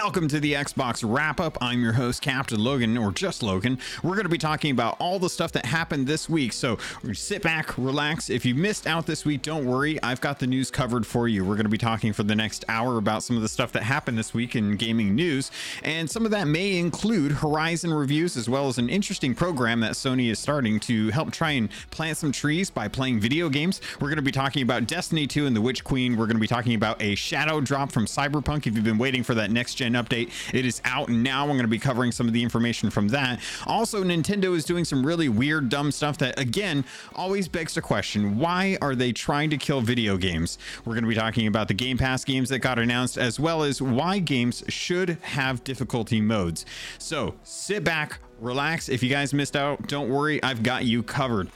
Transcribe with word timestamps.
Welcome 0.00 0.28
to 0.28 0.38
the 0.38 0.52
Xbox 0.52 1.02
Wrap 1.04 1.40
Up. 1.40 1.58
I'm 1.60 1.82
your 1.82 1.92
host, 1.92 2.22
Captain 2.22 2.62
Logan, 2.62 2.96
or 2.96 3.10
just 3.10 3.42
Logan. 3.42 3.80
We're 4.04 4.14
going 4.14 4.22
to 4.24 4.30
be 4.30 4.38
talking 4.38 4.70
about 4.70 4.96
all 5.00 5.18
the 5.18 5.28
stuff 5.28 5.50
that 5.52 5.66
happened 5.66 6.06
this 6.06 6.28
week. 6.28 6.52
So 6.52 6.78
sit 7.12 7.42
back, 7.42 7.76
relax. 7.76 8.30
If 8.30 8.46
you 8.46 8.54
missed 8.54 8.86
out 8.86 9.06
this 9.06 9.24
week, 9.24 9.42
don't 9.42 9.66
worry. 9.66 10.00
I've 10.02 10.20
got 10.20 10.38
the 10.38 10.46
news 10.46 10.70
covered 10.70 11.04
for 11.04 11.26
you. 11.26 11.44
We're 11.44 11.56
going 11.56 11.64
to 11.64 11.70
be 11.70 11.78
talking 11.78 12.12
for 12.12 12.22
the 12.22 12.36
next 12.36 12.64
hour 12.68 12.96
about 12.96 13.24
some 13.24 13.34
of 13.34 13.42
the 13.42 13.48
stuff 13.48 13.72
that 13.72 13.82
happened 13.82 14.16
this 14.16 14.32
week 14.32 14.54
in 14.54 14.76
gaming 14.76 15.16
news. 15.16 15.50
And 15.82 16.08
some 16.08 16.24
of 16.24 16.30
that 16.30 16.46
may 16.46 16.78
include 16.78 17.32
Horizon 17.32 17.92
reviews, 17.92 18.36
as 18.36 18.48
well 18.48 18.68
as 18.68 18.78
an 18.78 18.88
interesting 18.88 19.34
program 19.34 19.80
that 19.80 19.92
Sony 19.92 20.30
is 20.30 20.38
starting 20.38 20.78
to 20.80 21.10
help 21.10 21.32
try 21.32 21.50
and 21.50 21.68
plant 21.90 22.16
some 22.16 22.30
trees 22.30 22.70
by 22.70 22.86
playing 22.86 23.18
video 23.18 23.48
games. 23.48 23.80
We're 24.00 24.08
going 24.08 24.16
to 24.16 24.22
be 24.22 24.32
talking 24.32 24.62
about 24.62 24.86
Destiny 24.86 25.26
2 25.26 25.46
and 25.46 25.56
the 25.56 25.60
Witch 25.60 25.82
Queen. 25.82 26.12
We're 26.12 26.26
going 26.26 26.36
to 26.36 26.40
be 26.40 26.46
talking 26.46 26.74
about 26.74 27.02
a 27.02 27.16
shadow 27.16 27.60
drop 27.60 27.90
from 27.90 28.06
Cyberpunk. 28.06 28.68
If 28.68 28.76
you've 28.76 28.84
been 28.84 28.96
waiting 28.96 29.24
for 29.24 29.34
that 29.34 29.50
next 29.50 29.74
gen 29.74 29.87
update, 29.94 30.30
it 30.54 30.64
is 30.64 30.80
out 30.84 31.08
now. 31.08 31.42
I'm 31.42 31.48
going 31.50 31.60
to 31.62 31.68
be 31.68 31.78
covering 31.78 32.12
some 32.12 32.26
of 32.26 32.32
the 32.32 32.42
information 32.42 32.90
from 32.90 33.08
that. 33.08 33.40
Also, 33.66 34.02
Nintendo 34.02 34.54
is 34.56 34.64
doing 34.64 34.84
some 34.84 35.04
really 35.04 35.28
weird, 35.28 35.68
dumb 35.68 35.90
stuff 35.90 36.18
that, 36.18 36.38
again, 36.38 36.84
always 37.14 37.48
begs 37.48 37.74
the 37.74 37.82
question 37.82 38.38
why 38.38 38.78
are 38.80 38.94
they 38.94 39.12
trying 39.12 39.50
to 39.50 39.56
kill 39.56 39.80
video 39.80 40.16
games? 40.16 40.58
We're 40.84 40.94
going 40.94 41.04
to 41.04 41.08
be 41.08 41.14
talking 41.14 41.46
about 41.46 41.68
the 41.68 41.74
Game 41.74 41.98
Pass 41.98 42.24
games 42.24 42.48
that 42.50 42.60
got 42.60 42.78
announced, 42.78 43.18
as 43.18 43.38
well 43.40 43.62
as 43.62 43.80
why 43.82 44.18
games 44.18 44.64
should 44.68 45.18
have 45.22 45.64
difficulty 45.64 46.20
modes. 46.20 46.66
So 46.98 47.34
sit 47.42 47.84
back, 47.84 48.20
relax. 48.40 48.88
If 48.88 49.02
you 49.02 49.10
guys 49.10 49.34
missed 49.34 49.56
out, 49.56 49.86
don't 49.88 50.08
worry, 50.08 50.42
I've 50.42 50.62
got 50.62 50.84
you 50.84 51.02
covered. 51.02 51.48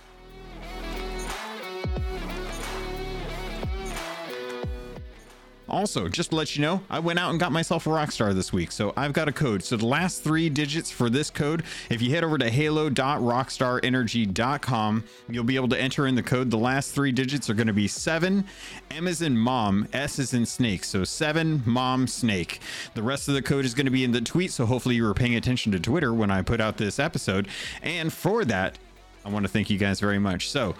Also, 5.72 6.06
just 6.06 6.30
to 6.30 6.36
let 6.36 6.54
you 6.54 6.60
know, 6.60 6.82
I 6.90 6.98
went 6.98 7.18
out 7.18 7.30
and 7.30 7.40
got 7.40 7.50
myself 7.50 7.86
a 7.86 7.90
Rockstar 7.90 8.34
this 8.34 8.52
week. 8.52 8.70
So 8.70 8.92
I've 8.94 9.14
got 9.14 9.26
a 9.26 9.32
code. 9.32 9.64
So 9.64 9.78
the 9.78 9.86
last 9.86 10.22
three 10.22 10.50
digits 10.50 10.90
for 10.90 11.08
this 11.08 11.30
code, 11.30 11.62
if 11.88 12.02
you 12.02 12.10
head 12.10 12.24
over 12.24 12.36
to 12.36 12.50
halo.rockstarenergy.com, 12.50 15.04
you'll 15.30 15.44
be 15.44 15.56
able 15.56 15.68
to 15.68 15.80
enter 15.80 16.06
in 16.06 16.14
the 16.14 16.22
code. 16.22 16.50
The 16.50 16.58
last 16.58 16.94
three 16.94 17.10
digits 17.10 17.48
are 17.48 17.54
going 17.54 17.68
to 17.68 17.72
be 17.72 17.88
seven. 17.88 18.44
M 18.90 19.08
is 19.08 19.22
in 19.22 19.38
mom, 19.38 19.88
S 19.94 20.18
is 20.18 20.34
in 20.34 20.44
snake. 20.44 20.84
So 20.84 21.04
seven, 21.04 21.62
mom, 21.64 22.06
snake. 22.06 22.60
The 22.92 23.02
rest 23.02 23.28
of 23.28 23.34
the 23.34 23.40
code 23.40 23.64
is 23.64 23.72
going 23.72 23.86
to 23.86 23.90
be 23.90 24.04
in 24.04 24.12
the 24.12 24.20
tweet. 24.20 24.52
So 24.52 24.66
hopefully 24.66 24.96
you 24.96 25.04
were 25.04 25.14
paying 25.14 25.36
attention 25.36 25.72
to 25.72 25.80
Twitter 25.80 26.12
when 26.12 26.30
I 26.30 26.42
put 26.42 26.60
out 26.60 26.76
this 26.76 26.98
episode. 26.98 27.48
And 27.82 28.12
for 28.12 28.44
that, 28.44 28.76
I 29.24 29.30
want 29.30 29.46
to 29.46 29.50
thank 29.50 29.70
you 29.70 29.78
guys 29.78 30.00
very 30.00 30.18
much. 30.18 30.50
So 30.50 30.74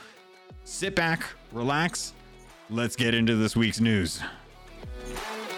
sit 0.65 0.95
back, 0.95 1.25
relax. 1.51 2.13
Let's 2.69 2.95
get 2.95 3.15
into 3.15 3.37
this 3.37 3.57
week's 3.57 3.81
news. 3.81 4.21
Bye. 4.83 5.52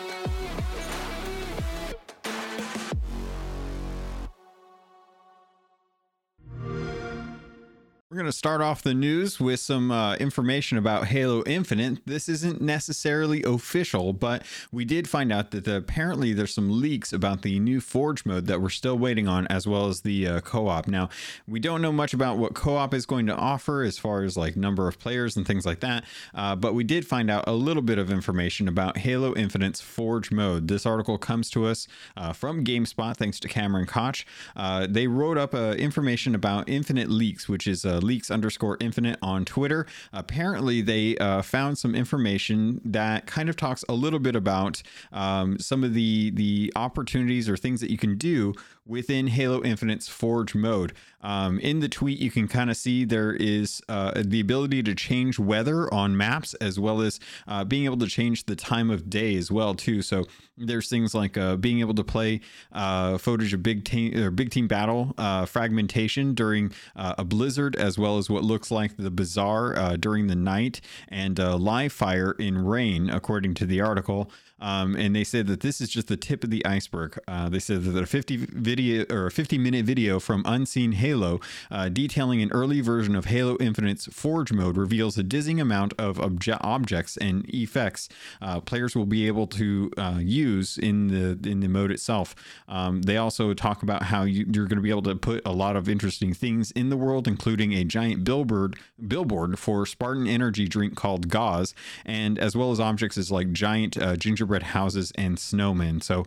We're 8.14 8.20
going 8.20 8.30
to 8.30 8.38
start 8.38 8.60
off 8.60 8.80
the 8.80 8.94
news 8.94 9.40
with 9.40 9.58
some 9.58 9.90
uh, 9.90 10.14
information 10.14 10.78
about 10.78 11.08
Halo 11.08 11.42
Infinite. 11.46 11.98
This 12.06 12.28
isn't 12.28 12.60
necessarily 12.60 13.42
official, 13.42 14.12
but 14.12 14.44
we 14.70 14.84
did 14.84 15.08
find 15.08 15.32
out 15.32 15.50
that 15.50 15.64
the, 15.64 15.78
apparently 15.78 16.32
there's 16.32 16.54
some 16.54 16.80
leaks 16.80 17.12
about 17.12 17.42
the 17.42 17.58
new 17.58 17.80
Forge 17.80 18.24
mode 18.24 18.46
that 18.46 18.62
we're 18.62 18.68
still 18.68 18.96
waiting 18.96 19.26
on, 19.26 19.48
as 19.48 19.66
well 19.66 19.88
as 19.88 20.02
the 20.02 20.28
uh, 20.28 20.40
co 20.42 20.68
op. 20.68 20.86
Now, 20.86 21.08
we 21.48 21.58
don't 21.58 21.82
know 21.82 21.90
much 21.90 22.14
about 22.14 22.38
what 22.38 22.54
co 22.54 22.76
op 22.76 22.94
is 22.94 23.04
going 23.04 23.26
to 23.26 23.34
offer 23.34 23.82
as 23.82 23.98
far 23.98 24.22
as 24.22 24.36
like 24.36 24.54
number 24.54 24.86
of 24.86 25.00
players 25.00 25.36
and 25.36 25.44
things 25.44 25.66
like 25.66 25.80
that, 25.80 26.04
uh, 26.36 26.54
but 26.54 26.72
we 26.72 26.84
did 26.84 27.04
find 27.04 27.28
out 27.28 27.42
a 27.48 27.52
little 27.52 27.82
bit 27.82 27.98
of 27.98 28.12
information 28.12 28.68
about 28.68 28.98
Halo 28.98 29.34
Infinite's 29.34 29.80
Forge 29.80 30.30
mode. 30.30 30.68
This 30.68 30.86
article 30.86 31.18
comes 31.18 31.50
to 31.50 31.66
us 31.66 31.88
uh, 32.16 32.32
from 32.32 32.64
GameSpot, 32.64 33.16
thanks 33.16 33.40
to 33.40 33.48
Cameron 33.48 33.86
Koch. 33.86 34.24
Uh, 34.54 34.86
they 34.88 35.08
wrote 35.08 35.36
up 35.36 35.52
uh, 35.52 35.72
information 35.72 36.36
about 36.36 36.68
Infinite 36.68 37.10
Leaks, 37.10 37.48
which 37.48 37.66
is 37.66 37.84
a 37.84 38.03
leaks 38.04 38.30
underscore 38.30 38.76
infinite 38.80 39.18
on 39.22 39.44
Twitter. 39.44 39.86
Apparently, 40.12 40.82
they 40.82 41.16
uh, 41.18 41.42
found 41.42 41.78
some 41.78 41.94
information 41.94 42.80
that 42.84 43.26
kind 43.26 43.48
of 43.48 43.56
talks 43.56 43.84
a 43.88 43.94
little 43.94 44.20
bit 44.20 44.36
about 44.36 44.82
um, 45.12 45.58
some 45.58 45.82
of 45.82 45.94
the 45.94 46.30
the 46.30 46.72
opportunities 46.76 47.48
or 47.48 47.56
things 47.56 47.80
that 47.80 47.90
you 47.90 47.98
can 47.98 48.16
do 48.16 48.52
within 48.86 49.28
Halo 49.28 49.62
Infinite's 49.62 50.08
Forge 50.08 50.54
mode. 50.54 50.92
Um, 51.22 51.58
in 51.60 51.80
the 51.80 51.88
tweet, 51.88 52.18
you 52.18 52.30
can 52.30 52.46
kind 52.48 52.68
of 52.68 52.76
see 52.76 53.04
there 53.04 53.32
is 53.32 53.80
uh, 53.88 54.22
the 54.22 54.40
ability 54.40 54.82
to 54.82 54.94
change 54.94 55.38
weather 55.38 55.92
on 55.92 56.16
maps, 56.16 56.52
as 56.54 56.78
well 56.78 57.00
as 57.00 57.18
uh, 57.48 57.64
being 57.64 57.86
able 57.86 57.96
to 57.98 58.06
change 58.06 58.44
the 58.44 58.54
time 58.54 58.90
of 58.90 59.08
day 59.08 59.34
as 59.36 59.50
well 59.50 59.74
too. 59.74 60.02
So 60.02 60.24
there's 60.58 60.88
things 60.88 61.14
like 61.14 61.38
uh, 61.38 61.56
being 61.56 61.80
able 61.80 61.94
to 61.94 62.04
play 62.04 62.40
uh, 62.72 63.16
footage 63.18 63.54
of 63.54 63.62
big 63.62 63.84
team 63.84 64.16
or 64.16 64.30
big 64.30 64.50
team 64.50 64.68
battle 64.68 65.14
uh, 65.16 65.46
fragmentation 65.46 66.34
during 66.34 66.72
uh, 66.94 67.14
a 67.16 67.24
blizzard, 67.24 67.76
as 67.76 67.93
well 67.98 68.18
as 68.18 68.28
what 68.30 68.44
looks 68.44 68.70
like 68.70 68.96
the 68.96 69.10
bazaar 69.10 69.76
uh, 69.76 69.96
during 69.96 70.26
the 70.26 70.36
night, 70.36 70.80
and 71.08 71.38
live 71.38 71.92
fire 71.92 72.32
in 72.32 72.64
rain, 72.64 73.10
according 73.10 73.54
to 73.54 73.66
the 73.66 73.80
article. 73.80 74.30
Um, 74.60 74.96
and 74.96 75.14
they 75.14 75.24
said 75.24 75.46
that 75.48 75.60
this 75.60 75.80
is 75.80 75.88
just 75.88 76.08
the 76.08 76.16
tip 76.16 76.44
of 76.44 76.50
the 76.50 76.64
iceberg. 76.64 77.18
Uh, 77.26 77.48
they 77.48 77.58
said 77.58 77.82
that 77.84 78.02
a 78.02 78.06
50 78.06 78.36
video 78.36 79.04
or 79.10 79.26
a 79.26 79.30
50 79.30 79.58
minute 79.58 79.84
video 79.84 80.20
from 80.20 80.42
Unseen 80.46 80.92
Halo 80.92 81.40
uh, 81.70 81.88
detailing 81.88 82.40
an 82.40 82.50
early 82.52 82.80
version 82.80 83.14
of 83.16 83.26
Halo 83.26 83.56
Infinite's 83.58 84.06
Forge 84.06 84.52
mode 84.52 84.76
reveals 84.76 85.18
a 85.18 85.22
dizzying 85.22 85.60
amount 85.60 85.92
of 85.98 86.18
obje- 86.18 86.58
objects 86.60 87.16
and 87.16 87.44
effects 87.52 88.08
uh, 88.40 88.60
players 88.60 88.94
will 88.94 89.06
be 89.06 89.26
able 89.26 89.46
to 89.48 89.90
uh, 89.98 90.18
use 90.20 90.78
in 90.78 91.08
the 91.08 91.48
in 91.48 91.60
the 91.60 91.68
mode 91.68 91.90
itself. 91.90 92.34
Um, 92.68 93.02
they 93.02 93.16
also 93.16 93.54
talk 93.54 93.82
about 93.82 94.04
how 94.04 94.22
you, 94.22 94.46
you're 94.52 94.66
going 94.66 94.76
to 94.78 94.82
be 94.82 94.90
able 94.90 95.02
to 95.02 95.16
put 95.16 95.42
a 95.44 95.52
lot 95.52 95.76
of 95.76 95.88
interesting 95.88 96.32
things 96.32 96.70
in 96.72 96.90
the 96.90 96.96
world, 96.96 97.26
including 97.28 97.72
a 97.72 97.84
giant 97.84 98.24
billboard 98.24 98.76
billboard 99.06 99.58
for 99.58 99.86
Spartan 99.86 100.26
energy 100.26 100.68
drink 100.68 100.94
called 100.94 101.28
Gauze, 101.28 101.74
and 102.04 102.38
as 102.38 102.56
well 102.56 102.70
as 102.70 102.80
objects 102.80 103.18
as 103.18 103.30
like 103.30 103.52
giant 103.52 103.96
uh, 103.96 104.16
ginger 104.16 104.43
gingerbread 104.44 104.62
houses 104.62 105.12
and 105.16 105.36
snowmen. 105.36 106.02
So, 106.02 106.24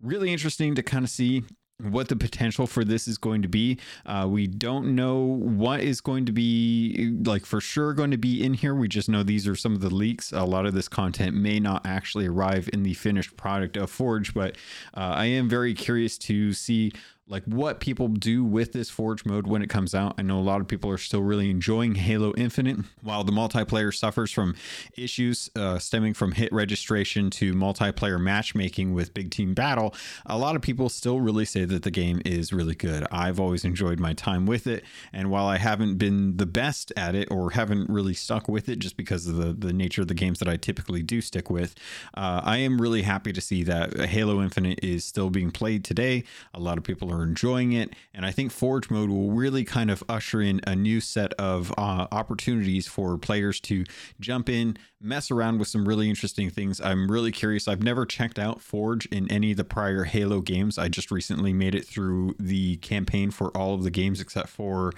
really 0.00 0.32
interesting 0.32 0.74
to 0.74 0.82
kind 0.82 1.04
of 1.04 1.10
see 1.10 1.44
what 1.80 2.08
the 2.08 2.14
potential 2.14 2.68
for 2.68 2.84
this 2.84 3.08
is 3.08 3.18
going 3.18 3.42
to 3.42 3.48
be. 3.48 3.78
Uh, 4.06 4.26
we 4.30 4.46
don't 4.46 4.94
know 4.94 5.16
what 5.24 5.80
is 5.80 6.00
going 6.00 6.24
to 6.24 6.32
be 6.32 7.16
like 7.24 7.44
for 7.44 7.60
sure 7.60 7.92
going 7.94 8.12
to 8.12 8.16
be 8.16 8.44
in 8.44 8.54
here. 8.54 8.74
We 8.74 8.86
just 8.86 9.08
know 9.08 9.22
these 9.22 9.48
are 9.48 9.56
some 9.56 9.74
of 9.74 9.80
the 9.80 9.92
leaks. 9.92 10.32
A 10.32 10.44
lot 10.44 10.66
of 10.66 10.74
this 10.74 10.88
content 10.88 11.34
may 11.34 11.58
not 11.58 11.84
actually 11.84 12.26
arrive 12.26 12.70
in 12.72 12.84
the 12.84 12.94
finished 12.94 13.36
product 13.36 13.76
of 13.76 13.90
Forge, 13.90 14.34
but 14.34 14.56
uh, 14.96 15.14
I 15.16 15.24
am 15.26 15.48
very 15.48 15.74
curious 15.74 16.16
to 16.18 16.52
see 16.52 16.92
like 17.26 17.44
what 17.44 17.80
people 17.80 18.08
do 18.08 18.44
with 18.44 18.72
this 18.72 18.90
Forge 18.90 19.24
mode 19.24 19.46
when 19.46 19.62
it 19.62 19.70
comes 19.70 19.94
out. 19.94 20.14
I 20.18 20.22
know 20.22 20.38
a 20.38 20.40
lot 20.40 20.60
of 20.60 20.68
people 20.68 20.90
are 20.90 20.98
still 20.98 21.22
really 21.22 21.50
enjoying 21.50 21.94
Halo 21.94 22.34
Infinite, 22.36 22.78
while 23.02 23.24
the 23.24 23.32
multiplayer 23.32 23.94
suffers 23.94 24.30
from 24.30 24.54
issues 24.96 25.48
uh, 25.56 25.78
stemming 25.78 26.12
from 26.12 26.32
hit 26.32 26.52
registration 26.52 27.30
to 27.30 27.54
multiplayer 27.54 28.20
matchmaking 28.20 28.92
with 28.92 29.14
Big 29.14 29.30
Team 29.30 29.54
Battle. 29.54 29.94
A 30.26 30.36
lot 30.36 30.54
of 30.54 30.60
people 30.60 30.90
still 30.90 31.18
really 31.18 31.46
say 31.46 31.64
that 31.64 31.82
the 31.82 31.90
game 31.90 32.20
is 32.26 32.52
really 32.52 32.74
good. 32.74 33.06
I've 33.10 33.40
always 33.40 33.64
enjoyed 33.64 33.98
my 33.98 34.12
time 34.12 34.44
with 34.44 34.66
it, 34.66 34.84
and 35.12 35.30
while 35.30 35.46
I 35.46 35.56
haven't 35.56 35.96
been 35.96 36.36
the 36.36 36.46
best 36.46 36.92
at 36.94 37.14
it 37.14 37.28
or 37.30 37.52
haven't 37.52 37.88
really 37.88 38.14
stuck 38.14 38.48
with 38.48 38.68
it 38.68 38.80
just 38.80 38.98
because 38.98 39.26
of 39.26 39.36
the, 39.36 39.54
the 39.54 39.72
nature 39.72 40.02
of 40.02 40.08
the 40.08 40.14
games 40.14 40.40
that 40.40 40.48
I 40.48 40.56
typically 40.56 41.02
do 41.02 41.22
stick 41.22 41.48
with, 41.48 41.74
uh, 42.14 42.42
I 42.44 42.58
am 42.58 42.80
really 42.80 43.02
happy 43.02 43.32
to 43.32 43.40
see 43.40 43.62
that 43.64 43.98
Halo 43.98 44.42
Infinite 44.42 44.80
is 44.84 45.06
still 45.06 45.30
being 45.30 45.50
played 45.50 45.84
today. 45.84 46.24
A 46.52 46.60
lot 46.60 46.76
of 46.76 46.84
people 46.84 47.13
are 47.14 47.22
enjoying 47.22 47.72
it. 47.72 47.94
And 48.12 48.26
I 48.26 48.30
think 48.30 48.52
Forge 48.52 48.90
mode 48.90 49.10
will 49.10 49.30
really 49.30 49.64
kind 49.64 49.90
of 49.90 50.02
usher 50.08 50.40
in 50.40 50.60
a 50.66 50.74
new 50.74 51.00
set 51.00 51.32
of 51.34 51.72
uh, 51.78 52.06
opportunities 52.12 52.86
for 52.86 53.16
players 53.18 53.60
to 53.62 53.84
jump 54.20 54.48
in, 54.48 54.76
mess 55.00 55.30
around 55.30 55.58
with 55.58 55.68
some 55.68 55.86
really 55.86 56.08
interesting 56.08 56.50
things. 56.50 56.80
I'm 56.80 57.10
really 57.10 57.32
curious. 57.32 57.68
I've 57.68 57.82
never 57.82 58.04
checked 58.04 58.38
out 58.38 58.60
Forge 58.60 59.06
in 59.06 59.30
any 59.30 59.52
of 59.52 59.56
the 59.56 59.64
prior 59.64 60.04
Halo 60.04 60.40
games. 60.40 60.78
I 60.78 60.88
just 60.88 61.10
recently 61.10 61.52
made 61.52 61.74
it 61.74 61.86
through 61.86 62.34
the 62.38 62.76
campaign 62.76 63.30
for 63.30 63.56
all 63.56 63.74
of 63.74 63.82
the 63.82 63.90
games 63.90 64.20
except 64.20 64.48
for 64.48 64.92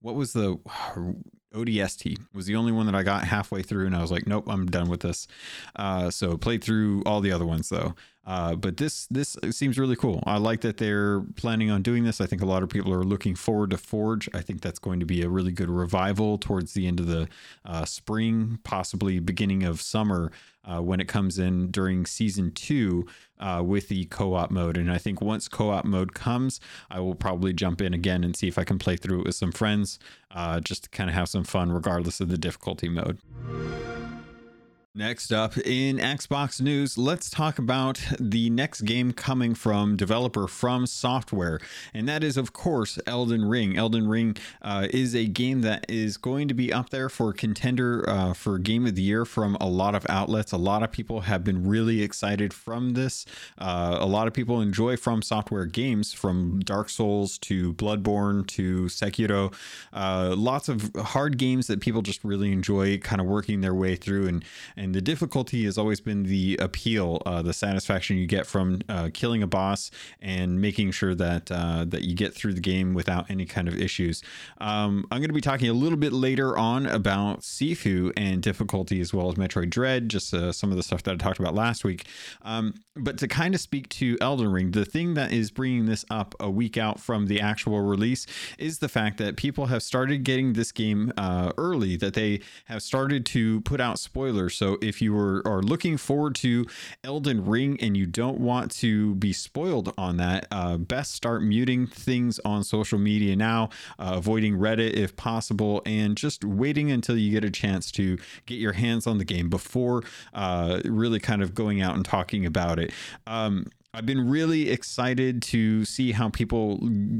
what 0.00 0.14
was 0.14 0.32
the 0.32 0.58
ODST 1.54 2.16
was 2.32 2.46
the 2.46 2.54
only 2.56 2.72
one 2.72 2.86
that 2.86 2.94
I 2.94 3.02
got 3.02 3.24
halfway 3.24 3.62
through, 3.62 3.86
and 3.86 3.96
I 3.96 4.00
was 4.00 4.12
like, 4.12 4.26
nope, 4.26 4.44
I'm 4.48 4.66
done 4.66 4.88
with 4.88 5.00
this. 5.00 5.26
Uh, 5.74 6.10
so 6.10 6.36
played 6.36 6.62
through 6.62 7.02
all 7.04 7.20
the 7.20 7.32
other 7.32 7.46
ones 7.46 7.68
though. 7.68 7.94
Uh, 8.30 8.54
but 8.54 8.76
this 8.76 9.08
this 9.10 9.36
seems 9.50 9.76
really 9.76 9.96
cool. 9.96 10.22
I 10.24 10.38
like 10.38 10.60
that 10.60 10.76
they're 10.76 11.22
planning 11.34 11.68
on 11.68 11.82
doing 11.82 12.04
this. 12.04 12.20
I 12.20 12.26
think 12.26 12.42
a 12.42 12.46
lot 12.46 12.62
of 12.62 12.68
people 12.68 12.94
are 12.94 13.02
looking 13.02 13.34
forward 13.34 13.70
to 13.70 13.76
Forge. 13.76 14.28
I 14.32 14.40
think 14.40 14.60
that's 14.60 14.78
going 14.78 15.00
to 15.00 15.06
be 15.06 15.22
a 15.22 15.28
really 15.28 15.50
good 15.50 15.68
revival 15.68 16.38
towards 16.38 16.72
the 16.72 16.86
end 16.86 17.00
of 17.00 17.08
the 17.08 17.28
uh, 17.64 17.84
spring, 17.84 18.60
possibly 18.62 19.18
beginning 19.18 19.64
of 19.64 19.80
summer 19.80 20.30
uh, 20.64 20.80
when 20.80 21.00
it 21.00 21.08
comes 21.08 21.40
in 21.40 21.72
during 21.72 22.06
season 22.06 22.52
two 22.52 23.04
uh, 23.40 23.64
with 23.66 23.88
the 23.88 24.04
co-op 24.04 24.52
mode. 24.52 24.76
And 24.76 24.92
I 24.92 24.98
think 24.98 25.20
once 25.20 25.48
co-op 25.48 25.84
mode 25.84 26.14
comes, 26.14 26.60
I 26.88 27.00
will 27.00 27.16
probably 27.16 27.52
jump 27.52 27.80
in 27.80 27.92
again 27.94 28.22
and 28.22 28.36
see 28.36 28.46
if 28.46 28.58
I 28.58 28.62
can 28.62 28.78
play 28.78 28.94
through 28.96 29.22
it 29.22 29.26
with 29.26 29.34
some 29.34 29.50
friends, 29.50 29.98
uh, 30.30 30.60
just 30.60 30.84
to 30.84 30.90
kind 30.90 31.10
of 31.10 31.16
have 31.16 31.28
some 31.28 31.42
fun, 31.42 31.72
regardless 31.72 32.20
of 32.20 32.28
the 32.28 32.38
difficulty 32.38 32.88
mode. 32.88 33.18
Next 34.92 35.32
up 35.32 35.56
in 35.56 35.98
Xbox 35.98 36.60
news, 36.60 36.98
let's 36.98 37.30
talk 37.30 37.60
about 37.60 38.00
the 38.18 38.50
next 38.50 38.80
game 38.80 39.12
coming 39.12 39.54
from 39.54 39.94
developer 39.94 40.48
From 40.48 40.84
Software, 40.84 41.60
and 41.94 42.08
that 42.08 42.24
is, 42.24 42.36
of 42.36 42.52
course, 42.52 42.98
Elden 43.06 43.44
Ring. 43.44 43.78
Elden 43.78 44.08
Ring 44.08 44.36
uh, 44.62 44.88
is 44.90 45.14
a 45.14 45.26
game 45.26 45.60
that 45.60 45.86
is 45.88 46.16
going 46.16 46.48
to 46.48 46.54
be 46.54 46.72
up 46.72 46.90
there 46.90 47.08
for 47.08 47.32
contender 47.32 48.04
uh, 48.08 48.34
for 48.34 48.58
Game 48.58 48.84
of 48.84 48.96
the 48.96 49.02
Year 49.02 49.24
from 49.24 49.56
a 49.60 49.68
lot 49.68 49.94
of 49.94 50.04
outlets. 50.08 50.50
A 50.50 50.56
lot 50.56 50.82
of 50.82 50.90
people 50.90 51.20
have 51.20 51.44
been 51.44 51.68
really 51.68 52.02
excited 52.02 52.52
from 52.52 52.94
this. 52.94 53.24
Uh, 53.58 53.96
a 54.00 54.06
lot 54.06 54.26
of 54.26 54.34
people 54.34 54.60
enjoy 54.60 54.96
From 54.96 55.22
Software 55.22 55.66
games, 55.66 56.12
from 56.12 56.58
Dark 56.64 56.88
Souls 56.88 57.38
to 57.38 57.74
Bloodborne 57.74 58.44
to 58.48 58.86
Sekiro. 58.86 59.54
Uh, 59.92 60.34
lots 60.36 60.68
of 60.68 60.90
hard 60.96 61.38
games 61.38 61.68
that 61.68 61.78
people 61.78 62.02
just 62.02 62.24
really 62.24 62.50
enjoy, 62.50 62.98
kind 62.98 63.20
of 63.20 63.28
working 63.28 63.60
their 63.60 63.72
way 63.72 63.94
through 63.94 64.26
and 64.26 64.44
and 64.80 64.94
the 64.94 65.02
difficulty 65.02 65.64
has 65.66 65.76
always 65.76 66.00
been 66.00 66.22
the 66.22 66.56
appeal, 66.58 67.20
uh, 67.26 67.42
the 67.42 67.52
satisfaction 67.52 68.16
you 68.16 68.26
get 68.26 68.46
from 68.46 68.80
uh, 68.88 69.10
killing 69.12 69.42
a 69.42 69.46
boss 69.46 69.90
and 70.22 70.58
making 70.58 70.90
sure 70.90 71.14
that 71.14 71.52
uh, 71.52 71.84
that 71.86 72.02
you 72.02 72.14
get 72.14 72.34
through 72.34 72.54
the 72.54 72.62
game 72.62 72.94
without 72.94 73.30
any 73.30 73.44
kind 73.44 73.68
of 73.68 73.78
issues. 73.78 74.22
Um, 74.58 75.04
I'm 75.10 75.18
going 75.18 75.28
to 75.28 75.34
be 75.34 75.42
talking 75.42 75.68
a 75.68 75.74
little 75.74 75.98
bit 75.98 76.14
later 76.14 76.56
on 76.56 76.86
about 76.86 77.40
Sifu 77.40 78.10
and 78.16 78.42
difficulty 78.42 79.02
as 79.02 79.12
well 79.12 79.28
as 79.28 79.34
Metroid 79.34 79.68
Dread, 79.68 80.08
just 80.08 80.32
uh, 80.32 80.50
some 80.50 80.70
of 80.70 80.78
the 80.78 80.82
stuff 80.82 81.02
that 81.02 81.12
I 81.12 81.16
talked 81.16 81.38
about 81.38 81.54
last 81.54 81.84
week. 81.84 82.06
Um, 82.40 82.72
but 82.96 83.18
to 83.18 83.28
kind 83.28 83.54
of 83.54 83.60
speak 83.60 83.86
to 83.90 84.16
Elden 84.22 84.50
Ring, 84.50 84.70
the 84.70 84.86
thing 84.86 85.12
that 85.12 85.30
is 85.30 85.50
bringing 85.50 85.84
this 85.84 86.06
up 86.10 86.34
a 86.40 86.48
week 86.48 86.78
out 86.78 86.98
from 86.98 87.26
the 87.26 87.38
actual 87.38 87.82
release 87.82 88.26
is 88.58 88.78
the 88.78 88.88
fact 88.88 89.18
that 89.18 89.36
people 89.36 89.66
have 89.66 89.82
started 89.82 90.24
getting 90.24 90.54
this 90.54 90.72
game 90.72 91.12
uh, 91.18 91.52
early, 91.58 91.96
that 91.96 92.14
they 92.14 92.40
have 92.64 92.82
started 92.82 93.26
to 93.26 93.60
put 93.60 93.78
out 93.78 93.98
spoilers. 93.98 94.56
So 94.56 94.69
if 94.80 95.00
you 95.02 95.16
are, 95.16 95.42
are 95.46 95.62
looking 95.62 95.96
forward 95.96 96.34
to 96.36 96.66
Elden 97.04 97.44
Ring 97.44 97.78
and 97.80 97.96
you 97.96 98.06
don't 98.06 98.40
want 98.40 98.70
to 98.72 99.14
be 99.16 99.32
spoiled 99.32 99.92
on 99.96 100.16
that, 100.18 100.46
uh, 100.50 100.76
best 100.76 101.14
start 101.14 101.42
muting 101.42 101.86
things 101.86 102.38
on 102.44 102.64
social 102.64 102.98
media 102.98 103.36
now, 103.36 103.70
uh, 103.98 104.12
avoiding 104.16 104.56
Reddit 104.56 104.94
if 104.94 105.16
possible, 105.16 105.82
and 105.86 106.16
just 106.16 106.44
waiting 106.44 106.90
until 106.90 107.16
you 107.16 107.30
get 107.30 107.44
a 107.44 107.50
chance 107.50 107.90
to 107.92 108.18
get 108.46 108.58
your 108.58 108.72
hands 108.72 109.06
on 109.06 109.18
the 109.18 109.24
game 109.24 109.48
before 109.48 110.02
uh, 110.34 110.80
really 110.84 111.20
kind 111.20 111.42
of 111.42 111.54
going 111.54 111.80
out 111.80 111.94
and 111.94 112.04
talking 112.04 112.46
about 112.46 112.78
it. 112.78 112.92
Um, 113.26 113.66
I've 113.92 114.06
been 114.06 114.30
really 114.30 114.70
excited 114.70 115.42
to 115.42 115.84
see 115.84 116.12
how 116.12 116.28
people 116.28 116.78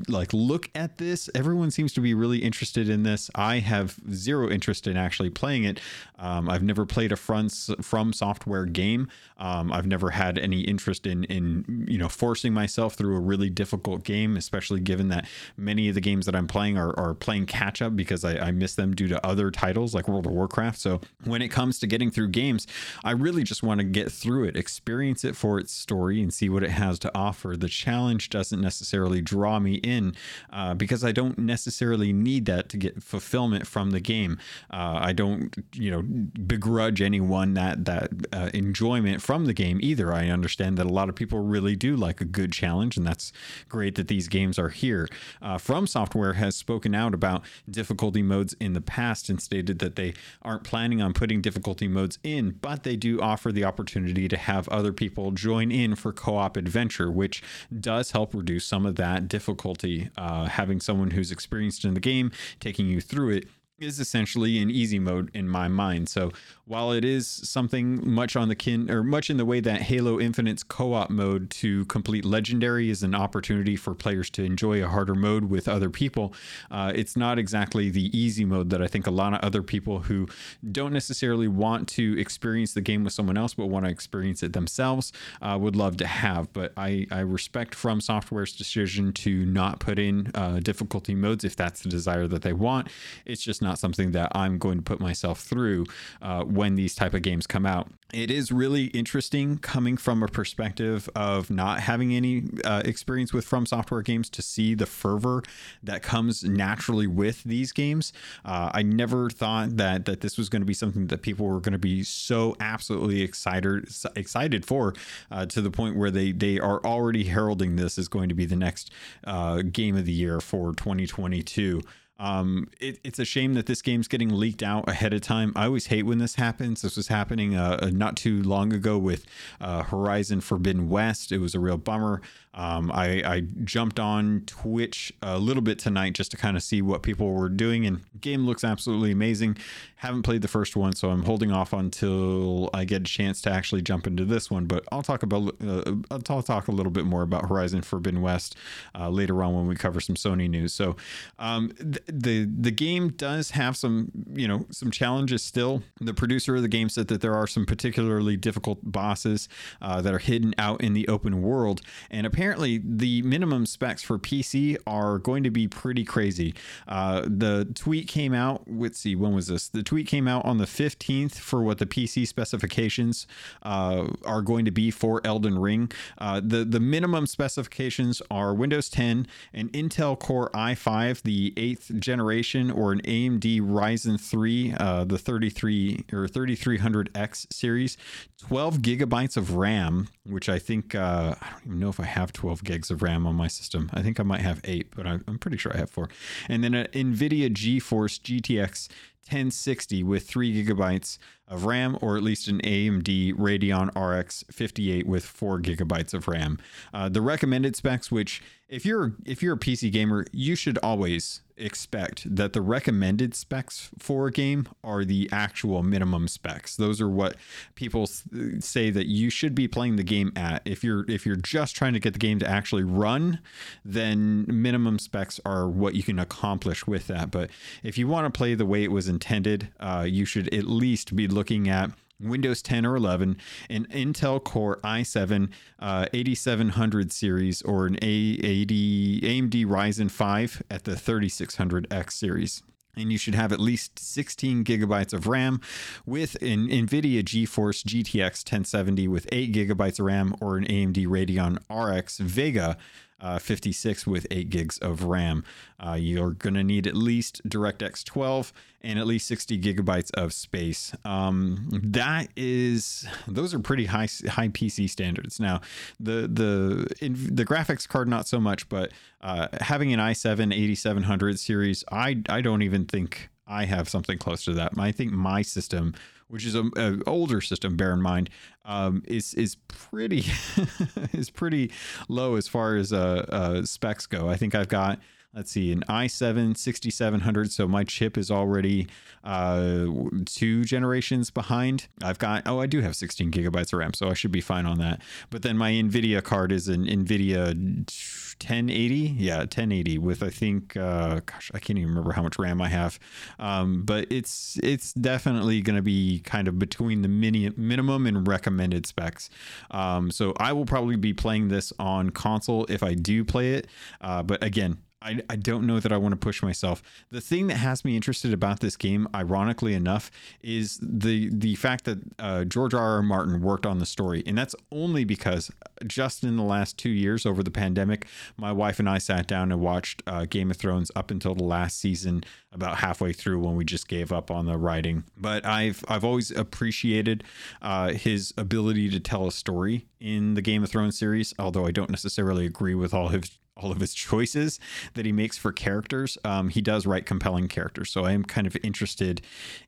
like 0.09 0.33
look 0.33 0.71
at 0.73 0.99
this. 0.99 1.29
Everyone 1.35 1.73
seems 1.73 1.93
to 1.95 2.01
be 2.01 2.15
really 2.15 2.39
interested 2.39 2.89
in 2.89 3.03
this. 3.03 3.29
I 3.35 3.59
have 3.59 3.99
zero 4.13 4.49
interest 4.49 4.87
in 4.87 4.97
actually 4.97 5.31
playing 5.31 5.65
it. 5.65 5.81
Um, 6.21 6.49
I've 6.49 6.63
never 6.63 6.87
played 6.87 7.11
a 7.11 7.17
from 7.17 7.49
from 7.49 8.13
software 8.13 8.67
game. 8.67 9.09
Um, 9.39 9.73
I've 9.73 9.87
never 9.87 10.11
had 10.11 10.39
any 10.39 10.61
interest 10.61 11.07
in 11.07 11.25
in 11.25 11.87
you 11.89 11.99
know 11.99 12.09
forcing 12.09 12.55
myself 12.55 12.95
through 12.95 13.17
a 13.17 13.21
really 13.21 13.51
difficult 13.51 14.05
game, 14.05 14.37
especially 14.37 14.79
given 14.79 15.09
that 15.09 15.27
many 15.57 15.89
of 15.89 15.97
the 15.97 16.01
games 16.01 16.25
that 16.27 16.37
I'm 16.37 16.47
playing 16.47 16.79
are, 16.79 16.97
are 16.97 17.15
playing 17.15 17.47
catch 17.47 17.83
up 17.83 17.97
because 17.97 18.25
I, 18.25 18.39
I 18.39 18.51
miss 18.53 18.77
them 18.77 18.95
due 18.95 19.09
to 19.09 19.27
other 19.27 19.51
titles 19.51 19.93
like 19.93 20.07
World 20.07 20.27
of 20.27 20.33
Warcraft. 20.33 20.79
So 20.79 21.01
when 21.25 21.43
it 21.43 21.49
comes 21.49 21.81
to 21.81 21.89
getting 21.89 22.13
through 22.13 22.29
games, 22.29 22.69
I 23.03 23.11
really 23.11 23.43
just 23.43 23.65
want 23.65 23.81
to 23.81 23.85
get 23.85 24.13
through 24.13 24.45
it, 24.45 24.57
experience 24.57 25.25
it 25.25 25.35
for 25.35 25.59
its 25.59 25.73
story, 25.73 26.23
and 26.23 26.33
see 26.33 26.49
what 26.49 26.60
what 26.61 26.69
it 26.69 26.73
has 26.73 26.99
to 27.01 27.11
offer. 27.15 27.57
The 27.57 27.69
challenge 27.69 28.29
doesn't 28.29 28.61
necessarily 28.61 29.23
draw 29.23 29.59
me 29.59 29.75
in 29.77 30.15
uh, 30.53 30.75
because 30.75 31.03
I 31.03 31.13
don't 31.13 31.39
necessarily 31.39 32.13
need 32.13 32.45
that 32.47 32.69
to 32.71 32.77
get 32.77 33.03
fulfillment 33.03 33.67
from 33.67 33.91
the 33.91 34.01
game. 34.01 34.39
Uh, 34.71 34.99
I 35.01 35.13
don't, 35.13 35.57
you 35.75 35.91
know, 35.91 36.03
begrudge 36.03 37.01
anyone 37.01 37.55
that 37.55 37.87
that 37.87 38.11
uh, 38.33 38.51
enjoyment 38.53 39.23
from 39.23 39.47
the 39.47 39.55
game 39.55 39.79
either. 39.83 40.13
I 40.13 40.29
understand 40.29 40.77
that 40.77 40.87
a 40.87 40.91
lot 40.91 41.09
of 41.09 41.15
people 41.15 41.41
really 41.41 41.77
do 41.77 41.97
like 41.97 42.21
a 42.21 42.25
good 42.27 42.53
challenge, 42.53 42.97
and 42.97 43.07
that's 43.07 43.33
great 43.69 43.95
that 43.95 44.09
these 44.09 44.29
games 44.29 44.59
are 44.59 44.69
here. 44.69 45.09
Uh, 45.41 45.57
from 45.57 45.87
Software 45.87 46.35
has 46.35 46.57
spoken 46.57 46.95
out 46.95 47.15
about 47.15 47.43
difficulty 47.71 48.23
modes 48.23 48.55
in 48.61 48.75
the 48.75 48.81
past 48.81 49.31
and 49.31 49.41
stated 49.41 49.79
that 49.79 49.97
they 49.97 50.13
aren't 50.43 50.65
planning 50.65 51.01
on 51.01 51.15
putting 51.15 51.41
difficulty 51.41 51.89
modes 51.89 52.19
in, 52.23 52.51
but 52.51 52.83
they 52.83 52.97
do 52.97 53.21
offer 53.21 53.51
the 53.51 53.65
opportunity 53.65 54.29
to 54.29 54.37
have 54.37 54.69
other 54.69 54.93
people 54.93 55.31
join 55.31 55.71
in 55.71 55.95
for 55.95 56.13
co-op 56.13 56.50
adventure, 56.57 57.11
which 57.11 57.43
does 57.79 58.13
help 58.13 58.35
reduce 58.35 58.65
some 58.65 58.87
of 58.87 58.97
that 58.97 59.29
difficulty. 59.29 60.11
Uh, 60.17 60.47
having 60.47 60.81
someone 60.81 61.13
who's 61.13 61.31
experienced 61.31 61.85
in 61.85 61.95
the 61.95 62.01
game 62.01 62.31
taking 62.61 62.87
you 62.87 63.01
through 63.01 63.31
it 63.31 63.49
is 63.81 63.99
essentially 63.99 64.59
an 64.59 64.71
easy 64.71 64.99
mode 64.99 65.31
in 65.35 65.49
my 65.49 65.67
mind. 65.67 66.09
So 66.09 66.31
while 66.67 66.93
it 66.93 67.05
is 67.05 67.27
something 67.27 68.09
much 68.09 68.37
on 68.37 68.49
the 68.49 68.55
kin 68.55 68.91
or 68.91 69.03
much 69.03 69.31
in 69.31 69.39
the 69.39 69.45
way 69.45 69.59
that 69.61 69.83
Halo 69.83 70.21
Infinite's 70.21 70.63
co-op 70.63 71.09
mode 71.11 71.51
to 71.51 71.87
complete 71.87 72.25
legendary 72.25 72.91
is 72.91 73.03
an 73.03 73.15
opportunity 73.15 73.77
for 73.77 73.95
players 73.95 74.29
to 74.31 74.45
enjoy 74.45 74.85
a 74.85 74.87
harder 74.87 75.15
mode 75.15 75.45
with 75.45 75.67
other 75.67 75.89
people, 75.89 76.35
uh, 76.71 76.93
it's 76.95 77.17
not 77.17 77.39
exactly 77.39 77.89
the 77.89 78.17
easy 78.17 78.45
mode 78.45 78.71
that 78.71 78.83
I 78.83 78.87
think 78.87 79.07
a 79.07 79.11
lot 79.11 79.33
of 79.33 79.41
other 79.41 79.63
people 79.63 80.01
who 80.01 80.29
don't 80.71 80.93
necessarily 80.93 81.49
want 81.49 81.89
to 81.89 82.21
experience 82.21 82.75
the 82.75 82.83
game 82.83 83.03
with 83.03 83.15
someone 83.15 83.39
else 83.39 83.55
but 83.55 83.67
want 83.67 83.87
to 83.87 83.91
experience 83.91 84.43
it 84.43 84.53
themselves 84.53 85.13
uh, 85.41 85.57
would 85.61 85.75
love 85.75 85.97
to 85.97 86.07
have. 86.07 86.53
But 86.53 86.73
I, 86.77 87.07
I 87.11 87.21
respect 87.21 87.75
From 87.75 88.01
Software's 88.01 88.53
decision 88.53 89.13
to 89.15 89.47
not 89.47 89.81
put 89.81 89.99
in 89.99 90.31
uh, 90.35 90.61
difficulty 90.61 91.15
modes 91.15 91.45
if 91.45 91.57
that's 91.57 91.81
the 91.83 91.89
desire 91.89 92.29
that 92.29 92.43
they 92.43 92.53
want. 92.53 92.89
It's 93.25 93.43
just 93.43 93.63
not 93.63 93.70
something 93.79 94.13
that 94.13 94.33
I'm 94.35 94.59
going 94.59 94.79
to 94.79 94.83
put 94.83 95.01
myself 95.01 95.41
through 95.41 95.87
uh, 96.23 96.45
when 96.45 96.75
these 96.75 96.95
type 96.95 97.15
of 97.15 97.23
games 97.23 97.47
come 97.47 97.67
out. 97.67 97.89
It 98.13 98.31
is 98.31 98.51
really 98.51 98.87
interesting 98.87 99.59
coming 99.59 99.97
from 99.97 100.23
a 100.23 100.29
perspective 100.29 101.09
of 101.15 101.51
not 101.51 101.81
having 101.81 102.13
any 102.13 102.45
uh, 102.65 102.83
experience 102.85 103.33
with 103.33 103.45
From 103.45 103.67
Software 103.67 104.03
games 104.03 104.29
to 104.31 104.43
see 104.43 104.75
the 104.75 104.87
fervor 104.87 105.43
that 105.83 106.03
comes 106.03 106.43
naturally 106.43 107.07
with 107.07 107.45
these 107.45 107.73
games. 107.73 108.13
Uh, 108.45 108.71
I 108.75 108.83
never 108.83 109.31
thought 109.31 109.77
that 109.77 110.07
that 110.07 110.21
this 110.21 110.37
was 110.37 110.49
going 110.49 110.63
to 110.63 110.67
be 110.67 110.75
something 110.75 111.07
that 111.09 111.23
people 111.23 111.47
were 111.47 111.61
going 111.61 111.73
to 111.73 111.79
be 111.79 112.03
so 112.03 112.57
absolutely 112.59 113.23
excited 113.23 113.89
excited 114.17 114.67
for 114.67 114.95
uh, 115.31 115.47
to 115.47 115.61
the 115.61 115.71
point 115.71 115.97
where 115.97 116.11
they 116.11 116.33
they 116.33 116.59
are 116.59 116.85
already 116.85 117.25
heralding 117.25 117.77
this 117.77 117.99
as 117.99 118.09
going 118.09 118.29
to 118.29 118.35
be 118.35 118.47
the 118.47 118.57
next 118.57 118.91
uh, 119.25 119.63
game 119.63 119.97
of 119.97 120.05
the 120.05 120.13
year 120.13 120.41
for 120.41 120.73
2022. 120.75 121.81
Um, 122.21 122.69
it, 122.79 123.01
it's 123.03 123.19
a 123.19 123.25
shame 123.25 123.55
that 123.55 123.65
this 123.65 123.81
game's 123.81 124.07
getting 124.07 124.29
leaked 124.29 124.63
out 124.63 124.87
ahead 124.87 125.15
of 125.15 125.23
time. 125.23 125.55
I 125.57 125.65
always 125.65 125.87
hate 125.87 126.05
when 126.05 126.19
this 126.19 126.35
happens. 126.35 126.83
This 126.83 126.97
was 126.97 127.09
happening 127.09 127.57
uh, 127.57 127.79
uh 127.81 127.91
not 127.91 128.17
too 128.17 128.43
long 128.43 128.75
ago 128.75 128.99
with 128.99 129.25
uh, 129.59 129.85
Horizon 129.85 130.43
Forbidden 130.43 130.91
West. 130.91 131.33
It 131.33 131.39
was 131.39 131.55
a 131.55 131.59
real 131.59 131.79
bummer. 131.79 132.21
Um, 132.53 132.91
I, 132.93 133.23
I, 133.25 133.41
jumped 133.63 134.01
on 134.01 134.43
Twitch 134.45 135.13
a 135.23 135.39
little 135.39 135.63
bit 135.63 135.79
tonight 135.79 136.15
just 136.15 136.33
to 136.33 136.37
kind 136.37 136.57
of 136.57 136.65
see 136.65 136.83
what 136.83 137.01
people 137.01 137.33
were 137.33 137.49
doing, 137.49 137.87
and 137.87 138.01
game 138.21 138.45
looks 138.45 138.65
absolutely 138.65 139.13
amazing. 139.13 139.57
Haven't 139.97 140.23
played 140.23 140.43
the 140.43 140.49
first 140.49 140.75
one, 140.75 140.93
so 140.95 141.11
I'm 141.11 141.23
holding 141.23 141.53
off 141.53 141.73
until 141.73 142.69
I 142.75 142.85
get 142.85 143.03
a 143.03 143.05
chance 143.05 143.41
to 143.43 143.53
actually 143.53 143.83
jump 143.83 144.05
into 144.05 144.25
this 144.25 144.51
one. 144.51 144.65
But 144.65 144.85
I'll 144.91 145.05
talk 145.05 145.23
about 145.23 145.55
uh, 145.65 145.95
I'll 146.11 146.43
talk 146.43 146.67
a 146.67 146.73
little 146.73 146.91
bit 146.91 147.05
more 147.05 147.23
about 147.23 147.49
Horizon 147.49 147.83
Forbidden 147.83 148.21
West 148.21 148.57
uh, 148.99 149.09
later 149.11 149.45
on 149.45 149.55
when 149.55 149.69
we 149.69 149.77
cover 149.77 150.01
some 150.01 150.17
Sony 150.17 150.51
news. 150.51 150.75
So 150.75 150.97
um, 151.39 151.71
th- 151.79 152.03
the 152.09 152.47
the 152.47 152.73
game 152.73 153.11
does 153.11 153.53
have 153.53 153.77
some 153.77 154.11
you 154.35 154.49
know 154.49 154.67
some 154.73 154.91
challenges 154.91 155.45
still. 155.45 155.85
The 156.01 156.15
producer 156.15 156.57
of 156.57 156.63
the 156.63 156.69
game 156.69 156.89
said 156.89 157.07
that 157.09 157.21
there 157.21 157.35
are 157.35 157.47
some 157.47 157.65
particularly 157.65 158.37
difficult 158.37 158.81
bosses 158.83 159.49
uh, 159.81 160.03
that 160.03 160.13
are 160.13 160.19
hidden 160.19 160.53
out 160.59 160.81
in 160.81 160.95
the 160.95 161.07
open 161.07 161.43
world, 161.43 161.81
and 162.11 162.27
apparently 162.27 162.40
apparently 162.41 162.81
the 162.83 163.21
minimum 163.21 163.67
specs 163.67 164.03
for 164.03 164.19
PC 164.19 164.75
are 164.87 165.19
going 165.19 165.45
to 165.45 165.51
be 165.51 165.69
pretty 165.69 166.05
crazy. 166.05 166.55
Uh, 166.89 167.21
the 167.27 167.69
tweet 167.75 168.09
came 168.09 168.33
out. 168.33 168.63
Let's 168.67 168.99
see, 168.99 169.15
when 169.15 169.35
was 169.35 169.49
this? 169.49 169.69
The 169.69 169.83
tweet 169.83 170.07
came 170.07 170.27
out 170.27 170.47
on 170.47 170.57
the 170.57 170.65
15th 170.65 171.35
for 171.35 171.63
what 171.63 171.77
the 171.77 171.85
PC 171.85 172.27
specifications 172.27 173.27
uh, 173.63 174.07
are 174.25 174.41
going 174.41 174.65
to 174.65 174.71
be 174.71 174.91
for 174.91 175.21
Elden 175.23 175.59
Ring. 175.59 175.93
Uh, 176.17 176.41
the 176.43 176.65
the 176.65 176.81
minimum 176.81 177.27
specifications 177.27 178.23
are 178.31 178.55
Windows 178.55 178.89
10, 178.89 179.27
an 179.53 179.69
Intel 179.69 180.19
Core 180.19 180.49
i5, 180.55 181.21
the 181.21 181.53
eighth 181.59 181.93
generation, 182.01 182.71
or 182.71 182.93
an 182.93 183.03
AMD 183.03 183.61
Ryzen 183.61 184.19
3, 184.19 184.75
uh, 184.81 185.05
the 185.05 185.19
33 185.19 186.07
or 186.11 186.27
3300X 186.27 187.53
series, 187.53 187.99
12 188.39 188.79
gigabytes 188.79 189.37
of 189.37 189.57
RAM, 189.57 190.09
which 190.31 190.49
I 190.49 190.59
think 190.59 190.95
uh, 190.95 191.35
I 191.41 191.51
don't 191.51 191.67
even 191.67 191.81
know 191.81 191.89
if 191.89 192.01
I 192.01 192.05
have 192.05 192.33
12 192.33 192.65
gigs 192.65 192.91
of 192.91 193.03
RAM 193.03 193.27
on 193.27 193.35
my 193.35 193.49
system. 193.49 193.91
I 193.93 194.03
think 194.03 194.21
I 194.21 194.23
might 194.23 194.41
have 194.41 194.61
eight, 194.65 194.89
but 194.95 195.07
I'm 195.07 195.39
pretty 195.39 195.57
sure 195.57 195.73
I 195.75 195.79
have 195.79 195.91
four. 195.91 196.09
And 196.49 196.63
then 196.65 196.75
an 196.75 196.87
NVIDIA 196.93 197.51
GeForce 197.51 198.21
GTX 198.21 198.89
1060 199.27 200.03
with 200.03 200.27
three 200.27 200.65
gigabytes 200.65 201.19
of 201.51 201.65
RAM, 201.65 201.99
or 202.01 202.17
at 202.17 202.23
least 202.23 202.49
an 202.49 202.61
AMD 202.61 203.35
Radeon 203.35 203.91
RX 203.97 204.45
58 204.51 205.07
with 205.07 205.25
four 205.25 205.61
gigabytes 205.61 206.15
of 206.15 206.29
RAM. 206.29 206.59
Uh, 206.95 207.09
the 207.09 207.21
recommended 207.21 207.75
specs, 207.75 208.11
which 208.11 208.41
if 208.69 208.87
you're 208.87 209.15
if 209.27 209.43
you're 209.43 209.55
a 209.55 209.59
PC 209.59 209.91
gamer, 209.91 210.25
you 210.33 210.55
should 210.55 210.79
always 210.79 211.43
expect 211.57 212.25
that 212.37 212.53
the 212.55 212.63
recommended 212.63 213.35
specs 213.35 213.91
for 213.99 214.29
a 214.29 214.33
game 214.33 214.67
are 214.83 215.05
the 215.05 215.29
actual 215.31 215.83
minimum 215.83 216.27
specs. 216.29 216.77
Those 216.77 217.01
are 217.01 217.09
what 217.09 217.37
people 217.75 218.07
say 218.07 218.91
that 218.91 219.07
you 219.07 219.29
should 219.29 219.55
be 219.55 219.69
playing 219.69 219.97
the 219.97 220.05
game 220.05 220.33
at. 220.37 220.63
If 220.65 220.85
you're 220.85 221.05
if 221.11 221.27
you're 221.27 221.37
just 221.37 221.75
trying 221.75 221.95
to 221.95 222.01
get 222.01 222.13
the 222.13 222.21
game 222.21 222.39
to 222.39 222.49
actually 222.49 222.85
run, 222.85 223.41
then 223.85 224.47
minimum 224.49 225.01
specs 225.01 225.41
are 225.45 225.69
what 225.69 225.97
you 225.97 226.05
can 226.05 226.21
accomplish 226.21 226.87
with 226.87 227.09
that. 227.09 227.33
But 227.33 227.51
if 227.83 227.99
you 227.99 228.07
want 228.07 228.33
to 228.33 228.39
play 228.39 228.55
the 228.55 228.67
way 228.67 228.85
it 228.85 228.93
was 228.93 229.09
intended, 229.11 229.69
uh, 229.79 230.07
you 230.09 230.25
should 230.25 230.53
at 230.55 230.65
least 230.65 231.15
be 231.15 231.29
looking 231.29 231.69
at 231.69 231.91
Windows 232.21 232.63
10 232.63 232.87
or 232.87 232.97
11, 232.97 233.37
an 233.69 233.87
Intel 233.87 234.43
Core 234.43 234.79
i7 234.85 235.51
uh, 235.79 236.07
8700 236.13 237.13
series, 237.13 237.63
or 237.63 237.87
an 237.87 237.97
A80 237.97 239.23
AMD 239.23 239.67
Ryzen 239.67 240.11
5 240.11 240.63
at 240.71 240.85
the 240.85 240.93
3600X 240.93 242.13
series. 242.13 242.63
And 242.97 243.13
you 243.13 243.19
should 243.19 243.37
have 243.37 243.53
at 243.53 243.61
least 243.61 243.99
16 243.99 244.65
gigabytes 244.65 245.13
of 245.13 245.27
RAM 245.27 245.61
with 246.05 246.35
an 246.43 246.69
NVIDIA 246.69 247.23
GeForce 247.23 247.85
GTX 247.85 248.45
1070 248.45 249.09
with 249.09 249.29
8 249.31 249.53
gigabytes 249.55 250.01
of 250.01 250.07
RAM 250.07 250.35
or 250.41 250.57
an 250.57 250.65
AMD 250.65 251.07
Radeon 251.07 251.59
RX 251.71 252.19
Vega 252.19 252.77
uh, 253.21 253.39
56 253.39 254.07
with 254.07 254.27
8 254.31 254.51
gigs 254.51 254.79
of 254.79 255.05
RAM. 255.05 255.45
Uh, 255.79 255.95
you're 255.95 256.31
going 256.33 256.55
to 256.55 256.65
need 256.65 256.87
at 256.87 256.95
least 256.97 257.41
DirectX 257.49 258.05
12 258.05 258.53
and 258.83 258.99
at 258.99 259.07
least 259.07 259.27
60 259.27 259.61
gigabytes 259.61 260.11
of 260.15 260.33
space. 260.33 260.95
Um, 261.05 261.69
that 261.71 262.29
is, 262.37 263.07
those 263.29 263.53
are 263.53 263.59
pretty 263.59 263.87
high 263.87 264.09
high 264.29 264.49
PC 264.49 264.89
standards. 264.89 265.39
Now, 265.39 265.61
the 265.99 266.29
the 266.29 266.87
in, 267.01 267.15
the 267.35 267.45
graphics 267.45 267.87
card 267.87 268.09
not 268.09 268.27
so 268.27 268.41
much, 268.41 268.69
but 268.69 268.93
uh, 269.21 269.49
having 269.61 269.93
an 269.93 270.01
i7 270.01 270.55
8700 270.55 271.39
series, 271.39 271.85
I 271.93 272.23
I 272.29 272.41
don't 272.41 272.63
even 272.63 272.87
think 272.87 273.29
I 273.47 273.65
have 273.65 273.89
something 273.89 274.17
close 274.17 274.45
to 274.45 274.53
that. 274.55 274.73
I 274.79 274.93
think 274.93 275.13
my 275.13 275.43
system 275.43 275.95
which 276.31 276.47
is 276.47 276.55
a, 276.55 276.99
older 277.07 277.41
system. 277.41 277.77
Bear 277.77 277.93
in 277.93 278.01
mind, 278.01 278.31
um, 278.65 279.03
is 279.07 279.35
is 279.35 279.57
pretty 279.69 280.25
is 281.13 281.31
pretty 281.31 281.71
low 282.09 282.37
as 282.37 282.49
far 282.49 282.77
as 282.77 282.93
uh, 282.93 283.27
uh, 283.29 283.65
specs 283.65 284.07
go. 284.07 284.29
I 284.29 284.37
think 284.37 284.55
I've 284.55 284.69
got 284.69 285.01
let's 285.35 285.53
see 285.53 285.71
an 285.71 285.83
i7 285.89 286.57
6700 286.57 287.53
so 287.53 287.69
my 287.69 287.85
chip 287.85 288.19
is 288.19 288.31
already 288.31 288.89
uh, 289.23 289.87
two 290.25 290.65
generations 290.65 291.31
behind. 291.31 291.89
I've 292.03 292.19
got 292.19 292.43
oh 292.47 292.61
i 292.61 292.67
do 292.67 292.81
have 292.81 292.97
16 292.97 293.31
gigabytes 293.31 293.73
of 293.73 293.79
ram 293.79 293.95
so 293.95 294.09
i 294.09 294.15
should 294.15 294.33
be 294.33 294.41
fine 294.41 294.67
on 294.67 294.79
that. 294.79 295.03
But 295.29 295.43
then 295.43 295.57
my 295.57 295.71
nvidia 295.73 296.23
card 296.23 296.53
is 296.53 296.69
an 296.69 296.87
nvidia 296.87 297.49
1080 297.49 298.95
yeah 299.19 299.39
1080 299.39 299.99
with 299.99 300.23
i 300.23 300.31
think 300.31 300.77
uh, 300.77 301.21
gosh 301.27 301.51
i 301.55 301.59
can't 301.59 301.79
even 301.79 301.91
remember 301.91 302.13
how 302.13 302.23
much 302.23 302.39
ram 302.39 302.61
i 302.61 302.69
have. 302.69 302.99
Um, 303.39 303.83
but 303.83 304.07
it's 304.11 304.59
it's 304.63 304.93
definitely 304.95 305.61
going 305.61 305.77
to 305.77 305.83
be 305.83 306.21
kind 306.21 306.49
of 306.49 306.59
between 306.59 307.03
the 307.03 307.09
mini, 307.09 307.51
minimum 307.57 308.07
and 308.07 308.27
recommended 308.27 308.87
specs. 308.87 309.31
Um, 309.71 310.11
so 310.11 310.33
i 310.39 310.53
will 310.53 310.67
probably 310.67 310.97
be 310.97 311.13
playing 311.13 311.49
this 311.49 311.73
on 311.79 312.11
console 312.11 312.65
if 312.67 312.83
i 312.83 312.95
do 312.95 313.25
play 313.25 313.53
it. 313.55 313.69
Uh, 314.01 314.23
but 314.23 314.43
again 314.43 314.79
I, 315.03 315.23
I 315.31 315.37
don't 315.37 315.67
know 315.67 315.81
that 315.81 315.93
I 315.93 315.97
want 315.97 316.13
to 316.13 316.17
push 316.19 316.43
myself. 316.43 316.83
The 317.11 317.23
thing 317.23 317.47
that 317.47 317.57
has 317.57 317.85
me 317.85 317.97
interested 317.97 318.35
about 318.35 318.61
this 318.61 318.77
game, 318.77 319.09
ironically 319.15 319.73
enough, 319.73 320.11
is 320.43 320.79
the 320.83 321.31
the 321.33 321.55
fact 321.55 321.85
that 321.87 321.99
uh, 322.19 322.45
George 322.45 322.75
R. 322.75 322.97
R. 322.97 323.03
Martin 323.03 323.41
worked 323.41 323.65
on 323.65 323.79
the 323.79 323.87
story, 323.87 324.23
and 324.27 324.37
that's 324.37 324.55
only 324.71 325.05
because 325.05 325.51
just 325.87 326.23
in 326.23 326.37
the 326.37 326.43
last 326.43 326.77
two 326.77 326.91
years 326.91 327.25
over 327.25 327.43
the 327.43 327.51
pandemic, 327.51 328.07
my 328.37 328.53
wife 328.53 328.79
and 328.79 328.89
I 328.89 328.99
sat 328.99 329.27
down 329.27 329.51
and 329.51 329.61
watched 329.61 330.03
uh, 330.07 330.27
Game 330.27 330.51
of 330.51 330.59
Thrones 330.59 330.91
up 330.95 331.11
until 331.11 331.35
the 331.35 331.45
last 331.45 331.79
season, 331.79 332.23
about 332.53 332.79
halfway 332.79 333.13
through 333.13 333.39
when 333.39 333.57
we 333.57 333.65
just 333.65 333.89
gave 333.89 334.13
up 334.13 334.31
on 334.31 334.45
the 334.45 334.59
writing. 334.59 335.05
But 335.17 335.47
I've 335.47 335.83
I've 335.89 336.05
always 336.05 336.31
appreciated 336.31 337.25
uh, 337.63 337.93
his 337.93 338.35
ability 338.37 338.91
to 338.91 339.01
tell 339.01 339.27
a 339.27 339.33
story 339.33 339.87
in 339.99 340.35
the 340.35 340.43
Game 340.43 340.63
of 340.63 340.71
Thrones 340.71 340.99
series, 340.99 341.33
although 341.39 341.67
I 341.67 341.71
don't 341.71 341.91
necessarily 341.91 342.45
agree 342.45 342.75
with 342.75 342.93
all 342.93 343.09
his 343.09 343.39
all 343.61 343.71
of 343.71 343.81
his 343.81 343.95
choices 343.95 344.59
that 344.95 345.07
he 345.07 345.13
makes 345.13 345.39
for 345.39 345.53
characters. 345.53 346.19
Um, 346.25 346.49
he 346.49 346.61
does 346.61 346.87
write 346.87 347.07
compelling 347.07 347.49
characters, 347.49 347.91
so 347.91 348.05
I 348.05 348.13
am 348.13 348.25
kind 348.25 348.47
of 348.47 348.57
interested 348.63 349.21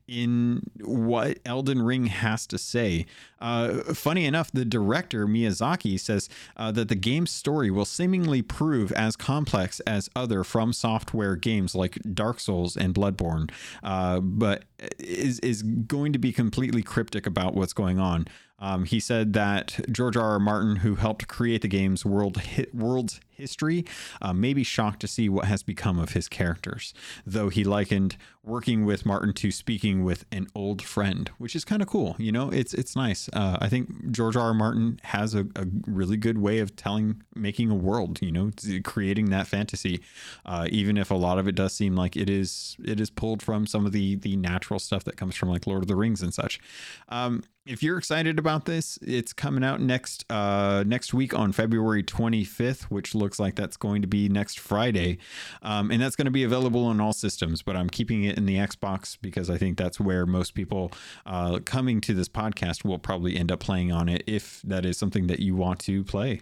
in 0.07 0.69
what 0.81 1.39
Elden 1.45 1.81
Ring 1.81 2.07
has 2.07 2.45
to 2.47 2.57
say. 2.57 3.05
Uh, 3.39 3.93
funny 3.93 4.25
enough, 4.25 4.51
the 4.51 4.65
director 4.65 5.27
Miyazaki 5.27 5.99
says 5.99 6.29
uh, 6.57 6.71
that 6.71 6.87
the 6.89 6.95
game's 6.95 7.31
story 7.31 7.69
will 7.69 7.85
seemingly 7.85 8.41
prove 8.41 8.91
as 8.93 9.15
complex 9.15 9.79
as 9.81 10.09
other 10.15 10.43
From 10.43 10.73
Software 10.73 11.35
games 11.35 11.75
like 11.75 11.97
Dark 12.13 12.39
Souls 12.39 12.75
and 12.77 12.93
Bloodborne, 12.93 13.51
uh, 13.81 14.19
but 14.19 14.65
is 14.99 15.39
is 15.39 15.63
going 15.63 16.13
to 16.13 16.19
be 16.19 16.31
completely 16.31 16.83
cryptic 16.83 17.25
about 17.25 17.53
what's 17.53 17.73
going 17.73 17.99
on. 17.99 18.27
Um, 18.63 18.85
he 18.85 19.01
said 19.01 19.33
that 19.33 19.77
George 19.91 20.15
R. 20.15 20.23
R. 20.23 20.39
Martin, 20.39 20.77
who 20.77 20.95
helped 20.95 21.27
create 21.27 21.61
the 21.61 21.67
game's 21.67 22.05
world 22.05 22.41
world's 22.73 23.19
history, 23.29 23.83
uh, 24.21 24.31
may 24.31 24.53
be 24.53 24.63
shocked 24.63 25.01
to 25.01 25.07
see 25.07 25.27
what 25.27 25.45
has 25.45 25.63
become 25.63 25.99
of 25.99 26.13
his 26.13 26.29
characters. 26.29 26.93
Though 27.25 27.49
he 27.49 27.65
likened 27.65 28.15
working 28.41 28.85
with 28.85 29.05
Martin 29.05 29.33
to 29.33 29.51
speaking 29.51 30.03
with 30.03 30.25
an 30.31 30.47
old 30.55 30.81
friend, 30.81 31.29
which 31.37 31.55
is 31.55 31.65
kind 31.65 31.81
of 31.81 31.89
cool. 31.89 32.15
You 32.17 32.31
know, 32.31 32.49
it's 32.51 32.73
it's 32.73 32.95
nice. 32.95 33.29
Uh, 33.33 33.57
I 33.59 33.67
think 33.67 34.11
George 34.11 34.37
R. 34.37 34.43
R. 34.43 34.53
Martin 34.53 34.99
has 35.03 35.35
a, 35.35 35.41
a, 35.55 35.65
really 35.85 36.17
good 36.17 36.37
way 36.37 36.59
of 36.59 36.75
telling, 36.75 37.23
making 37.35 37.69
a 37.69 37.75
world. 37.75 38.21
You 38.21 38.31
know, 38.31 38.51
creating 38.83 39.29
that 39.31 39.47
fantasy, 39.47 40.01
uh, 40.45 40.67
even 40.69 40.97
if 40.97 41.11
a 41.11 41.15
lot 41.15 41.37
of 41.37 41.47
it 41.49 41.55
does 41.55 41.73
seem 41.73 41.95
like 41.97 42.15
it 42.15 42.29
is 42.29 42.77
it 42.83 43.01
is 43.01 43.09
pulled 43.09 43.41
from 43.41 43.67
some 43.67 43.85
of 43.85 43.91
the 43.91 44.15
the 44.15 44.37
natural 44.37 44.79
stuff 44.79 45.03
that 45.03 45.17
comes 45.17 45.35
from 45.35 45.49
like 45.49 45.67
Lord 45.67 45.83
of 45.83 45.87
the 45.87 45.97
Rings 45.97 46.21
and 46.21 46.33
such. 46.33 46.61
Um, 47.09 47.43
if 47.65 47.81
you're 47.81 47.97
excited 47.97 48.37
about 48.39 48.65
this, 48.65 48.99
it's 49.01 49.31
coming 49.31 49.63
out 49.63 49.79
next 49.79 50.25
uh, 50.29 50.83
next 50.85 51.13
week 51.13 51.33
on 51.33 51.53
February 51.53 52.03
25th, 52.03 52.83
which 52.83 53.15
looks 53.15 53.39
like 53.39 53.55
that's 53.55 53.77
going 53.77 54.01
to 54.01 54.07
be 54.07 54.27
next 54.27 54.59
Friday, 54.59 55.17
um, 55.61 55.89
and 55.89 56.01
that's 56.01 56.17
going 56.17 56.25
to 56.25 56.31
be 56.31 56.43
available 56.43 56.83
on 56.85 56.99
all 56.99 57.13
systems. 57.13 57.61
But 57.61 57.77
I'm 57.77 57.89
keeping 57.89 58.25
it 58.25 58.37
in 58.37 58.45
the 58.45 58.57
Xbox 58.57 59.17
because 59.21 59.49
I 59.49 59.57
think 59.57 59.77
that's 59.77 59.97
where 59.99 60.25
most 60.25 60.55
people 60.55 60.91
uh, 61.25 61.59
coming 61.63 62.01
to 62.01 62.13
this 62.13 62.27
podcast 62.27 62.83
will 62.83 62.99
probably 62.99 63.37
end 63.37 63.49
up 63.51 63.61
playing 63.61 63.93
on 63.93 64.09
it 64.09 64.23
if 64.27 64.61
that 64.63 64.85
is 64.85 64.97
something 64.97 65.27
that 65.27 65.39
you 65.39 65.55
want 65.55 65.79
to 65.81 66.03
play. 66.03 66.41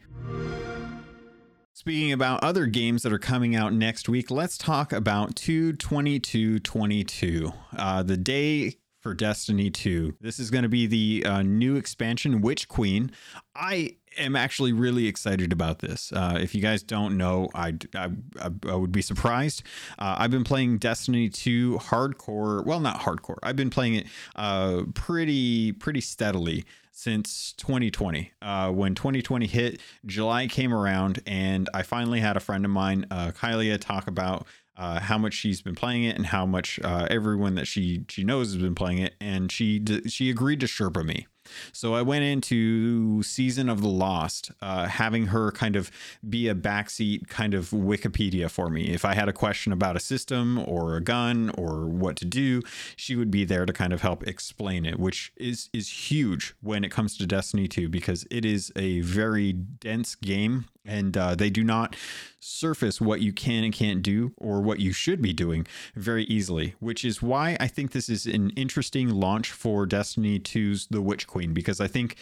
Speaking 1.73 2.11
about 2.11 2.43
other 2.43 2.65
games 2.65 3.03
that 3.03 3.13
are 3.13 3.19
coming 3.19 3.55
out 3.55 3.73
next 3.73 4.09
week, 4.09 4.29
let's 4.29 4.57
talk 4.57 4.91
about 4.91 5.35
22222. 5.35 7.53
Uh, 7.75 8.03
the 8.03 8.17
day 8.17 8.75
for 9.01 9.13
Destiny 9.13 9.69
2. 9.69 10.15
This 10.21 10.39
is 10.39 10.51
going 10.51 10.63
to 10.63 10.69
be 10.69 10.85
the 10.85 11.25
uh, 11.25 11.41
new 11.41 11.75
expansion, 11.75 12.41
Witch 12.41 12.69
Queen. 12.69 13.11
I 13.55 13.95
am 14.17 14.35
actually 14.35 14.73
really 14.73 15.07
excited 15.07 15.51
about 15.51 15.79
this. 15.79 16.13
Uh, 16.13 16.37
if 16.39 16.53
you 16.53 16.61
guys 16.61 16.83
don't 16.83 17.17
know, 17.17 17.49
I, 17.55 17.73
I, 17.95 18.09
I 18.39 18.75
would 18.75 18.91
be 18.91 19.01
surprised. 19.01 19.63
Uh, 19.97 20.15
I've 20.19 20.31
been 20.31 20.43
playing 20.43 20.77
Destiny 20.77 21.29
2 21.29 21.79
hardcore. 21.79 22.63
Well, 22.63 22.79
not 22.79 23.01
hardcore. 23.01 23.39
I've 23.41 23.55
been 23.55 23.71
playing 23.71 23.95
it 23.95 24.07
uh, 24.35 24.83
pretty 24.93 25.71
pretty 25.71 26.01
steadily 26.01 26.65
since 26.91 27.53
2020. 27.53 28.31
Uh, 28.41 28.71
when 28.71 28.93
2020 28.93 29.47
hit, 29.47 29.81
July 30.05 30.47
came 30.47 30.73
around, 30.73 31.21
and 31.25 31.69
I 31.73 31.81
finally 31.83 32.19
had 32.19 32.37
a 32.37 32.39
friend 32.39 32.63
of 32.63 32.71
mine, 32.71 33.05
uh, 33.09 33.31
Kylia, 33.31 33.79
talk 33.79 34.07
about 34.07 34.45
uh, 34.81 34.99
how 34.99 35.15
much 35.15 35.35
she's 35.35 35.61
been 35.61 35.75
playing 35.75 36.03
it 36.03 36.15
and 36.15 36.25
how 36.25 36.43
much 36.43 36.79
uh, 36.83 37.07
everyone 37.11 37.53
that 37.53 37.67
she 37.67 38.03
she 38.09 38.23
knows 38.23 38.51
has 38.51 38.61
been 38.61 38.73
playing 38.73 38.97
it, 38.97 39.13
and 39.21 39.51
she 39.51 39.83
she 40.07 40.31
agreed 40.31 40.59
to 40.59 40.65
Sherpa 40.65 41.05
me. 41.05 41.27
So 41.71 41.93
I 41.93 42.01
went 42.01 42.23
into 42.23 43.21
Season 43.23 43.69
of 43.69 43.81
the 43.81 43.89
Lost, 43.89 44.51
uh, 44.61 44.87
having 44.87 45.27
her 45.27 45.51
kind 45.51 45.75
of 45.75 45.91
be 46.27 46.47
a 46.47 46.55
backseat 46.55 47.27
kind 47.27 47.53
of 47.53 47.69
Wikipedia 47.69 48.49
for 48.49 48.69
me. 48.69 48.89
If 48.89 49.05
I 49.05 49.13
had 49.13 49.29
a 49.29 49.33
question 49.33 49.71
about 49.71 49.95
a 49.95 49.99
system 49.99 50.59
or 50.59 50.95
a 50.95 51.01
gun 51.01 51.51
or 51.57 51.87
what 51.87 52.15
to 52.17 52.25
do, 52.25 52.61
she 52.95 53.15
would 53.15 53.31
be 53.31 53.45
there 53.45 53.65
to 53.65 53.73
kind 53.73 53.93
of 53.93 54.01
help 54.01 54.25
explain 54.27 54.85
it, 54.85 54.99
which 54.99 55.31
is 55.37 55.69
is 55.73 56.09
huge 56.09 56.55
when 56.61 56.83
it 56.83 56.89
comes 56.89 57.17
to 57.17 57.27
Destiny 57.27 57.67
2 57.67 57.87
because 57.89 58.25
it 58.31 58.45
is 58.45 58.71
a 58.75 59.01
very 59.01 59.53
dense 59.53 60.15
game 60.15 60.65
and 60.85 61.15
uh, 61.17 61.35
they 61.35 61.49
do 61.49 61.63
not 61.63 61.95
surface 62.39 62.99
what 62.99 63.21
you 63.21 63.31
can 63.31 63.63
and 63.63 63.73
can't 63.73 64.01
do 64.01 64.33
or 64.37 64.61
what 64.61 64.79
you 64.79 64.91
should 64.91 65.21
be 65.21 65.33
doing 65.33 65.65
very 65.95 66.23
easily 66.25 66.75
which 66.79 67.05
is 67.05 67.21
why 67.21 67.55
i 67.59 67.67
think 67.67 67.91
this 67.91 68.09
is 68.09 68.25
an 68.25 68.49
interesting 68.51 69.09
launch 69.09 69.51
for 69.51 69.85
destiny 69.85 70.39
2's 70.39 70.87
the 70.87 71.01
witch 71.01 71.27
queen 71.27 71.53
because 71.53 71.79
i 71.79 71.87
think 71.87 72.17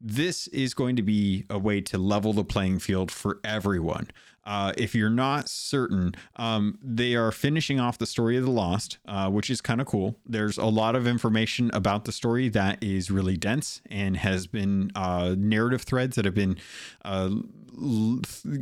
this 0.00 0.48
is 0.48 0.74
going 0.74 0.96
to 0.96 1.02
be 1.02 1.46
a 1.48 1.58
way 1.58 1.80
to 1.80 1.96
level 1.96 2.34
the 2.34 2.44
playing 2.44 2.78
field 2.78 3.10
for 3.10 3.40
everyone. 3.42 4.10
Uh, 4.44 4.74
if 4.76 4.94
you're 4.94 5.08
not 5.08 5.48
certain, 5.48 6.14
um, 6.36 6.78
they 6.82 7.14
are 7.14 7.32
finishing 7.32 7.80
off 7.80 7.96
the 7.96 8.06
story 8.06 8.36
of 8.36 8.44
the 8.44 8.50
Lost, 8.50 8.98
uh, 9.08 9.30
which 9.30 9.48
is 9.48 9.62
kind 9.62 9.80
of 9.80 9.86
cool. 9.86 10.18
There's 10.26 10.58
a 10.58 10.66
lot 10.66 10.94
of 10.94 11.06
information 11.06 11.70
about 11.72 12.04
the 12.04 12.12
story 12.12 12.50
that 12.50 12.82
is 12.84 13.10
really 13.10 13.38
dense 13.38 13.80
and 13.88 14.18
has 14.18 14.46
been 14.46 14.92
uh, 14.94 15.34
narrative 15.38 15.82
threads 15.82 16.16
that 16.16 16.26
have 16.26 16.34
been 16.34 16.58
uh, 17.06 17.30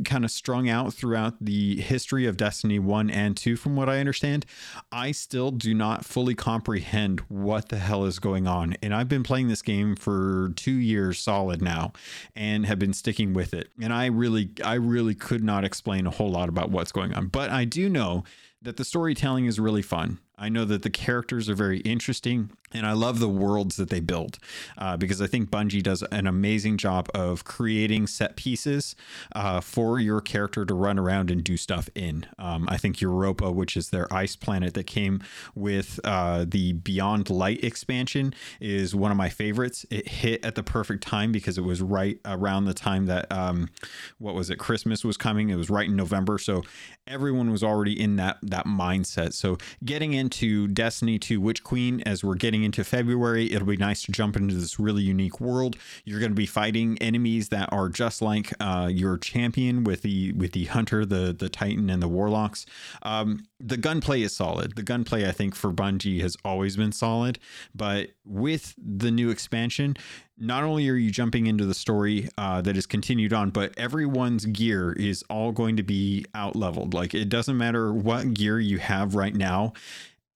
kind 0.05 0.25
of 0.25 0.31
strung 0.31 0.69
out 0.69 0.93
throughout 0.93 1.35
the 1.39 1.79
history 1.81 2.25
of 2.25 2.37
Destiny 2.37 2.79
1 2.79 3.09
and 3.09 3.35
2, 3.37 3.55
from 3.55 3.75
what 3.75 3.89
I 3.89 3.99
understand. 3.99 4.45
I 4.91 5.11
still 5.11 5.51
do 5.51 5.73
not 5.73 6.05
fully 6.05 6.35
comprehend 6.35 7.21
what 7.21 7.69
the 7.69 7.77
hell 7.77 8.05
is 8.05 8.19
going 8.19 8.47
on. 8.47 8.75
And 8.81 8.93
I've 8.93 9.09
been 9.09 9.23
playing 9.23 9.47
this 9.47 9.61
game 9.61 9.95
for 9.95 10.51
two 10.55 10.71
years 10.73 11.19
solid 11.19 11.61
now 11.61 11.93
and 12.35 12.65
have 12.65 12.79
been 12.79 12.93
sticking 12.93 13.33
with 13.33 13.53
it. 13.53 13.69
And 13.81 13.93
I 13.93 14.07
really, 14.07 14.51
I 14.63 14.75
really 14.75 15.15
could 15.15 15.43
not 15.43 15.63
explain 15.63 16.07
a 16.07 16.11
whole 16.11 16.31
lot 16.31 16.49
about 16.49 16.71
what's 16.71 16.91
going 16.91 17.13
on. 17.13 17.27
But 17.27 17.49
I 17.49 17.65
do 17.65 17.89
know 17.89 18.23
that 18.61 18.77
the 18.77 18.85
storytelling 18.85 19.45
is 19.45 19.59
really 19.59 19.81
fun. 19.81 20.19
I 20.43 20.49
know 20.49 20.65
that 20.65 20.81
the 20.81 20.89
characters 20.89 21.47
are 21.47 21.55
very 21.55 21.79
interesting, 21.79 22.51
and 22.73 22.85
I 22.85 22.91
love 22.91 23.19
the 23.19 23.29
worlds 23.29 23.77
that 23.77 23.89
they 23.89 24.01
build 24.01 24.39
uh, 24.77 24.97
because 24.97 25.21
I 25.21 25.27
think 25.27 25.49
Bungie 25.49 25.81
does 25.81 26.03
an 26.11 26.27
amazing 26.27 26.75
job 26.75 27.07
of 27.13 27.45
creating 27.45 28.07
set 28.07 28.35
pieces 28.35 28.93
uh, 29.33 29.61
for 29.61 30.01
your 30.01 30.19
character 30.19 30.65
to 30.65 30.73
run 30.73 30.99
around 30.99 31.31
and 31.31 31.45
do 31.45 31.55
stuff 31.55 31.87
in. 31.95 32.25
Um, 32.37 32.67
I 32.67 32.75
think 32.75 32.99
Europa, 32.99 33.51
which 33.51 33.77
is 33.77 33.91
their 33.91 34.13
ice 34.13 34.35
planet 34.35 34.73
that 34.73 34.85
came 34.85 35.21
with 35.55 36.01
uh, 36.03 36.43
the 36.45 36.73
Beyond 36.73 37.29
Light 37.29 37.63
expansion, 37.63 38.33
is 38.59 38.93
one 38.93 39.11
of 39.11 39.17
my 39.17 39.29
favorites. 39.29 39.85
It 39.89 40.09
hit 40.09 40.43
at 40.43 40.55
the 40.55 40.63
perfect 40.63 41.03
time 41.03 41.31
because 41.31 41.57
it 41.57 41.63
was 41.63 41.81
right 41.81 42.19
around 42.25 42.65
the 42.65 42.73
time 42.73 43.05
that, 43.05 43.31
um, 43.31 43.69
what 44.17 44.35
was 44.35 44.49
it, 44.49 44.59
Christmas 44.59 45.05
was 45.05 45.15
coming. 45.15 45.51
It 45.51 45.55
was 45.55 45.69
right 45.69 45.87
in 45.87 45.95
November. 45.95 46.37
So 46.37 46.63
everyone 47.07 47.49
was 47.49 47.63
already 47.63 47.97
in 47.97 48.17
that, 48.17 48.39
that 48.41 48.65
mindset. 48.65 49.31
So 49.31 49.57
getting 49.85 50.11
into 50.11 50.32
Destiny 50.67 51.19
2 51.19 51.39
Witch 51.39 51.63
Queen 51.63 52.01
as 52.05 52.23
we're 52.23 52.35
getting 52.35 52.63
into 52.63 52.83
February, 52.83 53.51
it'll 53.51 53.67
be 53.67 53.77
nice 53.77 54.03
to 54.03 54.11
jump 54.11 54.35
into 54.35 54.55
this 54.55 54.79
really 54.79 55.03
unique 55.03 55.39
world. 55.39 55.77
You're 56.05 56.19
going 56.19 56.31
to 56.31 56.35
be 56.35 56.45
fighting 56.45 56.97
enemies 56.99 57.49
that 57.49 57.71
are 57.71 57.89
just 57.89 58.21
like 58.21 58.53
uh, 58.59 58.89
your 58.91 59.17
champion 59.17 59.83
with 59.83 60.01
the 60.01 60.31
with 60.33 60.51
the 60.51 60.65
hunter, 60.65 61.05
the 61.05 61.33
the 61.33 61.49
titan, 61.49 61.89
and 61.89 62.01
the 62.01 62.07
warlocks. 62.07 62.65
Um, 63.03 63.45
the 63.59 63.77
gunplay 63.77 64.21
is 64.21 64.35
solid. 64.35 64.75
The 64.75 64.83
gunplay, 64.83 65.27
I 65.27 65.31
think, 65.31 65.55
for 65.55 65.71
Bungie 65.71 66.21
has 66.21 66.35
always 66.43 66.75
been 66.75 66.91
solid, 66.91 67.39
but 67.73 68.09
with 68.25 68.75
the 68.77 69.11
new 69.11 69.29
expansion, 69.29 69.95
not 70.37 70.63
only 70.63 70.89
are 70.89 70.95
you 70.95 71.11
jumping 71.11 71.47
into 71.47 71.65
the 71.65 71.73
story 71.73 72.27
uh, 72.37 72.61
that 72.61 72.75
is 72.75 72.85
continued 72.85 73.33
on, 73.33 73.51
but 73.51 73.73
everyone's 73.77 74.45
gear 74.45 74.93
is 74.93 75.23
all 75.29 75.51
going 75.51 75.77
to 75.77 75.83
be 75.83 76.25
out 76.33 76.55
leveled. 76.55 76.93
Like 76.93 77.13
it 77.13 77.29
doesn't 77.29 77.57
matter 77.57 77.93
what 77.93 78.33
gear 78.33 78.59
you 78.59 78.79
have 78.79 79.15
right 79.15 79.33
now, 79.33 79.73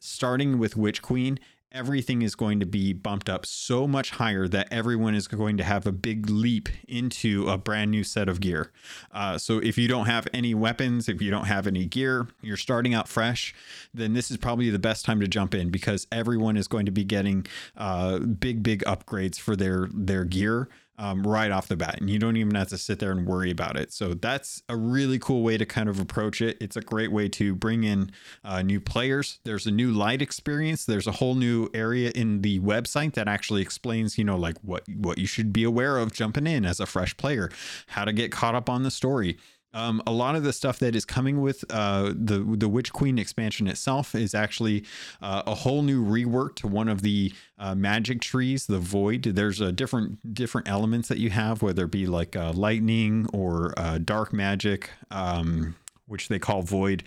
starting 0.07 0.57
with 0.57 0.77
Witch 0.77 1.01
Queen, 1.01 1.39
everything 1.71 2.21
is 2.21 2.33
going 2.35 2.59
to 2.59 2.65
be 2.65 2.93
bumped 2.93 3.29
up 3.29 3.45
so 3.45 3.87
much 3.87 4.11
higher 4.11 4.47
that 4.47 4.67
everyone 4.71 5.13
is 5.13 5.27
going 5.27 5.57
to 5.57 5.63
have 5.63 5.85
a 5.85 5.91
big 5.91 6.29
leap 6.29 6.69
into 6.87 7.47
a 7.49 7.57
brand 7.57 7.91
new 7.91 8.03
set 8.03 8.29
of 8.29 8.39
gear. 8.39 8.71
Uh, 9.11 9.37
so 9.37 9.59
if 9.59 9.77
you 9.77 9.87
don't 9.87 10.05
have 10.05 10.27
any 10.33 10.53
weapons, 10.53 11.09
if 11.09 11.21
you 11.21 11.29
don't 11.29 11.45
have 11.45 11.67
any 11.67 11.85
gear, 11.85 12.27
you're 12.41 12.57
starting 12.57 12.93
out 12.93 13.07
fresh, 13.07 13.53
then 13.93 14.13
this 14.13 14.31
is 14.31 14.37
probably 14.37 14.69
the 14.69 14.79
best 14.79 15.05
time 15.05 15.19
to 15.19 15.27
jump 15.27 15.53
in 15.53 15.69
because 15.69 16.07
everyone 16.11 16.57
is 16.57 16.67
going 16.67 16.85
to 16.85 16.91
be 16.91 17.03
getting 17.03 17.45
uh, 17.75 18.19
big, 18.19 18.63
big 18.63 18.83
upgrades 18.85 19.37
for 19.37 19.55
their 19.55 19.89
their 19.93 20.23
gear 20.23 20.69
um, 20.97 21.25
right 21.25 21.51
off 21.51 21.67
the 21.67 21.75
bat, 21.75 21.99
and 21.99 22.09
you 22.09 22.19
don't 22.19 22.37
even 22.37 22.55
have 22.55 22.69
to 22.69 22.77
sit 22.77 22.99
there 22.99 23.11
and 23.11 23.27
worry 23.27 23.51
about 23.51 23.77
it. 23.77 23.93
So 23.93 24.13
that's 24.13 24.63
a 24.67 24.75
really 24.75 25.19
cool 25.19 25.43
way 25.43 25.57
to 25.57 25.65
kind 25.65 25.89
of 25.89 25.99
approach 25.99 26.41
it. 26.41 26.57
It's 26.59 26.75
a 26.75 26.81
great 26.81 27.11
way 27.11 27.29
to 27.29 27.55
bring 27.55 27.83
in 27.83 28.11
uh, 28.43 28.61
new 28.61 28.81
players. 28.81 29.39
There's 29.43 29.67
a 29.67 29.71
new 29.71 29.91
light 29.91 30.21
experience. 30.21 30.85
There's 30.85 31.07
a 31.07 31.11
whole 31.13 31.35
new 31.35 31.69
area 31.73 32.11
in 32.15 32.41
the 32.41 32.59
website 32.59 33.13
that 33.13 33.27
actually 33.27 33.61
explains, 33.61 34.17
you 34.17 34.23
know, 34.23 34.37
like 34.37 34.57
what 34.61 34.83
what 34.89 35.17
you 35.17 35.27
should 35.27 35.53
be 35.53 35.63
aware 35.63 35.97
of 35.97 36.13
jumping 36.13 36.47
in 36.47 36.65
as 36.65 36.79
a 36.79 36.85
fresh 36.85 37.15
player, 37.17 37.49
how 37.87 38.05
to 38.05 38.13
get 38.13 38.31
caught 38.31 38.55
up 38.55 38.69
on 38.69 38.83
the 38.83 38.91
story. 38.91 39.37
Um, 39.77 40.01
a 40.07 40.11
lot 40.11 40.35
of 40.35 40.41
the 40.43 40.53
stuff 40.53 40.79
that 40.79 40.95
is 40.95 41.05
coming 41.05 41.39
with 41.39 41.63
uh, 41.69 42.11
the 42.15 42.39
the 42.39 42.67
Witch 42.67 42.91
Queen 42.91 43.19
expansion 43.19 43.67
itself 43.67 44.15
is 44.15 44.33
actually 44.33 44.85
uh, 45.21 45.43
a 45.45 45.53
whole 45.53 45.83
new 45.83 46.03
rework 46.03 46.55
to 46.55 46.67
one 46.67 46.87
of 46.87 47.03
the 47.03 47.31
uh, 47.59 47.75
magic 47.75 48.19
trees, 48.19 48.65
the 48.65 48.79
Void. 48.79 49.21
There's 49.21 49.61
a 49.61 49.71
different 49.71 50.33
different 50.33 50.67
elements 50.67 51.09
that 51.09 51.19
you 51.19 51.29
have, 51.29 51.61
whether 51.61 51.85
it 51.85 51.91
be 51.91 52.07
like 52.07 52.35
uh, 52.35 52.53
lightning 52.53 53.27
or 53.31 53.75
uh, 53.77 53.99
dark 53.99 54.33
magic. 54.33 54.89
Um, 55.11 55.75
which 56.07 56.29
they 56.29 56.39
call 56.39 56.61
void, 56.61 57.03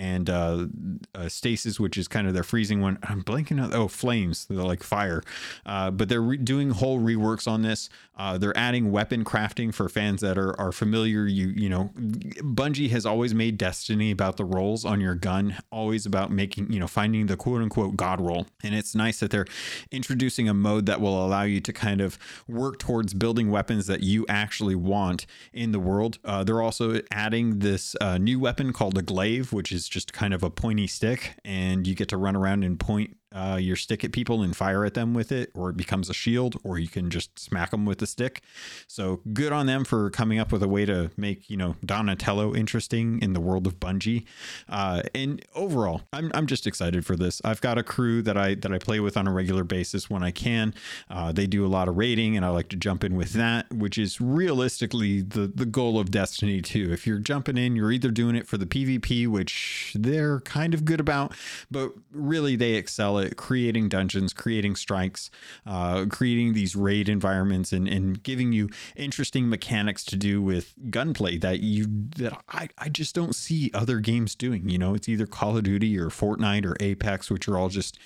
and 0.00 0.30
uh, 0.30 0.66
uh, 1.14 1.28
stasis, 1.28 1.78
which 1.78 1.98
is 1.98 2.08
kind 2.08 2.26
of 2.26 2.32
their 2.32 2.42
freezing 2.42 2.80
one. 2.80 2.98
I'm 3.02 3.22
blanking 3.22 3.62
out. 3.62 3.74
Oh, 3.74 3.86
flames. 3.86 4.46
They're 4.46 4.58
like 4.64 4.82
fire. 4.82 5.22
Uh, 5.66 5.90
but 5.90 6.08
they're 6.08 6.22
re- 6.22 6.38
doing 6.38 6.70
whole 6.70 6.98
reworks 6.98 7.46
on 7.46 7.60
this. 7.60 7.90
Uh, 8.16 8.38
they're 8.38 8.56
adding 8.56 8.90
weapon 8.90 9.24
crafting 9.24 9.74
for 9.74 9.90
fans 9.90 10.22
that 10.22 10.38
are 10.38 10.58
are 10.58 10.72
familiar. 10.72 11.26
You 11.26 11.48
you 11.48 11.68
know, 11.68 11.90
Bungie 11.96 12.88
has 12.90 13.04
always 13.04 13.34
made 13.34 13.58
Destiny 13.58 14.10
about 14.10 14.38
the 14.38 14.44
rolls 14.44 14.86
on 14.86 15.02
your 15.02 15.14
gun, 15.14 15.58
always 15.70 16.06
about 16.06 16.30
making 16.30 16.72
you 16.72 16.80
know 16.80 16.86
finding 16.86 17.26
the 17.26 17.36
quote 17.36 17.60
unquote 17.60 17.96
god 17.96 18.22
roll. 18.22 18.46
And 18.64 18.74
it's 18.74 18.94
nice 18.94 19.20
that 19.20 19.30
they're 19.30 19.46
introducing 19.90 20.48
a 20.48 20.54
mode 20.54 20.86
that 20.86 21.02
will 21.02 21.24
allow 21.24 21.42
you 21.42 21.60
to 21.60 21.72
kind 21.74 22.00
of 22.00 22.18
work 22.48 22.78
towards 22.78 23.12
building 23.12 23.50
weapons 23.50 23.86
that 23.86 24.02
you 24.02 24.24
actually 24.30 24.74
want 24.74 25.26
in 25.52 25.72
the 25.72 25.80
world. 25.80 26.18
Uh, 26.24 26.42
they're 26.42 26.62
also 26.62 27.00
adding 27.10 27.58
this 27.58 27.94
uh, 28.00 28.16
new 28.16 28.40
weapon 28.40 28.72
called 28.72 28.96
a 28.96 29.02
glaive, 29.02 29.52
which 29.52 29.70
is 29.72 29.89
just 29.90 30.12
kind 30.12 30.32
of 30.32 30.42
a 30.42 30.50
pointy 30.50 30.86
stick, 30.86 31.34
and 31.44 31.86
you 31.86 31.94
get 31.94 32.08
to 32.08 32.16
run 32.16 32.36
around 32.36 32.64
and 32.64 32.78
point 32.78 33.16
uh, 33.32 33.58
your 33.60 33.76
stick 33.76 34.04
at 34.04 34.12
people 34.12 34.42
and 34.42 34.56
fire 34.56 34.84
at 34.84 34.94
them 34.94 35.14
with 35.14 35.30
it, 35.30 35.50
or 35.54 35.70
it 35.70 35.76
becomes 35.76 36.10
a 36.10 36.14
shield, 36.14 36.56
or 36.64 36.78
you 36.78 36.88
can 36.88 37.10
just 37.10 37.38
smack 37.38 37.70
them 37.70 37.84
with 37.84 37.98
the 37.98 38.06
stick. 38.06 38.42
So 38.88 39.20
good 39.32 39.52
on 39.52 39.66
them 39.66 39.84
for 39.84 40.10
coming 40.10 40.38
up 40.38 40.50
with 40.50 40.62
a 40.62 40.68
way 40.68 40.84
to 40.86 41.10
make 41.16 41.48
you 41.48 41.56
know 41.56 41.76
Donatello 41.84 42.54
interesting 42.54 43.22
in 43.22 43.32
the 43.32 43.40
world 43.40 43.66
of 43.66 43.78
Bungie. 43.78 44.24
Uh, 44.68 45.02
and 45.14 45.44
overall, 45.54 46.02
I'm 46.12 46.30
I'm 46.34 46.46
just 46.46 46.66
excited 46.66 47.06
for 47.06 47.16
this. 47.16 47.40
I've 47.44 47.60
got 47.60 47.78
a 47.78 47.82
crew 47.82 48.22
that 48.22 48.36
I 48.36 48.54
that 48.56 48.72
I 48.72 48.78
play 48.78 49.00
with 49.00 49.16
on 49.16 49.28
a 49.28 49.32
regular 49.32 49.64
basis 49.64 50.10
when 50.10 50.22
I 50.24 50.32
can. 50.32 50.74
Uh, 51.08 51.30
they 51.30 51.46
do 51.46 51.64
a 51.64 51.68
lot 51.68 51.86
of 51.86 51.96
raiding, 51.96 52.36
and 52.36 52.44
I 52.44 52.48
like 52.48 52.68
to 52.70 52.76
jump 52.76 53.04
in 53.04 53.14
with 53.14 53.32
that, 53.34 53.72
which 53.72 53.96
is 53.96 54.20
realistically 54.20 55.22
the 55.22 55.46
the 55.46 55.66
goal 55.66 56.00
of 56.00 56.10
Destiny 56.10 56.60
2. 56.60 56.92
If 56.92 57.06
you're 57.06 57.18
jumping 57.18 57.56
in, 57.56 57.76
you're 57.76 57.92
either 57.92 58.10
doing 58.10 58.34
it 58.34 58.48
for 58.48 58.58
the 58.58 58.66
PvP, 58.66 59.28
which 59.28 59.92
they're 59.94 60.40
kind 60.40 60.74
of 60.74 60.84
good 60.84 61.00
about, 61.00 61.32
but 61.70 61.92
really 62.12 62.56
they 62.56 62.74
excel 62.74 63.19
at 63.20 63.36
creating 63.36 63.88
dungeons, 63.88 64.32
creating 64.32 64.76
strikes, 64.76 65.30
uh, 65.66 66.06
creating 66.10 66.52
these 66.52 66.74
raid 66.74 67.08
environments, 67.08 67.72
and, 67.72 67.88
and 67.88 68.22
giving 68.22 68.52
you 68.52 68.68
interesting 68.96 69.48
mechanics 69.48 70.04
to 70.04 70.16
do 70.16 70.40
with 70.42 70.74
gunplay 70.90 71.38
that 71.38 71.60
you 71.60 71.86
that 72.16 72.38
I, 72.48 72.68
I 72.78 72.88
just 72.88 73.14
don't 73.14 73.34
see 73.34 73.70
other 73.74 74.00
games 74.00 74.34
doing. 74.34 74.68
You 74.68 74.78
know, 74.78 74.94
it's 74.94 75.08
either 75.08 75.26
Call 75.26 75.56
of 75.56 75.64
Duty 75.64 75.98
or 75.98 76.08
Fortnite 76.08 76.64
or 76.64 76.76
Apex, 76.80 77.30
which 77.30 77.48
are 77.48 77.58
all 77.58 77.68
just 77.68 77.98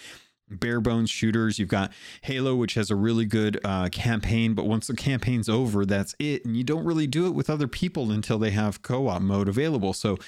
bare 0.50 0.80
bones 0.80 1.10
shooters. 1.10 1.58
You've 1.58 1.68
got 1.68 1.92
Halo, 2.22 2.54
which 2.54 2.74
has 2.74 2.90
a 2.90 2.96
really 2.96 3.24
good 3.24 3.58
uh, 3.64 3.88
campaign, 3.88 4.54
but 4.54 4.66
once 4.66 4.86
the 4.86 4.94
campaign's 4.94 5.48
over, 5.48 5.84
that's 5.84 6.14
it. 6.18 6.44
And 6.44 6.56
you 6.56 6.64
don't 6.64 6.84
really 6.84 7.06
do 7.06 7.26
it 7.26 7.34
with 7.34 7.48
other 7.48 7.68
people 7.68 8.10
until 8.10 8.38
they 8.38 8.50
have 8.50 8.82
co 8.82 9.08
op 9.08 9.22
mode 9.22 9.48
available. 9.48 9.92
So 9.92 10.18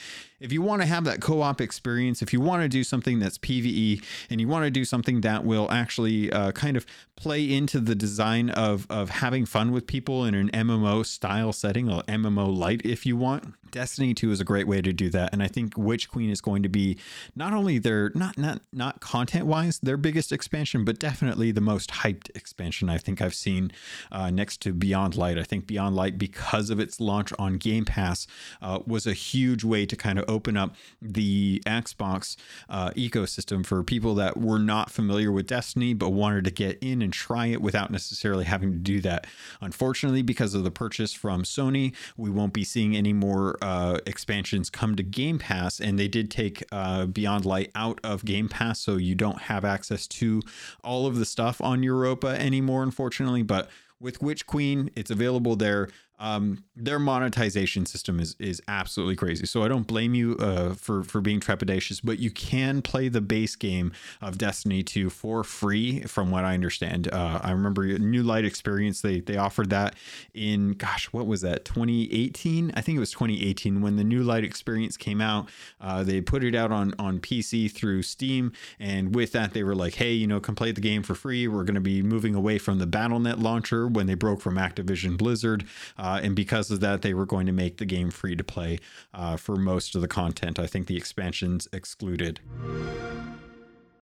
if 0.40 0.52
you 0.52 0.62
want 0.62 0.82
to 0.82 0.86
have 0.86 1.04
that 1.04 1.20
co 1.20 1.42
op 1.42 1.60
experience, 1.60 2.22
if 2.22 2.32
you 2.32 2.40
want 2.40 2.62
to 2.62 2.68
do 2.68 2.84
something 2.84 3.18
that's 3.18 3.38
PvE 3.38 4.02
and 4.30 4.40
you 4.40 4.48
want 4.48 4.64
to 4.64 4.70
do 4.70 4.84
something 4.84 5.20
that 5.22 5.44
will 5.44 5.70
actually 5.70 6.30
uh, 6.32 6.52
kind 6.52 6.76
of 6.76 6.86
play 7.16 7.50
into 7.50 7.80
the 7.80 7.94
design 7.94 8.50
of, 8.50 8.86
of 8.90 9.10
having 9.10 9.46
fun 9.46 9.72
with 9.72 9.86
people 9.86 10.24
in 10.24 10.34
an 10.34 10.50
MMO 10.50 11.04
style 11.04 11.52
setting, 11.52 11.90
or 11.90 12.02
MMO 12.02 12.54
light, 12.54 12.82
if 12.84 13.06
you 13.06 13.16
want, 13.16 13.54
Destiny 13.70 14.14
2 14.14 14.30
is 14.30 14.40
a 14.40 14.44
great 14.44 14.66
way 14.66 14.80
to 14.80 14.92
do 14.92 15.10
that. 15.10 15.32
And 15.32 15.42
I 15.42 15.48
think 15.48 15.76
Witch 15.76 16.08
Queen 16.08 16.30
is 16.30 16.40
going 16.40 16.62
to 16.62 16.68
be 16.68 16.98
not 17.34 17.52
only 17.52 17.78
their, 17.78 18.10
not, 18.14 18.38
not, 18.38 18.62
not 18.72 19.00
content 19.00 19.46
wise, 19.46 19.78
their 19.80 19.96
biggest 19.96 20.32
expansion, 20.32 20.84
but 20.84 20.98
definitely 20.98 21.50
the 21.50 21.60
most 21.60 21.90
hyped 21.90 22.34
expansion 22.34 22.88
I 22.88 22.98
think 22.98 23.20
I've 23.20 23.34
seen 23.34 23.70
uh, 24.10 24.30
next 24.30 24.62
to 24.62 24.72
Beyond 24.72 25.16
Light. 25.16 25.38
I 25.38 25.42
think 25.42 25.66
Beyond 25.66 25.94
Light, 25.94 26.18
because 26.18 26.70
of 26.70 26.80
its 26.80 27.00
launch 27.00 27.32
on 27.38 27.58
Game 27.58 27.84
Pass, 27.84 28.26
uh, 28.62 28.80
was 28.86 29.06
a 29.06 29.12
huge 29.12 29.64
way 29.64 29.86
to 29.86 29.96
kind 29.96 30.18
of 30.18 30.25
open 30.28 30.56
up 30.56 30.74
the 31.00 31.62
Xbox 31.66 32.36
uh, 32.68 32.90
ecosystem 32.90 33.64
for 33.64 33.82
people 33.82 34.14
that 34.16 34.36
were 34.36 34.58
not 34.58 34.90
familiar 34.90 35.32
with 35.32 35.46
Destiny 35.46 35.94
but 35.94 36.10
wanted 36.10 36.44
to 36.44 36.50
get 36.50 36.78
in 36.80 37.02
and 37.02 37.12
try 37.12 37.46
it 37.46 37.60
without 37.60 37.90
necessarily 37.90 38.44
having 38.44 38.72
to 38.72 38.78
do 38.78 39.00
that. 39.00 39.26
Unfortunately, 39.60 40.22
because 40.22 40.54
of 40.54 40.64
the 40.64 40.70
purchase 40.70 41.12
from 41.12 41.42
Sony, 41.42 41.94
we 42.16 42.30
won't 42.30 42.52
be 42.52 42.64
seeing 42.64 42.96
any 42.96 43.12
more 43.12 43.56
uh, 43.62 43.98
expansions 44.06 44.70
come 44.70 44.96
to 44.96 45.02
Game 45.02 45.38
Pass, 45.38 45.80
and 45.80 45.98
they 45.98 46.08
did 46.08 46.30
take 46.30 46.64
uh, 46.72 47.06
Beyond 47.06 47.44
Light 47.44 47.70
out 47.74 48.00
of 48.04 48.24
Game 48.24 48.48
Pass, 48.48 48.80
so 48.80 48.96
you 48.96 49.14
don't 49.14 49.42
have 49.42 49.64
access 49.64 50.06
to 50.06 50.42
all 50.82 51.06
of 51.06 51.16
the 51.16 51.24
stuff 51.24 51.60
on 51.60 51.82
Europa 51.82 52.28
anymore, 52.28 52.82
unfortunately. 52.82 53.42
But 53.42 53.68
with 54.00 54.22
Witch 54.22 54.46
Queen, 54.46 54.90
it's 54.94 55.10
available 55.10 55.56
there. 55.56 55.88
Um, 56.18 56.64
their 56.74 56.98
monetization 56.98 57.84
system 57.86 58.20
is 58.20 58.36
is 58.38 58.62
absolutely 58.68 59.16
crazy. 59.16 59.46
So 59.46 59.62
I 59.62 59.68
don't 59.68 59.86
blame 59.86 60.14
you 60.14 60.36
uh, 60.38 60.74
for 60.74 61.02
for 61.02 61.20
being 61.20 61.40
trepidatious, 61.40 62.00
but 62.02 62.18
you 62.18 62.30
can 62.30 62.82
play 62.82 63.08
the 63.08 63.20
base 63.20 63.56
game 63.56 63.92
of 64.22 64.38
Destiny 64.38 64.82
2 64.82 65.10
for 65.10 65.44
free, 65.44 66.00
from 66.02 66.30
what 66.30 66.44
I 66.44 66.54
understand. 66.54 67.12
Uh, 67.12 67.40
I 67.42 67.50
remember 67.52 67.84
New 67.98 68.22
Light 68.22 68.44
Experience 68.44 69.00
they 69.02 69.20
they 69.20 69.36
offered 69.36 69.70
that 69.70 69.94
in 70.32 70.72
gosh, 70.72 71.06
what 71.12 71.26
was 71.26 71.42
that? 71.42 71.64
2018? 71.64 72.72
I 72.74 72.80
think 72.80 72.96
it 72.96 73.00
was 73.00 73.10
2018 73.10 73.82
when 73.82 73.96
the 73.96 74.04
New 74.04 74.22
Light 74.22 74.44
Experience 74.44 74.96
came 74.96 75.20
out. 75.20 75.48
Uh, 75.80 76.02
they 76.02 76.20
put 76.20 76.44
it 76.44 76.54
out 76.54 76.72
on 76.72 76.94
on 76.98 77.20
PC 77.20 77.70
through 77.70 78.02
Steam, 78.02 78.52
and 78.80 79.14
with 79.14 79.32
that 79.32 79.52
they 79.52 79.62
were 79.62 79.74
like, 79.74 79.94
hey, 79.94 80.12
you 80.12 80.26
know, 80.26 80.40
come 80.40 80.54
play 80.54 80.72
the 80.72 80.80
game 80.80 81.02
for 81.02 81.14
free. 81.14 81.46
We're 81.46 81.64
going 81.64 81.74
to 81.74 81.80
be 81.80 82.02
moving 82.02 82.34
away 82.34 82.58
from 82.58 82.78
the 82.78 82.86
BattleNet 82.86 83.42
launcher 83.42 83.86
when 83.86 84.06
they 84.06 84.14
broke 84.14 84.40
from 84.40 84.56
Activision 84.56 85.16
Blizzard. 85.18 85.66
Uh, 85.98 86.05
and 86.22 86.34
because 86.34 86.70
of 86.70 86.80
that, 86.80 87.02
they 87.02 87.14
were 87.14 87.26
going 87.26 87.46
to 87.46 87.52
make 87.52 87.78
the 87.78 87.86
game 87.86 88.10
free 88.10 88.36
to 88.36 88.44
play 88.44 88.78
uh, 89.14 89.36
for 89.36 89.56
most 89.56 89.94
of 89.94 90.00
the 90.00 90.08
content. 90.08 90.58
I 90.58 90.66
think 90.66 90.86
the 90.86 90.96
expansions 90.96 91.68
excluded. 91.72 92.40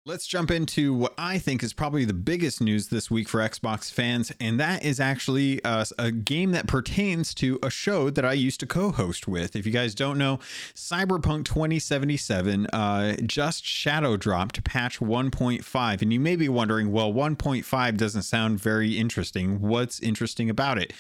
Let's 0.04 0.26
jump 0.26 0.50
into 0.50 0.92
what 0.92 1.14
I 1.16 1.38
think 1.38 1.62
is 1.62 1.72
probably 1.72 2.04
the 2.04 2.12
biggest 2.12 2.60
news 2.60 2.88
this 2.88 3.08
week 3.08 3.28
for 3.28 3.38
Xbox 3.38 3.88
fans, 3.88 4.32
and 4.40 4.58
that 4.58 4.84
is 4.84 4.98
actually 4.98 5.62
uh, 5.62 5.84
a 5.96 6.10
game 6.10 6.50
that 6.50 6.66
pertains 6.66 7.32
to 7.34 7.60
a 7.62 7.70
show 7.70 8.10
that 8.10 8.24
I 8.24 8.32
used 8.32 8.58
to 8.60 8.66
co 8.66 8.90
host 8.90 9.28
with. 9.28 9.54
If 9.54 9.64
you 9.64 9.70
guys 9.70 9.94
don't 9.94 10.18
know, 10.18 10.40
Cyberpunk 10.74 11.44
2077 11.44 12.66
uh, 12.72 13.14
just 13.24 13.64
shadow 13.64 14.16
dropped 14.16 14.64
patch 14.64 14.98
1.5, 14.98 16.02
and 16.02 16.12
you 16.12 16.18
may 16.18 16.34
be 16.34 16.48
wondering, 16.48 16.90
well, 16.90 17.12
1.5 17.12 17.96
doesn't 17.96 18.22
sound 18.22 18.58
very 18.58 18.98
interesting. 18.98 19.60
What's 19.60 20.00
interesting 20.00 20.50
about 20.50 20.78
it? 20.78 20.92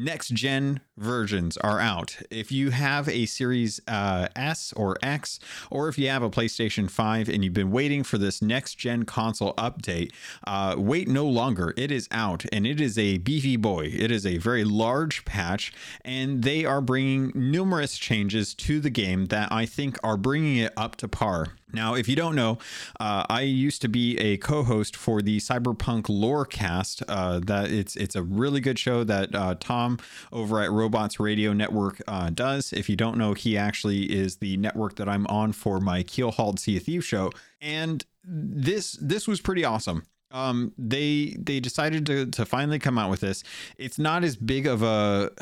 Next 0.00 0.30
gen 0.30 0.80
versions 0.96 1.56
are 1.58 1.78
out. 1.78 2.16
If 2.30 2.50
you 2.50 2.70
have 2.70 3.08
a 3.08 3.26
Series 3.26 3.80
uh, 3.86 4.28
S 4.34 4.72
or 4.76 4.96
X, 5.02 5.38
or 5.70 5.88
if 5.88 5.98
you 5.98 6.08
have 6.08 6.22
a 6.22 6.30
PlayStation 6.30 6.90
5 6.90 7.28
and 7.28 7.44
you've 7.44 7.54
been 7.54 7.70
waiting 7.70 8.02
for 8.02 8.18
this 8.18 8.40
next 8.40 8.76
gen 8.76 9.04
console 9.04 9.54
update, 9.54 10.12
uh, 10.46 10.74
wait 10.78 11.08
no 11.08 11.26
longer. 11.26 11.74
It 11.76 11.90
is 11.90 12.08
out 12.10 12.44
and 12.52 12.66
it 12.66 12.80
is 12.80 12.98
a 12.98 13.18
beefy 13.18 13.56
boy. 13.56 13.90
It 13.92 14.10
is 14.10 14.26
a 14.26 14.38
very 14.38 14.64
large 14.64 15.24
patch, 15.24 15.72
and 16.04 16.42
they 16.42 16.64
are 16.64 16.80
bringing 16.80 17.32
numerous 17.34 17.98
changes 17.98 18.54
to 18.54 18.80
the 18.80 18.90
game 18.90 19.26
that 19.26 19.52
I 19.52 19.66
think 19.66 19.98
are 20.02 20.16
bringing 20.16 20.56
it 20.56 20.72
up 20.76 20.96
to 20.96 21.08
par. 21.08 21.48
Now, 21.72 21.94
if 21.94 22.08
you 22.08 22.16
don't 22.16 22.34
know, 22.34 22.58
uh, 22.98 23.24
I 23.28 23.42
used 23.42 23.82
to 23.82 23.88
be 23.88 24.18
a 24.18 24.36
co-host 24.38 24.96
for 24.96 25.22
the 25.22 25.38
Cyberpunk 25.38 26.04
Lorecast. 26.04 27.02
Uh, 27.08 27.40
that 27.40 27.70
it's 27.70 27.96
it's 27.96 28.16
a 28.16 28.22
really 28.22 28.60
good 28.60 28.78
show 28.78 29.04
that 29.04 29.34
uh, 29.34 29.54
Tom 29.58 29.98
over 30.32 30.60
at 30.60 30.70
Robots 30.70 31.20
Radio 31.20 31.52
Network 31.52 32.00
uh, 32.08 32.30
does. 32.30 32.72
If 32.72 32.88
you 32.88 32.96
don't 32.96 33.18
know, 33.18 33.34
he 33.34 33.56
actually 33.56 34.04
is 34.04 34.36
the 34.36 34.56
network 34.56 34.96
that 34.96 35.08
I'm 35.08 35.26
on 35.26 35.52
for 35.52 35.80
my 35.80 36.02
Keelhauled 36.02 36.58
Sea 36.58 36.76
of 36.76 36.84
Thieves 36.84 37.04
show, 37.04 37.30
and 37.60 38.04
this 38.24 38.92
this 39.00 39.26
was 39.26 39.40
pretty 39.40 39.64
awesome 39.64 40.04
um 40.30 40.72
they 40.78 41.36
they 41.38 41.60
decided 41.60 42.06
to 42.06 42.26
to 42.26 42.44
finally 42.44 42.78
come 42.78 42.98
out 42.98 43.10
with 43.10 43.20
this 43.20 43.42
it's 43.78 43.98
not 43.98 44.24
as 44.24 44.36
big 44.36 44.66
of 44.66 44.82
a 44.82 45.30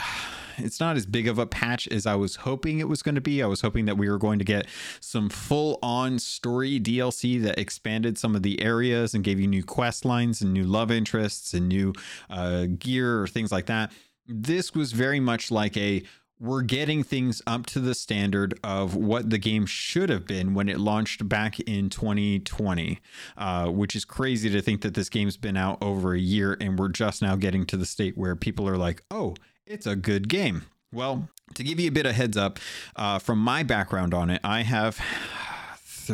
it's 0.58 0.80
not 0.80 0.96
as 0.96 1.06
big 1.06 1.28
of 1.28 1.38
a 1.38 1.46
patch 1.46 1.88
as 1.88 2.06
I 2.06 2.14
was 2.14 2.36
hoping 2.36 2.78
it 2.78 2.88
was 2.88 3.02
going 3.02 3.14
to 3.14 3.20
be. 3.20 3.42
I 3.42 3.46
was 3.46 3.60
hoping 3.60 3.84
that 3.86 3.96
we 3.96 4.08
were 4.08 4.18
going 4.18 4.38
to 4.38 4.44
get 4.44 4.66
some 5.00 5.28
full 5.28 5.78
on 5.82 6.18
story 6.18 6.80
DLC 6.80 7.40
that 7.42 7.58
expanded 7.58 8.18
some 8.18 8.34
of 8.34 8.42
the 8.42 8.60
areas 8.60 9.14
and 9.14 9.24
gave 9.24 9.40
you 9.40 9.46
new 9.46 9.64
quest 9.64 10.04
lines 10.04 10.40
and 10.40 10.52
new 10.52 10.64
love 10.64 10.90
interests 10.90 11.54
and 11.54 11.68
new 11.68 11.92
uh, 12.30 12.66
gear 12.78 13.20
or 13.20 13.26
things 13.26 13.52
like 13.52 13.66
that. 13.66 13.92
This 14.26 14.74
was 14.74 14.92
very 14.92 15.20
much 15.20 15.50
like 15.50 15.76
a 15.76 16.02
we're 16.40 16.62
getting 16.62 17.02
things 17.02 17.42
up 17.46 17.66
to 17.66 17.80
the 17.80 17.94
standard 17.94 18.58
of 18.62 18.94
what 18.94 19.30
the 19.30 19.38
game 19.38 19.66
should 19.66 20.08
have 20.08 20.26
been 20.26 20.54
when 20.54 20.68
it 20.68 20.78
launched 20.78 21.28
back 21.28 21.58
in 21.60 21.90
2020, 21.90 23.00
uh, 23.36 23.66
which 23.66 23.96
is 23.96 24.04
crazy 24.04 24.48
to 24.50 24.62
think 24.62 24.82
that 24.82 24.94
this 24.94 25.08
game's 25.08 25.36
been 25.36 25.56
out 25.56 25.78
over 25.82 26.14
a 26.14 26.18
year 26.18 26.56
and 26.60 26.78
we're 26.78 26.88
just 26.88 27.22
now 27.22 27.34
getting 27.34 27.66
to 27.66 27.76
the 27.76 27.86
state 27.86 28.16
where 28.16 28.36
people 28.36 28.68
are 28.68 28.76
like, 28.76 29.02
oh, 29.10 29.34
it's 29.66 29.86
a 29.86 29.96
good 29.96 30.28
game. 30.28 30.66
Well, 30.92 31.28
to 31.54 31.64
give 31.64 31.80
you 31.80 31.88
a 31.88 31.92
bit 31.92 32.06
of 32.06 32.14
heads 32.14 32.36
up 32.36 32.58
uh, 32.96 33.18
from 33.18 33.38
my 33.38 33.62
background 33.62 34.14
on 34.14 34.30
it, 34.30 34.40
I 34.44 34.62
have 34.62 34.98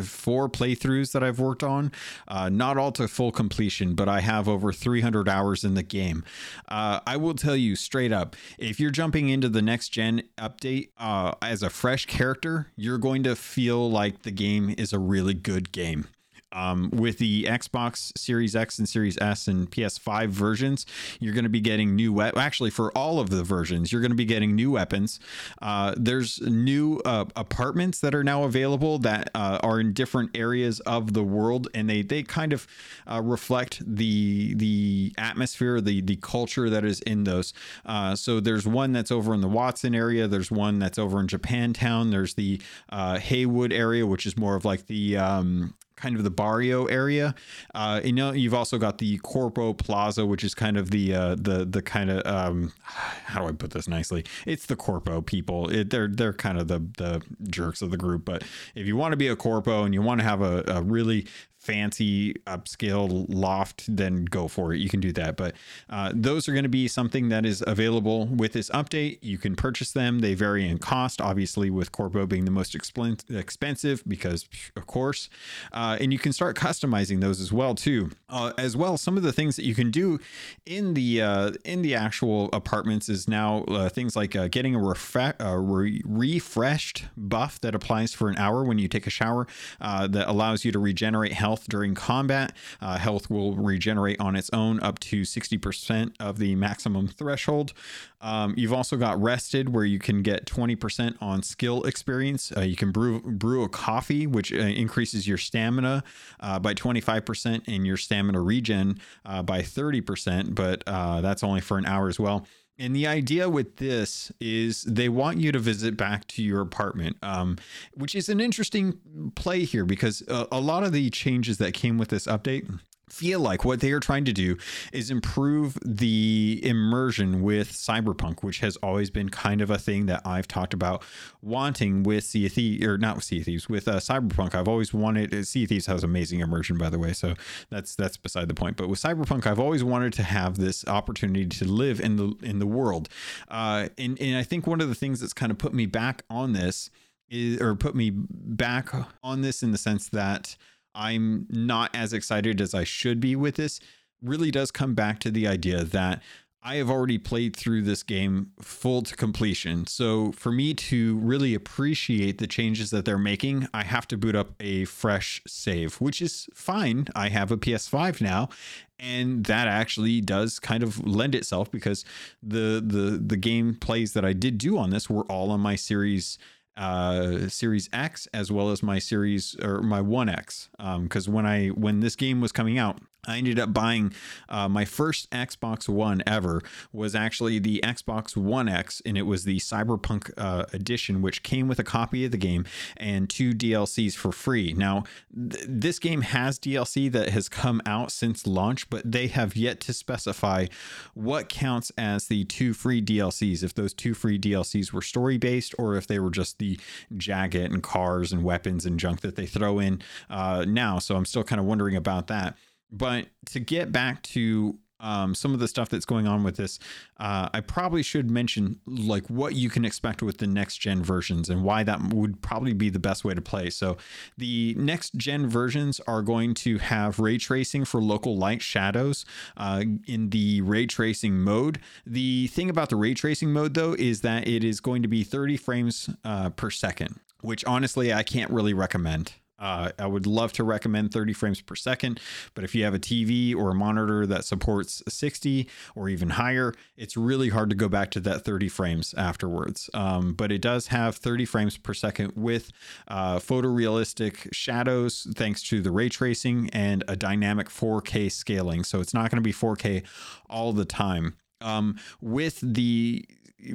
four 0.03 0.49
playthroughs 0.49 1.11
that 1.11 1.23
I've 1.23 1.39
worked 1.39 1.63
on, 1.63 1.91
uh, 2.27 2.49
not 2.49 2.77
all 2.77 2.91
to 2.93 3.07
full 3.07 3.31
completion, 3.31 3.95
but 3.95 4.07
I 4.07 4.21
have 4.21 4.47
over 4.47 4.71
300 4.71 5.27
hours 5.29 5.63
in 5.63 5.73
the 5.73 5.83
game. 5.83 6.23
Uh, 6.67 6.99
I 7.05 7.17
will 7.17 7.35
tell 7.35 7.55
you 7.55 7.75
straight 7.75 8.11
up 8.11 8.35
if 8.57 8.79
you're 8.79 8.91
jumping 8.91 9.29
into 9.29 9.49
the 9.49 9.61
next 9.61 9.89
gen 9.89 10.23
update 10.37 10.89
uh, 10.97 11.33
as 11.41 11.63
a 11.63 11.69
fresh 11.69 12.05
character, 12.05 12.67
you're 12.75 12.97
going 12.97 13.23
to 13.23 13.35
feel 13.35 13.89
like 13.89 14.23
the 14.23 14.31
game 14.31 14.73
is 14.77 14.93
a 14.93 14.99
really 14.99 15.33
good 15.33 15.71
game. 15.71 16.07
Um, 16.55 16.89
with 16.91 17.17
the 17.17 17.43
Xbox 17.43 18.17
Series 18.17 18.55
X 18.55 18.79
and 18.79 18.87
Series 18.87 19.17
S 19.19 19.47
and 19.47 19.69
PS5 19.69 20.29
versions, 20.29 20.85
you're 21.19 21.33
going 21.33 21.43
to 21.43 21.49
be 21.49 21.59
getting 21.61 21.95
new. 21.95 22.13
We- 22.13 22.23
actually, 22.23 22.69
for 22.69 22.91
all 22.97 23.19
of 23.19 23.29
the 23.29 23.43
versions, 23.43 23.91
you're 23.91 24.01
going 24.01 24.11
to 24.11 24.15
be 24.15 24.25
getting 24.25 24.55
new 24.55 24.71
weapons. 24.71 25.19
Uh, 25.61 25.93
there's 25.97 26.41
new 26.41 27.01
uh, 27.05 27.25
apartments 27.35 27.99
that 27.99 28.15
are 28.15 28.23
now 28.23 28.43
available 28.43 28.97
that 28.99 29.29
uh, 29.35 29.59
are 29.61 29.79
in 29.79 29.93
different 29.93 30.31
areas 30.35 30.79
of 30.81 31.13
the 31.13 31.23
world, 31.23 31.67
and 31.73 31.89
they 31.89 32.01
they 32.01 32.23
kind 32.23 32.53
of 32.53 32.67
uh, 33.05 33.21
reflect 33.21 33.81
the 33.85 34.53
the 34.55 35.13
atmosphere, 35.17 35.81
the 35.81 36.01
the 36.01 36.15
culture 36.17 36.69
that 36.69 36.85
is 36.85 37.01
in 37.01 37.25
those. 37.25 37.53
Uh, 37.85 38.15
so 38.15 38.39
there's 38.39 38.65
one 38.65 38.91
that's 38.93 39.11
over 39.11 39.33
in 39.33 39.41
the 39.41 39.47
Watson 39.47 39.93
area. 39.93 40.27
There's 40.27 40.51
one 40.51 40.79
that's 40.79 40.97
over 40.97 41.19
in 41.19 41.27
Japantown. 41.27 42.11
There's 42.11 42.35
the 42.35 42.61
uh, 42.89 43.19
Heywood 43.19 43.73
area, 43.73 44.05
which 44.05 44.25
is 44.25 44.37
more 44.37 44.55
of 44.55 44.65
like 44.65 44.87
the 44.87 45.17
um, 45.17 45.73
kind 45.95 46.17
of 46.17 46.23
the 46.23 46.29
barrio 46.29 46.85
area. 46.85 47.35
Uh, 47.73 48.01
you 48.03 48.13
know, 48.13 48.31
you've 48.31 48.53
also 48.53 48.77
got 48.77 48.97
the 48.97 49.17
Corpo 49.19 49.73
Plaza, 49.73 50.25
which 50.25 50.43
is 50.43 50.53
kind 50.53 50.77
of 50.77 50.91
the 50.91 51.13
uh, 51.13 51.35
the 51.35 51.65
the 51.65 51.81
kind 51.81 52.09
of 52.09 52.25
um, 52.25 52.73
how 52.81 53.41
do 53.41 53.47
I 53.47 53.51
put 53.51 53.71
this 53.71 53.87
nicely? 53.87 54.25
It's 54.45 54.65
the 54.65 54.75
Corpo 54.75 55.21
people. 55.21 55.69
It, 55.69 55.89
they're 55.89 56.07
they're 56.07 56.33
kind 56.33 56.57
of 56.57 56.67
the 56.67 56.79
the 56.97 57.21
jerks 57.49 57.81
of 57.81 57.91
the 57.91 57.97
group. 57.97 58.25
But 58.25 58.43
if 58.75 58.87
you 58.87 58.95
want 58.97 59.13
to 59.13 59.17
be 59.17 59.27
a 59.27 59.35
Corpo 59.35 59.83
and 59.83 59.93
you 59.93 60.01
want 60.01 60.19
to 60.19 60.25
have 60.25 60.41
a, 60.41 60.63
a 60.67 60.81
really 60.81 61.27
fancy 61.65 62.33
upscale 62.45 63.25
loft, 63.27 63.83
then 63.87 64.25
go 64.25 64.47
for 64.47 64.73
it. 64.73 64.79
You 64.79 64.87
can 64.87 64.99
do 64.99 65.11
that. 65.13 65.35
But 65.35 65.55
uh, 65.89 66.11
those 66.13 66.47
are 66.47 66.51
going 66.51 66.63
to 66.63 66.69
be 66.69 66.87
something 66.87 67.29
that 67.29 67.45
is 67.45 67.63
available 67.65 68.27
with 68.27 68.53
this 68.53 68.69
update. 68.69 69.17
You 69.21 69.39
can 69.39 69.55
purchase 69.55 69.91
them. 69.91 70.19
They 70.19 70.35
vary 70.35 70.67
in 70.67 70.77
cost, 70.77 71.19
obviously, 71.19 71.71
with 71.71 71.91
Corpo 71.91 72.27
being 72.27 72.45
the 72.45 72.51
most 72.51 72.75
expensive 72.75 74.03
because, 74.07 74.47
of 74.75 74.85
course. 74.85 75.27
Uh, 75.73 75.97
and 75.99 76.13
you 76.13 76.19
can 76.19 76.33
start 76.33 76.55
customizing 76.55 77.19
those 77.19 77.41
as 77.41 77.51
well 77.51 77.73
too. 77.73 78.11
Uh, 78.29 78.53
as 78.57 78.77
well, 78.77 78.95
some 78.97 79.17
of 79.17 79.23
the 79.23 79.33
things 79.33 79.55
that 79.55 79.65
you 79.65 79.73
can 79.73 79.89
do 79.89 80.19
in 80.65 80.93
the 80.93 81.21
uh, 81.21 81.51
in 81.63 81.81
the 81.81 81.95
actual 81.95 82.49
apartments 82.53 83.09
is 83.09 83.27
now 83.27 83.63
uh, 83.63 83.89
things 83.89 84.15
like 84.15 84.35
uh, 84.35 84.47
getting 84.49 84.75
a, 84.75 84.79
refre- 84.79 85.33
re- 85.39 86.01
refreshed 86.05 87.05
buff 87.17 87.59
that 87.61 87.73
applies 87.73 88.13
for 88.13 88.29
an 88.29 88.37
hour 88.37 88.63
when 88.63 88.77
you 88.77 88.87
take 88.87 89.07
a 89.07 89.09
shower 89.09 89.47
that 89.79 90.27
allows 90.27 90.63
you 90.63 90.71
to 90.71 90.79
regenerate 90.79 91.33
health 91.33 91.54
health 91.55 91.69
during 91.69 91.95
combat. 91.95 92.53
Uh, 92.81 92.97
health 92.97 93.29
will 93.29 93.55
regenerate 93.55 94.19
on 94.19 94.35
its 94.35 94.49
own 94.51 94.77
up 94.81 94.99
to 94.99 95.21
60% 95.21 96.13
of 96.19 96.37
the 96.37 96.53
maximum 96.55 97.07
threshold. 97.07 97.71
Um, 98.19 98.53
you've 98.57 98.73
also 98.73 98.97
got 98.97 99.21
rested, 99.21 99.69
where 99.69 99.85
you 99.85 99.99
can 99.99 100.21
get 100.21 100.45
20% 100.45 101.15
on 101.21 101.43
skill 101.43 101.83
experience. 101.83 102.51
Uh, 102.57 102.61
you 102.61 102.75
can 102.75 102.91
brew 102.91 103.21
brew 103.21 103.63
a 103.63 103.69
coffee, 103.69 104.27
which 104.27 104.51
uh, 104.51 104.57
increases 104.57 105.27
your 105.27 105.37
stamina 105.37 106.03
uh, 106.41 106.59
by 106.59 106.73
25% 106.73 107.61
and 107.67 107.87
your 107.87 107.97
stamina 107.97 108.41
regen 108.41 108.99
uh, 109.25 109.41
by 109.41 109.61
30%, 109.61 110.55
but 110.55 110.83
that's 110.85 111.41
only 111.43 111.61
for 111.61 111.77
an 111.77 111.85
hour 111.85 112.09
as 112.09 112.19
well. 112.19 112.45
And 112.77 112.95
the 112.95 113.07
idea 113.07 113.49
with 113.49 113.77
this 113.77 114.31
is 114.39 114.83
they 114.83 115.07
want 115.07 115.39
you 115.39 115.51
to 115.51 115.59
visit 115.59 115.95
back 115.95 116.27
to 116.29 116.43
your 116.43 116.61
apartment, 116.61 117.17
um, 117.21 117.57
which 117.93 118.15
is 118.15 118.27
an 118.27 118.41
interesting 118.41 119.31
play 119.35 119.63
here 119.63 119.85
because 119.85 120.23
a, 120.27 120.47
a 120.51 120.59
lot 120.59 120.83
of 120.83 120.91
the 120.91 121.09
changes 121.09 121.57
that 121.59 121.73
came 121.73 121.97
with 121.97 122.09
this 122.09 122.27
update 122.27 122.67
feel 123.09 123.39
like 123.39 123.63
what 123.63 123.79
they 123.79 123.91
are 123.91 123.99
trying 123.99 124.25
to 124.25 124.33
do 124.33 124.57
is 124.91 125.11
improve 125.11 125.77
the 125.85 126.59
immersion 126.63 127.41
with 127.41 127.71
cyberpunk 127.71 128.43
which 128.43 128.59
has 128.59 128.75
always 128.77 129.09
been 129.09 129.29
kind 129.29 129.61
of 129.61 129.69
a 129.69 129.77
thing 129.77 130.05
that 130.07 130.21
i've 130.25 130.47
talked 130.47 130.73
about 130.73 131.03
wanting 131.41 132.03
with 132.03 132.23
sea 132.23 132.47
of 132.47 132.53
thieves 132.53 132.85
or 132.85 132.97
not 132.97 133.15
with 133.15 133.23
sea 133.23 133.39
of 133.39 133.45
thieves 133.45 133.69
with 133.69 133.87
uh, 133.87 133.97
cyberpunk. 133.97 134.55
I've 134.55 134.67
always 134.67 134.93
wanted 134.93 135.33
uh, 135.33 135.43
sea 135.43 135.63
of 135.63 135.69
thieves 135.69 135.85
has 135.85 136.03
amazing 136.03 136.39
immersion 136.39 136.77
by 136.77 136.89
the 136.89 136.99
way 136.99 137.13
so 137.13 137.35
that's 137.69 137.95
that's 137.95 138.17
beside 138.17 138.47
the 138.47 138.53
point. 138.53 138.77
But 138.77 138.89
with 138.89 139.01
cyberpunk 139.01 139.45
i've 139.45 139.59
always 139.59 139.83
wanted 139.83 140.13
to 140.13 140.23
have 140.23 140.57
this 140.57 140.85
opportunity 140.87 141.45
to 141.45 141.65
live 141.65 141.99
in 141.99 142.15
the 142.17 142.35
in 142.41 142.59
the 142.59 142.67
world. 142.67 143.09
Uh, 143.47 143.89
and, 143.97 144.19
and 144.19 144.37
i 144.37 144.43
think 144.43 144.67
one 144.67 144.81
of 144.81 144.89
the 144.89 144.95
things 144.95 145.19
that's 145.19 145.33
kind 145.33 145.51
of 145.51 145.57
put 145.57 145.73
me 145.73 145.85
back 145.85 146.23
on 146.29 146.53
this 146.53 146.89
is 147.29 147.61
or 147.61 147.75
put 147.75 147.95
me 147.95 148.11
back 148.11 148.89
on 149.23 149.41
this 149.41 149.63
in 149.63 149.71
the 149.71 149.77
sense 149.77 150.09
that 150.09 150.55
I'm 150.95 151.45
not 151.49 151.95
as 151.95 152.13
excited 152.13 152.61
as 152.61 152.73
I 152.73 152.83
should 152.83 153.19
be 153.19 153.35
with 153.35 153.55
this 153.55 153.79
really 154.21 154.51
does 154.51 154.71
come 154.71 154.95
back 154.95 155.19
to 155.19 155.31
the 155.31 155.47
idea 155.47 155.83
that 155.83 156.21
I 156.67 156.77
have 156.77 156.89
already 156.89 157.19
played 157.19 157.55
through 157.55 157.83
this 157.83 158.01
game 158.01 158.51
full 158.59 159.03
to 159.03 159.15
completion. 159.15 159.85
So 159.85 160.31
for 160.31 160.51
me 160.51 160.73
to 160.73 161.15
really 161.19 161.53
appreciate 161.53 162.39
the 162.39 162.47
changes 162.47 162.89
that 162.89 163.05
they're 163.05 163.19
making, 163.19 163.67
I 163.71 163.83
have 163.83 164.07
to 164.07 164.17
boot 164.17 164.35
up 164.35 164.55
a 164.59 164.85
fresh 164.85 165.43
save, 165.45 166.01
which 166.01 166.23
is 166.23 166.49
fine. 166.55 167.07
I 167.15 167.29
have 167.29 167.51
a 167.51 167.57
PS5 167.57 168.19
now, 168.19 168.49
and 168.97 169.43
that 169.45 169.67
actually 169.67 170.21
does 170.21 170.57
kind 170.57 170.81
of 170.81 171.05
lend 171.05 171.35
itself 171.35 171.69
because 171.69 172.03
the 172.41 172.83
the 172.83 173.21
the 173.23 173.37
game 173.37 173.75
plays 173.75 174.13
that 174.13 174.25
I 174.25 174.33
did 174.33 174.57
do 174.57 174.79
on 174.79 174.89
this 174.89 175.07
were 175.07 175.25
all 175.25 175.51
on 175.51 175.59
my 175.59 175.75
series 175.75 176.39
uh 176.77 177.47
series 177.47 177.89
x 177.93 178.27
as 178.33 178.51
well 178.51 178.69
as 178.69 178.83
my 178.83 178.99
series 178.99 179.55
or 179.61 179.81
my 179.81 180.01
1x 180.01 180.69
um 180.79 181.03
because 181.03 181.29
when 181.29 181.45
i 181.45 181.67
when 181.69 182.01
this 182.01 182.15
game 182.15 182.41
was 182.41 182.51
coming 182.51 182.77
out 182.77 182.99
I 183.27 183.37
ended 183.37 183.59
up 183.59 183.73
buying 183.73 184.13
uh, 184.49 184.67
my 184.69 184.85
first 184.85 185.29
Xbox 185.31 185.89
One 185.89 186.23
ever 186.25 186.61
was 186.91 187.15
actually 187.15 187.59
the 187.59 187.79
Xbox 187.83 188.35
One 188.37 188.69
X, 188.69 189.01
and 189.05 189.17
it 189.17 189.23
was 189.23 189.43
the 189.43 189.57
Cyberpunk 189.57 190.31
uh, 190.37 190.65
edition, 190.73 191.21
which 191.21 191.43
came 191.43 191.67
with 191.67 191.79
a 191.79 191.83
copy 191.83 192.25
of 192.25 192.31
the 192.31 192.37
game 192.37 192.65
and 192.97 193.29
two 193.29 193.53
DLCs 193.53 194.15
for 194.15 194.31
free. 194.31 194.73
Now, 194.73 195.03
th- 195.33 195.65
this 195.67 195.99
game 195.99 196.21
has 196.21 196.59
DLC 196.59 197.11
that 197.11 197.29
has 197.29 197.49
come 197.49 197.81
out 197.85 198.11
since 198.11 198.47
launch, 198.47 198.89
but 198.89 199.09
they 199.09 199.27
have 199.27 199.55
yet 199.55 199.79
to 199.81 199.93
specify 199.93 200.67
what 201.13 201.49
counts 201.49 201.91
as 201.97 202.27
the 202.27 202.45
two 202.45 202.73
free 202.73 203.01
DLCs. 203.01 203.63
If 203.63 203.73
those 203.73 203.93
two 203.93 204.13
free 204.13 204.39
DLCs 204.39 204.91
were 204.93 205.01
story 205.01 205.37
based, 205.37 205.73
or 205.77 205.95
if 205.95 206.07
they 206.07 206.19
were 206.19 206.31
just 206.31 206.59
the 206.59 206.79
jacket 207.17 207.71
and 207.71 207.81
cars 207.81 208.31
and 208.31 208.43
weapons 208.43 208.85
and 208.85 208.99
junk 208.99 209.21
that 209.21 209.35
they 209.35 209.45
throw 209.45 209.79
in 209.79 210.01
uh, 210.29 210.65
now. 210.67 210.99
So 210.99 211.15
I'm 211.15 211.25
still 211.25 211.43
kind 211.43 211.59
of 211.59 211.65
wondering 211.65 211.95
about 211.95 212.27
that. 212.27 212.57
But 212.95 213.27
to 213.47 213.59
get 213.59 213.91
back 213.91 214.21
to 214.23 214.77
um, 214.99 215.35
some 215.35 215.53
of 215.53 215.59
the 215.59 215.67
stuff 215.67 215.89
that's 215.89 216.05
going 216.05 216.27
on 216.27 216.43
with 216.43 216.55
this, 216.55 216.79
uh, 217.19 217.49
I 217.53 217.59
probably 217.59 218.01
should 218.01 218.31
mention 218.31 218.79
like 218.87 219.27
what 219.27 219.53
you 219.55 219.69
can 219.69 219.83
expect 219.83 220.23
with 220.23 220.37
the 220.37 220.47
next 220.47 220.77
gen 220.77 221.03
versions 221.03 221.49
and 221.49 221.63
why 221.63 221.83
that 221.83 222.13
would 222.13 222.41
probably 222.41 222.73
be 222.73 222.89
the 222.89 222.99
best 222.99 223.23
way 223.23 223.33
to 223.33 223.41
play. 223.41 223.69
So 223.69 223.97
the 224.37 224.73
next 224.77 225.15
gen 225.15 225.47
versions 225.47 225.99
are 226.07 226.21
going 226.21 226.53
to 226.55 226.77
have 226.77 227.19
ray 227.19 227.37
tracing 227.37 227.85
for 227.85 228.01
local 228.01 228.37
light 228.37 228.61
shadows 228.61 229.25
uh, 229.57 229.83
in 230.07 230.29
the 230.29 230.61
ray 230.61 230.85
tracing 230.85 231.39
mode. 231.39 231.79
The 232.05 232.47
thing 232.47 232.69
about 232.69 232.89
the 232.89 232.95
ray 232.95 233.13
tracing 233.13 233.51
mode 233.51 233.73
though 233.73 233.93
is 233.93 234.21
that 234.21 234.47
it 234.47 234.63
is 234.63 234.79
going 234.79 235.01
to 235.01 235.07
be 235.07 235.23
30 235.23 235.57
frames 235.57 236.09
uh, 236.23 236.51
per 236.51 236.69
second, 236.69 237.19
which 237.41 237.65
honestly 237.65 238.13
I 238.13 238.23
can't 238.23 238.49
really 238.49 238.73
recommend. 238.73 239.33
Uh, 239.57 239.91
I 239.97 240.07
would 240.07 240.27
love 240.27 240.51
to 240.53 240.63
recommend 240.63 241.11
30 241.11 241.33
frames 241.33 241.61
per 241.61 241.75
second, 241.75 242.19
but 242.53 242.63
if 242.63 242.75
you 242.75 242.83
have 242.83 242.93
a 242.93 242.99
TV 242.99 243.55
or 243.55 243.71
a 243.71 243.75
monitor 243.75 244.25
that 244.27 244.43
supports 244.45 245.01
60 245.07 245.69
or 245.95 246.09
even 246.09 246.31
higher, 246.31 246.73
it's 246.97 247.15
really 247.15 247.49
hard 247.49 247.69
to 247.69 247.75
go 247.75 247.87
back 247.87 248.11
to 248.11 248.19
that 248.21 248.43
30 248.43 248.67
frames 248.69 249.13
afterwards. 249.17 249.89
Um, 249.93 250.33
but 250.33 250.51
it 250.51 250.61
does 250.61 250.87
have 250.87 251.15
30 251.15 251.45
frames 251.45 251.77
per 251.77 251.93
second 251.93 252.33
with 252.35 252.71
uh, 253.07 253.37
photorealistic 253.37 254.53
shadows 254.53 255.27
thanks 255.35 255.61
to 255.63 255.81
the 255.81 255.91
ray 255.91 256.09
tracing 256.09 256.69
and 256.73 257.03
a 257.07 257.15
dynamic 257.15 257.69
4K 257.69 258.31
scaling. 258.31 258.83
So 258.83 258.99
it's 258.99 259.13
not 259.13 259.31
going 259.31 259.37
to 259.37 259.41
be 259.41 259.53
4K 259.53 260.03
all 260.49 260.73
the 260.73 260.85
time. 260.85 261.35
Um, 261.61 261.97
with 262.21 262.59
the 262.61 263.25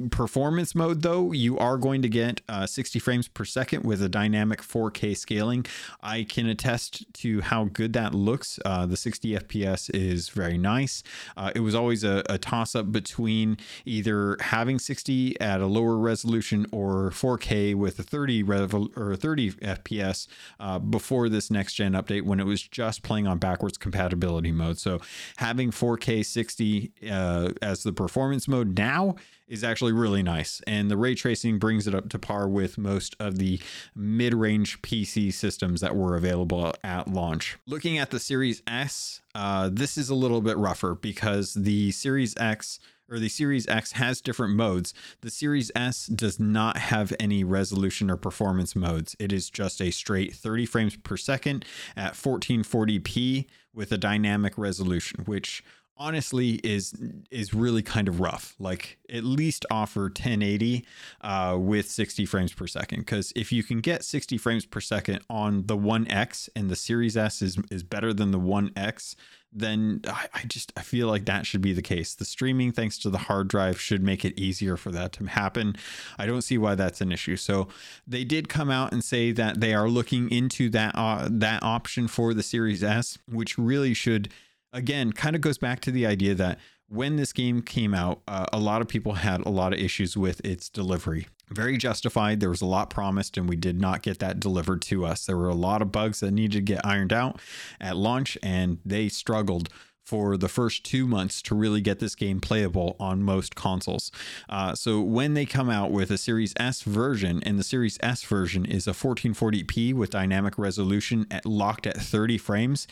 performance 0.09 0.75
mode 0.75 1.01
though 1.01 1.31
you 1.31 1.57
are 1.57 1.77
going 1.77 2.01
to 2.01 2.09
get 2.09 2.41
uh, 2.47 2.65
60 2.65 2.99
frames 2.99 3.27
per 3.27 3.43
second 3.43 3.83
with 3.83 4.01
a 4.01 4.09
dynamic 4.09 4.61
4k 4.61 5.17
scaling. 5.17 5.65
I 6.01 6.23
can 6.23 6.47
attest 6.47 7.11
to 7.15 7.41
how 7.41 7.65
good 7.65 7.93
that 7.93 8.13
looks. 8.13 8.59
Uh, 8.63 8.85
the 8.85 8.97
60 8.97 9.33
fps 9.39 9.89
is 9.93 10.29
very 10.29 10.57
nice. 10.57 11.03
Uh, 11.35 11.51
it 11.55 11.61
was 11.61 11.75
always 11.75 12.03
a, 12.03 12.23
a 12.29 12.37
toss 12.37 12.75
up 12.75 12.91
between 12.91 13.57
either 13.85 14.37
having 14.39 14.79
60 14.79 15.39
at 15.41 15.61
a 15.61 15.65
lower 15.65 15.97
resolution 15.97 16.65
or 16.71 17.09
4k 17.11 17.75
with 17.75 17.99
a 17.99 18.03
30 18.03 18.43
rev- 18.43 18.73
or 18.95 19.15
30 19.15 19.51
fps 19.51 20.27
uh, 20.59 20.79
before 20.79 21.27
this 21.27 21.51
next 21.51 21.73
gen 21.73 21.93
update 21.93 22.23
when 22.23 22.39
it 22.39 22.45
was 22.45 22.61
just 22.61 23.03
playing 23.03 23.27
on 23.27 23.37
backwards 23.37 23.77
compatibility 23.77 24.51
mode. 24.51 24.77
So 24.77 25.01
having 25.37 25.71
4k 25.71 26.25
60 26.25 26.91
uh, 27.09 27.51
as 27.61 27.83
the 27.83 27.93
performance 27.93 28.47
mode 28.47 28.77
now 28.77 29.15
is 29.51 29.65
actually 29.65 29.91
really 29.91 30.23
nice. 30.23 30.61
And 30.65 30.89
the 30.89 30.95
ray 30.95 31.13
tracing 31.13 31.59
brings 31.59 31.85
it 31.85 31.93
up 31.93 32.07
to 32.09 32.17
par 32.17 32.47
with 32.47 32.77
most 32.77 33.17
of 33.19 33.37
the 33.37 33.59
mid 33.93 34.33
range 34.33 34.81
PC 34.81 35.33
systems 35.33 35.81
that 35.81 35.95
were 35.95 36.15
available 36.15 36.73
at 36.85 37.09
launch. 37.09 37.57
Looking 37.67 37.97
at 37.97 38.11
the 38.11 38.19
Series 38.19 38.63
S, 38.65 39.21
uh, 39.35 39.69
this 39.71 39.97
is 39.97 40.09
a 40.09 40.15
little 40.15 40.39
bit 40.39 40.57
rougher 40.57 40.95
because 40.95 41.53
the 41.53 41.91
Series 41.91 42.35
X 42.37 42.79
or 43.09 43.19
the 43.19 43.27
Series 43.27 43.67
X 43.67 43.91
has 43.93 44.21
different 44.21 44.55
modes. 44.55 44.93
The 45.19 45.29
Series 45.29 45.69
S 45.75 46.05
does 46.07 46.39
not 46.39 46.77
have 46.77 47.13
any 47.19 47.43
resolution 47.43 48.09
or 48.09 48.15
performance 48.15 48.73
modes. 48.73 49.17
It 49.19 49.33
is 49.33 49.49
just 49.49 49.81
a 49.81 49.91
straight 49.91 50.33
30 50.33 50.65
frames 50.65 50.95
per 50.95 51.17
second 51.17 51.65
at 51.97 52.13
1440p 52.13 53.47
with 53.73 53.91
a 53.91 53.97
dynamic 53.97 54.57
resolution, 54.57 55.25
which 55.25 55.61
honestly 55.97 56.53
is 56.63 56.93
is 57.29 57.53
really 57.53 57.83
kind 57.83 58.07
of 58.07 58.19
rough 58.19 58.55
like 58.59 58.97
at 59.09 59.23
least 59.23 59.65
offer 59.69 60.03
1080 60.03 60.85
uh, 61.21 61.55
with 61.59 61.89
60 61.89 62.25
frames 62.25 62.53
per 62.53 62.67
second. 62.67 62.99
Because 62.99 63.31
if 63.35 63.51
you 63.51 63.63
can 63.63 63.81
get 63.81 64.03
60 64.03 64.37
frames 64.37 64.65
per 64.65 64.81
second 64.81 65.21
on 65.29 65.67
the 65.67 65.77
1x 65.77 66.49
and 66.55 66.69
the 66.69 66.75
series 66.75 67.15
s 67.15 67.41
is 67.41 67.57
is 67.69 67.83
better 67.83 68.13
than 68.13 68.31
the 68.31 68.39
1x 68.39 69.15
then 69.53 70.01
I, 70.07 70.27
I 70.33 70.43
just 70.47 70.71
i 70.77 70.81
feel 70.81 71.07
like 71.07 71.25
that 71.25 71.45
should 71.45 71.61
be 71.61 71.73
the 71.73 71.81
case. 71.81 72.15
The 72.15 72.25
streaming 72.25 72.71
thanks 72.71 72.97
to 72.99 73.09
the 73.09 73.17
hard 73.17 73.47
drive 73.47 73.79
should 73.79 74.01
make 74.01 74.23
it 74.23 74.39
easier 74.39 74.77
for 74.77 74.91
that 74.91 75.11
to 75.13 75.25
happen. 75.25 75.75
I 76.17 76.25
don't 76.25 76.41
see 76.41 76.57
why 76.57 76.75
that's 76.75 77.01
an 77.01 77.11
issue. 77.11 77.35
So 77.35 77.67
they 78.07 78.23
did 78.23 78.49
come 78.49 78.71
out 78.71 78.91
and 78.91 79.03
say 79.03 79.31
that 79.33 79.59
they 79.59 79.73
are 79.73 79.89
looking 79.89 80.31
into 80.31 80.69
that 80.69 80.95
uh, 80.95 81.27
that 81.31 81.61
option 81.63 82.07
for 82.07 82.33
the 82.33 82.43
series 82.43 82.83
s 82.83 83.17
which 83.27 83.57
really 83.57 83.93
should 83.93 84.31
again 84.73 85.11
kind 85.11 85.35
of 85.35 85.41
goes 85.41 85.57
back 85.57 85.79
to 85.81 85.91
the 85.91 86.05
idea 86.05 86.35
that 86.35 86.59
when 86.87 87.15
this 87.15 87.31
game 87.31 87.61
came 87.61 87.93
out, 87.93 88.21
uh, 88.27 88.47
a 88.51 88.59
lot 88.59 88.81
of 88.81 88.87
people 88.87 89.13
had 89.13 89.45
a 89.45 89.49
lot 89.49 89.71
of 89.71 89.79
issues 89.79 90.17
with 90.17 90.43
its 90.45 90.67
delivery. 90.67 91.27
Very 91.49 91.77
justified. 91.77 92.39
There 92.39 92.49
was 92.49 92.61
a 92.61 92.65
lot 92.65 92.89
promised, 92.89 93.37
and 93.37 93.47
we 93.47 93.55
did 93.55 93.79
not 93.79 94.01
get 94.01 94.19
that 94.19 94.39
delivered 94.39 94.81
to 94.83 95.05
us. 95.05 95.25
There 95.25 95.37
were 95.37 95.49
a 95.49 95.55
lot 95.55 95.81
of 95.81 95.91
bugs 95.91 96.19
that 96.19 96.31
needed 96.31 96.51
to 96.53 96.61
get 96.61 96.85
ironed 96.85 97.13
out 97.13 97.39
at 97.79 97.95
launch, 97.95 98.37
and 98.43 98.79
they 98.85 99.07
struggled 99.07 99.69
for 100.03 100.37
the 100.37 100.49
first 100.49 100.83
two 100.83 101.07
months 101.07 101.41
to 101.43 101.55
really 101.55 101.81
get 101.81 101.99
this 101.99 102.15
game 102.15 102.39
playable 102.39 102.95
on 102.99 103.23
most 103.23 103.55
consoles. 103.55 104.11
Uh, 104.49 104.73
so 104.75 105.01
when 105.01 105.33
they 105.33 105.45
come 105.45 105.69
out 105.69 105.91
with 105.91 106.11
a 106.11 106.17
Series 106.17 106.53
S 106.57 106.81
version, 106.81 107.41
and 107.45 107.57
the 107.57 107.63
Series 107.63 107.97
S 108.01 108.23
version 108.23 108.65
is 108.65 108.87
a 108.87 108.91
1440p 108.91 109.93
with 109.93 110.09
dynamic 110.09 110.57
resolution 110.57 111.25
at 111.31 111.45
locked 111.45 111.87
at 111.87 111.97
30 111.97 112.37
frames, 112.37 112.87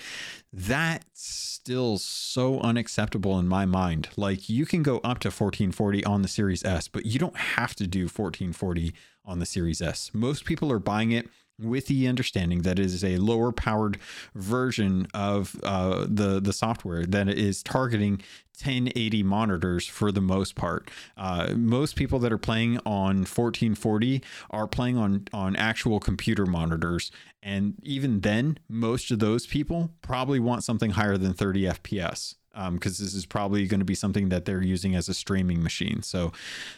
that's 0.52 1.22
still 1.22 1.98
so 1.98 2.60
unacceptable 2.62 3.38
in 3.38 3.48
my 3.48 3.65
mind. 3.65 4.10
Like 4.15 4.50
you 4.50 4.65
can 4.65 4.84
go 4.84 4.98
up 4.98 5.19
to 5.19 5.28
1440 5.28 6.06
on 6.06 6.22
the 6.22 6.28
Series 6.28 6.63
S, 6.63 6.88
but 6.88 7.06
you 7.06 7.19
don't 7.19 7.38
have 7.38 7.76
to 7.76 7.88
do 7.88 8.04
1440 8.04 8.93
on 9.26 9.39
the 9.39 9.45
Series 9.45 9.82
S. 9.82 10.12
Most 10.13 10.45
people 10.45 10.72
are 10.72 10.80
buying 10.80 11.12
it 11.12 11.28
with 11.62 11.88
the 11.88 12.08
understanding 12.08 12.62
that 12.63 12.80
it 12.80 12.86
is 12.86 13.04
a 13.04 13.17
lower 13.17 13.52
powered 13.52 13.98
version 14.36 15.08
of 15.13 15.56
uh, 15.63 16.06
the 16.08 16.39
the 16.39 16.54
software 16.54 17.06
that 17.06 17.28
is 17.28 17.63
targeting 17.63 18.22
1080 18.62 19.24
monitors 19.24 19.88
for 19.88 20.12
the 20.12 20.22
most 20.22 20.56
part. 20.56 20.91
Uh, 21.15 21.54
most 21.56 21.95
people 21.95 22.19
that 22.19 22.32
are 22.32 22.38
playing 22.38 22.78
on 22.80 23.19
1440 23.19 24.22
are 24.50 24.67
playing 24.67 24.98
on 24.98 25.26
on 25.34 25.56
actual 25.56 26.00
computer 26.00 26.45
monitors, 26.45 27.12
and 27.41 27.76
even 27.84 28.22
then, 28.22 28.60
most 28.67 29.12
of 29.12 29.19
those 29.19 29.48
people 29.48 29.91
probably 30.02 30.39
want 30.39 30.63
something 30.63 30.91
higher 30.91 31.17
than 31.17 31.34
30 31.34 31.63
FPS 31.63 32.36
because 32.54 33.00
um, 33.00 33.06
this 33.06 33.14
is 33.14 33.26
probably 33.26 33.68
going 33.68 33.80
to 33.80 33.86
be 33.86 33.96
something 33.96 34.30
that 34.30 34.46
they're 34.46 34.62
using 34.62 34.96
as 34.96 35.08
a 35.08 35.14
streaming 35.14 35.62
machine. 35.64 36.02
So 36.02 36.32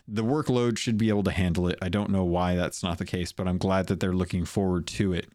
the 0.08 0.24
workload 0.24 0.78
should 0.78 0.98
be 0.98 1.10
able 1.10 1.24
to 1.24 1.32
handle 1.32 1.68
it. 1.68 1.78
I 1.82 1.90
don't 1.90 2.10
know 2.10 2.24
why 2.24 2.56
that's 2.56 2.84
not 2.84 2.98
the 2.98 3.06
case, 3.06 3.32
but 3.32 3.48
I'm 3.48 3.58
glad 3.58 3.88
that 3.88 4.00
they're 4.00 4.14
looking 4.14 4.46
forward 4.46 4.88
to 4.88 5.14
it. 5.14 5.28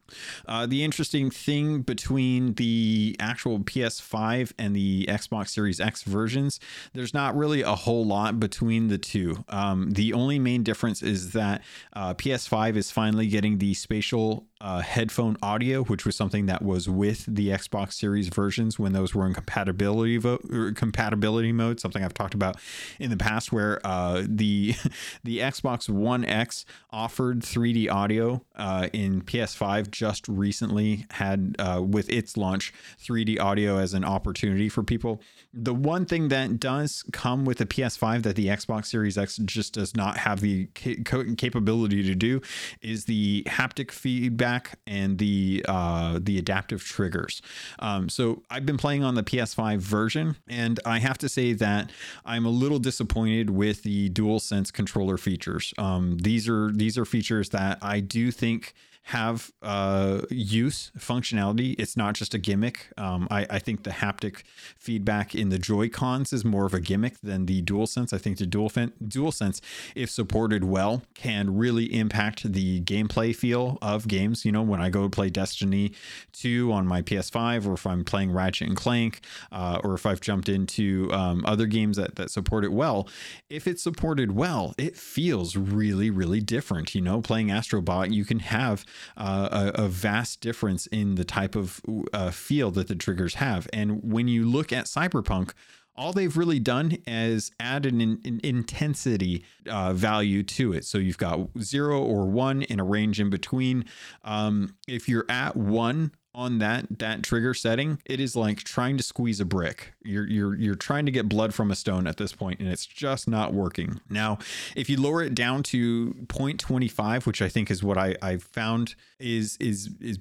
Uh, 0.46 0.66
the 0.66 0.85
interesting 0.85 1.31
thing 1.31 1.83
between 1.83 2.55
the 2.55 3.16
actual 3.18 3.61
PS5 3.61 4.53
and 4.59 4.77
the 4.77 5.07
Xbox 5.09 5.49
Series 5.49 5.81
X 5.81 6.03
versions, 6.03 6.61
there's 6.92 7.14
not 7.14 7.37
really 7.37 7.62
a 7.62 7.75
whole 7.75 8.05
lot 8.05 8.38
between 8.38 8.88
the 8.88 8.99
two. 8.99 9.44
Um, 9.49 9.90
the 9.90 10.12
only 10.12 10.38
main 10.38 10.62
difference 10.62 11.03
is 11.03 11.33
that 11.33 11.62
uh, 11.94 12.14
PS5 12.14 12.77
is 12.77 12.90
finally 12.90 13.27
getting 13.27 13.59
the 13.59 13.75
spatial 13.75 14.46
uh, 14.60 14.80
headphone 14.80 15.36
audio, 15.42 15.84
which 15.84 16.06
was 16.06 16.16
something 16.16 16.46
that 16.46 16.62
was 16.62 16.88
with 16.88 17.26
the 17.26 17.48
Xbox 17.48 17.92
Series 17.92 18.28
versions 18.28 18.78
when 18.78 18.92
those 18.92 19.14
were 19.14 19.26
in 19.26 19.34
compatibility 19.34 20.16
vo- 20.16 20.72
compatibility 20.74 21.52
mode. 21.52 21.78
Something 21.78 22.02
I've 22.02 22.14
talked 22.14 22.32
about 22.32 22.56
in 22.98 23.10
the 23.10 23.16
past, 23.16 23.52
where 23.52 23.80
uh, 23.84 24.22
the 24.26 24.74
the 25.24 25.40
Xbox 25.40 25.88
One 25.90 26.24
X 26.24 26.64
offered 26.90 27.40
3D 27.40 27.90
audio 27.90 28.42
uh, 28.56 28.88
in 28.92 29.20
PS5 29.20 29.90
just 29.90 30.26
recently 30.26 31.04
had 31.10 31.54
uh, 31.58 31.82
with 31.86 32.08
its 32.08 32.36
launch 32.36 32.72
3D 32.98 33.38
audio 33.38 33.76
as 33.76 33.92
an 33.92 34.04
opportunity 34.04 34.70
for 34.70 34.82
people. 34.82 35.20
The 35.52 35.74
one 35.74 36.06
thing 36.06 36.28
that 36.28 36.58
does 36.58 37.04
come 37.12 37.44
with 37.44 37.58
the 37.58 37.66
PS5 37.66 38.22
that 38.22 38.36
the 38.36 38.46
Xbox 38.46 38.86
Series 38.86 39.18
X 39.18 39.36
just 39.44 39.74
does 39.74 39.94
not 39.94 40.16
have 40.18 40.40
the 40.40 40.66
capability 40.74 42.02
to 42.02 42.14
do 42.14 42.40
is 42.80 43.04
the 43.04 43.42
haptic 43.46 43.90
feedback 43.90 44.45
and 44.87 45.18
the 45.18 45.64
uh, 45.68 46.18
the 46.22 46.38
adaptive 46.38 46.82
triggers. 46.82 47.42
Um, 47.78 48.09
so 48.09 48.42
I've 48.50 48.66
been 48.66 48.76
playing 48.76 49.04
on 49.04 49.14
the 49.14 49.22
PS5 49.22 49.78
version, 49.78 50.37
and 50.48 50.80
I 50.85 50.98
have 50.98 51.18
to 51.18 51.28
say 51.28 51.52
that 51.54 51.90
I'm 52.24 52.46
a 52.46 52.50
little 52.50 52.78
disappointed 52.78 53.50
with 53.50 53.82
the 53.82 54.11
DualSense 54.11 54.72
controller 54.72 55.16
features. 55.16 55.74
Um, 55.78 56.18
these 56.18 56.48
are 56.48 56.70
these 56.72 56.96
are 56.98 57.04
features 57.04 57.50
that 57.50 57.78
I 57.82 58.00
do 58.00 58.30
think 58.30 58.74
have 59.06 59.52
uh, 59.62 60.22
use 60.30 60.90
functionality. 60.98 61.76
It's 61.78 61.96
not 61.96 62.16
just 62.16 62.34
a 62.34 62.38
gimmick. 62.38 62.88
Um, 62.96 63.28
I, 63.30 63.46
I, 63.48 63.58
think 63.60 63.84
the 63.84 63.90
haptic 63.90 64.42
feedback 64.76 65.32
in 65.32 65.48
the 65.48 65.60
Joy 65.60 65.88
Cons 65.88 66.32
is 66.32 66.44
more 66.44 66.66
of 66.66 66.74
a 66.74 66.80
gimmick 66.80 67.20
than 67.22 67.46
the 67.46 67.62
DualSense. 67.62 68.12
I 68.12 68.18
think 68.18 68.38
the 68.38 68.46
Dual 68.46 68.68
DualSense, 68.68 69.60
if 69.94 70.10
supported 70.10 70.64
well, 70.64 71.02
can 71.14 71.56
really 71.56 71.84
impact 71.94 72.52
the 72.52 72.80
gameplay 72.80 73.34
feel 73.34 73.78
of 73.80 74.08
games. 74.08 74.44
You 74.44 74.50
know, 74.50 74.62
when 74.62 74.80
I 74.80 74.90
go 74.90 75.08
play 75.08 75.30
Destiny 75.30 75.92
2 76.32 76.72
on 76.72 76.88
my 76.88 77.00
PS5, 77.00 77.64
or 77.64 77.74
if 77.74 77.86
I'm 77.86 78.04
playing 78.04 78.32
Ratchet 78.32 78.66
and 78.66 78.76
Clank, 78.76 79.20
uh, 79.52 79.80
or 79.84 79.94
if 79.94 80.04
I've 80.04 80.20
jumped 80.20 80.48
into 80.48 81.12
um, 81.12 81.44
other 81.46 81.66
games 81.66 81.96
that, 81.96 82.16
that 82.16 82.32
support 82.32 82.64
it 82.64 82.72
well, 82.72 83.08
if 83.48 83.68
it's 83.68 83.84
supported 83.84 84.32
well, 84.32 84.74
it 84.76 84.96
feels 84.96 85.54
really, 85.54 86.10
really 86.10 86.40
different. 86.40 86.92
You 86.92 87.02
know, 87.02 87.22
playing 87.22 87.48
Astrobot, 87.48 88.12
you 88.12 88.24
can 88.24 88.40
have 88.40 88.84
uh, 89.16 89.70
a, 89.76 89.85
a, 89.85 89.88
vast 89.88 90.40
difference 90.40 90.87
in 90.88 91.14
the 91.14 91.24
type 91.24 91.54
of 91.54 91.80
uh, 92.12 92.30
feel 92.30 92.70
that 92.72 92.88
the 92.88 92.94
triggers 92.94 93.35
have. 93.35 93.68
And 93.72 94.00
when 94.02 94.28
you 94.28 94.44
look 94.44 94.72
at 94.72 94.87
Cyberpunk, 94.87 95.52
all 95.96 96.12
they've 96.12 96.37
really 96.37 96.61
done 96.61 96.98
is 97.06 97.50
add 97.59 97.87
an, 97.87 98.00
an 98.00 98.40
intensity 98.42 99.44
uh, 99.68 99.92
value 99.92 100.42
to 100.42 100.72
it. 100.72 100.85
So 100.85 100.98
you've 100.98 101.18
got 101.18 101.48
zero 101.61 102.02
or 102.02 102.26
one 102.26 102.62
in 102.62 102.78
a 102.78 102.85
range 102.85 103.18
in 103.20 103.30
between. 103.30 103.87
Um, 104.22 104.76
if 104.87 105.09
you're 105.09 105.26
at 105.28 105.56
one 105.56 106.12
on 106.37 106.59
that 106.59 106.87
that 106.99 107.22
trigger 107.22 107.55
setting, 107.55 107.99
it 108.05 108.20
is 108.20 108.37
like 108.37 108.59
trying 108.59 108.99
to 108.99 109.03
squeeze 109.03 109.40
a 109.40 109.44
brick. 109.44 109.94
You're 110.05 110.29
you're 110.29 110.55
you're 110.55 110.75
trying 110.75 111.07
to 111.07 111.12
get 111.12 111.29
blood 111.29 111.55
from 111.55 111.70
a 111.70 111.75
stone 111.75 112.07
at 112.07 112.18
this 112.18 112.33
point, 112.33 112.61
and 112.61 112.68
it's 112.68 112.85
just 112.87 113.27
not 113.27 113.55
working. 113.55 114.01
Now, 114.11 114.38
if 114.77 114.90
you 114.90 115.01
lower 115.01 115.22
it 115.22 115.35
down 115.35 115.62
to 115.64 116.12
0.25, 116.27 117.27
which 117.27 117.40
I 117.40 117.49
think 117.49 117.70
is 117.70 117.83
what 117.83 117.96
I 117.96 118.14
I 118.20 118.37
found 118.37 118.94
is 119.18 119.57
is 119.59 119.90
is 120.01 120.18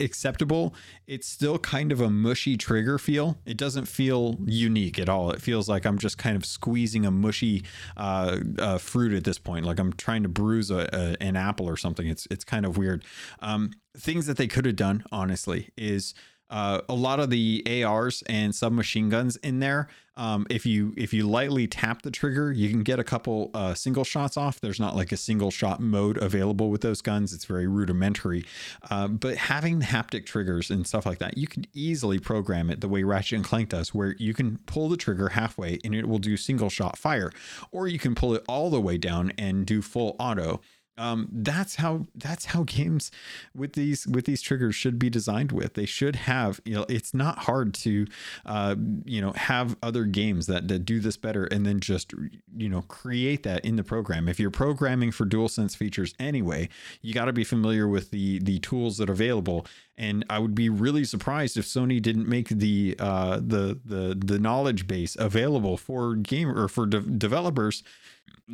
acceptable, 0.00 0.74
it's 1.06 1.26
still 1.26 1.58
kind 1.58 1.92
of 1.92 2.00
a 2.00 2.10
mushy 2.10 2.56
trigger 2.56 2.98
feel. 2.98 3.38
It 3.46 3.56
doesn't 3.56 3.86
feel 3.86 4.38
unique 4.44 4.98
at 4.98 5.08
all. 5.08 5.30
It 5.30 5.40
feels 5.40 5.68
like 5.68 5.84
I'm 5.84 5.98
just 5.98 6.18
kind 6.18 6.36
of 6.36 6.44
squeezing 6.44 7.06
a 7.06 7.10
mushy 7.10 7.64
uh, 7.96 8.38
uh, 8.58 8.78
fruit 8.78 9.12
at 9.12 9.24
this 9.24 9.38
point, 9.38 9.64
like 9.64 9.78
I'm 9.78 9.92
trying 9.92 10.22
to 10.22 10.28
bruise 10.28 10.70
a, 10.70 10.88
a, 10.92 11.22
an 11.22 11.36
apple 11.36 11.68
or 11.68 11.76
something. 11.76 12.06
It's 12.06 12.26
it's 12.30 12.44
kind 12.44 12.66
of 12.66 12.76
weird. 12.76 13.04
Um, 13.40 13.70
things 13.96 14.26
that 14.26 14.36
they 14.36 14.46
could 14.46 14.66
have 14.66 14.76
done, 14.76 15.04
honestly, 15.12 15.70
is 15.76 16.14
uh, 16.50 16.80
a 16.88 16.94
lot 16.94 17.20
of 17.20 17.30
the 17.30 17.84
ARs 17.84 18.22
and 18.28 18.54
submachine 18.54 19.08
guns 19.08 19.36
in 19.36 19.60
there. 19.60 19.88
Um, 20.16 20.46
if 20.50 20.66
you 20.66 20.92
if 20.98 21.14
you 21.14 21.26
lightly 21.26 21.66
tap 21.66 22.02
the 22.02 22.10
trigger, 22.10 22.52
you 22.52 22.68
can 22.68 22.82
get 22.82 22.98
a 22.98 23.04
couple 23.04 23.50
uh, 23.54 23.72
single 23.72 24.04
shots 24.04 24.36
off. 24.36 24.60
There's 24.60 24.80
not 24.80 24.94
like 24.94 25.12
a 25.12 25.16
single 25.16 25.50
shot 25.50 25.80
mode 25.80 26.18
available 26.18 26.68
with 26.68 26.82
those 26.82 27.00
guns. 27.00 27.32
It's 27.32 27.46
very 27.46 27.66
rudimentary. 27.66 28.44
Uh, 28.90 29.08
but 29.08 29.36
having 29.36 29.78
the 29.78 29.86
haptic 29.86 30.26
triggers 30.26 30.70
and 30.70 30.86
stuff 30.86 31.06
like 31.06 31.20
that, 31.20 31.38
you 31.38 31.46
can 31.46 31.64
easily 31.72 32.18
program 32.18 32.68
it 32.68 32.82
the 32.82 32.88
way 32.88 33.02
Ratchet 33.02 33.36
and 33.36 33.44
Clank 33.44 33.70
does, 33.70 33.94
where 33.94 34.14
you 34.18 34.34
can 34.34 34.58
pull 34.66 34.90
the 34.90 34.96
trigger 34.96 35.30
halfway 35.30 35.78
and 35.84 35.94
it 35.94 36.06
will 36.06 36.18
do 36.18 36.36
single 36.36 36.68
shot 36.68 36.98
fire, 36.98 37.32
or 37.72 37.88
you 37.88 37.98
can 37.98 38.14
pull 38.14 38.34
it 38.34 38.44
all 38.46 38.68
the 38.68 38.80
way 38.80 38.98
down 38.98 39.32
and 39.38 39.64
do 39.64 39.80
full 39.80 40.16
auto 40.18 40.60
um, 40.98 41.28
that's 41.32 41.76
how 41.76 42.06
that's 42.14 42.46
how 42.46 42.64
games 42.64 43.10
with 43.54 43.72
these 43.74 44.06
with 44.06 44.24
these 44.26 44.42
triggers 44.42 44.74
should 44.74 44.98
be 44.98 45.10
designed 45.10 45.52
with. 45.52 45.74
They 45.74 45.86
should 45.86 46.16
have 46.16 46.60
you 46.64 46.74
know 46.74 46.86
it's 46.88 47.14
not 47.14 47.40
hard 47.40 47.74
to 47.74 48.06
uh, 48.46 48.76
you 49.04 49.20
know 49.20 49.32
have 49.32 49.76
other 49.82 50.04
games 50.04 50.46
that, 50.46 50.68
that 50.68 50.84
do 50.84 51.00
this 51.00 51.16
better 51.16 51.44
and 51.44 51.64
then 51.64 51.80
just 51.80 52.12
you 52.56 52.68
know 52.68 52.82
create 52.82 53.42
that 53.44 53.64
in 53.64 53.76
the 53.76 53.84
program. 53.84 54.28
If 54.28 54.38
you're 54.38 54.50
programming 54.50 55.10
for 55.12 55.24
dual 55.24 55.48
sense 55.48 55.74
features 55.74 56.14
anyway 56.18 56.68
you 57.02 57.14
got 57.14 57.26
to 57.26 57.32
be 57.32 57.44
familiar 57.44 57.88
with 57.88 58.10
the 58.10 58.38
the 58.40 58.58
tools 58.60 58.98
that 58.98 59.08
are 59.08 59.12
available. 59.12 59.66
And 59.96 60.24
I 60.30 60.38
would 60.38 60.54
be 60.54 60.68
really 60.68 61.04
surprised 61.04 61.56
if 61.56 61.66
Sony 61.66 62.00
didn't 62.00 62.28
make 62.28 62.48
the 62.48 62.96
uh, 62.98 63.36
the 63.36 63.78
the 63.84 64.16
the 64.18 64.38
knowledge 64.38 64.86
base 64.86 65.16
available 65.18 65.76
for 65.76 66.14
game 66.14 66.48
or 66.48 66.68
for 66.68 66.86
de- 66.86 67.00
developers 67.00 67.82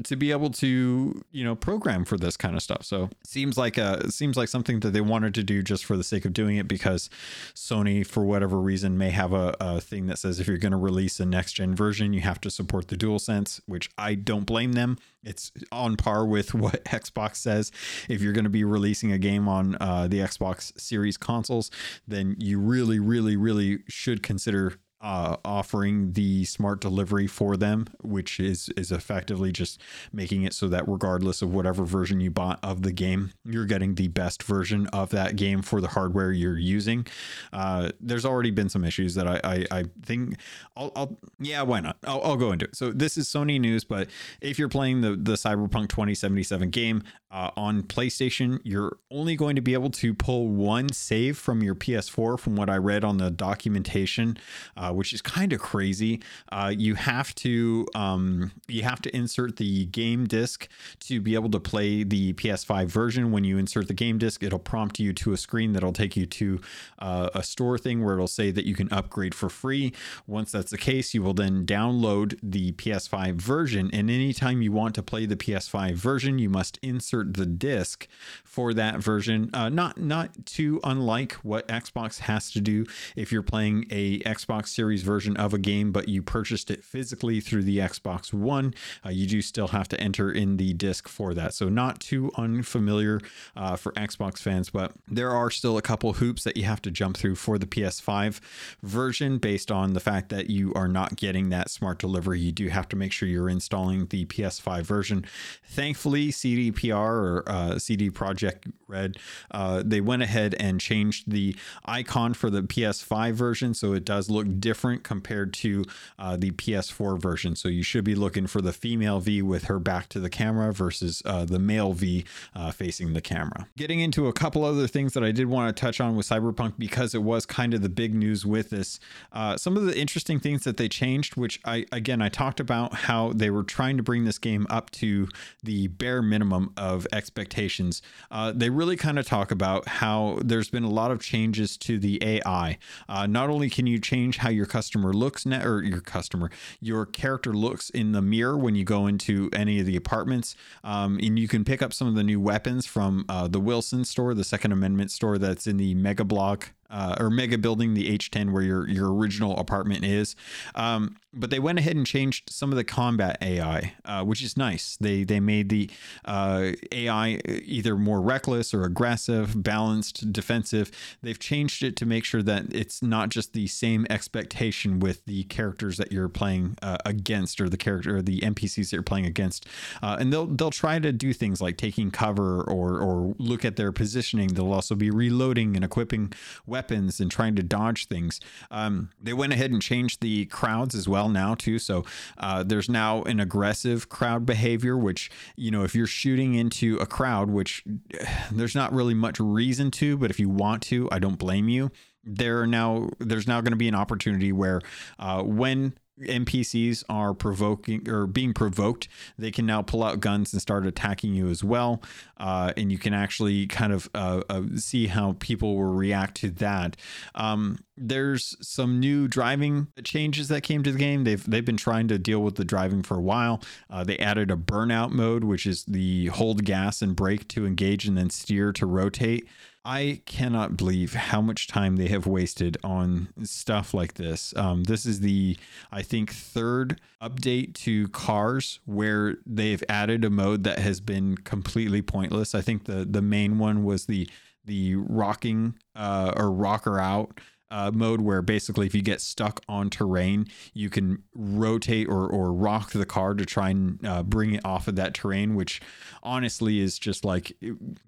to 0.04 0.16
be 0.16 0.30
able 0.30 0.50
to 0.50 1.22
you 1.30 1.44
know 1.44 1.54
program 1.54 2.04
for 2.04 2.16
this 2.16 2.36
kind 2.36 2.56
of 2.56 2.62
stuff. 2.62 2.84
So 2.84 3.10
seems 3.24 3.56
like 3.56 3.78
a 3.78 4.10
seems 4.10 4.36
like 4.36 4.48
something 4.48 4.80
that 4.80 4.90
they 4.90 5.00
wanted 5.00 5.34
to 5.34 5.42
do 5.42 5.62
just 5.62 5.84
for 5.84 5.96
the 5.96 6.04
sake 6.04 6.24
of 6.24 6.32
doing 6.32 6.56
it 6.56 6.68
because 6.68 7.08
sony 7.54 8.06
for 8.06 8.24
whatever 8.24 8.60
reason 8.60 8.98
may 8.98 9.10
have 9.10 9.32
a, 9.32 9.54
a 9.60 9.80
thing 9.80 10.06
that 10.06 10.18
says 10.18 10.40
if 10.40 10.46
you're 10.46 10.58
going 10.58 10.72
to 10.72 10.78
release 10.78 11.20
a 11.20 11.26
next 11.26 11.54
gen 11.54 11.74
version 11.74 12.12
you 12.12 12.20
have 12.20 12.40
to 12.40 12.50
support 12.50 12.88
the 12.88 12.96
dual 12.96 13.18
sense 13.18 13.60
which 13.66 13.90
i 13.98 14.14
don't 14.14 14.46
blame 14.46 14.72
them. 14.72 14.98
It's 15.24 15.50
on 15.72 15.96
par 15.96 16.24
with 16.26 16.54
what 16.54 16.84
xbox 16.84 17.36
says. 17.36 17.72
If 18.08 18.20
you're 18.20 18.32
going 18.32 18.44
to 18.44 18.50
be 18.50 18.64
releasing 18.64 19.12
a 19.12 19.18
game 19.18 19.48
on 19.48 19.76
uh, 19.80 20.06
the 20.08 20.18
xbox 20.20 20.78
series 20.80 21.16
consoles 21.16 21.70
then 22.06 22.36
you 22.38 22.58
really 22.58 22.98
really 22.98 23.36
really 23.36 23.78
should 23.88 24.22
consider 24.22 24.74
uh, 25.00 25.36
offering 25.44 26.12
the 26.12 26.44
smart 26.44 26.80
delivery 26.80 27.26
for 27.26 27.56
them, 27.56 27.86
which 28.02 28.40
is 28.40 28.70
is 28.76 28.90
effectively 28.90 29.52
just 29.52 29.80
making 30.12 30.42
it 30.42 30.54
so 30.54 30.68
that 30.68 30.88
regardless 30.88 31.42
of 31.42 31.52
whatever 31.52 31.84
version 31.84 32.20
you 32.20 32.30
bought 32.30 32.58
of 32.62 32.82
the 32.82 32.92
game, 32.92 33.32
you're 33.44 33.66
getting 33.66 33.94
the 33.94 34.08
best 34.08 34.42
version 34.42 34.86
of 34.88 35.10
that 35.10 35.36
game 35.36 35.60
for 35.62 35.80
the 35.80 35.88
hardware 35.88 36.32
you're 36.32 36.58
using. 36.58 37.06
Uh, 37.52 37.90
there's 38.00 38.24
already 38.24 38.50
been 38.50 38.68
some 38.68 38.84
issues 38.84 39.14
that 39.14 39.26
I 39.26 39.40
I, 39.44 39.66
I 39.70 39.84
think 40.02 40.38
I'll, 40.76 40.92
I'll, 40.96 41.16
yeah 41.38 41.62
why 41.62 41.80
not 41.80 41.98
I'll, 42.04 42.22
I'll 42.22 42.36
go 42.36 42.52
into 42.52 42.64
it. 42.64 42.74
So 42.76 42.90
this 42.90 43.18
is 43.18 43.28
Sony 43.28 43.60
news, 43.60 43.84
but 43.84 44.08
if 44.40 44.58
you're 44.58 44.68
playing 44.68 45.02
the 45.02 45.10
the 45.10 45.34
Cyberpunk 45.34 45.88
2077 45.88 46.70
game 46.70 47.02
uh, 47.36 47.50
on 47.56 47.82
PlayStation, 47.82 48.60
you're 48.64 48.96
only 49.10 49.36
going 49.36 49.56
to 49.56 49.62
be 49.62 49.74
able 49.74 49.90
to 49.90 50.14
pull 50.14 50.48
one 50.48 50.90
save 50.90 51.36
from 51.36 51.62
your 51.62 51.74
PS4, 51.74 52.38
from 52.40 52.56
what 52.56 52.70
I 52.70 52.76
read 52.76 53.04
on 53.04 53.18
the 53.18 53.30
documentation. 53.30 54.38
Uh, 54.76 54.92
which 54.92 55.12
is 55.12 55.22
kind 55.22 55.52
of 55.52 55.60
crazy. 55.60 56.20
Uh, 56.50 56.72
you 56.76 56.94
have 56.94 57.34
to 57.34 57.86
um, 57.94 58.52
you 58.68 58.82
have 58.82 59.00
to 59.02 59.14
insert 59.14 59.56
the 59.56 59.86
game 59.86 60.26
disc 60.26 60.68
to 61.00 61.20
be 61.20 61.34
able 61.34 61.50
to 61.50 61.60
play 61.60 62.02
the 62.02 62.32
PS5 62.34 62.86
version. 62.86 63.30
When 63.30 63.44
you 63.44 63.58
insert 63.58 63.88
the 63.88 63.94
game 63.94 64.18
disc, 64.18 64.42
it'll 64.42 64.58
prompt 64.58 64.98
you 64.98 65.12
to 65.12 65.32
a 65.32 65.36
screen 65.36 65.72
that'll 65.72 65.92
take 65.92 66.16
you 66.16 66.26
to 66.26 66.60
uh, 66.98 67.30
a 67.34 67.42
store 67.42 67.78
thing 67.78 68.04
where 68.04 68.14
it'll 68.14 68.26
say 68.26 68.50
that 68.50 68.64
you 68.64 68.74
can 68.74 68.92
upgrade 68.92 69.34
for 69.34 69.48
free. 69.48 69.92
Once 70.26 70.52
that's 70.52 70.70
the 70.70 70.78
case, 70.78 71.14
you 71.14 71.22
will 71.22 71.34
then 71.34 71.66
download 71.66 72.38
the 72.42 72.72
PS5 72.72 73.34
version, 73.34 73.90
and 73.92 74.10
anytime 74.10 74.62
you 74.62 74.72
want 74.72 74.94
to 74.94 75.02
play 75.02 75.26
the 75.26 75.36
PS5 75.36 75.92
version, 75.94 76.38
you 76.38 76.48
must 76.48 76.78
insert 76.82 77.25
the 77.34 77.46
disc 77.46 78.06
for 78.44 78.74
that 78.74 78.98
version. 78.98 79.50
Uh, 79.52 79.68
not 79.68 79.98
not 79.98 80.46
too 80.46 80.80
unlike 80.84 81.32
what 81.42 81.66
Xbox 81.68 82.20
has 82.20 82.50
to 82.52 82.60
do 82.60 82.86
if 83.14 83.32
you're 83.32 83.42
playing 83.42 83.86
a 83.90 84.20
Xbox 84.20 84.68
Series 84.68 85.02
version 85.02 85.36
of 85.36 85.52
a 85.54 85.58
game, 85.58 85.92
but 85.92 86.08
you 86.08 86.22
purchased 86.22 86.70
it 86.70 86.84
physically 86.84 87.40
through 87.40 87.62
the 87.62 87.78
Xbox 87.78 88.32
One, 88.32 88.74
uh, 89.04 89.10
you 89.10 89.26
do 89.26 89.42
still 89.42 89.68
have 89.68 89.88
to 89.88 90.00
enter 90.00 90.30
in 90.30 90.56
the 90.56 90.72
disc 90.74 91.08
for 91.08 91.34
that. 91.34 91.54
So, 91.54 91.68
not 91.68 92.00
too 92.00 92.30
unfamiliar 92.36 93.20
uh, 93.56 93.76
for 93.76 93.92
Xbox 93.92 94.38
fans, 94.38 94.70
but 94.70 94.92
there 95.08 95.30
are 95.30 95.50
still 95.50 95.76
a 95.78 95.82
couple 95.82 96.14
hoops 96.14 96.44
that 96.44 96.56
you 96.56 96.64
have 96.64 96.82
to 96.82 96.90
jump 96.90 97.16
through 97.16 97.36
for 97.36 97.58
the 97.58 97.66
PS5 97.66 98.40
version 98.82 99.38
based 99.38 99.70
on 99.70 99.94
the 99.94 100.00
fact 100.00 100.28
that 100.30 100.50
you 100.50 100.72
are 100.74 100.88
not 100.88 101.16
getting 101.16 101.50
that 101.50 101.70
smart 101.70 101.98
delivery. 101.98 102.40
You 102.40 102.52
do 102.52 102.68
have 102.68 102.88
to 102.88 102.96
make 102.96 103.12
sure 103.12 103.28
you're 103.28 103.48
installing 103.48 104.06
the 104.06 104.24
PS5 104.26 104.82
version. 104.82 105.24
Thankfully, 105.64 106.28
CDPR 106.28 107.05
or 107.12 107.44
uh, 107.46 107.78
CD 107.78 108.10
Projekt 108.10 108.72
Red, 108.88 109.18
uh, 109.50 109.82
they 109.84 110.00
went 110.00 110.22
ahead 110.22 110.54
and 110.58 110.80
changed 110.80 111.30
the 111.30 111.56
icon 111.84 112.34
for 112.34 112.50
the 112.50 112.62
PS5 112.62 113.32
version, 113.32 113.74
so 113.74 113.92
it 113.92 114.04
does 114.04 114.30
look 114.30 114.46
different 114.60 115.02
compared 115.02 115.52
to 115.54 115.84
uh, 116.18 116.36
the 116.36 116.52
PS4 116.52 117.20
version. 117.20 117.56
So 117.56 117.68
you 117.68 117.82
should 117.82 118.04
be 118.04 118.14
looking 118.14 118.46
for 118.46 118.60
the 118.60 118.72
female 118.72 119.20
V 119.20 119.42
with 119.42 119.64
her 119.64 119.78
back 119.78 120.08
to 120.10 120.20
the 120.20 120.30
camera 120.30 120.72
versus 120.72 121.22
uh, 121.24 121.44
the 121.44 121.58
male 121.58 121.92
V 121.92 122.24
uh, 122.54 122.70
facing 122.70 123.12
the 123.12 123.20
camera. 123.20 123.68
Getting 123.76 124.00
into 124.00 124.26
a 124.26 124.32
couple 124.32 124.64
other 124.64 124.86
things 124.86 125.12
that 125.14 125.24
I 125.24 125.32
did 125.32 125.46
want 125.46 125.74
to 125.74 125.80
touch 125.80 126.00
on 126.00 126.16
with 126.16 126.28
Cyberpunk 126.28 126.74
because 126.78 127.14
it 127.14 127.22
was 127.22 127.46
kind 127.46 127.74
of 127.74 127.82
the 127.82 127.88
big 127.88 128.14
news 128.14 128.46
with 128.46 128.70
this. 128.70 129.00
Uh, 129.32 129.56
some 129.56 129.76
of 129.76 129.84
the 129.84 129.98
interesting 129.98 130.38
things 130.38 130.64
that 130.64 130.76
they 130.76 130.88
changed, 130.88 131.36
which 131.36 131.60
I 131.64 131.86
again 131.92 132.22
I 132.22 132.28
talked 132.28 132.60
about 132.60 132.94
how 132.94 133.32
they 133.32 133.50
were 133.50 133.62
trying 133.62 133.96
to 133.96 134.02
bring 134.02 134.24
this 134.24 134.38
game 134.38 134.66
up 134.70 134.90
to 134.92 135.28
the 135.62 135.88
bare 135.88 136.22
minimum 136.22 136.72
of 136.76 136.95
expectations. 137.12 138.00
Uh, 138.30 138.52
they 138.54 138.70
really 138.70 138.96
kind 138.96 139.18
of 139.18 139.26
talk 139.26 139.50
about 139.50 139.88
how 139.88 140.38
there's 140.42 140.70
been 140.70 140.84
a 140.84 140.90
lot 140.90 141.10
of 141.10 141.20
changes 141.20 141.76
to 141.78 141.98
the 141.98 142.22
AI. 142.22 142.78
Uh, 143.08 143.26
not 143.26 143.50
only 143.50 143.68
can 143.68 143.86
you 143.86 143.98
change 143.98 144.38
how 144.38 144.48
your 144.48 144.66
customer 144.66 145.12
looks, 145.12 145.44
ne- 145.44 145.64
or 145.64 145.82
your 145.82 146.00
customer, 146.00 146.50
your 146.80 147.04
character 147.04 147.52
looks 147.52 147.90
in 147.90 148.12
the 148.12 148.22
mirror 148.22 148.56
when 148.56 148.74
you 148.74 148.84
go 148.84 149.06
into 149.06 149.50
any 149.52 149.80
of 149.80 149.86
the 149.86 149.96
apartments, 149.96 150.54
um, 150.84 151.18
and 151.22 151.38
you 151.38 151.48
can 151.48 151.64
pick 151.64 151.82
up 151.82 151.92
some 151.92 152.06
of 152.08 152.14
the 152.14 152.24
new 152.24 152.40
weapons 152.40 152.86
from 152.86 153.24
uh, 153.28 153.48
the 153.48 153.60
Wilson 153.60 154.04
store, 154.04 154.34
the 154.34 154.44
Second 154.44 154.72
Amendment 154.72 155.10
store 155.10 155.38
that's 155.38 155.66
in 155.66 155.76
the 155.76 155.94
Mega 155.94 156.24
Block 156.24 156.72
uh, 156.90 157.16
or 157.18 157.30
mega 157.30 157.58
building, 157.58 157.94
the 157.94 158.16
H10, 158.16 158.52
where 158.52 158.62
your 158.62 158.88
your 158.88 159.12
original 159.12 159.56
apartment 159.58 160.04
is. 160.04 160.36
Um, 160.74 161.16
but 161.32 161.50
they 161.50 161.58
went 161.58 161.78
ahead 161.78 161.96
and 161.96 162.06
changed 162.06 162.50
some 162.50 162.72
of 162.72 162.76
the 162.76 162.84
combat 162.84 163.36
AI, 163.42 163.94
uh, 164.04 164.24
which 164.24 164.42
is 164.42 164.56
nice. 164.56 164.96
They 165.00 165.24
they 165.24 165.40
made 165.40 165.68
the 165.68 165.90
uh, 166.24 166.72
AI 166.92 167.40
either 167.64 167.96
more 167.96 168.20
reckless 168.20 168.72
or 168.72 168.84
aggressive, 168.84 169.62
balanced, 169.62 170.32
defensive. 170.32 170.90
They've 171.22 171.38
changed 171.38 171.82
it 171.82 171.96
to 171.96 172.06
make 172.06 172.24
sure 172.24 172.42
that 172.42 172.72
it's 172.72 173.02
not 173.02 173.28
just 173.28 173.52
the 173.52 173.66
same 173.66 174.06
expectation 174.08 174.98
with 175.00 175.24
the 175.26 175.44
characters 175.44 175.98
that 175.98 176.12
you're 176.12 176.28
playing 176.28 176.76
uh, 176.82 176.98
against, 177.04 177.60
or 177.60 177.68
the 177.68 177.76
character 177.76 178.16
or 178.16 178.22
the 178.22 178.40
NPCs 178.40 178.90
that 178.90 178.92
you're 178.92 179.02
playing 179.02 179.26
against. 179.26 179.66
Uh, 180.02 180.16
and 180.18 180.32
they'll 180.32 180.46
they'll 180.46 180.70
try 180.70 180.98
to 180.98 181.12
do 181.12 181.32
things 181.32 181.60
like 181.60 181.76
taking 181.76 182.10
cover 182.10 182.62
or 182.62 183.00
or 183.00 183.34
look 183.38 183.64
at 183.64 183.76
their 183.76 183.92
positioning. 183.92 184.48
They'll 184.48 184.72
also 184.72 184.94
be 184.94 185.10
reloading 185.10 185.76
and 185.76 185.84
equipping 185.84 186.32
weapons 186.64 186.75
and 187.20 187.30
trying 187.30 187.56
to 187.56 187.62
dodge 187.62 188.06
things. 188.06 188.40
Um, 188.70 189.10
they 189.20 189.32
went 189.32 189.52
ahead 189.52 189.70
and 189.70 189.82
changed 189.82 190.20
the 190.20 190.46
crowds 190.46 190.94
as 190.94 191.08
well 191.08 191.28
now 191.28 191.54
too. 191.54 191.78
So 191.78 192.04
uh, 192.38 192.62
there's 192.62 192.88
now 192.88 193.22
an 193.22 193.40
aggressive 193.40 194.08
crowd 194.08 194.46
behavior, 194.46 194.96
which 194.96 195.30
you 195.56 195.70
know 195.70 195.84
if 195.84 195.94
you're 195.94 196.06
shooting 196.06 196.54
into 196.54 196.96
a 196.96 197.06
crowd, 197.06 197.50
which 197.50 197.84
there's 198.52 198.74
not 198.74 198.92
really 198.92 199.14
much 199.14 199.40
reason 199.40 199.90
to, 199.92 200.16
but 200.16 200.30
if 200.30 200.38
you 200.38 200.48
want 200.48 200.82
to, 200.84 201.08
I 201.10 201.18
don't 201.18 201.38
blame 201.38 201.68
you. 201.68 201.90
There 202.24 202.60
are 202.60 202.66
now 202.66 203.10
there's 203.18 203.46
now 203.46 203.60
going 203.60 203.72
to 203.72 203.76
be 203.76 203.88
an 203.88 203.94
opportunity 203.94 204.52
where 204.52 204.80
uh, 205.18 205.42
when 205.42 205.94
NPCs 206.20 207.04
are 207.08 207.34
provoking 207.34 208.08
or 208.08 208.26
being 208.26 208.54
provoked, 208.54 209.08
they 209.38 209.50
can 209.50 209.66
now 209.66 209.82
pull 209.82 210.02
out 210.02 210.20
guns 210.20 210.52
and 210.52 210.62
start 210.62 210.86
attacking 210.86 211.34
you 211.34 211.48
as 211.48 211.62
well. 211.62 212.02
Uh, 212.38 212.72
and 212.76 212.90
you 212.90 212.98
can 212.98 213.14
actually 213.14 213.66
kind 213.66 213.92
of 213.92 214.08
uh, 214.14 214.42
uh, 214.48 214.62
see 214.76 215.06
how 215.08 215.36
people 215.38 215.76
will 215.76 215.94
react 215.94 216.36
to 216.38 216.50
that. 216.50 216.96
Um, 217.34 217.78
there's 217.96 218.56
some 218.60 219.00
new 219.00 219.26
driving 219.26 219.88
changes 220.04 220.48
that 220.48 220.62
came 220.62 220.82
to 220.82 220.92
the 220.92 220.98
game. 220.98 221.24
They've 221.24 221.42
they've 221.48 221.64
been 221.64 221.78
trying 221.78 222.08
to 222.08 222.18
deal 222.18 222.42
with 222.42 222.56
the 222.56 222.64
driving 222.64 223.02
for 223.02 223.16
a 223.16 223.22
while. 223.22 223.62
Uh, 223.88 224.04
they 224.04 224.18
added 224.18 224.50
a 224.50 224.56
burnout 224.56 225.12
mode, 225.12 225.44
which 225.44 225.66
is 225.66 225.84
the 225.84 226.26
hold 226.26 226.64
gas 226.64 227.00
and 227.00 227.16
brake 227.16 227.48
to 227.48 227.66
engage 227.66 228.06
and 228.06 228.16
then 228.16 228.30
steer 228.30 228.72
to 228.72 228.86
rotate. 228.86 229.48
I 229.88 230.20
cannot 230.26 230.76
believe 230.76 231.14
how 231.14 231.40
much 231.40 231.68
time 231.68 231.94
they 231.94 232.08
have 232.08 232.26
wasted 232.26 232.76
on 232.82 233.28
stuff 233.44 233.94
like 233.94 234.14
this. 234.14 234.52
Um, 234.56 234.82
this 234.82 235.06
is 235.06 235.20
the, 235.20 235.56
I 235.92 236.02
think, 236.02 236.32
third 236.32 237.00
update 237.22 237.74
to 237.74 238.08
cars 238.08 238.80
where 238.84 239.36
they've 239.46 239.82
added 239.88 240.24
a 240.24 240.30
mode 240.30 240.64
that 240.64 240.80
has 240.80 241.00
been 241.00 241.36
completely 241.36 242.02
pointless. 242.02 242.52
I 242.52 242.62
think 242.62 242.86
the 242.86 243.04
the 243.04 243.22
main 243.22 243.58
one 243.58 243.84
was 243.84 244.06
the 244.06 244.28
the 244.64 244.96
rocking 244.96 245.74
uh, 245.94 246.32
or 246.36 246.50
rocker 246.50 246.98
out 246.98 247.38
uh, 247.70 247.90
mode 247.92 248.20
where 248.20 248.42
basically 248.42 248.86
if 248.86 248.94
you 248.94 249.02
get 249.02 249.20
stuck 249.20 249.60
on 249.68 249.90
terrain, 249.90 250.46
you 250.72 250.90
can 250.90 251.22
rotate 251.34 252.08
or, 252.08 252.26
or 252.28 252.52
rock 252.52 252.92
the 252.92 253.06
car 253.06 253.34
to 253.34 253.44
try 253.44 253.70
and 253.70 254.04
uh, 254.06 254.22
bring 254.22 254.54
it 254.54 254.64
off 254.64 254.88
of 254.88 254.96
that 254.96 255.14
terrain, 255.14 255.54
which 255.54 255.80
honestly 256.22 256.80
is 256.80 256.98
just 256.98 257.24
like 257.24 257.56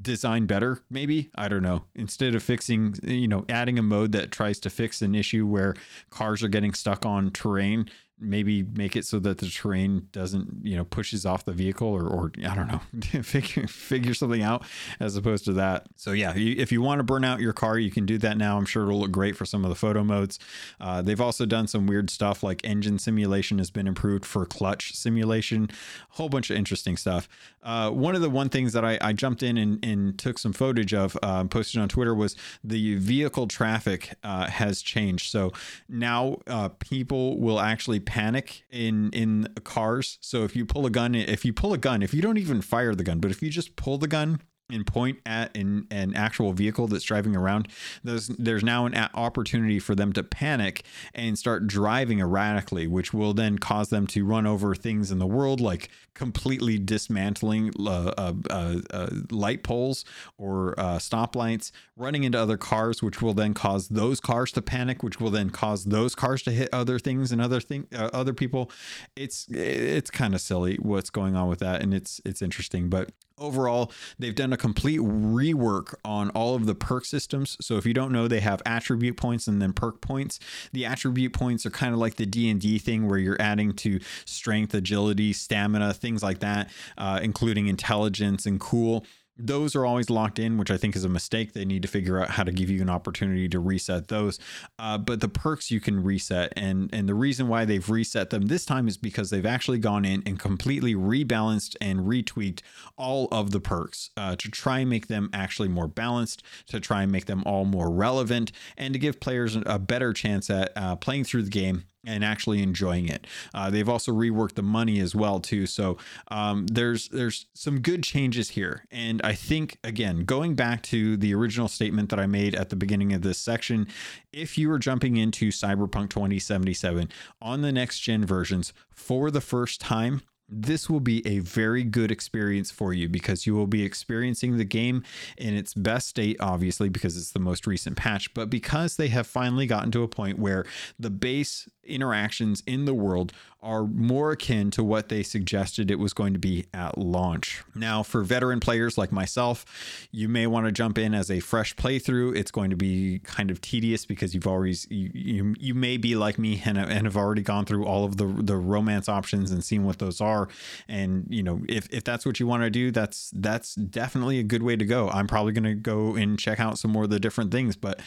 designed 0.00 0.48
better, 0.48 0.82
maybe. 0.90 1.30
I 1.34 1.48
don't 1.48 1.62
know. 1.62 1.84
Instead 1.94 2.34
of 2.34 2.42
fixing, 2.42 2.94
you 3.02 3.28
know, 3.28 3.44
adding 3.48 3.78
a 3.78 3.82
mode 3.82 4.12
that 4.12 4.30
tries 4.30 4.60
to 4.60 4.70
fix 4.70 5.02
an 5.02 5.14
issue 5.14 5.46
where 5.46 5.74
cars 6.10 6.42
are 6.42 6.48
getting 6.48 6.74
stuck 6.74 7.04
on 7.04 7.30
terrain, 7.30 7.88
maybe 8.20 8.62
make 8.62 8.96
it 8.96 9.04
so 9.04 9.18
that 9.18 9.38
the 9.38 9.48
terrain 9.48 10.08
doesn't 10.12 10.60
you 10.62 10.76
know 10.76 10.84
pushes 10.84 11.24
off 11.24 11.44
the 11.44 11.52
vehicle 11.52 11.88
or, 11.88 12.06
or 12.06 12.32
i 12.48 12.54
don't 12.54 12.68
know 12.68 12.80
figure 13.22 13.66
figure 13.66 14.14
something 14.14 14.42
out 14.42 14.64
as 15.00 15.16
opposed 15.16 15.44
to 15.44 15.52
that. 15.54 15.86
So 15.96 16.12
yeah 16.12 16.32
if 16.36 16.72
you 16.72 16.82
want 16.82 16.98
to 16.98 17.02
burn 17.04 17.24
out 17.24 17.40
your 17.40 17.52
car 17.52 17.78
you 17.78 17.90
can 17.90 18.06
do 18.06 18.18
that 18.18 18.36
now. 18.36 18.58
I'm 18.58 18.64
sure 18.64 18.84
it'll 18.84 19.00
look 19.00 19.10
great 19.10 19.36
for 19.36 19.44
some 19.44 19.64
of 19.64 19.70
the 19.70 19.74
photo 19.74 20.04
modes. 20.04 20.38
Uh, 20.80 21.02
they've 21.02 21.20
also 21.20 21.46
done 21.46 21.66
some 21.66 21.86
weird 21.86 22.10
stuff 22.10 22.42
like 22.42 22.64
engine 22.64 22.98
simulation 22.98 23.58
has 23.58 23.70
been 23.70 23.86
improved 23.86 24.24
for 24.24 24.44
clutch 24.46 24.94
simulation. 24.94 25.68
A 26.12 26.16
whole 26.16 26.28
bunch 26.28 26.50
of 26.50 26.56
interesting 26.56 26.96
stuff. 26.96 27.28
Uh, 27.62 27.90
one 27.90 28.14
of 28.14 28.22
the 28.22 28.30
one 28.30 28.48
things 28.48 28.72
that 28.72 28.84
I, 28.84 28.98
I 29.00 29.12
jumped 29.12 29.42
in 29.42 29.58
and, 29.58 29.84
and, 29.84 30.18
took 30.18 30.38
some 30.38 30.52
footage 30.52 30.94
of 30.94 31.18
uh, 31.22 31.44
posted 31.44 31.80
on 31.80 31.88
twitter 31.88 32.14
was 32.14 32.34
the 32.64 32.94
vehicle 32.96 33.46
traffic 33.46 34.14
uh, 34.24 34.48
has 34.48 34.80
changed. 34.80 35.30
So 35.30 35.52
now 35.88 36.38
uh, 36.46 36.70
people 36.78 37.38
will 37.38 37.60
actually 37.60 38.00
panic 38.08 38.64
in 38.70 39.10
in 39.10 39.48
cars. 39.64 40.18
So 40.22 40.44
if 40.44 40.56
you 40.56 40.64
pull 40.64 40.86
a 40.86 40.90
gun, 40.90 41.14
if 41.14 41.44
you 41.44 41.52
pull 41.52 41.74
a 41.74 41.78
gun, 41.78 42.02
if 42.02 42.14
you 42.14 42.22
don't 42.22 42.38
even 42.38 42.62
fire 42.62 42.94
the 42.94 43.04
gun, 43.04 43.20
but 43.20 43.30
if 43.30 43.42
you 43.42 43.50
just 43.50 43.76
pull 43.76 43.98
the 43.98 44.08
gun 44.08 44.40
and 44.70 44.86
point 44.86 45.18
at 45.24 45.56
an, 45.56 45.86
an 45.90 46.14
actual 46.14 46.52
vehicle 46.52 46.86
that's 46.86 47.04
driving 47.04 47.34
around, 47.34 47.68
there's, 48.04 48.28
there's 48.28 48.62
now 48.62 48.86
an 48.86 48.94
opportunity 49.14 49.78
for 49.78 49.94
them 49.94 50.12
to 50.12 50.22
panic 50.22 50.84
and 51.14 51.38
start 51.38 51.66
driving 51.66 52.20
erratically, 52.20 52.86
which 52.86 53.14
will 53.14 53.32
then 53.32 53.58
cause 53.58 53.88
them 53.88 54.06
to 54.06 54.24
run 54.24 54.46
over 54.46 54.74
things 54.74 55.10
in 55.10 55.18
the 55.18 55.26
world, 55.26 55.60
like 55.60 55.88
completely 56.14 56.78
dismantling 56.78 57.72
uh, 57.78 58.12
uh, 58.18 58.32
uh, 58.50 58.80
uh 58.90 59.08
light 59.30 59.62
poles 59.62 60.04
or 60.36 60.74
uh, 60.78 60.98
stoplights, 60.98 61.70
running 61.96 62.24
into 62.24 62.38
other 62.38 62.56
cars, 62.56 63.02
which 63.02 63.22
will 63.22 63.34
then 63.34 63.54
cause 63.54 63.88
those 63.88 64.20
cars 64.20 64.52
to 64.52 64.60
panic, 64.60 65.02
which 65.02 65.20
will 65.20 65.30
then 65.30 65.48
cause 65.50 65.84
those 65.84 66.14
cars 66.14 66.42
to 66.42 66.50
hit 66.50 66.68
other 66.72 66.98
things 66.98 67.32
and 67.32 67.40
other 67.40 67.60
thing 67.60 67.86
uh, 67.94 68.10
other 68.12 68.34
people. 68.34 68.70
It's 69.16 69.46
it's 69.48 70.10
kind 70.10 70.34
of 70.34 70.40
silly 70.40 70.76
what's 70.76 71.10
going 71.10 71.36
on 71.36 71.48
with 71.48 71.60
that, 71.60 71.82
and 71.82 71.94
it's 71.94 72.20
it's 72.24 72.42
interesting, 72.42 72.88
but 72.88 73.12
overall 73.40 73.92
they've 74.18 74.34
done 74.34 74.52
a 74.52 74.56
complete 74.56 75.00
rework 75.00 75.94
on 76.04 76.30
all 76.30 76.54
of 76.54 76.66
the 76.66 76.74
perk 76.74 77.04
systems. 77.04 77.56
So 77.60 77.76
if 77.76 77.86
you 77.86 77.94
don't 77.94 78.12
know 78.12 78.28
they 78.28 78.40
have 78.40 78.62
attribute 78.66 79.16
points 79.16 79.46
and 79.46 79.60
then 79.60 79.72
perk 79.72 80.00
points. 80.00 80.38
The 80.72 80.86
attribute 80.86 81.32
points 81.32 81.66
are 81.66 81.70
kind 81.70 81.92
of 81.92 82.00
like 82.00 82.16
the 82.16 82.26
d&d 82.26 82.78
thing 82.78 83.08
where 83.08 83.18
you're 83.18 83.40
adding 83.40 83.72
to 83.74 84.00
strength 84.24 84.74
agility 84.74 85.32
stamina 85.32 85.94
things 85.94 86.22
like 86.22 86.40
that 86.40 86.70
uh, 86.96 87.20
including 87.22 87.66
intelligence 87.66 88.46
and 88.46 88.60
cool 88.60 89.04
those 89.38 89.76
are 89.76 89.86
always 89.86 90.10
locked 90.10 90.38
in, 90.38 90.58
which 90.58 90.70
I 90.70 90.76
think 90.76 90.96
is 90.96 91.04
a 91.04 91.08
mistake. 91.08 91.52
They 91.52 91.64
need 91.64 91.82
to 91.82 91.88
figure 91.88 92.20
out 92.20 92.30
how 92.30 92.42
to 92.42 92.52
give 92.52 92.68
you 92.68 92.82
an 92.82 92.90
opportunity 92.90 93.48
to 93.48 93.60
reset 93.60 94.08
those. 94.08 94.38
Uh, 94.78 94.98
but 94.98 95.20
the 95.20 95.28
perks 95.28 95.70
you 95.70 95.80
can 95.80 96.02
reset, 96.02 96.52
and 96.56 96.90
and 96.92 97.08
the 97.08 97.14
reason 97.14 97.48
why 97.48 97.64
they've 97.64 97.88
reset 97.88 98.30
them 98.30 98.46
this 98.46 98.64
time 98.64 98.88
is 98.88 98.96
because 98.96 99.30
they've 99.30 99.46
actually 99.46 99.78
gone 99.78 100.04
in 100.04 100.22
and 100.26 100.38
completely 100.38 100.94
rebalanced 100.94 101.76
and 101.80 102.00
retweaked 102.00 102.60
all 102.96 103.28
of 103.30 103.52
the 103.52 103.60
perks 103.60 104.10
uh, 104.16 104.34
to 104.36 104.50
try 104.50 104.80
and 104.80 104.90
make 104.90 105.06
them 105.06 105.30
actually 105.32 105.68
more 105.68 105.88
balanced, 105.88 106.42
to 106.66 106.80
try 106.80 107.02
and 107.02 107.12
make 107.12 107.26
them 107.26 107.42
all 107.44 107.64
more 107.64 107.90
relevant, 107.90 108.50
and 108.76 108.92
to 108.92 108.98
give 108.98 109.20
players 109.20 109.56
a 109.66 109.78
better 109.78 110.12
chance 110.12 110.50
at 110.50 110.72
uh, 110.76 110.96
playing 110.96 111.24
through 111.24 111.42
the 111.42 111.50
game 111.50 111.84
and 112.06 112.24
actually 112.24 112.62
enjoying 112.62 113.08
it. 113.08 113.26
Uh, 113.54 113.70
they've 113.70 113.88
also 113.88 114.12
reworked 114.12 114.54
the 114.54 114.62
money 114.62 115.00
as 115.00 115.14
well 115.14 115.40
too. 115.40 115.66
So 115.66 115.98
um, 116.28 116.66
there's 116.66 117.08
there's 117.08 117.46
some 117.54 117.80
good 117.80 118.02
changes 118.02 118.50
here, 118.50 118.84
and 118.90 119.20
I 119.22 119.34
think 119.34 119.78
again 119.84 120.24
going 120.24 120.54
back 120.54 120.82
to 120.84 121.16
the 121.16 121.34
original 121.34 121.68
statement 121.68 122.10
that 122.10 122.20
I 122.20 122.26
made 122.26 122.54
at 122.54 122.70
the 122.70 122.76
beginning 122.76 123.12
of 123.12 123.22
this 123.22 123.38
section, 123.38 123.86
if 124.32 124.56
you 124.58 124.70
are 124.70 124.78
jumping 124.78 125.16
into 125.16 125.50
Cyberpunk 125.50 126.10
2077 126.10 127.08
on 127.40 127.62
the 127.62 127.72
next 127.72 128.00
gen 128.00 128.24
versions 128.24 128.72
for 128.90 129.30
the 129.30 129.40
first 129.40 129.80
time, 129.80 130.22
this 130.48 130.88
will 130.88 131.00
be 131.00 131.26
a 131.26 131.40
very 131.40 131.84
good 131.84 132.10
experience 132.10 132.70
for 132.70 132.92
you 132.92 133.08
because 133.08 133.46
you 133.46 133.54
will 133.54 133.66
be 133.66 133.82
experiencing 133.84 134.56
the 134.56 134.64
game 134.64 135.02
in 135.36 135.54
its 135.54 135.74
best 135.74 136.08
state, 136.08 136.36
obviously, 136.40 136.88
because 136.88 137.16
it's 137.16 137.32
the 137.32 137.38
most 137.38 137.66
recent 137.66 137.96
patch, 137.96 138.32
but 138.34 138.48
because 138.48 138.96
they 138.96 139.08
have 139.08 139.26
finally 139.26 139.66
gotten 139.66 139.90
to 139.90 140.02
a 140.02 140.08
point 140.08 140.38
where 140.38 140.64
the 140.98 141.10
base 141.10 141.68
interactions 141.84 142.62
in 142.66 142.84
the 142.84 142.94
world 142.94 143.32
are 143.60 143.84
more 143.84 144.30
akin 144.30 144.70
to 144.70 144.84
what 144.84 145.08
they 145.08 145.22
suggested 145.22 145.90
it 145.90 145.98
was 145.98 146.12
going 146.12 146.32
to 146.32 146.38
be 146.38 146.66
at 146.72 146.96
launch. 146.96 147.62
Now, 147.74 148.04
for 148.04 148.22
veteran 148.22 148.60
players 148.60 148.96
like 148.96 149.10
myself, 149.10 149.64
you 150.12 150.28
may 150.28 150.46
want 150.46 150.66
to 150.66 150.72
jump 150.72 150.96
in 150.96 151.12
as 151.12 151.28
a 151.28 151.40
fresh 151.40 151.74
playthrough. 151.74 152.36
It's 152.36 152.52
going 152.52 152.70
to 152.70 152.76
be 152.76 153.18
kind 153.24 153.50
of 153.50 153.60
tedious 153.60 154.06
because 154.06 154.32
you've 154.32 154.46
always 154.46 154.86
you 154.90 155.10
you, 155.12 155.54
you 155.58 155.74
may 155.74 155.96
be 155.96 156.14
like 156.14 156.38
me 156.38 156.62
and, 156.64 156.78
and 156.78 157.04
have 157.06 157.16
already 157.16 157.42
gone 157.42 157.64
through 157.64 157.84
all 157.84 158.04
of 158.04 158.16
the 158.16 158.26
the 158.26 158.56
romance 158.56 159.08
options 159.08 159.50
and 159.50 159.64
seen 159.64 159.84
what 159.84 159.98
those 159.98 160.20
are. 160.20 160.48
And 160.86 161.26
you 161.28 161.42
know, 161.42 161.62
if 161.68 161.88
if 161.92 162.04
that's 162.04 162.24
what 162.24 162.38
you 162.38 162.46
want 162.46 162.62
to 162.62 162.70
do, 162.70 162.92
that's 162.92 163.32
that's 163.34 163.74
definitely 163.74 164.38
a 164.38 164.44
good 164.44 164.62
way 164.62 164.76
to 164.76 164.84
go. 164.84 165.08
I'm 165.08 165.26
probably 165.26 165.52
going 165.52 165.64
to 165.64 165.74
go 165.74 166.14
and 166.14 166.38
check 166.38 166.60
out 166.60 166.78
some 166.78 166.92
more 166.92 167.04
of 167.04 167.10
the 167.10 167.18
different 167.18 167.50
things, 167.50 167.74
but 167.74 168.00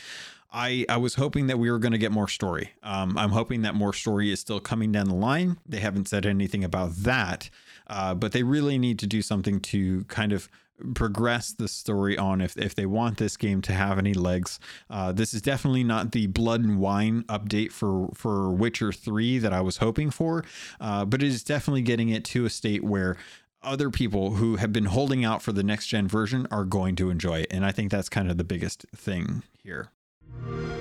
I, 0.52 0.86
I 0.90 0.98
was 0.98 1.16
hoping 1.16 1.48
that 1.48 1.58
we 1.58 1.72
were 1.72 1.80
going 1.80 1.94
to 1.94 1.98
get 1.98 2.12
more 2.12 2.28
story. 2.28 2.72
Um, 2.84 3.18
I'm 3.18 3.30
hoping 3.30 3.62
that 3.62 3.74
more 3.74 3.94
story 3.94 4.32
is 4.32 4.40
still 4.40 4.60
coming 4.60 4.92
down 4.92 5.08
the 5.08 5.16
line. 5.16 5.58
They 5.66 5.80
haven't 5.80 6.10
said 6.10 6.26
anything 6.26 6.64
about 6.64 6.92
that, 6.98 7.50
uh, 7.88 8.16
but 8.16 8.34
they 8.34 8.44
really 8.44 8.78
need 8.78 9.00
to 9.00 9.08
do 9.08 9.22
something 9.22 9.60
to 9.62 10.04
kind 10.06 10.34
of 10.34 10.50
progress 10.96 11.54
the 11.54 11.68
story 11.68 12.18
on 12.18 12.42
if, 12.42 12.58
if 12.58 12.76
they 12.76 12.86
want 12.86 13.18
this 13.18 13.38
game 13.38 13.62
to 13.62 13.74
have 13.74 13.98
any 13.98 14.14
legs. 14.14 14.60
Uh, 14.90 15.12
this 15.12 15.34
is 15.34 15.42
definitely 15.42 15.84
not 15.84 16.12
the 16.12 16.28
blood 16.28 16.62
and 16.62 16.80
wine 16.80 17.24
update 17.24 17.72
for, 17.72 18.10
for 18.14 18.52
Witcher 18.52 18.92
3 18.92 19.38
that 19.40 19.54
I 19.54 19.62
was 19.62 19.78
hoping 19.78 20.10
for, 20.10 20.44
uh, 20.80 21.06
but 21.06 21.22
it 21.22 21.28
is 21.28 21.44
definitely 21.44 21.84
getting 21.84 22.10
it 22.10 22.26
to 22.26 22.46
a 22.46 22.50
state 22.50 22.84
where 22.84 23.16
other 23.64 23.90
people 23.90 24.32
who 24.32 24.56
have 24.56 24.74
been 24.74 24.86
holding 24.86 25.24
out 25.24 25.42
for 25.42 25.52
the 25.52 25.64
next 25.64 25.88
gen 25.88 26.08
version 26.08 26.48
are 26.50 26.66
going 26.66 26.96
to 26.96 27.10
enjoy 27.10 27.42
it. 27.42 27.48
And 27.52 27.64
I 27.64 27.72
think 27.72 27.92
that's 27.92 28.10
kind 28.10 28.32
of 28.32 28.38
the 28.38 28.44
biggest 28.44 28.86
thing 28.96 29.44
here. 29.64 29.92
Thank 30.44 30.76
you. 30.76 30.81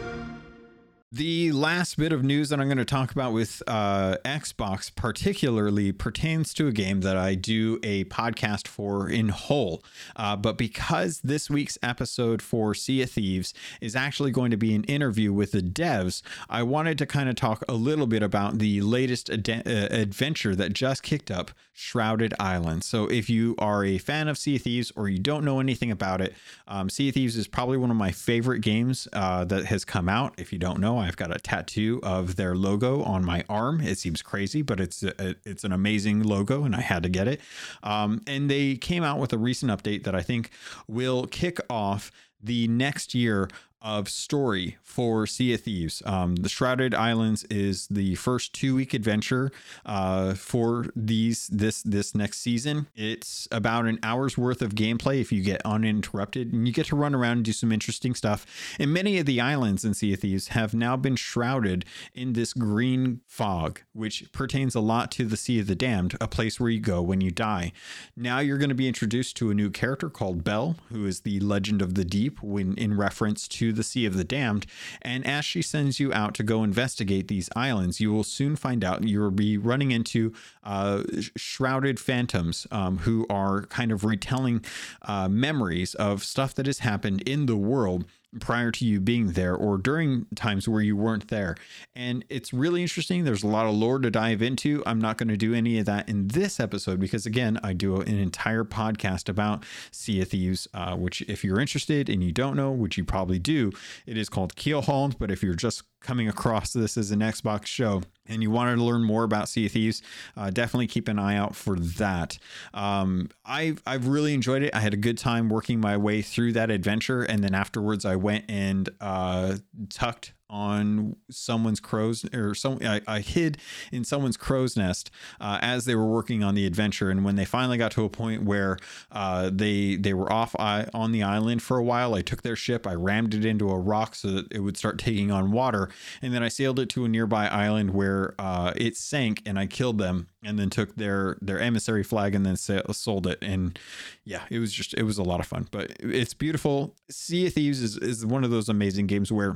The 1.13 1.51
last 1.51 1.97
bit 1.97 2.13
of 2.13 2.23
news 2.23 2.51
that 2.51 2.61
I'm 2.61 2.69
going 2.69 2.79
to 2.79 2.85
talk 2.85 3.11
about 3.11 3.33
with 3.33 3.65
uh, 3.67 4.19
Xbox, 4.25 4.95
particularly, 4.95 5.91
pertains 5.91 6.55
to 6.55 6.69
a 6.69 6.73
game 6.73 7.01
that 7.01 7.17
I 7.17 7.35
do 7.35 7.81
a 7.83 8.05
podcast 8.05 8.69
for 8.69 9.11
in 9.11 9.31
whole. 9.31 9.83
Uh, 10.15 10.37
but 10.37 10.57
because 10.57 11.21
this 11.23 11.51
week's 11.51 11.77
episode 11.83 12.41
for 12.41 12.77
Sea 12.77 13.03
of 13.03 13.11
Thieves 13.11 13.53
is 13.81 13.97
actually 13.97 14.31
going 14.31 14.53
to 14.53 14.57
be 14.57 14.73
an 14.73 14.85
interview 14.85 15.33
with 15.33 15.51
the 15.51 15.63
devs, 15.63 16.23
I 16.49 16.63
wanted 16.63 16.97
to 16.99 17.07
kind 17.07 17.29
of 17.29 17.35
talk 17.35 17.65
a 17.69 17.75
little 17.75 18.07
bit 18.07 18.23
about 18.23 18.61
the 18.61 18.81
latest 18.81 19.31
ad- 19.31 19.51
uh, 19.67 19.89
adventure 19.91 20.55
that 20.55 20.75
just 20.75 21.03
kicked 21.03 21.33
up, 21.33 21.51
Shrouded 21.73 22.35
Island. 22.39 22.85
So 22.85 23.07
if 23.07 23.29
you 23.29 23.57
are 23.59 23.85
a 23.85 23.99
fan 23.99 24.29
of 24.29 24.39
Sea 24.39 24.57
of 24.57 24.63
Thieves 24.63 24.93
or 24.95 25.09
you 25.09 25.19
don't 25.19 25.45
know 25.45 25.59
anything 25.59 25.91
about 25.91 26.21
it, 26.21 26.35
um, 26.69 26.89
Sea 26.89 27.09
of 27.09 27.15
Thieves 27.15 27.37
is 27.37 27.49
probably 27.49 27.79
one 27.79 27.91
of 27.91 27.97
my 27.97 28.13
favorite 28.13 28.61
games 28.61 29.09
uh, 29.13 29.45
that 29.47 29.65
has 29.65 29.85
come 29.85 30.09
out. 30.09 30.35
If 30.39 30.53
you 30.53 30.59
don't 30.61 30.79
know, 30.79 31.00
I've 31.01 31.17
got 31.17 31.35
a 31.35 31.39
tattoo 31.39 32.01
of 32.03 32.37
their 32.37 32.55
logo 32.55 33.03
on 33.03 33.25
my 33.25 33.45
arm. 33.49 33.81
It 33.81 33.99
seems 33.99 34.23
crazy, 34.23 34.63
but 34.63 34.81
it's 34.81 35.03
a, 35.03 35.37
it's 35.45 35.65
an 35.65 35.73
amazing 35.73 36.23
logo, 36.23 36.65
and 36.65 36.75
I 36.75 36.81
had 36.81 37.03
to 37.03 37.09
get 37.09 37.29
it. 37.29 37.41
Um, 37.83 38.23
and 38.27 38.51
they 38.51 38.77
came 38.77 39.03
out 39.03 39.19
with 39.19 39.33
a 39.33 39.39
recent 39.39 39.71
update 39.71 40.05
that 40.05 40.15
I 40.15 40.23
think 40.23 40.51
will 40.87 41.27
kick 41.27 41.59
off 41.69 42.11
the 42.43 42.69
next 42.69 43.15
year 43.15 43.49
of 43.83 44.09
story 44.09 44.77
for 44.83 45.27
Sea 45.27 45.55
of 45.55 45.63
Thieves. 45.63 46.03
Um, 46.05 46.37
the 46.37 46.49
Shrouded 46.49 46.95
Islands 46.95 47.45
is 47.45 47.87
the 47.89 48.15
first 48.17 48.53
two 48.53 48.75
week 48.75 48.93
adventure 48.93 49.51
uh, 49.87 50.35
for 50.35 50.87
these 50.95 51.49
this 51.49 51.83
this 51.83 52.15
next 52.15 52.41
season. 52.41 52.89
It's 52.95 53.49
about 53.51 53.87
an 53.87 53.99
hour's 54.03 54.37
worth 54.37 54.61
of 54.61 54.75
gameplay 54.75 55.21
if 55.21 55.33
you 55.33 55.43
get 55.43 55.63
uninterrupted, 55.65 56.53
and 56.53 56.67
you 56.67 56.75
get 56.75 56.87
to 56.87 56.97
run 56.97 57.15
around 57.15 57.39
and 57.39 57.45
do 57.45 57.53
some 57.53 57.73
interesting 57.73 58.15
stuff. 58.15 58.47
And 58.79 58.93
many 58.93 59.19
of 59.19 59.27
the 59.27 59.41
islands 59.41 59.85
in 59.85 59.95
Sea 59.95 60.15
of 60.15 60.21
Thieves 60.21 60.49
have 60.49 60.75
now 60.75 60.97
been 60.97 61.17
shrouded 61.17 61.85
in 62.15 62.35
this 62.35 62.53
green 62.53 63.21
fog, 63.27 63.81
which 63.93 64.31
pertains 64.33 64.75
a 64.75 64.81
lot 64.81 65.11
to 65.13 65.25
the 65.25 65.37
Sea 65.37 65.61
of 65.61 65.67
the 65.67 65.75
Damned, 65.75 66.17
a 66.21 66.29
place 66.29 66.61
where 66.61 66.71
you 66.71 66.81
go 66.81 67.01
when 67.01 67.21
you 67.21 67.31
die. 67.31 67.73
Now 68.17 68.41
you're 68.41 68.59
going 68.59 68.69
to 68.69 68.75
be 68.75 68.89
introduced 68.89 69.37
to 69.39 69.51
a 69.51 69.55
new 69.55 69.71
character 69.71 70.11
called 70.11 70.45
Belle, 70.45 70.77
who 70.91 71.07
is 71.07 71.21
the 71.21 71.41
Legend 71.41 71.81
of 71.81 71.95
the 71.95 72.05
Deep, 72.05 72.43
when 72.43 72.75
in 72.75 72.97
reference 72.97 73.49
to 73.49 73.70
the 73.73 73.83
Sea 73.83 74.07
of 74.07 74.17
the 74.17 74.25
Damned. 74.25 74.67
And 75.03 75.27
as 75.27 75.45
she 75.45 75.63
sends 75.63 76.01
you 76.01 76.13
out 76.13 76.35
to 76.35 76.43
go 76.43 76.63
investigate 76.63 77.29
these 77.29 77.49
islands, 77.57 78.01
you 78.01 78.13
will 78.13 78.25
soon 78.25 78.57
find 78.57 78.85
out 78.85 79.05
you 79.05 79.21
will 79.21 79.31
be 79.31 79.57
running 79.57 79.91
into 79.91 80.33
uh, 80.65 81.03
shrouded 81.37 81.99
phantoms 81.99 82.67
um, 82.71 82.99
who 82.99 83.27
are 83.29 83.63
kind 83.67 83.93
of 83.93 84.05
retelling 84.05 84.65
uh, 85.03 85.29
memories 85.29 85.95
of 85.95 86.25
stuff 86.25 86.55
that 86.55 86.67
has 86.67 86.81
happened 86.81 87.23
in 87.23 87.47
the 87.47 87.57
world 87.57 88.05
prior 88.39 88.71
to 88.71 88.85
you 88.85 89.01
being 89.01 89.33
there 89.33 89.55
or 89.55 89.77
during 89.77 90.27
times 90.37 90.69
where 90.69 90.81
you 90.81 90.97
weren't 90.97 91.29
there. 91.29 91.57
And 91.97 92.25
it's 92.29 92.53
really 92.53 92.83
interesting. 92.83 93.25
There's 93.25 93.43
a 93.43 93.49
lot 93.49 93.67
of 93.67 93.75
lore 93.75 93.99
to 93.99 94.11
dive 94.11 94.41
into. 94.41 94.83
I'm 94.87 95.01
not 95.01 95.19
going 95.19 95.29
to 95.29 95.37
do 95.37 95.53
any 95.53 95.79
of 95.79 95.87
that 95.87 96.09
in 96.09 96.29
this 96.29 96.61
episode 96.61 97.01
because, 97.01 97.27
again, 97.27 97.59
I 97.63 97.73
do 97.73 97.97
an 97.97 98.19
entire 98.19 98.65
podcast 98.65 99.29
about 99.29 99.65
Sea 99.91 100.23
of 100.23 100.29
Thieves, 100.29 100.69
uh, 100.75 100.95
which, 100.97 101.23
if 101.23 101.43
you're 101.43 101.61
interested 101.61 102.09
and 102.09 102.23
you 102.23 102.31
don't 102.31 102.57
know, 102.57 102.71
which 102.71 102.97
you 102.97 103.05
probably 103.05 103.39
do, 103.39 103.73
it 104.07 104.17
is 104.17 104.29
called 104.29 104.55
Keelhauled. 104.55 105.17
But 105.19 105.31
if 105.31 105.43
you're 105.43 105.55
just 105.55 105.83
coming 106.01 106.29
across 106.29 106.73
this 106.73 106.97
as 106.97 107.11
an 107.11 107.21
Xbox 107.21 107.67
show 107.67 108.03
and 108.27 108.43
you 108.43 108.51
wanted 108.51 108.77
to 108.77 108.85
learn 108.85 109.03
more 109.03 109.25
about 109.25 109.49
Sea 109.49 109.67
of 109.67 109.73
Thieves, 109.73 110.03
uh, 110.37 110.51
definitely 110.51 110.87
keep 110.87 111.09
an 111.09 111.19
eye 111.19 111.37
out 111.37 111.55
for 111.55 111.77
that. 111.77 112.39
Um, 112.73 113.29
I've, 113.45 113.83
I've 113.87 114.07
really 114.07 114.33
enjoyed 114.35 114.63
it. 114.63 114.75
I 114.75 114.81
had 114.81 114.95
a 114.95 114.97
good 114.97 115.19
time 115.19 115.49
working 115.49 115.81
my 115.81 115.97
way 115.97 116.23
through 116.23 116.53
that 116.53 116.71
adventure. 116.71 117.23
And 117.23 117.43
then 117.43 117.55
afterwards, 117.55 118.05
I 118.05 118.17
went 118.17 118.45
and 118.49 118.89
uh, 119.01 119.57
tucked 119.89 120.33
on 120.51 121.17
someone's 121.31 121.81
crow's 121.81 122.25
or 122.35 122.55
some 122.55 122.79
I, 122.83 123.01
I 123.07 123.21
hid 123.21 123.59
in 123.93 124.05
someone's 124.05 124.37
crow's 124.37 124.77
nest 124.77 125.11
uh, 125.41 125.59
as 125.63 125.85
they 125.85 125.95
were 125.95 126.07
working 126.07 126.43
on 126.43 126.55
the 126.55 126.67
adventure. 126.67 127.09
And 127.09 127.25
when 127.25 127.37
they 127.37 127.45
finally 127.45 127.79
got 127.79 127.93
to 127.93 128.05
a 128.05 128.09
point 128.09 128.43
where 128.43 128.77
uh, 129.13 129.51
they 129.53 129.97
they 129.97 130.13
were 130.13 130.31
off 130.33 130.55
on 130.59 131.13
the 131.13 131.23
island 131.23 131.63
for 131.63 131.79
a 131.79 131.83
while 131.83 132.15
I 132.15 132.23
took 132.23 132.43
their 132.43 132.57
ship 132.57 132.87
I 132.87 132.95
rammed 132.95 133.35
it 133.35 133.45
into 133.45 133.71
a 133.71 133.79
rock 133.79 134.15
so 134.15 134.29
that 134.29 134.53
it 134.53 134.61
would 134.61 134.77
start 134.77 134.99
taking 134.99 135.31
on 135.31 135.53
water. 135.53 135.89
And 136.21 136.35
then 136.35 136.43
I 136.43 136.49
sailed 136.49 136.79
it 136.79 136.89
to 136.91 137.05
a 137.05 137.09
nearby 137.09 137.47
island 137.47 137.91
where 137.95 138.35
uh, 138.39 138.73
it 138.77 138.97
sank 138.97 139.43
and 139.47 139.59
I 139.59 139.67
killed 139.67 139.99
them 139.99 140.29
and 140.43 140.59
then 140.59 140.71
took 140.71 140.97
their 140.97 141.37
their 141.41 141.61
emissary 141.61 142.03
flag 142.03 142.35
and 142.35 142.45
then 142.45 142.57
sold 142.57 143.27
it. 143.27 143.39
And 143.43 143.79
yeah 144.25 144.43
it 144.51 144.59
was 144.59 144.73
just 144.73 144.95
it 144.95 145.05
was 145.05 145.19
a 145.19 145.23
lot 145.23 145.41
of 145.41 145.47
fun. 145.47 145.69
But 145.71 145.93
it's 146.01 146.35
beautiful. 146.35 146.95
Sea 147.11 147.47
of 147.47 147.55
thieves 147.55 147.81
is, 147.81 147.97
is 147.97 148.27
one 148.27 148.45
of 148.45 148.51
those 148.51 148.69
amazing 148.69 149.07
games 149.07 149.31
where 149.31 149.55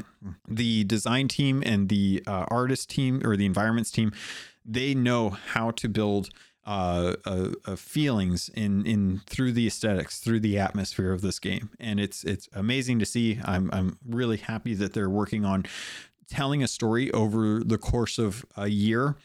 the 0.48 0.83
design 0.84 1.28
team 1.28 1.62
and 1.64 1.88
the 1.88 2.22
uh, 2.26 2.44
artist 2.48 2.90
team 2.90 3.20
or 3.24 3.36
the 3.36 3.46
environments 3.46 3.90
team 3.90 4.12
they 4.64 4.94
know 4.94 5.30
how 5.30 5.70
to 5.72 5.88
build 5.88 6.30
uh, 6.66 7.14
uh, 7.26 7.48
uh, 7.66 7.76
feelings 7.76 8.48
in 8.54 8.86
in 8.86 9.20
through 9.26 9.52
the 9.52 9.66
aesthetics, 9.66 10.18
through 10.18 10.40
the 10.40 10.58
atmosphere 10.58 11.12
of 11.12 11.20
this 11.20 11.38
game, 11.38 11.70
and 11.78 12.00
it's 12.00 12.24
it's 12.24 12.48
amazing 12.54 12.98
to 12.98 13.06
see. 13.06 13.38
I'm 13.44 13.68
I'm 13.72 13.98
really 14.06 14.38
happy 14.38 14.72
that 14.74 14.94
they're 14.94 15.10
working 15.10 15.44
on 15.44 15.66
telling 16.26 16.62
a 16.62 16.68
story 16.68 17.10
over 17.12 17.62
the 17.62 17.76
course 17.76 18.18
of 18.18 18.46
a 18.56 18.68
year 18.68 19.16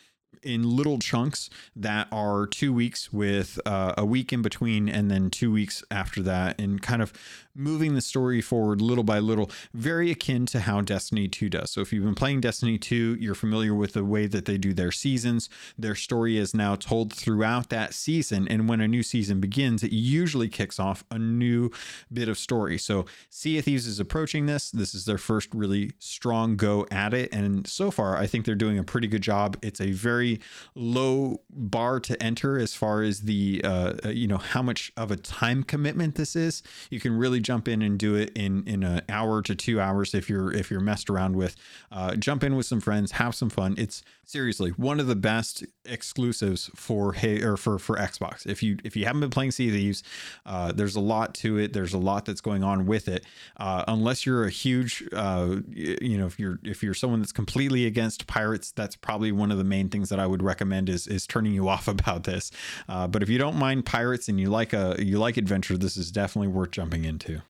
in 0.44 0.76
little 0.76 1.00
chunks 1.00 1.50
that 1.76 2.08
are 2.12 2.48
two 2.48 2.74
weeks 2.74 3.12
with 3.12 3.60
uh, 3.66 3.94
a 3.98 4.06
week 4.06 4.32
in 4.34 4.42
between 4.42 4.90
and 4.90 5.10
then 5.10 5.30
two 5.30 5.52
weeks 5.52 5.84
after 5.92 6.22
that 6.22 6.60
and 6.60 6.82
kind 6.82 7.02
of 7.02 7.14
moving 7.56 7.94
the 7.94 8.02
story 8.02 8.42
forward 8.42 8.82
little 8.82 9.04
by 9.04 9.20
little 9.20 9.52
very 9.74 10.12
akin 10.12 10.46
to 10.46 10.62
how 10.62 10.80
destiny 10.82 11.28
2 11.28 11.50
does. 11.50 11.72
So 11.72 11.82
if 11.82 11.92
you've 11.92 12.06
been 12.06 12.16
playing 12.16 12.42
destiny 12.42 12.78
2 12.78 13.18
you're 13.20 13.36
familiar 13.36 13.74
with 13.74 13.94
the 13.94 14.06
way 14.06 14.28
that 14.28 14.46
they 14.46 14.58
do 14.58 14.74
their 14.74 14.92
seasons. 14.92 15.50
Their 15.78 15.96
story 15.96 16.38
is 16.38 16.54
now 16.54 16.76
told 16.76 17.14
throughout 17.14 17.70
that 17.70 17.94
season 17.94 18.48
and 18.48 18.70
when 18.70 18.80
a 18.82 18.88
new 18.88 19.04
season 19.04 19.40
begins 19.40 19.84
it 19.84 19.92
usually 19.92 20.48
kicks 20.48 20.80
off 20.80 21.04
a 21.12 21.20
new 21.20 21.70
bit 22.12 22.30
of 22.30 22.38
story. 22.38 22.78
So 22.78 23.06
sea 23.30 23.58
of 23.58 23.66
thieves 23.66 23.88
is 23.88 24.00
approaching 24.00 24.46
this. 24.46 24.72
This 24.72 24.94
is 24.96 25.06
their 25.06 25.18
first 25.18 25.54
really 25.54 25.92
strong 26.00 26.56
go 26.56 26.88
at 26.92 27.14
it 27.14 27.34
and 27.34 27.68
so 27.68 27.92
far 27.92 28.18
i 28.18 28.28
think 28.28 28.46
they're 28.46 28.56
doing 28.56 28.78
a 28.78 28.84
pretty 28.84 29.08
good 29.08 29.22
job. 29.22 29.58
It's 29.62 29.82
a 29.82 29.92
very 29.92 30.29
low 30.76 31.42
bar 31.50 32.00
to 32.02 32.22
enter 32.22 32.60
as 32.60 32.76
far 32.76 33.02
as 33.02 33.22
the 33.22 33.62
uh, 33.64 33.94
uh, 34.06 34.10
you 34.10 34.28
know 34.28 34.38
how 34.38 34.62
much 34.62 34.92
of 34.96 35.12
a 35.12 35.16
time 35.16 35.64
commitment 35.64 36.16
this 36.16 36.36
is. 36.36 36.62
You 36.90 37.00
can 37.00 37.18
really 37.18 37.40
jump 37.40 37.68
in 37.68 37.82
and 37.82 37.98
do 37.98 38.16
it 38.16 38.32
in 38.36 38.64
in 38.68 38.84
an 38.84 39.02
hour 39.10 39.42
to 39.42 39.56
two 39.56 39.80
hours 39.80 40.14
if 40.14 40.30
you're 40.30 40.52
if 40.54 40.70
you're 40.70 40.80
messed 40.80 41.10
around 41.10 41.36
with. 41.36 41.56
Uh, 41.92 42.16
jump 42.16 42.44
in 42.44 42.56
with 42.56 42.66
some 42.66 42.82
friends, 42.82 43.14
have 43.14 43.34
some 43.34 43.50
fun. 43.50 43.76
It's 43.78 44.04
seriously 44.30 44.70
one 44.72 45.00
of 45.00 45.08
the 45.08 45.16
best 45.16 45.66
exclusives 45.86 46.70
for 46.76 47.14
hey 47.14 47.42
or 47.42 47.58
for 47.58 47.80
for 47.80 47.96
Xbox. 47.96 48.46
If 48.46 48.62
you 48.62 48.78
if 48.84 48.96
you 48.96 49.06
haven't 49.06 49.22
been 49.22 49.32
playing 49.32 49.52
Sea 49.52 49.70
of 49.70 49.74
Thieves, 49.74 50.04
uh, 50.46 50.72
there's 50.72 50.96
a 50.96 51.00
lot 51.00 51.34
to 51.36 51.58
it. 51.58 51.74
There's 51.74 51.94
a 51.94 51.98
lot 51.98 52.26
that's 52.26 52.42
going 52.42 52.64
on 52.64 52.86
with 52.86 53.08
it. 53.08 53.26
Uh, 53.58 53.84
unless 53.88 54.26
you're 54.26 54.46
a 54.46 54.50
huge, 54.50 55.04
uh, 55.14 55.58
you 55.68 56.18
know, 56.18 56.28
if 56.28 56.40
you're 56.40 56.60
if 56.64 56.84
you're 56.84 56.94
someone 56.94 57.20
that's 57.20 57.32
completely 57.32 57.86
against 57.86 58.28
pirates, 58.28 58.72
that's 58.72 58.96
probably 58.96 59.32
one 59.32 59.52
of 59.52 59.58
the 59.58 59.64
main 59.64 59.90
things 59.90 60.10
that 60.10 60.20
I 60.20 60.28
would 60.28 60.44
recommend 60.44 60.90
is 60.90 61.08
is 61.08 61.26
turning 61.26 61.54
you 61.54 61.68
off 61.76 61.88
about 61.88 62.24
this. 62.24 62.52
Uh, 62.88 63.08
but 63.08 63.24
if 63.24 63.30
you 63.30 63.40
don't 63.40 63.56
mind 63.56 63.86
pirates 63.86 64.30
and 64.30 64.40
you 64.40 64.50
like 64.50 64.74
a 64.74 64.96
you 65.00 65.18
like 65.18 65.38
adventure, 65.38 65.78
this 65.78 65.98
is 65.98 66.12
definitely 66.12 66.50
worth 66.50 66.72
jumping 66.72 67.04
into. 67.04 67.42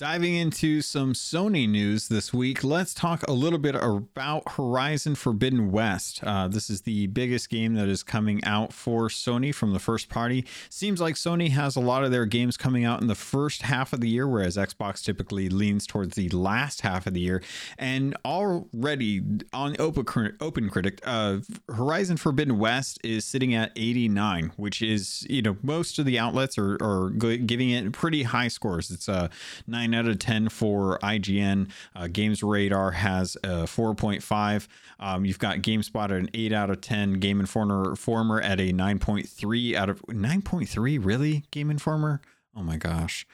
Diving 0.00 0.34
into 0.34 0.80
some 0.80 1.12
Sony 1.12 1.68
news 1.68 2.08
this 2.08 2.32
week, 2.32 2.64
let's 2.64 2.94
talk 2.94 3.22
a 3.28 3.34
little 3.34 3.58
bit 3.58 3.74
about 3.74 4.52
Horizon 4.52 5.14
Forbidden 5.14 5.70
West. 5.70 6.24
Uh, 6.24 6.48
this 6.48 6.70
is 6.70 6.80
the 6.80 7.08
biggest 7.08 7.50
game 7.50 7.74
that 7.74 7.86
is 7.86 8.02
coming 8.02 8.42
out 8.44 8.72
for 8.72 9.08
Sony 9.08 9.54
from 9.54 9.74
the 9.74 9.78
first 9.78 10.08
party. 10.08 10.46
Seems 10.70 11.02
like 11.02 11.16
Sony 11.16 11.50
has 11.50 11.76
a 11.76 11.80
lot 11.80 12.02
of 12.02 12.12
their 12.12 12.24
games 12.24 12.56
coming 12.56 12.82
out 12.82 13.02
in 13.02 13.08
the 13.08 13.14
first 13.14 13.60
half 13.60 13.92
of 13.92 14.00
the 14.00 14.08
year, 14.08 14.26
whereas 14.26 14.56
Xbox 14.56 15.04
typically 15.04 15.50
leans 15.50 15.86
towards 15.86 16.16
the 16.16 16.30
last 16.30 16.80
half 16.80 17.06
of 17.06 17.12
the 17.12 17.20
year. 17.20 17.42
And 17.76 18.16
already 18.24 19.22
on 19.52 19.76
Open, 19.78 20.34
Open 20.40 20.70
Critic, 20.70 21.02
uh, 21.04 21.40
Horizon 21.68 22.16
Forbidden 22.16 22.58
West 22.58 22.98
is 23.04 23.26
sitting 23.26 23.54
at 23.54 23.70
89, 23.76 24.52
which 24.56 24.80
is, 24.80 25.26
you 25.28 25.42
know, 25.42 25.58
most 25.62 25.98
of 25.98 26.06
the 26.06 26.18
outlets 26.18 26.56
are, 26.56 26.78
are 26.80 27.10
giving 27.10 27.68
it 27.68 27.92
pretty 27.92 28.22
high 28.22 28.48
scores. 28.48 28.90
It's 28.90 29.06
a 29.06 29.12
uh, 29.12 29.28
9 29.66 29.89
9 29.90 29.98
out 29.98 30.10
of 30.10 30.18
10 30.18 30.48
for 30.48 30.98
IGN. 31.02 31.70
Uh, 31.94 32.08
Games 32.08 32.42
Radar 32.42 32.92
has 32.92 33.36
a 33.42 33.64
4.5. 33.64 34.68
Um, 34.98 35.24
you've 35.24 35.38
got 35.38 35.58
GameSpot 35.58 36.04
at 36.04 36.10
an 36.12 36.30
8 36.34 36.52
out 36.52 36.70
of 36.70 36.80
10. 36.80 37.14
Game 37.14 37.40
Informer 37.40 37.96
Former 37.96 38.40
at 38.40 38.60
a 38.60 38.72
9.3 38.72 39.74
out 39.74 39.88
of 39.90 40.02
9.3. 40.02 41.04
Really, 41.04 41.44
Game 41.50 41.70
Informer? 41.70 42.20
Oh 42.56 42.62
my 42.62 42.76
gosh. 42.76 43.26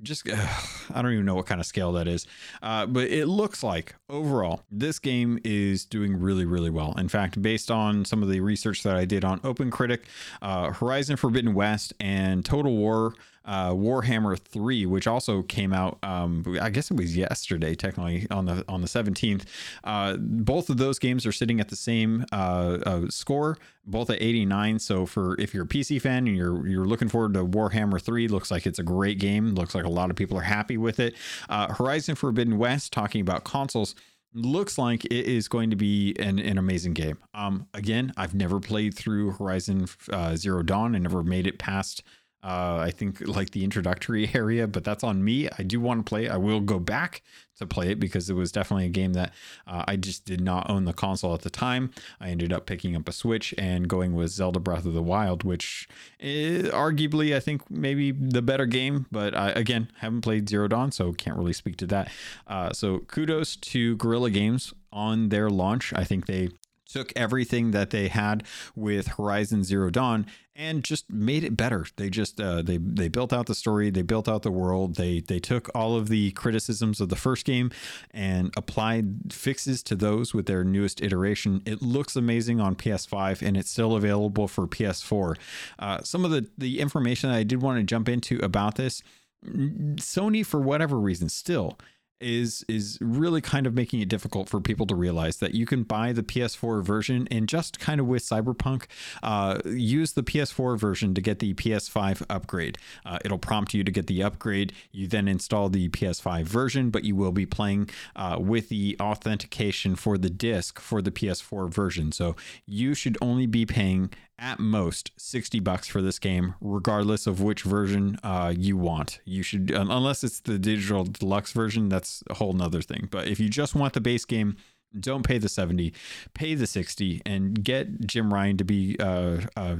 Just, 0.00 0.28
I 0.30 1.02
don't 1.02 1.12
even 1.12 1.24
know 1.24 1.34
what 1.34 1.46
kind 1.46 1.60
of 1.60 1.66
scale 1.66 1.92
that 1.92 2.06
is. 2.06 2.26
Uh, 2.62 2.86
but 2.86 3.08
it 3.08 3.26
looks 3.26 3.62
like 3.62 3.96
overall, 4.08 4.62
this 4.70 4.98
game 4.98 5.40
is 5.44 5.84
doing 5.84 6.18
really, 6.18 6.44
really 6.44 6.70
well. 6.70 6.94
In 6.96 7.08
fact, 7.08 7.42
based 7.42 7.70
on 7.70 8.04
some 8.04 8.22
of 8.22 8.28
the 8.28 8.40
research 8.40 8.82
that 8.84 8.96
I 8.96 9.04
did 9.04 9.24
on 9.24 9.40
Open 9.42 9.70
Critic, 9.70 10.04
uh, 10.40 10.72
Horizon 10.72 11.16
Forbidden 11.16 11.52
West 11.54 11.92
and 11.98 12.44
Total 12.44 12.74
War 12.74 13.14
uh, 13.50 13.70
Warhammer 13.70 14.38
3, 14.38 14.86
which 14.86 15.08
also 15.08 15.42
came 15.42 15.72
out, 15.72 15.98
um, 16.04 16.44
I 16.62 16.70
guess 16.70 16.88
it 16.92 16.96
was 16.96 17.16
yesterday, 17.16 17.74
technically 17.74 18.28
on 18.30 18.44
the 18.46 18.64
on 18.68 18.80
the 18.80 18.86
17th. 18.86 19.42
Uh, 19.82 20.16
both 20.18 20.70
of 20.70 20.76
those 20.76 21.00
games 21.00 21.26
are 21.26 21.32
sitting 21.32 21.58
at 21.58 21.68
the 21.68 21.74
same 21.74 22.24
uh, 22.30 22.78
uh 22.86 23.08
score, 23.08 23.58
both 23.84 24.08
at 24.08 24.22
89. 24.22 24.78
So 24.78 25.04
for 25.04 25.38
if 25.40 25.52
you're 25.52 25.64
a 25.64 25.68
PC 25.68 26.00
fan 26.00 26.28
and 26.28 26.36
you're 26.36 26.64
you're 26.68 26.84
looking 26.84 27.08
forward 27.08 27.34
to 27.34 27.44
Warhammer 27.44 28.00
3, 28.00 28.28
looks 28.28 28.52
like 28.52 28.66
it's 28.68 28.78
a 28.78 28.84
great 28.84 29.18
game. 29.18 29.56
Looks 29.56 29.74
like 29.74 29.84
a 29.84 29.90
lot 29.90 30.10
of 30.10 30.16
people 30.16 30.38
are 30.38 30.42
happy 30.42 30.76
with 30.76 31.00
it. 31.00 31.16
Uh, 31.48 31.74
Horizon 31.74 32.14
Forbidden 32.14 32.56
West, 32.56 32.92
talking 32.92 33.20
about 33.20 33.42
consoles 33.42 33.96
looks 34.32 34.78
like 34.78 35.04
it 35.06 35.26
is 35.26 35.48
going 35.48 35.70
to 35.70 35.76
be 35.76 36.14
an, 36.20 36.38
an 36.38 36.56
amazing 36.56 36.94
game. 36.94 37.18
Um, 37.34 37.66
again, 37.74 38.12
I've 38.16 38.32
never 38.32 38.60
played 38.60 38.94
through 38.94 39.32
Horizon 39.32 39.88
uh, 40.12 40.36
Zero 40.36 40.62
Dawn. 40.62 40.94
I 40.94 40.98
never 40.98 41.24
made 41.24 41.48
it 41.48 41.58
past 41.58 42.04
uh, 42.42 42.78
I 42.80 42.90
think 42.90 43.26
like 43.26 43.50
the 43.50 43.64
introductory 43.64 44.30
area, 44.34 44.66
but 44.66 44.84
that's 44.84 45.04
on 45.04 45.22
me. 45.22 45.48
I 45.58 45.62
do 45.62 45.80
want 45.80 46.04
to 46.04 46.08
play. 46.08 46.28
I 46.28 46.36
will 46.36 46.60
go 46.60 46.78
back 46.78 47.22
to 47.58 47.66
play 47.66 47.90
it 47.90 48.00
because 48.00 48.30
it 48.30 48.34
was 48.34 48.50
definitely 48.50 48.86
a 48.86 48.90
game 48.90 49.12
that 49.12 49.34
uh, 49.66 49.84
I 49.86 49.96
just 49.96 50.24
did 50.24 50.40
not 50.40 50.70
own 50.70 50.86
the 50.86 50.94
console 50.94 51.34
at 51.34 51.42
the 51.42 51.50
time. 51.50 51.90
I 52.18 52.30
ended 52.30 52.52
up 52.52 52.64
picking 52.64 52.96
up 52.96 53.06
a 53.08 53.12
Switch 53.12 53.54
and 53.58 53.86
going 53.86 54.14
with 54.14 54.30
Zelda 54.30 54.58
Breath 54.58 54.86
of 54.86 54.94
the 54.94 55.02
Wild, 55.02 55.44
which 55.44 55.86
is 56.18 56.68
arguably 56.70 57.36
I 57.36 57.40
think 57.40 57.70
maybe 57.70 58.12
the 58.12 58.42
better 58.42 58.66
game. 58.66 59.06
But 59.12 59.36
I, 59.36 59.50
again, 59.50 59.90
haven't 59.98 60.22
played 60.22 60.48
Zero 60.48 60.68
Dawn, 60.68 60.90
so 60.92 61.12
can't 61.12 61.36
really 61.36 61.52
speak 61.52 61.76
to 61.76 61.86
that. 61.88 62.10
Uh, 62.46 62.72
so 62.72 63.00
kudos 63.00 63.56
to 63.56 63.96
Guerrilla 63.96 64.30
Games 64.30 64.72
on 64.92 65.28
their 65.28 65.50
launch. 65.50 65.92
I 65.94 66.04
think 66.04 66.26
they 66.26 66.48
took 66.92 67.12
everything 67.16 67.70
that 67.70 67.90
they 67.90 68.08
had 68.08 68.44
with 68.74 69.08
Horizon 69.08 69.64
Zero 69.64 69.90
Dawn 69.90 70.26
and 70.60 70.84
just 70.84 71.10
made 71.10 71.42
it 71.42 71.56
better. 71.56 71.86
They 71.96 72.10
just 72.10 72.40
uh, 72.40 72.60
they 72.60 72.76
they 72.76 73.08
built 73.08 73.32
out 73.32 73.46
the 73.46 73.54
story, 73.54 73.90
they 73.90 74.02
built 74.02 74.28
out 74.28 74.42
the 74.42 74.50
world. 74.50 74.96
They 74.96 75.20
they 75.20 75.38
took 75.38 75.70
all 75.74 75.96
of 75.96 76.08
the 76.08 76.32
criticisms 76.32 77.00
of 77.00 77.08
the 77.08 77.16
first 77.16 77.46
game 77.46 77.70
and 78.10 78.52
applied 78.56 79.32
fixes 79.32 79.82
to 79.84 79.96
those 79.96 80.34
with 80.34 80.46
their 80.46 80.62
newest 80.62 81.00
iteration. 81.02 81.62
It 81.64 81.80
looks 81.80 82.14
amazing 82.16 82.60
on 82.60 82.76
PS5 82.76 83.40
and 83.40 83.56
it's 83.56 83.70
still 83.70 83.96
available 83.96 84.48
for 84.48 84.66
PS4. 84.66 85.36
Uh, 85.78 86.02
some 86.02 86.24
of 86.24 86.30
the 86.30 86.48
the 86.58 86.80
information 86.80 87.30
that 87.30 87.36
I 87.36 87.42
did 87.44 87.62
want 87.62 87.78
to 87.78 87.84
jump 87.84 88.08
into 88.08 88.38
about 88.40 88.74
this, 88.74 89.02
Sony 89.44 90.44
for 90.44 90.60
whatever 90.60 90.98
reason 90.98 91.28
still 91.28 91.78
is 92.20 92.64
is 92.68 92.98
really 93.00 93.40
kind 93.40 93.66
of 93.66 93.74
making 93.74 94.00
it 94.00 94.08
difficult 94.08 94.48
for 94.48 94.60
people 94.60 94.86
to 94.86 94.94
realize 94.94 95.38
that 95.38 95.54
you 95.54 95.66
can 95.66 95.82
buy 95.82 96.12
the 96.12 96.22
PS4 96.22 96.82
version 96.82 97.26
and 97.30 97.48
just 97.48 97.78
kind 97.78 98.00
of 98.00 98.06
with 98.06 98.22
Cyberpunk, 98.22 98.84
uh, 99.22 99.58
use 99.64 100.12
the 100.12 100.22
PS4 100.22 100.78
version 100.78 101.14
to 101.14 101.20
get 101.20 101.38
the 101.38 101.54
PS5 101.54 102.22
upgrade. 102.28 102.78
Uh, 103.04 103.18
it'll 103.24 103.38
prompt 103.38 103.74
you 103.74 103.84
to 103.84 103.90
get 103.90 104.06
the 104.06 104.22
upgrade. 104.22 104.72
You 104.92 105.06
then 105.06 105.28
install 105.28 105.68
the 105.68 105.88
PS5 105.88 106.44
version, 106.44 106.90
but 106.90 107.04
you 107.04 107.16
will 107.16 107.32
be 107.32 107.46
playing 107.46 107.90
uh, 108.16 108.36
with 108.40 108.68
the 108.68 108.96
authentication 109.00 109.96
for 109.96 110.18
the 110.18 110.30
disc 110.30 110.80
for 110.80 111.02
the 111.02 111.10
PS4 111.10 111.70
version. 111.70 112.12
So 112.12 112.36
you 112.66 112.94
should 112.94 113.16
only 113.20 113.46
be 113.46 113.66
paying 113.66 114.10
at 114.40 114.58
most 114.58 115.12
60 115.18 115.60
bucks 115.60 115.86
for 115.86 116.00
this 116.00 116.18
game 116.18 116.54
regardless 116.60 117.26
of 117.26 117.40
which 117.40 117.62
version 117.62 118.18
uh, 118.24 118.52
you 118.56 118.76
want. 118.76 119.20
You 119.24 119.42
should 119.42 119.70
unless 119.70 120.24
it's 120.24 120.40
the 120.40 120.58
digital 120.58 121.04
deluxe 121.04 121.52
version 121.52 121.88
that's 121.88 122.24
a 122.30 122.34
whole 122.34 122.52
nother 122.52 122.82
thing. 122.82 123.08
But 123.10 123.28
if 123.28 123.38
you 123.38 123.48
just 123.48 123.74
want 123.74 123.92
the 123.92 124.00
base 124.00 124.24
game 124.24 124.56
don't 124.98 125.22
pay 125.22 125.38
the 125.38 125.48
70 125.48 125.94
pay 126.34 126.56
the 126.56 126.66
60 126.66 127.22
and 127.24 127.62
get 127.62 128.08
jim 128.08 128.34
ryan 128.34 128.56
to 128.56 128.64
be 128.64 128.96
uh, 128.98 129.38
uh, 129.56 129.76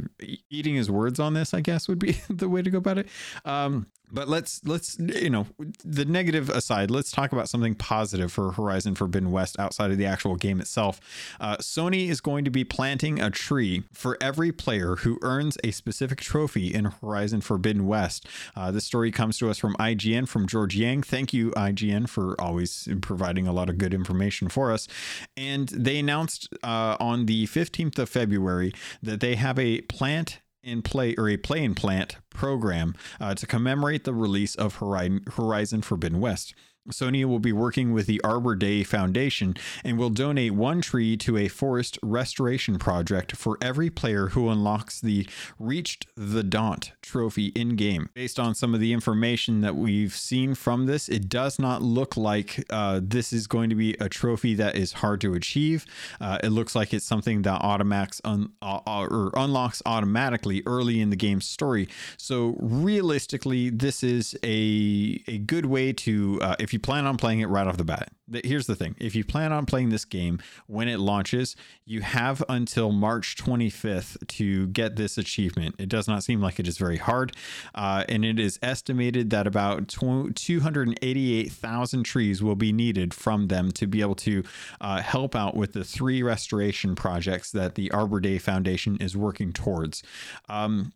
eating 0.50 0.76
his 0.76 0.88
words 0.88 1.18
on 1.18 1.34
this 1.34 1.52
i 1.52 1.60
guess 1.60 1.88
would 1.88 1.98
be 1.98 2.12
the 2.30 2.48
way 2.48 2.62
to 2.62 2.70
go 2.70 2.78
about 2.78 2.96
it. 2.96 3.08
Um, 3.44 3.88
but 4.12 4.28
let's 4.28 4.60
let's 4.64 4.98
you 4.98 5.30
know 5.30 5.46
the 5.84 6.04
negative 6.04 6.48
aside 6.48 6.90
let's 6.90 7.10
talk 7.10 7.32
about 7.32 7.48
something 7.48 7.74
positive 7.74 8.32
for 8.32 8.52
horizon 8.52 8.94
forbidden 8.94 9.30
west 9.30 9.58
outside 9.58 9.90
of 9.90 9.98
the 9.98 10.06
actual 10.06 10.36
game 10.36 10.60
itself. 10.60 11.00
Uh, 11.40 11.56
sony 11.58 12.08
is 12.08 12.20
going 12.20 12.44
to 12.44 12.50
be 12.50 12.64
planting 12.64 13.20
a 13.20 13.30
tree 13.30 13.84
for 13.92 14.16
every 14.20 14.52
player 14.52 14.96
who 14.96 15.18
earns 15.22 15.56
a 15.64 15.70
specific 15.70 16.20
trophy 16.20 16.72
in 16.72 16.86
horizon 16.86 17.40
forbidden 17.40 17.86
west. 17.86 18.26
Uh, 18.56 18.70
this 18.70 18.84
story 18.84 19.10
comes 19.10 19.38
to 19.38 19.50
us 19.50 19.58
from 19.58 19.74
ign 19.74 20.26
from 20.26 20.46
george 20.46 20.76
yang. 20.76 21.02
Thank 21.02 21.32
you 21.32 21.50
ign 21.52 22.08
for 22.08 22.40
always 22.40 22.88
providing 23.00 23.46
a 23.46 23.52
lot 23.52 23.68
of 23.68 23.78
good 23.78 23.94
information 23.94 24.48
for 24.48 24.72
us. 24.72 24.88
And 25.36 25.68
they 25.68 25.98
announced 25.98 26.48
uh, 26.62 26.96
on 27.00 27.26
the 27.26 27.46
15th 27.46 27.98
of 27.98 28.08
february 28.08 28.72
that 29.02 29.20
they 29.20 29.34
have 29.36 29.58
a 29.58 29.80
plant 29.82 30.40
in 30.62 30.82
play 30.82 31.14
or 31.16 31.28
a 31.28 31.36
play 31.36 31.64
in 31.64 31.74
plant 31.74 32.16
program 32.30 32.94
uh, 33.20 33.34
to 33.34 33.46
commemorate 33.46 34.04
the 34.04 34.14
release 34.14 34.54
of 34.54 34.76
Horizon 34.76 35.82
Forbidden 35.82 36.20
West. 36.20 36.54
Sony 36.88 37.24
will 37.24 37.38
be 37.38 37.52
working 37.52 37.92
with 37.92 38.06
the 38.06 38.20
Arbor 38.22 38.56
Day 38.56 38.82
Foundation 38.82 39.54
and 39.84 39.98
will 39.98 40.10
donate 40.10 40.52
one 40.52 40.80
tree 40.80 41.16
to 41.18 41.36
a 41.36 41.48
forest 41.48 41.98
restoration 42.02 42.78
project 42.78 43.36
for 43.36 43.58
every 43.60 43.90
player 43.90 44.28
who 44.28 44.48
unlocks 44.48 45.00
the 45.00 45.28
Reached 45.58 46.06
the 46.16 46.42
Daunt 46.42 46.92
trophy 47.02 47.48
in 47.48 47.76
game. 47.76 48.08
Based 48.14 48.38
on 48.38 48.54
some 48.54 48.74
of 48.74 48.80
the 48.80 48.92
information 48.92 49.60
that 49.60 49.76
we've 49.76 50.14
seen 50.14 50.54
from 50.54 50.86
this, 50.86 51.08
it 51.08 51.28
does 51.28 51.58
not 51.58 51.82
look 51.82 52.16
like 52.16 52.64
uh, 52.70 53.00
this 53.02 53.32
is 53.32 53.46
going 53.46 53.68
to 53.70 53.76
be 53.76 53.94
a 54.00 54.08
trophy 54.08 54.54
that 54.54 54.74
is 54.74 54.94
hard 54.94 55.20
to 55.20 55.34
achieve. 55.34 55.84
Uh, 56.20 56.38
it 56.42 56.48
looks 56.48 56.74
like 56.74 56.94
it's 56.94 57.04
something 57.04 57.42
that 57.42 57.60
automatics 57.60 58.20
un- 58.24 58.52
uh, 58.62 58.80
uh 58.86 59.06
or 59.10 59.30
unlocks 59.34 59.82
automatically 59.84 60.62
early 60.66 61.00
in 61.00 61.10
the 61.10 61.16
game's 61.16 61.46
story. 61.46 61.88
So 62.16 62.56
realistically, 62.58 63.70
this 63.70 64.02
is 64.02 64.36
a 64.42 65.22
a 65.26 65.38
good 65.38 65.66
way 65.66 65.92
to 65.92 66.38
uh, 66.42 66.56
if 66.70 66.72
you 66.72 66.78
plan 66.78 67.04
on 67.04 67.16
playing 67.16 67.40
it 67.40 67.46
right 67.46 67.66
off 67.66 67.78
the 67.78 67.84
bat, 67.84 68.12
here's 68.44 68.68
the 68.68 68.76
thing 68.76 68.94
if 69.00 69.16
you 69.16 69.24
plan 69.24 69.52
on 69.52 69.66
playing 69.66 69.88
this 69.88 70.04
game 70.04 70.38
when 70.68 70.86
it 70.86 71.00
launches, 71.00 71.56
you 71.84 72.00
have 72.00 72.44
until 72.48 72.92
March 72.92 73.34
25th 73.34 74.24
to 74.28 74.68
get 74.68 74.94
this 74.94 75.18
achievement. 75.18 75.74
It 75.80 75.88
does 75.88 76.06
not 76.06 76.22
seem 76.22 76.40
like 76.40 76.60
it 76.60 76.68
is 76.68 76.78
very 76.78 76.98
hard. 76.98 77.32
Uh, 77.74 78.04
and 78.08 78.24
it 78.24 78.38
is 78.38 78.60
estimated 78.62 79.30
that 79.30 79.48
about 79.48 79.88
288,000 79.88 82.04
trees 82.04 82.40
will 82.40 82.54
be 82.54 82.72
needed 82.72 83.12
from 83.12 83.48
them 83.48 83.72
to 83.72 83.88
be 83.88 84.00
able 84.00 84.14
to 84.14 84.44
uh, 84.80 85.02
help 85.02 85.34
out 85.34 85.56
with 85.56 85.72
the 85.72 85.82
three 85.82 86.22
restoration 86.22 86.94
projects 86.94 87.50
that 87.50 87.74
the 87.74 87.90
Arbor 87.90 88.20
Day 88.20 88.38
Foundation 88.38 88.96
is 88.98 89.16
working 89.16 89.52
towards. 89.52 90.04
Um, 90.48 90.92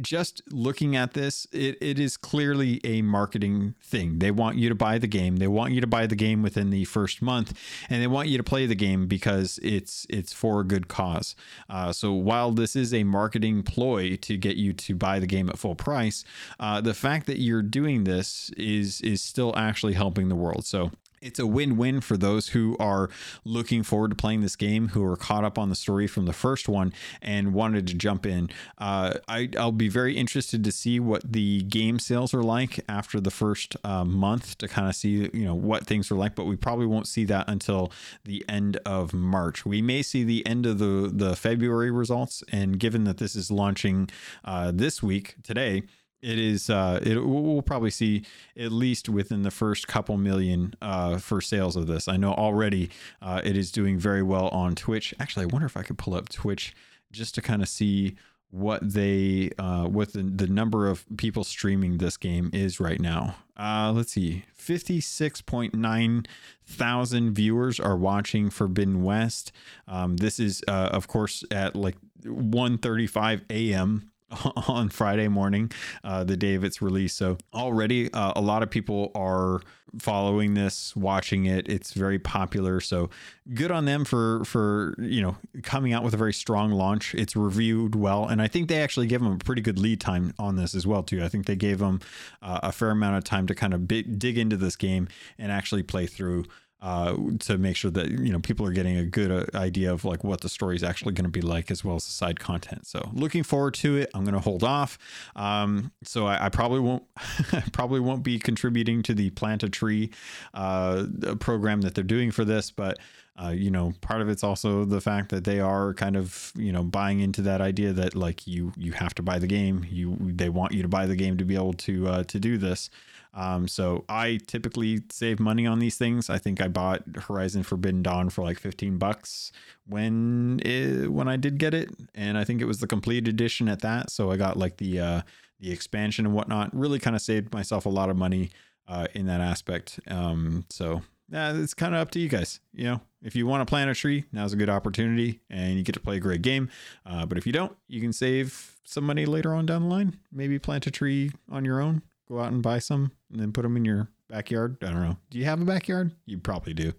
just 0.00 0.42
looking 0.50 0.96
at 0.96 1.12
this, 1.12 1.46
it, 1.52 1.76
it 1.80 1.98
is 1.98 2.16
clearly 2.16 2.80
a 2.82 3.02
marketing 3.02 3.74
thing. 3.82 4.18
They 4.18 4.30
want 4.30 4.56
you 4.56 4.68
to 4.68 4.74
buy 4.74 4.98
the 4.98 5.06
game. 5.06 5.36
They 5.36 5.48
want 5.48 5.72
you 5.72 5.80
to 5.80 5.86
buy 5.86 6.06
the 6.06 6.16
game 6.16 6.42
within 6.42 6.70
the 6.70 6.84
first 6.84 7.20
month, 7.20 7.52
and 7.90 8.02
they 8.02 8.06
want 8.06 8.28
you 8.28 8.38
to 8.38 8.44
play 8.44 8.66
the 8.66 8.74
game 8.74 9.06
because 9.06 9.58
it's 9.62 10.06
it's 10.08 10.32
for 10.32 10.60
a 10.60 10.64
good 10.64 10.88
cause. 10.88 11.36
Uh, 11.68 11.92
so 11.92 12.12
while 12.12 12.52
this 12.52 12.74
is 12.74 12.94
a 12.94 13.04
marketing 13.04 13.62
ploy 13.62 14.16
to 14.16 14.36
get 14.36 14.56
you 14.56 14.72
to 14.72 14.94
buy 14.94 15.18
the 15.18 15.26
game 15.26 15.48
at 15.48 15.58
full 15.58 15.74
price, 15.74 16.24
uh, 16.58 16.80
the 16.80 16.94
fact 16.94 17.26
that 17.26 17.38
you're 17.38 17.62
doing 17.62 18.04
this 18.04 18.50
is 18.56 19.00
is 19.02 19.20
still 19.20 19.52
actually 19.56 19.92
helping 19.92 20.28
the 20.28 20.36
world. 20.36 20.64
So 20.64 20.90
it's 21.24 21.38
a 21.38 21.46
win-win 21.46 22.00
for 22.00 22.16
those 22.16 22.48
who 22.48 22.76
are 22.78 23.08
looking 23.44 23.82
forward 23.82 24.10
to 24.10 24.14
playing 24.14 24.42
this 24.42 24.56
game 24.56 24.88
who 24.88 25.02
are 25.04 25.16
caught 25.16 25.42
up 25.42 25.58
on 25.58 25.70
the 25.70 25.74
story 25.74 26.06
from 26.06 26.26
the 26.26 26.32
first 26.32 26.68
one 26.68 26.92
and 27.22 27.54
wanted 27.54 27.86
to 27.86 27.94
jump 27.94 28.26
in. 28.26 28.50
Uh, 28.78 29.14
I, 29.26 29.48
will 29.54 29.72
be 29.72 29.88
very 29.88 30.16
interested 30.16 30.62
to 30.62 30.70
see 30.70 31.00
what 31.00 31.32
the 31.32 31.62
game 31.62 31.98
sales 31.98 32.34
are 32.34 32.42
like 32.42 32.84
after 32.88 33.20
the 33.20 33.30
first 33.30 33.76
uh, 33.84 34.04
month 34.04 34.58
to 34.58 34.68
kind 34.68 34.88
of 34.88 34.94
see 34.94 35.30
you 35.32 35.44
know 35.44 35.54
what 35.54 35.86
things 35.86 36.10
are 36.10 36.16
like 36.16 36.34
but 36.34 36.44
we 36.44 36.56
probably 36.56 36.86
won't 36.86 37.08
see 37.08 37.24
that 37.24 37.48
until 37.48 37.90
the 38.24 38.44
end 38.48 38.76
of 38.84 39.14
march. 39.14 39.64
We 39.64 39.80
may 39.80 40.02
see 40.02 40.24
the 40.24 40.46
end 40.46 40.66
of 40.66 40.78
the 40.78 41.10
the 41.12 41.34
february 41.36 41.90
results 41.90 42.42
and 42.52 42.78
given 42.78 43.04
that 43.04 43.16
this 43.16 43.34
is 43.34 43.50
launching 43.50 44.10
uh, 44.44 44.72
this 44.74 45.02
week 45.02 45.36
today 45.42 45.84
it 46.24 46.38
is 46.38 46.70
uh 46.70 46.98
it 47.02 47.24
we'll 47.24 47.62
probably 47.62 47.90
see 47.90 48.24
at 48.56 48.72
least 48.72 49.08
within 49.08 49.42
the 49.42 49.50
first 49.50 49.86
couple 49.86 50.16
million 50.16 50.74
uh 50.80 51.18
for 51.18 51.40
sales 51.40 51.76
of 51.76 51.86
this. 51.86 52.08
I 52.08 52.16
know 52.16 52.32
already 52.32 52.90
uh 53.20 53.42
it 53.44 53.56
is 53.56 53.70
doing 53.70 53.98
very 53.98 54.22
well 54.22 54.48
on 54.48 54.74
twitch. 54.74 55.14
Actually 55.20 55.44
i 55.44 55.46
wonder 55.46 55.66
if 55.66 55.76
i 55.76 55.82
could 55.82 55.98
pull 55.98 56.14
up 56.14 56.28
twitch 56.30 56.74
just 57.12 57.34
to 57.34 57.42
kind 57.42 57.62
of 57.62 57.68
see 57.68 58.16
what 58.50 58.80
they 58.92 59.50
uh 59.58 59.84
what 59.84 60.12
the, 60.12 60.22
the 60.22 60.46
number 60.46 60.88
of 60.88 61.04
people 61.16 61.44
streaming 61.44 61.98
this 61.98 62.16
game 62.16 62.50
is 62.52 62.80
right 62.80 63.00
now. 63.00 63.36
Uh 63.58 63.92
let's 63.94 64.12
see. 64.12 64.44
56.9 64.58 66.26
thousand 66.64 67.34
viewers 67.34 67.78
are 67.78 67.96
watching 67.96 68.48
forbidden 68.48 69.02
west. 69.02 69.52
Um 69.86 70.16
this 70.16 70.40
is 70.40 70.62
uh 70.68 70.88
of 70.92 71.06
course 71.06 71.44
at 71.50 71.76
like 71.76 71.96
1:35 72.24 73.42
a.m 73.50 74.10
on 74.68 74.88
Friday 74.88 75.28
morning, 75.28 75.70
uh, 76.02 76.24
the 76.24 76.36
day 76.36 76.54
of 76.54 76.64
its 76.64 76.80
release. 76.82 77.14
So 77.14 77.38
already 77.52 78.12
uh, 78.12 78.32
a 78.36 78.40
lot 78.40 78.62
of 78.62 78.70
people 78.70 79.10
are 79.14 79.60
following 79.98 80.54
this, 80.54 80.94
watching 80.96 81.46
it. 81.46 81.68
It's 81.68 81.92
very 81.92 82.18
popular. 82.18 82.80
So 82.80 83.10
good 83.52 83.70
on 83.70 83.84
them 83.84 84.04
for 84.04 84.44
for 84.44 84.94
you 84.98 85.22
know 85.22 85.36
coming 85.62 85.92
out 85.92 86.02
with 86.02 86.14
a 86.14 86.16
very 86.16 86.32
strong 86.32 86.72
launch. 86.72 87.14
It's 87.14 87.36
reviewed 87.36 87.94
well, 87.94 88.26
and 88.26 88.40
I 88.42 88.48
think 88.48 88.68
they 88.68 88.82
actually 88.82 89.06
gave 89.06 89.20
them 89.20 89.32
a 89.32 89.38
pretty 89.38 89.62
good 89.62 89.78
lead 89.78 90.00
time 90.00 90.34
on 90.38 90.56
this 90.56 90.74
as 90.74 90.86
well 90.86 91.02
too. 91.02 91.22
I 91.22 91.28
think 91.28 91.46
they 91.46 91.56
gave 91.56 91.78
them 91.78 92.00
uh, 92.42 92.60
a 92.62 92.72
fair 92.72 92.90
amount 92.90 93.16
of 93.16 93.24
time 93.24 93.46
to 93.46 93.54
kind 93.54 93.74
of 93.74 93.86
dig 93.88 94.38
into 94.38 94.56
this 94.56 94.76
game 94.76 95.08
and 95.38 95.52
actually 95.52 95.82
play 95.82 96.06
through 96.06 96.44
uh, 96.84 97.16
to 97.38 97.56
make 97.56 97.76
sure 97.76 97.90
that 97.90 98.10
you 98.10 98.30
know 98.30 98.38
people 98.38 98.66
are 98.66 98.70
getting 98.70 98.98
a 98.98 99.06
good 99.06 99.30
uh, 99.30 99.58
idea 99.58 99.90
of 99.90 100.04
like 100.04 100.22
what 100.22 100.42
the 100.42 100.50
story 100.50 100.76
is 100.76 100.82
actually 100.82 101.14
going 101.14 101.24
to 101.24 101.30
be 101.30 101.40
like 101.40 101.70
as 101.70 101.82
well 101.82 101.96
as 101.96 102.04
the 102.04 102.12
side 102.12 102.38
content. 102.38 102.86
So 102.86 103.10
looking 103.14 103.42
forward 103.42 103.72
to 103.76 103.96
it. 103.96 104.10
I'm 104.12 104.22
going 104.22 104.34
to 104.34 104.40
hold 104.40 104.62
off. 104.62 104.98
Um, 105.34 105.92
so 106.02 106.26
I, 106.26 106.44
I, 106.44 106.48
probably 106.50 106.80
won't 106.80 107.04
probably 107.72 108.00
won't 108.00 108.22
be 108.22 108.38
contributing 108.38 109.02
to 109.04 109.14
the 109.14 109.30
plant 109.30 109.62
a 109.62 109.70
tree 109.70 110.10
uh, 110.52 111.06
program 111.40 111.80
that 111.80 111.94
they're 111.94 112.04
doing 112.04 112.30
for 112.30 112.44
this 112.44 112.70
but 112.70 112.98
uh, 113.42 113.48
you 113.48 113.70
know 113.70 113.92
part 114.00 114.20
of 114.20 114.28
it's 114.28 114.44
also 114.44 114.84
the 114.84 115.00
fact 115.00 115.30
that 115.30 115.44
they 115.44 115.60
are 115.60 115.94
kind 115.94 116.16
of 116.16 116.52
you 116.54 116.70
know 116.70 116.84
buying 116.84 117.20
into 117.20 117.42
that 117.42 117.60
idea 117.60 117.92
that 117.92 118.14
like 118.14 118.46
you 118.46 118.72
you 118.76 118.92
have 118.92 119.14
to 119.14 119.22
buy 119.22 119.38
the 119.38 119.46
game. 119.46 119.84
You 119.88 120.16
they 120.20 120.50
want 120.50 120.72
you 120.72 120.82
to 120.82 120.88
buy 120.88 121.06
the 121.06 121.16
game 121.16 121.38
to 121.38 121.44
be 121.44 121.54
able 121.54 121.72
to 121.72 122.06
uh, 122.06 122.24
to 122.24 122.38
do 122.38 122.58
this 122.58 122.90
um, 123.34 123.66
so 123.66 124.04
I 124.08 124.38
typically 124.46 125.02
save 125.10 125.40
money 125.40 125.66
on 125.66 125.80
these 125.80 125.98
things. 125.98 126.30
I 126.30 126.38
think 126.38 126.60
I 126.60 126.68
bought 126.68 127.02
Horizon 127.16 127.64
Forbidden 127.64 128.02
Dawn 128.02 128.30
for 128.30 128.42
like 128.42 128.58
15 128.60 128.96
bucks 128.96 129.50
when 129.86 130.60
it, 130.64 131.08
when 131.08 131.26
I 131.26 131.36
did 131.36 131.58
get 131.58 131.74
it, 131.74 131.90
and 132.14 132.38
I 132.38 132.44
think 132.44 132.62
it 132.62 132.66
was 132.66 132.78
the 132.78 132.86
complete 132.86 133.26
edition 133.26 133.68
at 133.68 133.80
that. 133.80 134.10
So 134.10 134.30
I 134.30 134.36
got 134.36 134.56
like 134.56 134.76
the 134.76 135.00
uh, 135.00 135.22
the 135.58 135.72
expansion 135.72 136.26
and 136.26 136.34
whatnot. 136.34 136.74
Really 136.74 137.00
kind 137.00 137.16
of 137.16 137.22
saved 137.22 137.52
myself 137.52 137.86
a 137.86 137.90
lot 137.90 138.08
of 138.08 138.16
money 138.16 138.50
uh, 138.86 139.08
in 139.14 139.26
that 139.26 139.40
aspect. 139.40 139.98
Um, 140.06 140.64
so 140.70 141.02
yeah, 141.28 141.56
it's 141.56 141.74
kind 141.74 141.94
of 141.94 142.00
up 142.00 142.12
to 142.12 142.20
you 142.20 142.28
guys. 142.28 142.60
You 142.72 142.84
know, 142.84 143.00
if 143.20 143.34
you 143.34 143.48
want 143.48 143.62
to 143.62 143.66
plant 143.66 143.90
a 143.90 143.94
tree, 143.94 144.26
now's 144.30 144.52
a 144.52 144.56
good 144.56 144.70
opportunity, 144.70 145.40
and 145.50 145.76
you 145.76 145.82
get 145.82 145.94
to 145.94 146.00
play 146.00 146.18
a 146.18 146.20
great 146.20 146.42
game. 146.42 146.70
Uh, 147.04 147.26
but 147.26 147.36
if 147.36 147.48
you 147.48 147.52
don't, 147.52 147.76
you 147.88 148.00
can 148.00 148.12
save 148.12 148.76
some 148.84 149.02
money 149.02 149.26
later 149.26 149.52
on 149.54 149.66
down 149.66 149.82
the 149.82 149.88
line. 149.88 150.20
Maybe 150.30 150.60
plant 150.60 150.86
a 150.86 150.92
tree 150.92 151.32
on 151.50 151.64
your 151.64 151.80
own 151.80 152.02
Go 152.28 152.40
out 152.40 152.52
and 152.52 152.62
buy 152.62 152.78
some 152.78 153.12
and 153.30 153.40
then 153.40 153.52
put 153.52 153.62
them 153.62 153.76
in 153.76 153.84
your 153.84 154.08
backyard. 154.28 154.78
I 154.82 154.86
don't 154.86 155.02
know. 155.02 155.16
Do 155.30 155.38
you 155.38 155.44
have 155.44 155.60
a 155.60 155.64
backyard? 155.64 156.12
You 156.26 156.38
probably 156.38 156.74
do. 156.74 156.92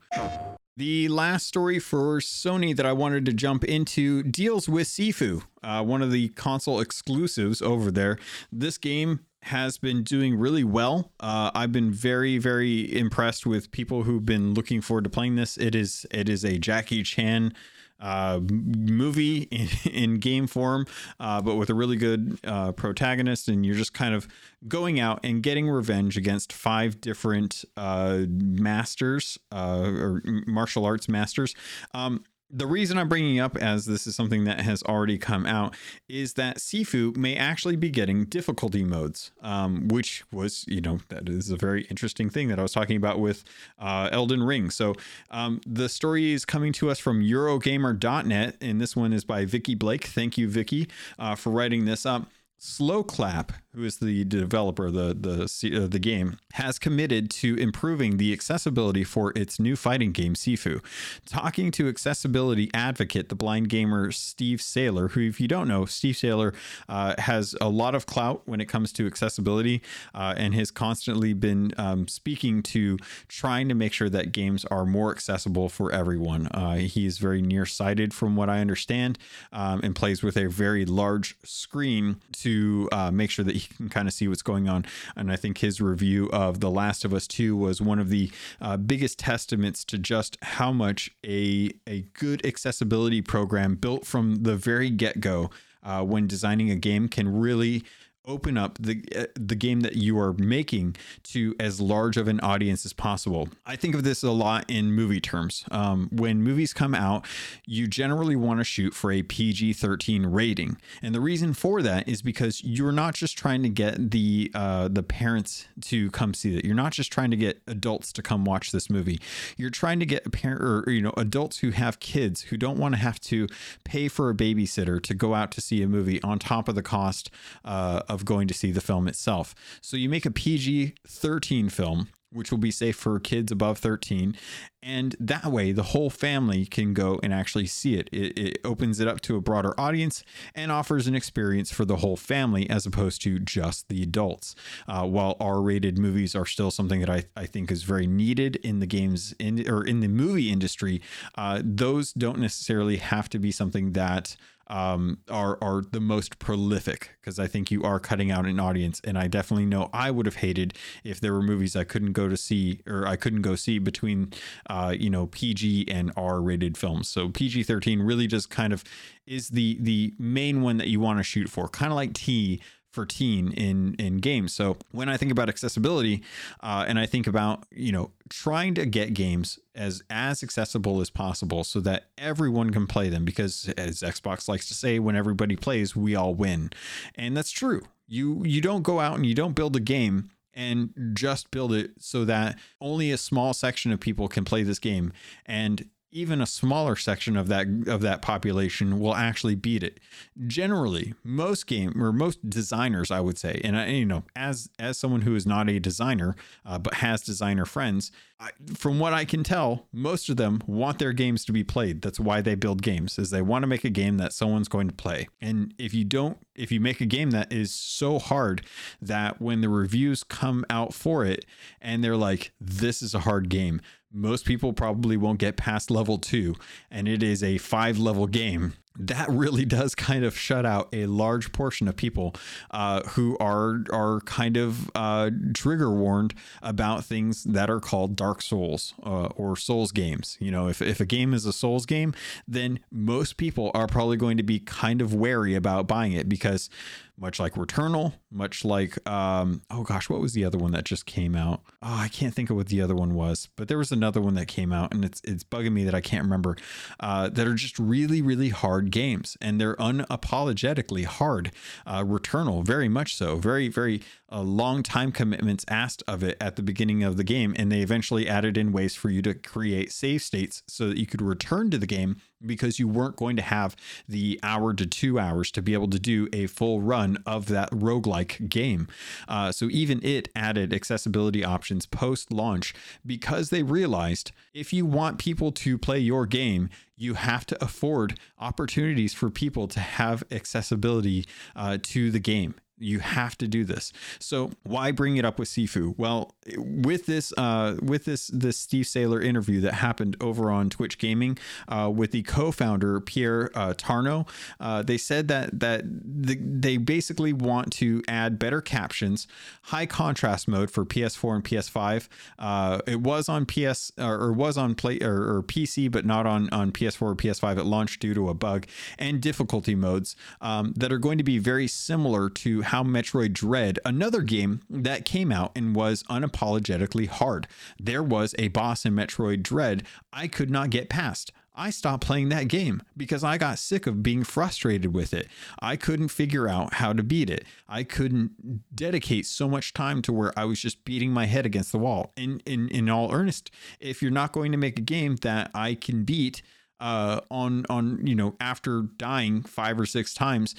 The 0.77 1.07
last 1.07 1.47
story 1.47 1.79
for 1.79 2.19
Sony 2.19 2.75
that 2.75 2.85
I 2.85 2.91
wanted 2.91 3.25
to 3.27 3.33
jump 3.33 3.63
into 3.63 4.23
deals 4.23 4.67
with 4.67 4.87
Sifu, 4.87 5.41
uh, 5.63 5.81
one 5.83 6.01
of 6.01 6.11
the 6.11 6.29
console 6.29 6.81
exclusives 6.81 7.61
over 7.61 7.91
there. 7.91 8.17
This 8.51 8.77
game 8.77 9.21
has 9.43 9.77
been 9.77 10.03
doing 10.03 10.35
really 10.35 10.63
well. 10.63 11.13
Uh, 11.19 11.51
I've 11.53 11.71
been 11.71 11.91
very, 11.91 12.37
very 12.39 12.93
impressed 12.93 13.45
with 13.45 13.71
people 13.71 14.03
who've 14.03 14.25
been 14.25 14.53
looking 14.53 14.81
forward 14.81 15.05
to 15.05 15.09
playing 15.09 15.35
this. 15.35 15.55
It 15.57 15.75
is 15.75 16.05
it 16.11 16.27
is 16.27 16.43
a 16.43 16.57
Jackie 16.57 17.03
Chan 17.03 17.53
uh, 17.99 18.39
movie 18.49 19.43
in, 19.43 19.67
in, 19.91 20.19
game 20.19 20.47
form, 20.47 20.85
uh, 21.19 21.41
but 21.41 21.55
with 21.55 21.69
a 21.69 21.73
really 21.73 21.97
good 21.97 22.39
uh, 22.43 22.71
protagonist, 22.71 23.47
and 23.47 23.65
you're 23.65 23.75
just 23.75 23.93
kind 23.93 24.13
of 24.13 24.27
going 24.67 24.99
out 24.99 25.19
and 25.23 25.43
getting 25.43 25.69
revenge 25.69 26.17
against 26.17 26.51
five 26.51 26.99
different 26.99 27.63
uh, 27.77 28.23
masters 28.29 29.37
uh, 29.51 29.83
or 29.85 30.21
martial 30.45 30.85
arts 30.85 31.07
masters. 31.07 31.55
Um, 31.93 32.23
the 32.49 32.67
reason 32.67 32.97
I'm 32.97 33.09
bringing 33.09 33.39
up, 33.39 33.57
as 33.57 33.85
this 33.85 34.05
is 34.05 34.15
something 34.15 34.43
that 34.45 34.61
has 34.61 34.83
already 34.83 35.17
come 35.17 35.45
out, 35.45 35.75
is 36.07 36.33
that 36.33 36.57
Sifu 36.57 37.15
may 37.15 37.35
actually 37.35 37.75
be 37.75 37.89
getting 37.89 38.25
difficulty 38.25 38.83
modes, 38.83 39.31
um, 39.41 39.87
which 39.87 40.23
was, 40.31 40.63
you 40.67 40.81
know, 40.81 40.99
that 41.09 41.27
is 41.27 41.49
a 41.49 41.57
very 41.57 41.85
interesting 41.85 42.29
thing 42.29 42.47
that 42.49 42.59
I 42.59 42.61
was 42.61 42.71
talking 42.71 42.97
about 42.97 43.19
with 43.19 43.43
uh, 43.79 44.09
Elden 44.11 44.43
Ring. 44.43 44.69
So 44.69 44.93
um, 45.31 45.59
the 45.65 45.89
story 45.89 46.33
is 46.33 46.45
coming 46.45 46.71
to 46.73 46.89
us 46.91 46.99
from 46.99 47.21
Eurogamer.net, 47.21 48.57
and 48.61 48.79
this 48.79 48.95
one 48.95 49.11
is 49.11 49.23
by 49.23 49.45
Vikki 49.45 49.75
Blake. 49.75 50.05
Thank 50.05 50.37
you, 50.37 50.47
Vicky, 50.47 50.87
uh, 51.17 51.35
for 51.35 51.49
writing 51.49 51.85
this 51.85 52.05
up. 52.05 52.27
Sloclap, 52.65 53.51
who 53.75 53.83
is 53.83 53.97
the 53.97 54.25
developer 54.25 54.87
of 54.87 54.93
the 54.93 55.13
the 55.13 55.83
uh, 55.83 55.87
the 55.87 55.99
game, 55.99 56.37
has 56.53 56.79
committed 56.79 57.29
to 57.29 57.55
improving 57.57 58.17
the 58.17 58.33
accessibility 58.33 59.03
for 59.03 59.31
its 59.35 59.59
new 59.59 59.75
fighting 59.75 60.11
game 60.11 60.33
Sifu. 60.33 60.83
Talking 61.27 61.69
to 61.71 61.87
accessibility 61.87 62.71
advocate, 62.73 63.29
the 63.29 63.35
blind 63.35 63.69
gamer 63.69 64.11
Steve 64.11 64.59
Saylor, 64.59 65.11
who, 65.11 65.21
if 65.21 65.39
you 65.39 65.47
don't 65.47 65.67
know, 65.67 65.85
Steve 65.85 66.15
Saylor 66.15 66.55
uh, 66.89 67.13
has 67.19 67.55
a 67.61 67.69
lot 67.69 67.93
of 67.93 68.07
clout 68.07 68.41
when 68.45 68.59
it 68.59 68.65
comes 68.65 68.91
to 68.93 69.05
accessibility, 69.05 69.83
uh, 70.15 70.33
and 70.35 70.55
has 70.55 70.71
constantly 70.71 71.33
been 71.33 71.71
um, 71.77 72.07
speaking 72.07 72.63
to 72.63 72.97
trying 73.27 73.69
to 73.69 73.75
make 73.75 73.93
sure 73.93 74.09
that 74.09 74.31
games 74.31 74.65
are 74.65 74.85
more 74.85 75.11
accessible 75.11 75.69
for 75.69 75.91
everyone. 75.91 76.47
Uh, 76.47 76.77
he 76.77 77.05
is 77.05 77.19
very 77.19 77.43
nearsighted, 77.43 78.11
from 78.11 78.35
what 78.35 78.49
I 78.49 78.59
understand, 78.59 79.19
um, 79.53 79.81
and 79.83 79.95
plays 79.95 80.23
with 80.23 80.35
a 80.35 80.47
very 80.47 80.83
large 80.83 81.37
screen 81.43 82.17
to 82.31 82.54
uh, 82.91 83.11
make 83.11 83.29
sure 83.29 83.45
that 83.45 83.55
he 83.55 83.67
can 83.75 83.89
kind 83.89 84.07
of 84.07 84.13
see 84.13 84.27
what's 84.27 84.41
going 84.41 84.67
on. 84.67 84.85
And 85.15 85.31
I 85.31 85.35
think 85.35 85.59
his 85.59 85.81
review 85.81 86.29
of 86.31 86.59
The 86.59 86.71
Last 86.71 87.05
of 87.05 87.13
Us 87.13 87.27
2 87.27 87.55
was 87.55 87.81
one 87.81 87.99
of 87.99 88.09
the 88.09 88.31
uh, 88.61 88.77
biggest 88.77 89.19
testaments 89.19 89.83
to 89.85 89.97
just 89.97 90.37
how 90.41 90.71
much 90.71 91.09
a, 91.25 91.71
a 91.87 92.01
good 92.13 92.45
accessibility 92.45 93.21
program 93.21 93.75
built 93.75 94.05
from 94.05 94.43
the 94.43 94.55
very 94.55 94.89
get 94.89 95.19
go 95.19 95.49
uh, 95.83 96.03
when 96.03 96.27
designing 96.27 96.71
a 96.71 96.75
game 96.75 97.07
can 97.07 97.31
really 97.31 97.83
open 98.27 98.57
up 98.57 98.77
the 98.79 99.03
uh, 99.15 99.25
the 99.35 99.55
game 99.55 99.81
that 99.81 99.95
you 99.95 100.19
are 100.19 100.33
making 100.33 100.95
to 101.23 101.55
as 101.59 101.79
large 101.79 102.17
of 102.17 102.27
an 102.27 102.39
audience 102.41 102.85
as 102.85 102.93
possible. 102.93 103.49
I 103.65 103.75
think 103.75 103.95
of 103.95 104.03
this 104.03 104.23
a 104.23 104.31
lot 104.31 104.65
in 104.69 104.91
movie 104.91 105.21
terms. 105.21 105.65
Um, 105.71 106.09
when 106.11 106.41
movies 106.41 106.73
come 106.73 106.95
out, 106.95 107.25
you 107.65 107.87
generally 107.87 108.35
want 108.35 108.59
to 108.59 108.63
shoot 108.63 108.93
for 108.93 109.11
a 109.11 109.21
PG-13 109.23 110.25
rating, 110.27 110.77
and 111.01 111.13
the 111.13 111.21
reason 111.21 111.53
for 111.53 111.81
that 111.81 112.07
is 112.07 112.21
because 112.21 112.63
you're 112.63 112.91
not 112.91 113.13
just 113.13 113.37
trying 113.37 113.63
to 113.63 113.69
get 113.69 114.11
the 114.11 114.51
uh, 114.53 114.87
the 114.87 115.03
parents 115.03 115.67
to 115.81 116.09
come 116.11 116.33
see 116.33 116.57
it. 116.57 116.65
You're 116.65 116.75
not 116.75 116.91
just 116.91 117.11
trying 117.11 117.31
to 117.31 117.37
get 117.37 117.61
adults 117.67 118.11
to 118.13 118.21
come 118.21 118.45
watch 118.45 118.71
this 118.71 118.89
movie. 118.89 119.19
You're 119.57 119.69
trying 119.69 119.99
to 119.99 120.05
get 120.05 120.25
a 120.25 120.29
parent 120.29 120.61
or 120.61 120.91
you 120.91 121.01
know 121.01 121.13
adults 121.17 121.59
who 121.59 121.71
have 121.71 121.99
kids 121.99 122.41
who 122.43 122.57
don't 122.57 122.77
want 122.77 122.95
to 122.95 122.99
have 122.99 123.19
to 123.21 123.47
pay 123.83 124.07
for 124.07 124.29
a 124.29 124.33
babysitter 124.33 125.01
to 125.01 125.13
go 125.13 125.33
out 125.33 125.51
to 125.51 125.61
see 125.61 125.81
a 125.81 125.87
movie 125.87 126.21
on 126.23 126.39
top 126.39 126.67
of 126.67 126.75
the 126.75 126.83
cost 126.83 127.29
uh, 127.63 128.01
going 128.23 128.47
to 128.47 128.53
see 128.53 128.71
the 128.71 128.81
film 128.81 129.07
itself. 129.07 129.53
So 129.81 129.97
you 129.97 130.07
make 130.07 130.25
a 130.25 130.31
PG 130.31 130.95
13 131.07 131.69
film 131.69 132.07
which 132.35 132.51
will 132.51 132.59
be 132.59 132.71
safe 132.71 132.95
for 132.95 133.19
kids 133.19 133.51
above 133.51 133.77
13. 133.77 134.35
And 134.83 135.15
that 135.19 135.45
way, 135.45 135.71
the 135.71 135.83
whole 135.83 136.09
family 136.09 136.65
can 136.65 136.93
go 136.93 137.19
and 137.23 137.33
actually 137.33 137.65
see 137.65 137.95
it. 137.95 138.09
it. 138.11 138.37
It 138.37 138.57
opens 138.63 138.99
it 138.99 139.07
up 139.07 139.21
to 139.21 139.35
a 139.35 139.41
broader 139.41 139.73
audience 139.79 140.23
and 140.53 140.71
offers 140.71 141.07
an 141.07 141.15
experience 141.15 141.71
for 141.71 141.85
the 141.85 141.97
whole 141.97 142.17
family 142.17 142.69
as 142.69 142.85
opposed 142.85 143.21
to 143.23 143.39
just 143.39 143.87
the 143.87 144.03
adults. 144.03 144.53
Uh, 144.87 145.07
while 145.07 145.37
R 145.39 145.61
rated 145.61 145.97
movies 145.97 146.35
are 146.35 146.45
still 146.45 146.71
something 146.71 146.99
that 146.99 147.09
I, 147.09 147.23
I 147.35 147.45
think 147.45 147.71
is 147.71 147.83
very 147.83 148.05
needed 148.05 148.57
in 148.57 148.79
the 148.79 148.85
games 148.85 149.33
in, 149.39 149.67
or 149.67 149.83
in 149.83 150.01
the 150.01 150.07
movie 150.09 150.51
industry, 150.51 151.01
uh, 151.35 151.61
those 151.63 152.13
don't 152.13 152.39
necessarily 152.39 152.97
have 152.97 153.29
to 153.29 153.39
be 153.39 153.51
something 153.51 153.93
that 153.93 154.35
um, 154.67 155.19
are 155.29 155.57
are 155.61 155.81
the 155.91 155.99
most 155.99 156.39
prolific 156.39 157.11
because 157.19 157.39
I 157.39 157.47
think 157.47 157.71
you 157.71 157.83
are 157.83 157.99
cutting 157.99 158.31
out 158.31 158.45
an 158.45 158.59
audience, 158.59 159.01
and 159.03 159.17
I 159.17 159.27
definitely 159.27 159.65
know 159.65 159.89
I 159.93 160.11
would 160.11 160.25
have 160.25 160.37
hated 160.37 160.73
if 161.03 161.19
there 161.19 161.33
were 161.33 161.41
movies 161.41 161.75
I 161.75 161.83
couldn't 161.83 162.13
go 162.13 162.27
to 162.27 162.37
see 162.37 162.81
or 162.87 163.07
I 163.07 163.15
couldn't 163.15 163.41
go 163.41 163.55
see 163.55 163.79
between, 163.79 164.33
uh, 164.69 164.95
you 164.97 165.09
know, 165.09 165.27
PG 165.27 165.87
and 165.89 166.11
R 166.17 166.41
rated 166.41 166.77
films. 166.77 167.07
So 167.07 167.29
PG 167.29 167.63
thirteen 167.63 168.01
really 168.01 168.27
just 168.27 168.49
kind 168.49 168.73
of 168.73 168.83
is 169.25 169.49
the 169.49 169.77
the 169.81 170.13
main 170.19 170.61
one 170.61 170.77
that 170.77 170.87
you 170.87 170.99
want 170.99 171.19
to 171.19 171.23
shoot 171.23 171.49
for, 171.49 171.67
kind 171.67 171.91
of 171.91 171.95
like 171.95 172.13
T 172.13 172.61
for 172.95 173.05
teen 173.05 173.51
in 173.51 173.95
in 173.99 174.17
games. 174.17 174.53
So 174.53 174.77
when 174.91 175.09
I 175.09 175.17
think 175.17 175.31
about 175.31 175.49
accessibility, 175.49 176.23
uh, 176.61 176.85
and 176.87 176.97
I 176.97 177.05
think 177.05 177.27
about 177.27 177.65
you 177.69 177.91
know 177.91 178.11
trying 178.29 178.73
to 178.75 178.85
get 178.85 179.13
games 179.13 179.59
as 179.75 180.01
as 180.09 180.41
accessible 180.41 181.01
as 181.01 181.09
possible 181.09 181.63
so 181.63 181.79
that 181.81 182.05
everyone 182.17 182.71
can 182.71 182.87
play 182.87 183.09
them, 183.09 183.25
because 183.25 183.69
as 183.77 184.01
Xbox 184.01 184.47
likes 184.47 184.67
to 184.69 184.73
say, 184.73 184.97
when 184.97 185.15
everybody 185.15 185.55
plays, 185.55 185.95
we 185.95 186.15
all 186.15 186.33
win, 186.33 186.71
and 187.13 187.37
that's 187.37 187.51
true. 187.51 187.81
You 188.07 188.43
you 188.45 188.61
don't 188.61 188.81
go 188.81 188.99
out 188.99 189.15
and 189.15 189.25
you 189.25 189.35
don't 189.35 189.53
build 189.53 189.75
a 189.75 189.79
game 189.79 190.31
and 190.55 190.93
just 191.13 191.51
build 191.51 191.73
it 191.73 191.91
so 191.99 192.23
that 192.23 192.57
only 192.79 193.11
a 193.11 193.17
small 193.17 193.53
section 193.53 193.91
of 193.91 193.99
people 193.99 194.29
can 194.29 194.45
play 194.45 194.63
this 194.63 194.79
game 194.79 195.11
and 195.45 195.89
even 196.15 196.39
a 196.39 196.45
smaller 196.45 196.95
section 196.95 197.35
of 197.35 197.49
that 197.49 197.67
of 197.87 197.99
that 197.99 198.21
population 198.21 198.99
will 198.99 199.13
actually 199.13 199.53
beat 199.53 199.83
it. 199.83 199.99
Generally, 200.47 201.13
most 201.25 201.67
game 201.67 202.01
or 202.01 202.13
most 202.13 202.49
designers, 202.49 203.11
I 203.11 203.19
would 203.19 203.37
say, 203.37 203.59
and 203.65 203.77
I, 203.77 203.87
you 203.87 204.05
know, 204.05 204.23
as 204.33 204.69
as 204.79 204.97
someone 204.97 205.21
who 205.21 205.35
is 205.35 205.45
not 205.45 205.69
a 205.69 205.77
designer 205.77 206.35
uh, 206.65 206.79
but 206.79 206.95
has 206.95 207.21
designer 207.21 207.65
friends, 207.65 208.13
I, 208.39 208.51
from 208.75 208.97
what 208.97 209.11
I 209.11 209.25
can 209.25 209.43
tell, 209.43 209.87
most 209.91 210.29
of 210.29 210.37
them 210.37 210.61
want 210.65 210.99
their 210.99 211.11
games 211.11 211.43
to 211.45 211.51
be 211.51 211.65
played. 211.65 212.01
That's 212.01 212.19
why 212.19 212.41
they 212.41 212.55
build 212.55 212.81
games, 212.81 213.19
is 213.19 213.29
they 213.29 213.41
want 213.41 213.63
to 213.63 213.67
make 213.67 213.83
a 213.83 213.89
game 213.89 214.17
that 214.17 214.31
someone's 214.31 214.69
going 214.69 214.87
to 214.87 214.95
play. 214.95 215.27
And 215.41 215.73
if 215.77 215.93
you 215.93 216.05
don't, 216.05 216.37
if 216.55 216.71
you 216.71 216.79
make 216.79 217.01
a 217.01 217.05
game 217.05 217.31
that 217.31 217.51
is 217.51 217.73
so 217.73 218.19
hard 218.19 218.65
that 219.01 219.41
when 219.41 219.59
the 219.59 219.69
reviews 219.69 220.23
come 220.23 220.65
out 220.69 220.93
for 220.93 221.25
it 221.25 221.43
and 221.81 222.01
they're 222.01 222.15
like, 222.15 222.53
"This 222.61 223.01
is 223.01 223.13
a 223.13 223.19
hard 223.19 223.49
game," 223.49 223.81
most 224.15 224.45
people 224.45 224.73
probably 224.73 225.17
won't 225.17 225.39
get 225.39 225.57
past 225.57 225.91
level 225.91 226.17
two, 226.17 226.55
and 226.89 227.07
it 227.07 227.21
is 227.21 227.43
a 227.43 227.57
five 227.57 227.99
level 227.99 228.27
game. 228.27 228.73
That 228.97 229.29
really 229.29 229.65
does 229.65 229.93
kind 229.93 230.23
of 230.23 230.37
shut 230.37 230.65
out 230.65 230.87
a 230.93 231.05
large 231.07 231.51
portion 231.51 231.89
of 231.89 231.97
people 231.97 232.33
uh, 232.71 233.01
who 233.09 233.37
are 233.39 233.83
are 233.91 234.21
kind 234.21 234.55
of 234.55 234.89
uh, 234.95 235.31
trigger 235.53 235.91
warned 235.91 236.33
about 236.63 237.03
things 237.03 237.43
that 237.43 237.69
are 237.69 237.81
called 237.81 238.15
Dark 238.15 238.41
Souls 238.41 238.93
uh, 239.03 239.27
or 239.35 239.57
Souls 239.57 239.91
games. 239.91 240.37
You 240.39 240.49
know, 240.49 240.69
if 240.69 240.81
if 240.81 241.01
a 241.01 241.05
game 241.05 241.33
is 241.33 241.45
a 241.45 241.51
Souls 241.51 241.85
game, 241.85 242.13
then 242.47 242.79
most 242.89 243.35
people 243.35 243.69
are 243.73 243.87
probably 243.87 244.15
going 244.15 244.37
to 244.37 244.43
be 244.43 244.59
kind 244.59 245.01
of 245.01 245.13
wary 245.13 245.55
about 245.55 245.87
buying 245.87 246.13
it 246.13 246.29
because 246.29 246.69
much 247.17 247.39
like 247.39 247.53
Returnal, 247.53 248.13
much 248.31 248.65
like 248.65 248.97
um, 249.09 249.61
oh 249.69 249.83
gosh, 249.83 250.09
what 250.09 250.21
was 250.21 250.33
the 250.33 250.45
other 250.45 250.57
one 250.57 250.71
that 250.71 250.83
just 250.83 251.05
came 251.05 251.35
out? 251.35 251.61
Oh, 251.81 251.97
I 252.01 252.07
can't 252.09 252.33
think 252.33 252.49
of 252.49 252.55
what 252.55 252.67
the 252.67 252.81
other 252.81 252.95
one 252.95 253.13
was, 253.13 253.49
but 253.55 253.67
there 253.67 253.77
was 253.77 253.91
another 253.91 254.21
one 254.21 254.33
that 254.35 254.47
came 254.47 254.71
out, 254.71 254.93
and 254.93 255.05
it's 255.05 255.21
it's 255.23 255.43
bugging 255.43 255.73
me 255.73 255.83
that 255.85 255.95
I 255.95 256.01
can't 256.01 256.23
remember. 256.23 256.57
Uh, 256.99 257.29
that 257.29 257.47
are 257.47 257.53
just 257.53 257.79
really 257.79 258.21
really 258.21 258.49
hard 258.49 258.91
games, 258.91 259.37
and 259.41 259.59
they're 259.59 259.75
unapologetically 259.75 261.05
hard. 261.05 261.51
Uh, 261.85 262.03
Returnal, 262.03 262.63
very 262.63 262.89
much 262.89 263.15
so, 263.15 263.37
very 263.37 263.67
very 263.67 264.01
uh, 264.31 264.41
long 264.41 264.83
time 264.83 265.11
commitments 265.11 265.65
asked 265.67 266.03
of 266.07 266.23
it 266.23 266.37
at 266.41 266.55
the 266.55 266.63
beginning 266.63 267.03
of 267.03 267.17
the 267.17 267.23
game, 267.23 267.55
and 267.57 267.71
they 267.71 267.81
eventually 267.81 268.27
added 268.27 268.57
in 268.57 268.71
ways 268.71 268.95
for 268.95 269.09
you 269.09 269.21
to 269.21 269.33
create 269.33 269.91
save 269.91 270.21
states 270.21 270.63
so 270.67 270.89
that 270.89 270.97
you 270.97 271.05
could 271.05 271.21
return 271.21 271.69
to 271.69 271.77
the 271.77 271.87
game 271.87 272.17
because 272.45 272.79
you 272.79 272.87
weren't 272.87 273.15
going 273.15 273.35
to 273.35 273.41
have 273.41 273.75
the 274.07 274.39
hour 274.43 274.73
to 274.73 274.85
two 274.85 275.19
hours 275.19 275.51
to 275.51 275.61
be 275.61 275.73
able 275.73 275.89
to 275.89 275.99
do 275.99 276.27
a 276.33 276.47
full 276.47 276.81
run 276.81 277.17
of 277.25 277.47
that 277.47 277.69
roguelike 277.71 278.49
game. 278.49 278.87
Uh, 279.27 279.51
so 279.51 279.67
even 279.71 279.99
it 280.03 280.29
added 280.35 280.73
accessibility 280.73 281.43
options 281.43 281.85
post 281.85 282.31
launch 282.31 282.73
because 283.05 283.49
they 283.49 283.63
realized 283.63 284.31
if 284.53 284.73
you 284.73 284.85
want 284.85 285.17
people 285.17 285.51
to 285.51 285.77
play 285.77 285.99
your 285.99 286.25
game, 286.25 286.69
you 286.97 287.15
have 287.15 287.45
to 287.45 287.63
afford 287.63 288.19
opportunities 288.39 289.13
for 289.13 289.29
people 289.29 289.67
to 289.67 289.79
have 289.79 290.23
accessibility 290.31 291.25
uh, 291.55 291.77
to 291.81 292.11
the 292.11 292.19
game 292.19 292.55
you 292.77 292.99
have 292.99 293.37
to 293.37 293.47
do 293.47 293.63
this. 293.63 293.93
So 294.19 294.51
why 294.63 294.91
bring 294.91 295.17
it 295.17 295.25
up 295.25 295.39
with 295.39 295.49
Sifu? 295.49 295.95
Well, 295.97 296.35
with 296.57 297.05
this 297.05 297.33
uh, 297.37 297.77
with 297.81 298.05
this 298.05 298.27
this 298.27 298.57
Steve 298.57 298.85
Saylor 298.85 299.23
interview 299.23 299.61
that 299.61 299.75
happened 299.75 300.17
over 300.19 300.51
on 300.51 300.69
Twitch 300.69 300.97
Gaming 300.97 301.37
uh, 301.67 301.91
with 301.93 302.11
the 302.11 302.23
co-founder 302.23 302.99
Pierre 302.99 303.49
uh, 303.55 303.73
Tarno, 303.73 304.27
uh, 304.59 304.81
they 304.83 304.97
said 304.97 305.27
that 305.29 305.59
that 305.59 305.83
the, 305.85 306.35
they 306.35 306.77
basically 306.77 307.31
want 307.31 307.71
to 307.73 308.03
add 308.07 308.37
better 308.37 308.61
captions, 308.61 309.27
high 309.63 309.85
contrast 309.85 310.47
mode 310.47 310.69
for 310.69 310.85
PS4 310.85 311.35
and 311.35 311.43
PS5. 311.43 312.07
Uh, 312.37 312.81
it 312.85 313.01
was 313.01 313.29
on 313.29 313.45
PS 313.45 313.91
or, 313.97 314.15
or 314.15 314.33
was 314.33 314.57
on 314.57 314.75
play 314.75 314.99
or, 314.99 315.37
or, 315.37 315.43
PC, 315.43 315.89
but 315.89 316.05
not 316.05 316.25
on 316.25 316.49
on 316.49 316.71
PS4 316.71 317.01
or 317.01 317.15
PS5 317.15 317.57
at 317.57 317.65
launch 317.65 317.99
due 317.99 318.13
to 318.13 318.29
a 318.29 318.33
bug, 318.33 318.67
and 318.99 319.21
difficulty 319.21 319.75
modes 319.75 320.15
um, 320.41 320.73
that 320.75 320.91
are 320.91 320.97
going 320.97 321.17
to 321.17 321.23
be 321.23 321.37
very 321.37 321.67
similar 321.67 322.29
to 322.29 322.64
how 322.65 322.83
Metroid 322.83 323.33
Dread, 323.33 323.79
another 323.85 324.21
game 324.21 324.61
that 324.69 325.05
came 325.05 325.31
out 325.31 325.51
and 325.55 325.75
was 325.75 326.03
unapologetically 326.03 327.07
hard. 327.07 327.47
There 327.79 328.03
was 328.03 328.35
a 328.37 328.49
boss 328.49 328.85
in 328.85 328.93
Metroid 328.93 329.43
Dread 329.43 329.83
I 330.11 330.27
could 330.27 330.49
not 330.49 330.69
get 330.69 330.89
past. 330.89 331.31
I 331.55 331.69
stopped 331.69 332.05
playing 332.05 332.29
that 332.29 332.47
game 332.47 332.81
because 332.97 333.23
I 333.23 333.37
got 333.37 333.59
sick 333.59 333.87
of 333.87 334.03
being 334.03 334.23
frustrated 334.23 334.93
with 334.93 335.13
it. 335.13 335.27
I 335.59 335.75
couldn't 335.77 336.09
figure 336.09 336.47
out 336.47 336.75
how 336.75 336.93
to 336.93 337.01
beat 337.01 337.29
it. 337.29 337.45
I 337.67 337.83
couldn't 337.83 338.63
dedicate 338.75 339.25
so 339.25 339.47
much 339.47 339.73
time 339.73 340.01
to 340.03 340.13
where 340.13 340.37
I 340.37 340.45
was 340.45 340.59
just 340.59 340.83
beating 340.83 341.11
my 341.11 341.25
head 341.25 341.45
against 341.45 341.71
the 341.71 341.79
wall. 341.79 342.11
In 342.17 342.41
in 342.45 342.67
in 342.69 342.89
all 342.89 343.13
earnest, 343.13 343.51
if 343.79 344.01
you're 344.01 344.11
not 344.11 344.33
going 344.33 344.51
to 344.51 344.57
make 344.57 344.77
a 344.77 344.83
game 344.83 345.15
that 345.17 345.51
I 345.53 345.75
can 345.75 346.03
beat 346.03 346.41
uh 346.81 347.21
on 347.31 347.65
on 347.69 348.05
you 348.05 348.15
know 348.15 348.35
after 348.41 348.81
dying 348.97 349.41
5 349.41 349.79
or 349.79 349.85
6 349.85 350.13
times, 350.13 350.55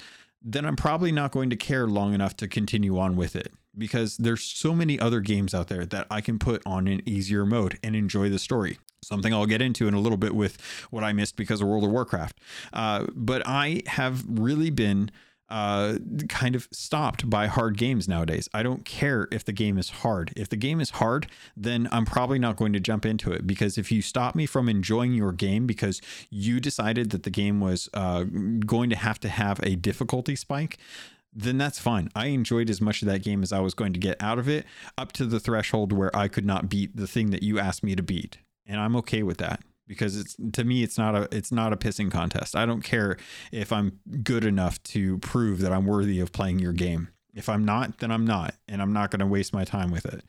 then 0.49 0.65
I'm 0.65 0.77
probably 0.77 1.11
not 1.11 1.31
going 1.31 1.49
to 1.49 1.57
care 1.57 1.87
long 1.87 2.13
enough 2.13 2.37
to 2.37 2.47
continue 2.47 2.97
on 2.97 3.17
with 3.17 3.35
it 3.35 3.51
because 3.77 4.15
there's 4.15 4.41
so 4.43 4.73
many 4.73 4.97
other 4.97 5.19
games 5.19 5.53
out 5.53 5.67
there 5.67 5.85
that 5.85 6.07
I 6.09 6.21
can 6.21 6.39
put 6.39 6.61
on 6.65 6.87
an 6.87 7.01
easier 7.07 7.45
mode 7.45 7.77
and 7.83 7.97
enjoy 7.97 8.29
the 8.29 8.39
story. 8.39 8.77
Something 9.03 9.33
I'll 9.33 9.45
get 9.45 9.61
into 9.61 9.89
in 9.89 9.93
a 9.93 9.99
little 9.99 10.17
bit 10.17 10.33
with 10.33 10.57
what 10.89 11.03
I 11.03 11.11
missed 11.11 11.35
because 11.35 11.59
of 11.59 11.67
World 11.67 11.83
of 11.83 11.91
Warcraft. 11.91 12.39
Uh, 12.71 13.07
but 13.13 13.43
I 13.45 13.83
have 13.87 14.23
really 14.27 14.69
been 14.69 15.11
uh, 15.49 15.97
kind 16.27 16.55
of 16.55 16.67
stopped 16.71 17.29
by 17.29 17.47
hard 17.47 17.77
games 17.77 18.07
nowadays. 18.07 18.49
I 18.53 18.63
don't 18.63 18.83
care 18.83 19.27
if 19.31 19.45
the 19.45 19.53
game 19.53 19.77
is 19.77 19.89
hard. 19.89 20.33
If 20.35 20.49
the 20.49 20.57
game 20.57 20.79
is 20.79 20.91
hard, 20.91 21.27
then 21.55 21.87
I'm 21.91 22.05
probably 22.05 22.39
not 22.39 22.57
going 22.57 22.73
to 22.73 22.79
jump 22.79 23.05
into 23.05 23.31
it 23.31 23.47
because 23.47 23.77
if 23.77 23.91
you 23.91 24.01
stop 24.01 24.35
me 24.35 24.45
from 24.45 24.67
enjoying 24.67 25.13
your 25.13 25.31
game 25.31 25.65
because 25.65 26.01
you 26.29 26.59
decided 26.59 27.11
that 27.11 27.23
the 27.23 27.29
game 27.29 27.59
was 27.59 27.89
uh, 27.93 28.23
going 28.65 28.89
to 28.89 28.95
have 28.95 29.19
to 29.21 29.29
have 29.29 29.59
a 29.63 29.75
difficulty 29.75 30.35
spike, 30.35 30.77
then 31.33 31.57
that's 31.57 31.79
fine. 31.79 32.09
I 32.15 32.27
enjoyed 32.27 32.69
as 32.69 32.81
much 32.81 33.01
of 33.01 33.07
that 33.07 33.23
game 33.23 33.43
as 33.43 33.53
I 33.53 33.59
was 33.59 33.73
going 33.73 33.93
to 33.93 33.99
get 33.99 34.21
out 34.21 34.39
of 34.39 34.49
it 34.49 34.65
up 34.97 35.11
to 35.13 35.25
the 35.25 35.39
threshold 35.39 35.93
where 35.93 36.13
I 36.15 36.27
could 36.27 36.45
not 36.45 36.67
beat 36.67 36.95
the 36.95 37.07
thing 37.07 37.29
that 37.29 37.43
you 37.43 37.59
asked 37.59 37.83
me 37.83 37.95
to 37.95 38.03
beat. 38.03 38.39
And 38.65 38.81
I'm 38.81 38.95
okay 38.97 39.23
with 39.23 39.37
that 39.37 39.61
because 39.87 40.17
it's 40.17 40.35
to 40.53 40.63
me 40.63 40.83
it's 40.83 40.97
not 40.97 41.15
a 41.15 41.27
it's 41.31 41.51
not 41.51 41.73
a 41.73 41.77
pissing 41.77 42.11
contest. 42.11 42.55
I 42.55 42.65
don't 42.65 42.81
care 42.83 43.17
if 43.51 43.71
I'm 43.71 43.99
good 44.23 44.45
enough 44.45 44.81
to 44.83 45.17
prove 45.19 45.59
that 45.61 45.71
I'm 45.71 45.85
worthy 45.85 46.19
of 46.19 46.31
playing 46.31 46.59
your 46.59 46.73
game. 46.73 47.09
If 47.37 47.49
I'm 47.49 47.63
not, 47.63 47.99
then 47.99 48.11
I'm 48.11 48.25
not, 48.25 48.55
and 48.67 48.81
I'm 48.81 48.91
not 48.91 49.11
going 49.11 49.19
to 49.19 49.27
waste 49.27 49.53
my 49.53 49.63
time 49.63 49.91
with 49.91 50.07
it. 50.07 50.23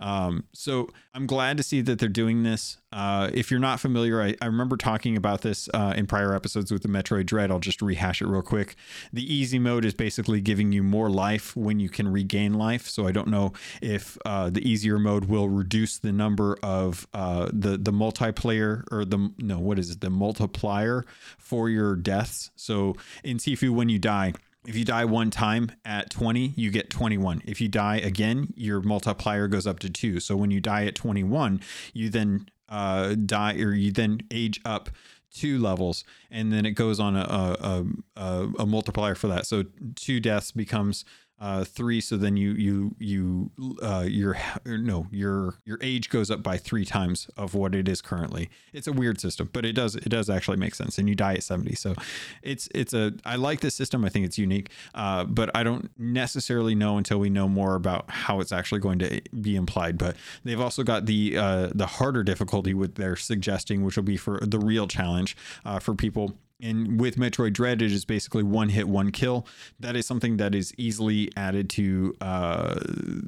Um, 0.00 0.44
so 0.52 0.88
I'm 1.14 1.26
glad 1.26 1.56
to 1.58 1.62
see 1.62 1.80
that 1.82 2.00
they're 2.00 2.08
doing 2.08 2.42
this. 2.42 2.78
Uh, 2.90 3.30
if 3.32 3.52
you're 3.52 3.60
not 3.60 3.78
familiar, 3.78 4.20
I, 4.20 4.34
I 4.42 4.46
remember 4.46 4.76
talking 4.76 5.16
about 5.16 5.42
this 5.42 5.68
uh, 5.72 5.94
in 5.96 6.08
prior 6.08 6.34
episodes 6.34 6.72
with 6.72 6.82
the 6.82 6.88
Metroid 6.88 7.26
Dread. 7.26 7.52
I'll 7.52 7.60
just 7.60 7.80
rehash 7.80 8.20
it 8.20 8.26
real 8.26 8.42
quick. 8.42 8.74
The 9.12 9.22
easy 9.32 9.60
mode 9.60 9.84
is 9.84 9.94
basically 9.94 10.40
giving 10.40 10.72
you 10.72 10.82
more 10.82 11.08
life 11.08 11.54
when 11.54 11.78
you 11.78 11.88
can 11.88 12.08
regain 12.08 12.54
life. 12.54 12.88
So 12.88 13.06
I 13.06 13.12
don't 13.12 13.28
know 13.28 13.52
if 13.80 14.18
uh, 14.24 14.50
the 14.50 14.68
easier 14.68 14.98
mode 14.98 15.26
will 15.26 15.48
reduce 15.48 15.98
the 15.98 16.10
number 16.10 16.58
of 16.64 17.06
uh, 17.14 17.48
the 17.52 17.76
the 17.76 17.92
multiplayer 17.92 18.82
or 18.90 19.04
the 19.04 19.30
no, 19.38 19.60
what 19.60 19.78
is 19.78 19.90
it? 19.90 20.00
The 20.00 20.10
multiplier 20.10 21.04
for 21.38 21.68
your 21.68 21.94
deaths. 21.94 22.50
So 22.56 22.96
in 23.22 23.38
Sifu, 23.38 23.70
when 23.70 23.88
you 23.88 24.00
die 24.00 24.32
if 24.66 24.76
you 24.76 24.84
die 24.84 25.04
one 25.04 25.30
time 25.30 25.72
at 25.84 26.10
20, 26.10 26.52
you 26.56 26.70
get 26.70 26.90
21. 26.90 27.42
If 27.46 27.60
you 27.60 27.68
die 27.68 27.96
again, 27.96 28.52
your 28.54 28.82
multiplier 28.82 29.48
goes 29.48 29.66
up 29.66 29.78
to 29.80 29.90
two. 29.90 30.20
So 30.20 30.36
when 30.36 30.50
you 30.50 30.60
die 30.60 30.84
at 30.84 30.94
21, 30.94 31.60
you 31.94 32.10
then 32.10 32.46
uh, 32.68 33.14
die 33.14 33.54
or 33.54 33.72
you 33.72 33.90
then 33.90 34.20
age 34.30 34.60
up 34.64 34.90
two 35.32 35.58
levels 35.58 36.04
and 36.30 36.52
then 36.52 36.66
it 36.66 36.72
goes 36.72 36.98
on 36.98 37.16
a, 37.16 37.20
a, 37.20 37.84
a, 38.16 38.48
a 38.58 38.66
multiplier 38.66 39.14
for 39.14 39.28
that. 39.28 39.46
So 39.46 39.64
two 39.94 40.20
deaths 40.20 40.50
becomes 40.50 41.04
uh, 41.40 41.64
three. 41.64 42.00
So 42.00 42.16
then 42.16 42.36
you 42.36 42.52
you 42.52 42.94
you 42.98 43.50
uh, 43.82 44.04
your 44.06 44.36
no 44.66 45.06
your 45.10 45.54
your 45.64 45.78
age 45.80 46.10
goes 46.10 46.30
up 46.30 46.42
by 46.42 46.58
three 46.58 46.84
times 46.84 47.28
of 47.36 47.54
what 47.54 47.74
it 47.74 47.88
is 47.88 48.02
currently. 48.02 48.50
It's 48.72 48.86
a 48.86 48.92
weird 48.92 49.20
system, 49.20 49.48
but 49.52 49.64
it 49.64 49.72
does 49.72 49.96
it 49.96 50.08
does 50.08 50.28
actually 50.28 50.58
make 50.58 50.74
sense. 50.74 50.98
And 50.98 51.08
you 51.08 51.14
die 51.14 51.34
at 51.34 51.42
seventy, 51.42 51.74
so 51.74 51.94
it's 52.42 52.68
it's 52.74 52.92
a 52.92 53.12
I 53.24 53.36
like 53.36 53.60
this 53.60 53.74
system. 53.74 54.04
I 54.04 54.10
think 54.10 54.26
it's 54.26 54.38
unique, 54.38 54.70
uh, 54.94 55.24
but 55.24 55.50
I 55.56 55.62
don't 55.62 55.90
necessarily 55.98 56.74
know 56.74 56.98
until 56.98 57.18
we 57.18 57.30
know 57.30 57.48
more 57.48 57.74
about 57.74 58.10
how 58.10 58.40
it's 58.40 58.52
actually 58.52 58.80
going 58.80 58.98
to 58.98 59.20
be 59.40 59.56
implied. 59.56 59.96
But 59.96 60.16
they've 60.44 60.60
also 60.60 60.82
got 60.82 61.06
the 61.06 61.36
uh, 61.36 61.70
the 61.74 61.86
harder 61.86 62.22
difficulty 62.22 62.74
with 62.74 62.96
their 62.96 63.16
suggesting, 63.16 63.84
which 63.84 63.96
will 63.96 64.04
be 64.04 64.16
for 64.18 64.40
the 64.42 64.58
real 64.58 64.86
challenge 64.86 65.36
uh, 65.64 65.78
for 65.78 65.94
people 65.94 66.36
and 66.62 67.00
with 67.00 67.16
Metroid 67.16 67.52
Dread, 67.52 67.82
it 67.82 67.92
is 67.92 68.04
basically 68.04 68.42
one 68.42 68.68
hit, 68.70 68.88
one 68.88 69.10
kill. 69.10 69.46
That 69.78 69.96
is 69.96 70.06
something 70.06 70.36
that 70.38 70.54
is 70.54 70.72
easily 70.76 71.30
added 71.36 71.70
to 71.70 72.16
uh, 72.20 72.74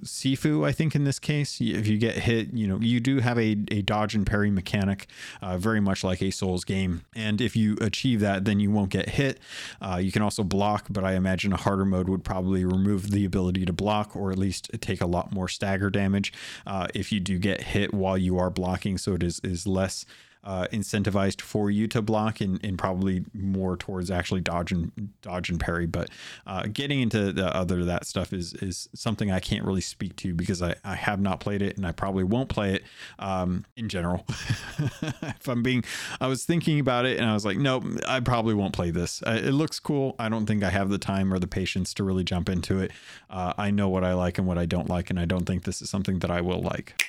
Sifu, 0.04 0.66
I 0.66 0.72
think, 0.72 0.94
in 0.94 1.04
this 1.04 1.18
case. 1.18 1.60
If 1.60 1.86
you 1.86 1.98
get 1.98 2.16
hit, 2.16 2.52
you 2.52 2.66
know, 2.66 2.78
you 2.80 3.00
do 3.00 3.20
have 3.20 3.38
a, 3.38 3.56
a 3.70 3.82
dodge 3.82 4.14
and 4.14 4.26
parry 4.26 4.50
mechanic, 4.50 5.06
uh, 5.40 5.58
very 5.58 5.80
much 5.80 6.04
like 6.04 6.22
a 6.22 6.30
Souls 6.30 6.64
game. 6.64 7.02
And 7.14 7.40
if 7.40 7.56
you 7.56 7.76
achieve 7.80 8.20
that, 8.20 8.44
then 8.44 8.60
you 8.60 8.70
won't 8.70 8.90
get 8.90 9.10
hit. 9.10 9.40
Uh, 9.80 9.96
you 9.96 10.12
can 10.12 10.22
also 10.22 10.44
block, 10.44 10.86
but 10.90 11.04
I 11.04 11.14
imagine 11.14 11.52
a 11.52 11.56
harder 11.56 11.84
mode 11.84 12.08
would 12.08 12.24
probably 12.24 12.64
remove 12.64 13.10
the 13.10 13.24
ability 13.24 13.64
to 13.66 13.72
block 13.72 14.16
or 14.16 14.30
at 14.30 14.38
least 14.38 14.70
take 14.80 15.00
a 15.00 15.06
lot 15.06 15.32
more 15.32 15.48
stagger 15.48 15.90
damage 15.90 16.32
uh, 16.66 16.86
if 16.94 17.12
you 17.12 17.20
do 17.20 17.38
get 17.38 17.62
hit 17.62 17.94
while 17.94 18.18
you 18.18 18.38
are 18.38 18.50
blocking. 18.50 18.98
So 18.98 19.14
it 19.14 19.22
is, 19.22 19.40
is 19.42 19.66
less 19.66 20.04
uh, 20.44 20.66
incentivized 20.72 21.40
for 21.40 21.70
you 21.70 21.86
to 21.88 22.02
block 22.02 22.40
and, 22.40 22.62
and 22.64 22.78
probably 22.78 23.24
more 23.32 23.76
towards 23.76 24.10
actually 24.10 24.40
dodge 24.40 24.72
and 24.72 24.90
dodge 25.22 25.50
and 25.50 25.60
parry. 25.60 25.86
But 25.86 26.10
uh, 26.46 26.64
getting 26.72 27.00
into 27.00 27.32
the 27.32 27.54
other 27.54 27.84
that 27.84 28.06
stuff 28.06 28.32
is 28.32 28.54
is 28.54 28.88
something 28.94 29.30
I 29.30 29.40
can't 29.40 29.64
really 29.64 29.80
speak 29.80 30.16
to 30.16 30.34
because 30.34 30.62
I, 30.62 30.74
I 30.84 30.94
have 30.96 31.20
not 31.20 31.40
played 31.40 31.62
it 31.62 31.76
and 31.76 31.86
I 31.86 31.92
probably 31.92 32.24
won't 32.24 32.48
play 32.48 32.74
it 32.74 32.84
um, 33.18 33.64
in 33.76 33.88
general. 33.88 34.24
if 35.02 35.48
I'm 35.48 35.62
being, 35.62 35.84
I 36.20 36.26
was 36.26 36.44
thinking 36.44 36.80
about 36.80 37.06
it 37.06 37.18
and 37.18 37.28
I 37.28 37.34
was 37.34 37.44
like, 37.44 37.58
nope, 37.58 37.84
I 38.06 38.20
probably 38.20 38.54
won't 38.54 38.72
play 38.72 38.90
this. 38.90 39.22
Uh, 39.22 39.40
it 39.42 39.52
looks 39.52 39.78
cool. 39.78 40.16
I 40.18 40.28
don't 40.28 40.46
think 40.46 40.64
I 40.64 40.70
have 40.70 40.90
the 40.90 40.98
time 40.98 41.32
or 41.32 41.38
the 41.38 41.46
patience 41.46 41.94
to 41.94 42.04
really 42.04 42.24
jump 42.24 42.48
into 42.48 42.80
it. 42.80 42.90
Uh, 43.30 43.52
I 43.56 43.70
know 43.70 43.88
what 43.88 44.04
I 44.04 44.14
like 44.14 44.38
and 44.38 44.46
what 44.46 44.58
I 44.58 44.66
don't 44.66 44.88
like, 44.88 45.10
and 45.10 45.18
I 45.18 45.24
don't 45.24 45.44
think 45.44 45.64
this 45.64 45.82
is 45.82 45.90
something 45.90 46.18
that 46.20 46.30
I 46.30 46.40
will 46.40 46.60
like. 46.60 47.02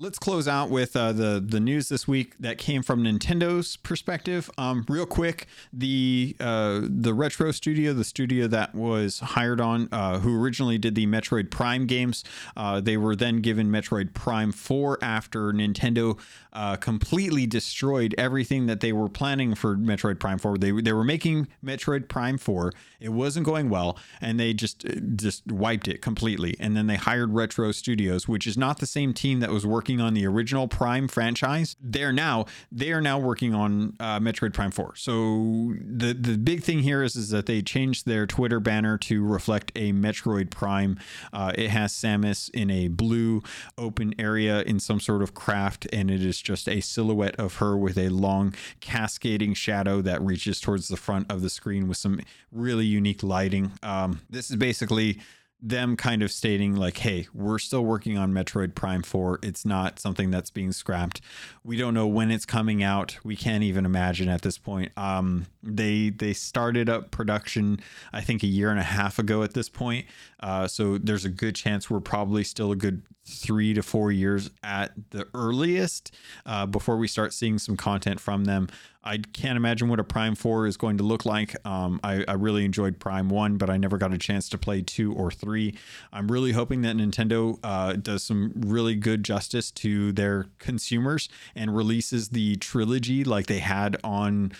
Let's 0.00 0.18
close 0.18 0.48
out 0.48 0.68
with 0.68 0.96
uh, 0.96 1.12
the 1.12 1.44
the 1.46 1.60
news 1.60 1.88
this 1.88 2.08
week 2.08 2.34
that 2.40 2.58
came 2.58 2.82
from 2.82 3.04
Nintendo's 3.04 3.76
perspective. 3.76 4.50
Um, 4.58 4.84
real 4.88 5.06
quick, 5.06 5.46
the 5.72 6.34
uh, 6.40 6.80
the 6.82 7.14
retro 7.14 7.52
studio, 7.52 7.92
the 7.92 8.02
studio 8.02 8.48
that 8.48 8.74
was 8.74 9.20
hired 9.20 9.60
on, 9.60 9.88
uh, 9.92 10.18
who 10.18 10.42
originally 10.42 10.76
did 10.76 10.96
the 10.96 11.06
Metroid 11.06 11.50
Prime 11.52 11.86
games, 11.86 12.24
uh, 12.56 12.80
they 12.80 12.96
were 12.96 13.14
then 13.14 13.42
given 13.42 13.68
Metroid 13.70 14.12
Prime 14.12 14.50
Four 14.50 14.98
after 15.02 15.52
Nintendo 15.52 16.18
uh, 16.52 16.74
completely 16.76 17.46
destroyed 17.46 18.12
everything 18.18 18.66
that 18.66 18.80
they 18.80 18.92
were 18.92 19.08
planning 19.08 19.54
for 19.54 19.76
Metroid 19.76 20.18
Prime 20.18 20.38
Four. 20.38 20.58
They 20.58 20.72
they 20.72 20.92
were 20.92 21.04
making 21.04 21.46
Metroid 21.64 22.08
Prime 22.08 22.38
Four. 22.38 22.72
It 22.98 23.10
wasn't 23.10 23.46
going 23.46 23.68
well, 23.68 23.98
and 24.20 24.40
they 24.40 24.52
just 24.52 24.84
just 25.14 25.46
wiped 25.46 25.86
it 25.86 26.02
completely. 26.02 26.56
And 26.58 26.76
then 26.76 26.88
they 26.88 26.96
hired 26.96 27.34
Retro 27.34 27.70
Studios, 27.70 28.26
which 28.26 28.48
is 28.48 28.58
not 28.58 28.78
the 28.78 28.86
same 28.86 29.14
team 29.14 29.38
that 29.40 29.50
was 29.50 29.64
working 29.64 29.81
working 29.82 30.00
on 30.00 30.14
the 30.14 30.24
original 30.24 30.68
Prime 30.68 31.08
franchise. 31.08 31.74
They're 31.80 32.12
now 32.12 32.46
they 32.70 32.92
are 32.92 33.00
now 33.00 33.18
working 33.18 33.52
on 33.52 33.96
uh, 33.98 34.20
Metroid 34.20 34.52
Prime 34.52 34.70
4. 34.70 34.94
So 34.94 35.74
the 35.80 36.14
the 36.14 36.38
big 36.38 36.62
thing 36.62 36.78
here 36.84 37.02
is 37.02 37.16
is 37.16 37.30
that 37.30 37.46
they 37.46 37.62
changed 37.62 38.06
their 38.06 38.24
Twitter 38.24 38.60
banner 38.60 38.96
to 38.98 39.26
reflect 39.26 39.72
a 39.74 39.92
Metroid 39.92 40.50
Prime. 40.50 41.00
Uh, 41.32 41.50
it 41.56 41.70
has 41.70 41.92
Samus 41.92 42.48
in 42.50 42.70
a 42.70 42.86
blue 42.86 43.42
open 43.76 44.14
area 44.20 44.62
in 44.62 44.78
some 44.78 45.00
sort 45.00 45.20
of 45.20 45.34
craft, 45.34 45.88
and 45.92 46.12
it 46.12 46.24
is 46.24 46.40
just 46.40 46.68
a 46.68 46.80
silhouette 46.80 47.34
of 47.40 47.56
her 47.56 47.76
with 47.76 47.98
a 47.98 48.08
long 48.08 48.54
cascading 48.78 49.52
shadow 49.52 50.00
that 50.00 50.22
reaches 50.22 50.60
towards 50.60 50.86
the 50.86 50.96
front 50.96 51.28
of 51.28 51.42
the 51.42 51.50
screen 51.50 51.88
with 51.88 51.96
some 51.96 52.20
really 52.52 52.86
unique 52.86 53.24
lighting. 53.24 53.72
Um, 53.82 54.20
this 54.30 54.48
is 54.48 54.54
basically 54.54 55.18
them 55.62 55.96
kind 55.96 56.22
of 56.22 56.32
stating 56.32 56.74
like 56.74 56.98
hey 56.98 57.28
we're 57.32 57.58
still 57.58 57.84
working 57.84 58.18
on 58.18 58.32
metroid 58.32 58.74
prime 58.74 59.02
4 59.02 59.38
it's 59.44 59.64
not 59.64 60.00
something 60.00 60.30
that's 60.30 60.50
being 60.50 60.72
scrapped. 60.72 61.20
We 61.62 61.76
don't 61.76 61.94
know 61.94 62.08
when 62.08 62.32
it's 62.32 62.44
coming 62.44 62.82
out. 62.82 63.16
We 63.22 63.36
can't 63.36 63.62
even 63.62 63.84
imagine 63.84 64.28
at 64.28 64.42
this 64.42 64.58
point. 64.58 64.90
Um, 64.96 65.46
they 65.62 66.10
they 66.10 66.32
started 66.32 66.88
up 66.88 67.12
production 67.12 67.80
i 68.12 68.20
think 68.20 68.42
a 68.42 68.48
year 68.48 68.70
and 68.70 68.80
a 68.80 68.84
half 68.84 69.18
ago 69.18 69.42
at 69.42 69.54
this 69.54 69.68
point. 69.68 70.06
Uh, 70.40 70.66
so 70.66 70.98
there's 70.98 71.24
a 71.24 71.30
good 71.30 71.54
chance 71.54 71.88
we're 71.88 72.00
probably 72.00 72.42
still 72.42 72.72
a 72.72 72.76
good 72.76 73.02
three 73.24 73.72
to 73.72 73.82
four 73.82 74.10
years 74.10 74.50
at 74.64 74.92
the 75.10 75.28
earliest 75.32 76.12
uh, 76.44 76.66
before 76.66 76.96
we 76.96 77.06
start 77.06 77.32
seeing 77.32 77.58
some 77.58 77.76
content 77.76 78.18
from 78.18 78.44
them 78.44 78.68
I 79.04 79.18
can't 79.18 79.56
imagine 79.56 79.88
what 79.88 79.98
a 79.98 80.04
Prime 80.04 80.34
4 80.34 80.66
is 80.66 80.76
going 80.76 80.98
to 80.98 81.02
look 81.02 81.24
like. 81.24 81.56
Um, 81.66 81.98
I, 82.04 82.24
I, 82.28 82.34
really 82.34 82.64
enjoyed 82.64 83.00
Prime 83.00 83.28
1, 83.28 83.56
but 83.56 83.68
I 83.68 83.76
never 83.76 83.98
got 83.98 84.12
a 84.12 84.18
chance 84.18 84.48
to 84.50 84.58
play 84.58 84.80
2 84.80 85.12
or 85.12 85.30
3. 85.30 85.74
I'm 86.12 86.30
really 86.30 86.52
hoping 86.52 86.82
that 86.82 86.96
Nintendo 86.96 87.58
uh, 87.64 87.94
does 87.94 88.22
some 88.22 88.52
really 88.54 88.94
good 88.94 89.24
justice 89.24 89.72
to 89.72 90.12
their 90.12 90.46
consumers 90.58 91.28
and 91.56 91.74
releases 91.74 92.28
the 92.28 92.56
trilogy 92.56 93.24
like 93.24 93.46
they 93.46 93.58
had 93.58 93.96
on. 94.04 94.52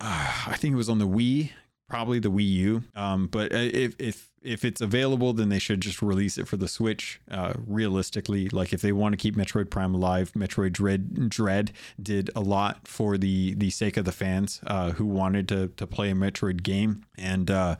Uh, 0.00 0.42
I 0.46 0.56
think 0.56 0.72
it 0.72 0.76
was 0.76 0.88
on 0.88 0.98
the 0.98 1.08
Wii, 1.08 1.50
probably 1.88 2.18
the 2.18 2.30
Wii 2.30 2.48
U. 2.48 2.82
Um, 2.96 3.28
but 3.28 3.52
uh, 3.52 3.58
if, 3.58 3.94
if 4.00 4.31
if 4.44 4.64
it's 4.64 4.80
available, 4.80 5.32
then 5.32 5.48
they 5.48 5.58
should 5.58 5.80
just 5.80 6.02
release 6.02 6.38
it 6.38 6.48
for 6.48 6.56
the 6.56 6.68
Switch. 6.68 7.20
Uh, 7.30 7.54
realistically, 7.66 8.48
like 8.48 8.72
if 8.72 8.80
they 8.80 8.92
want 8.92 9.12
to 9.12 9.16
keep 9.16 9.36
Metroid 9.36 9.70
Prime 9.70 9.94
alive, 9.94 10.32
Metroid 10.32 10.72
Dread 10.72 11.28
Dread 11.28 11.72
did 12.00 12.30
a 12.34 12.40
lot 12.40 12.86
for 12.86 13.16
the 13.16 13.54
the 13.54 13.70
sake 13.70 13.96
of 13.96 14.04
the 14.04 14.12
fans 14.12 14.60
uh, 14.66 14.92
who 14.92 15.06
wanted 15.06 15.48
to 15.48 15.68
to 15.68 15.86
play 15.86 16.10
a 16.10 16.14
Metroid 16.14 16.62
game, 16.62 17.04
and 17.16 17.50
uh, 17.50 17.76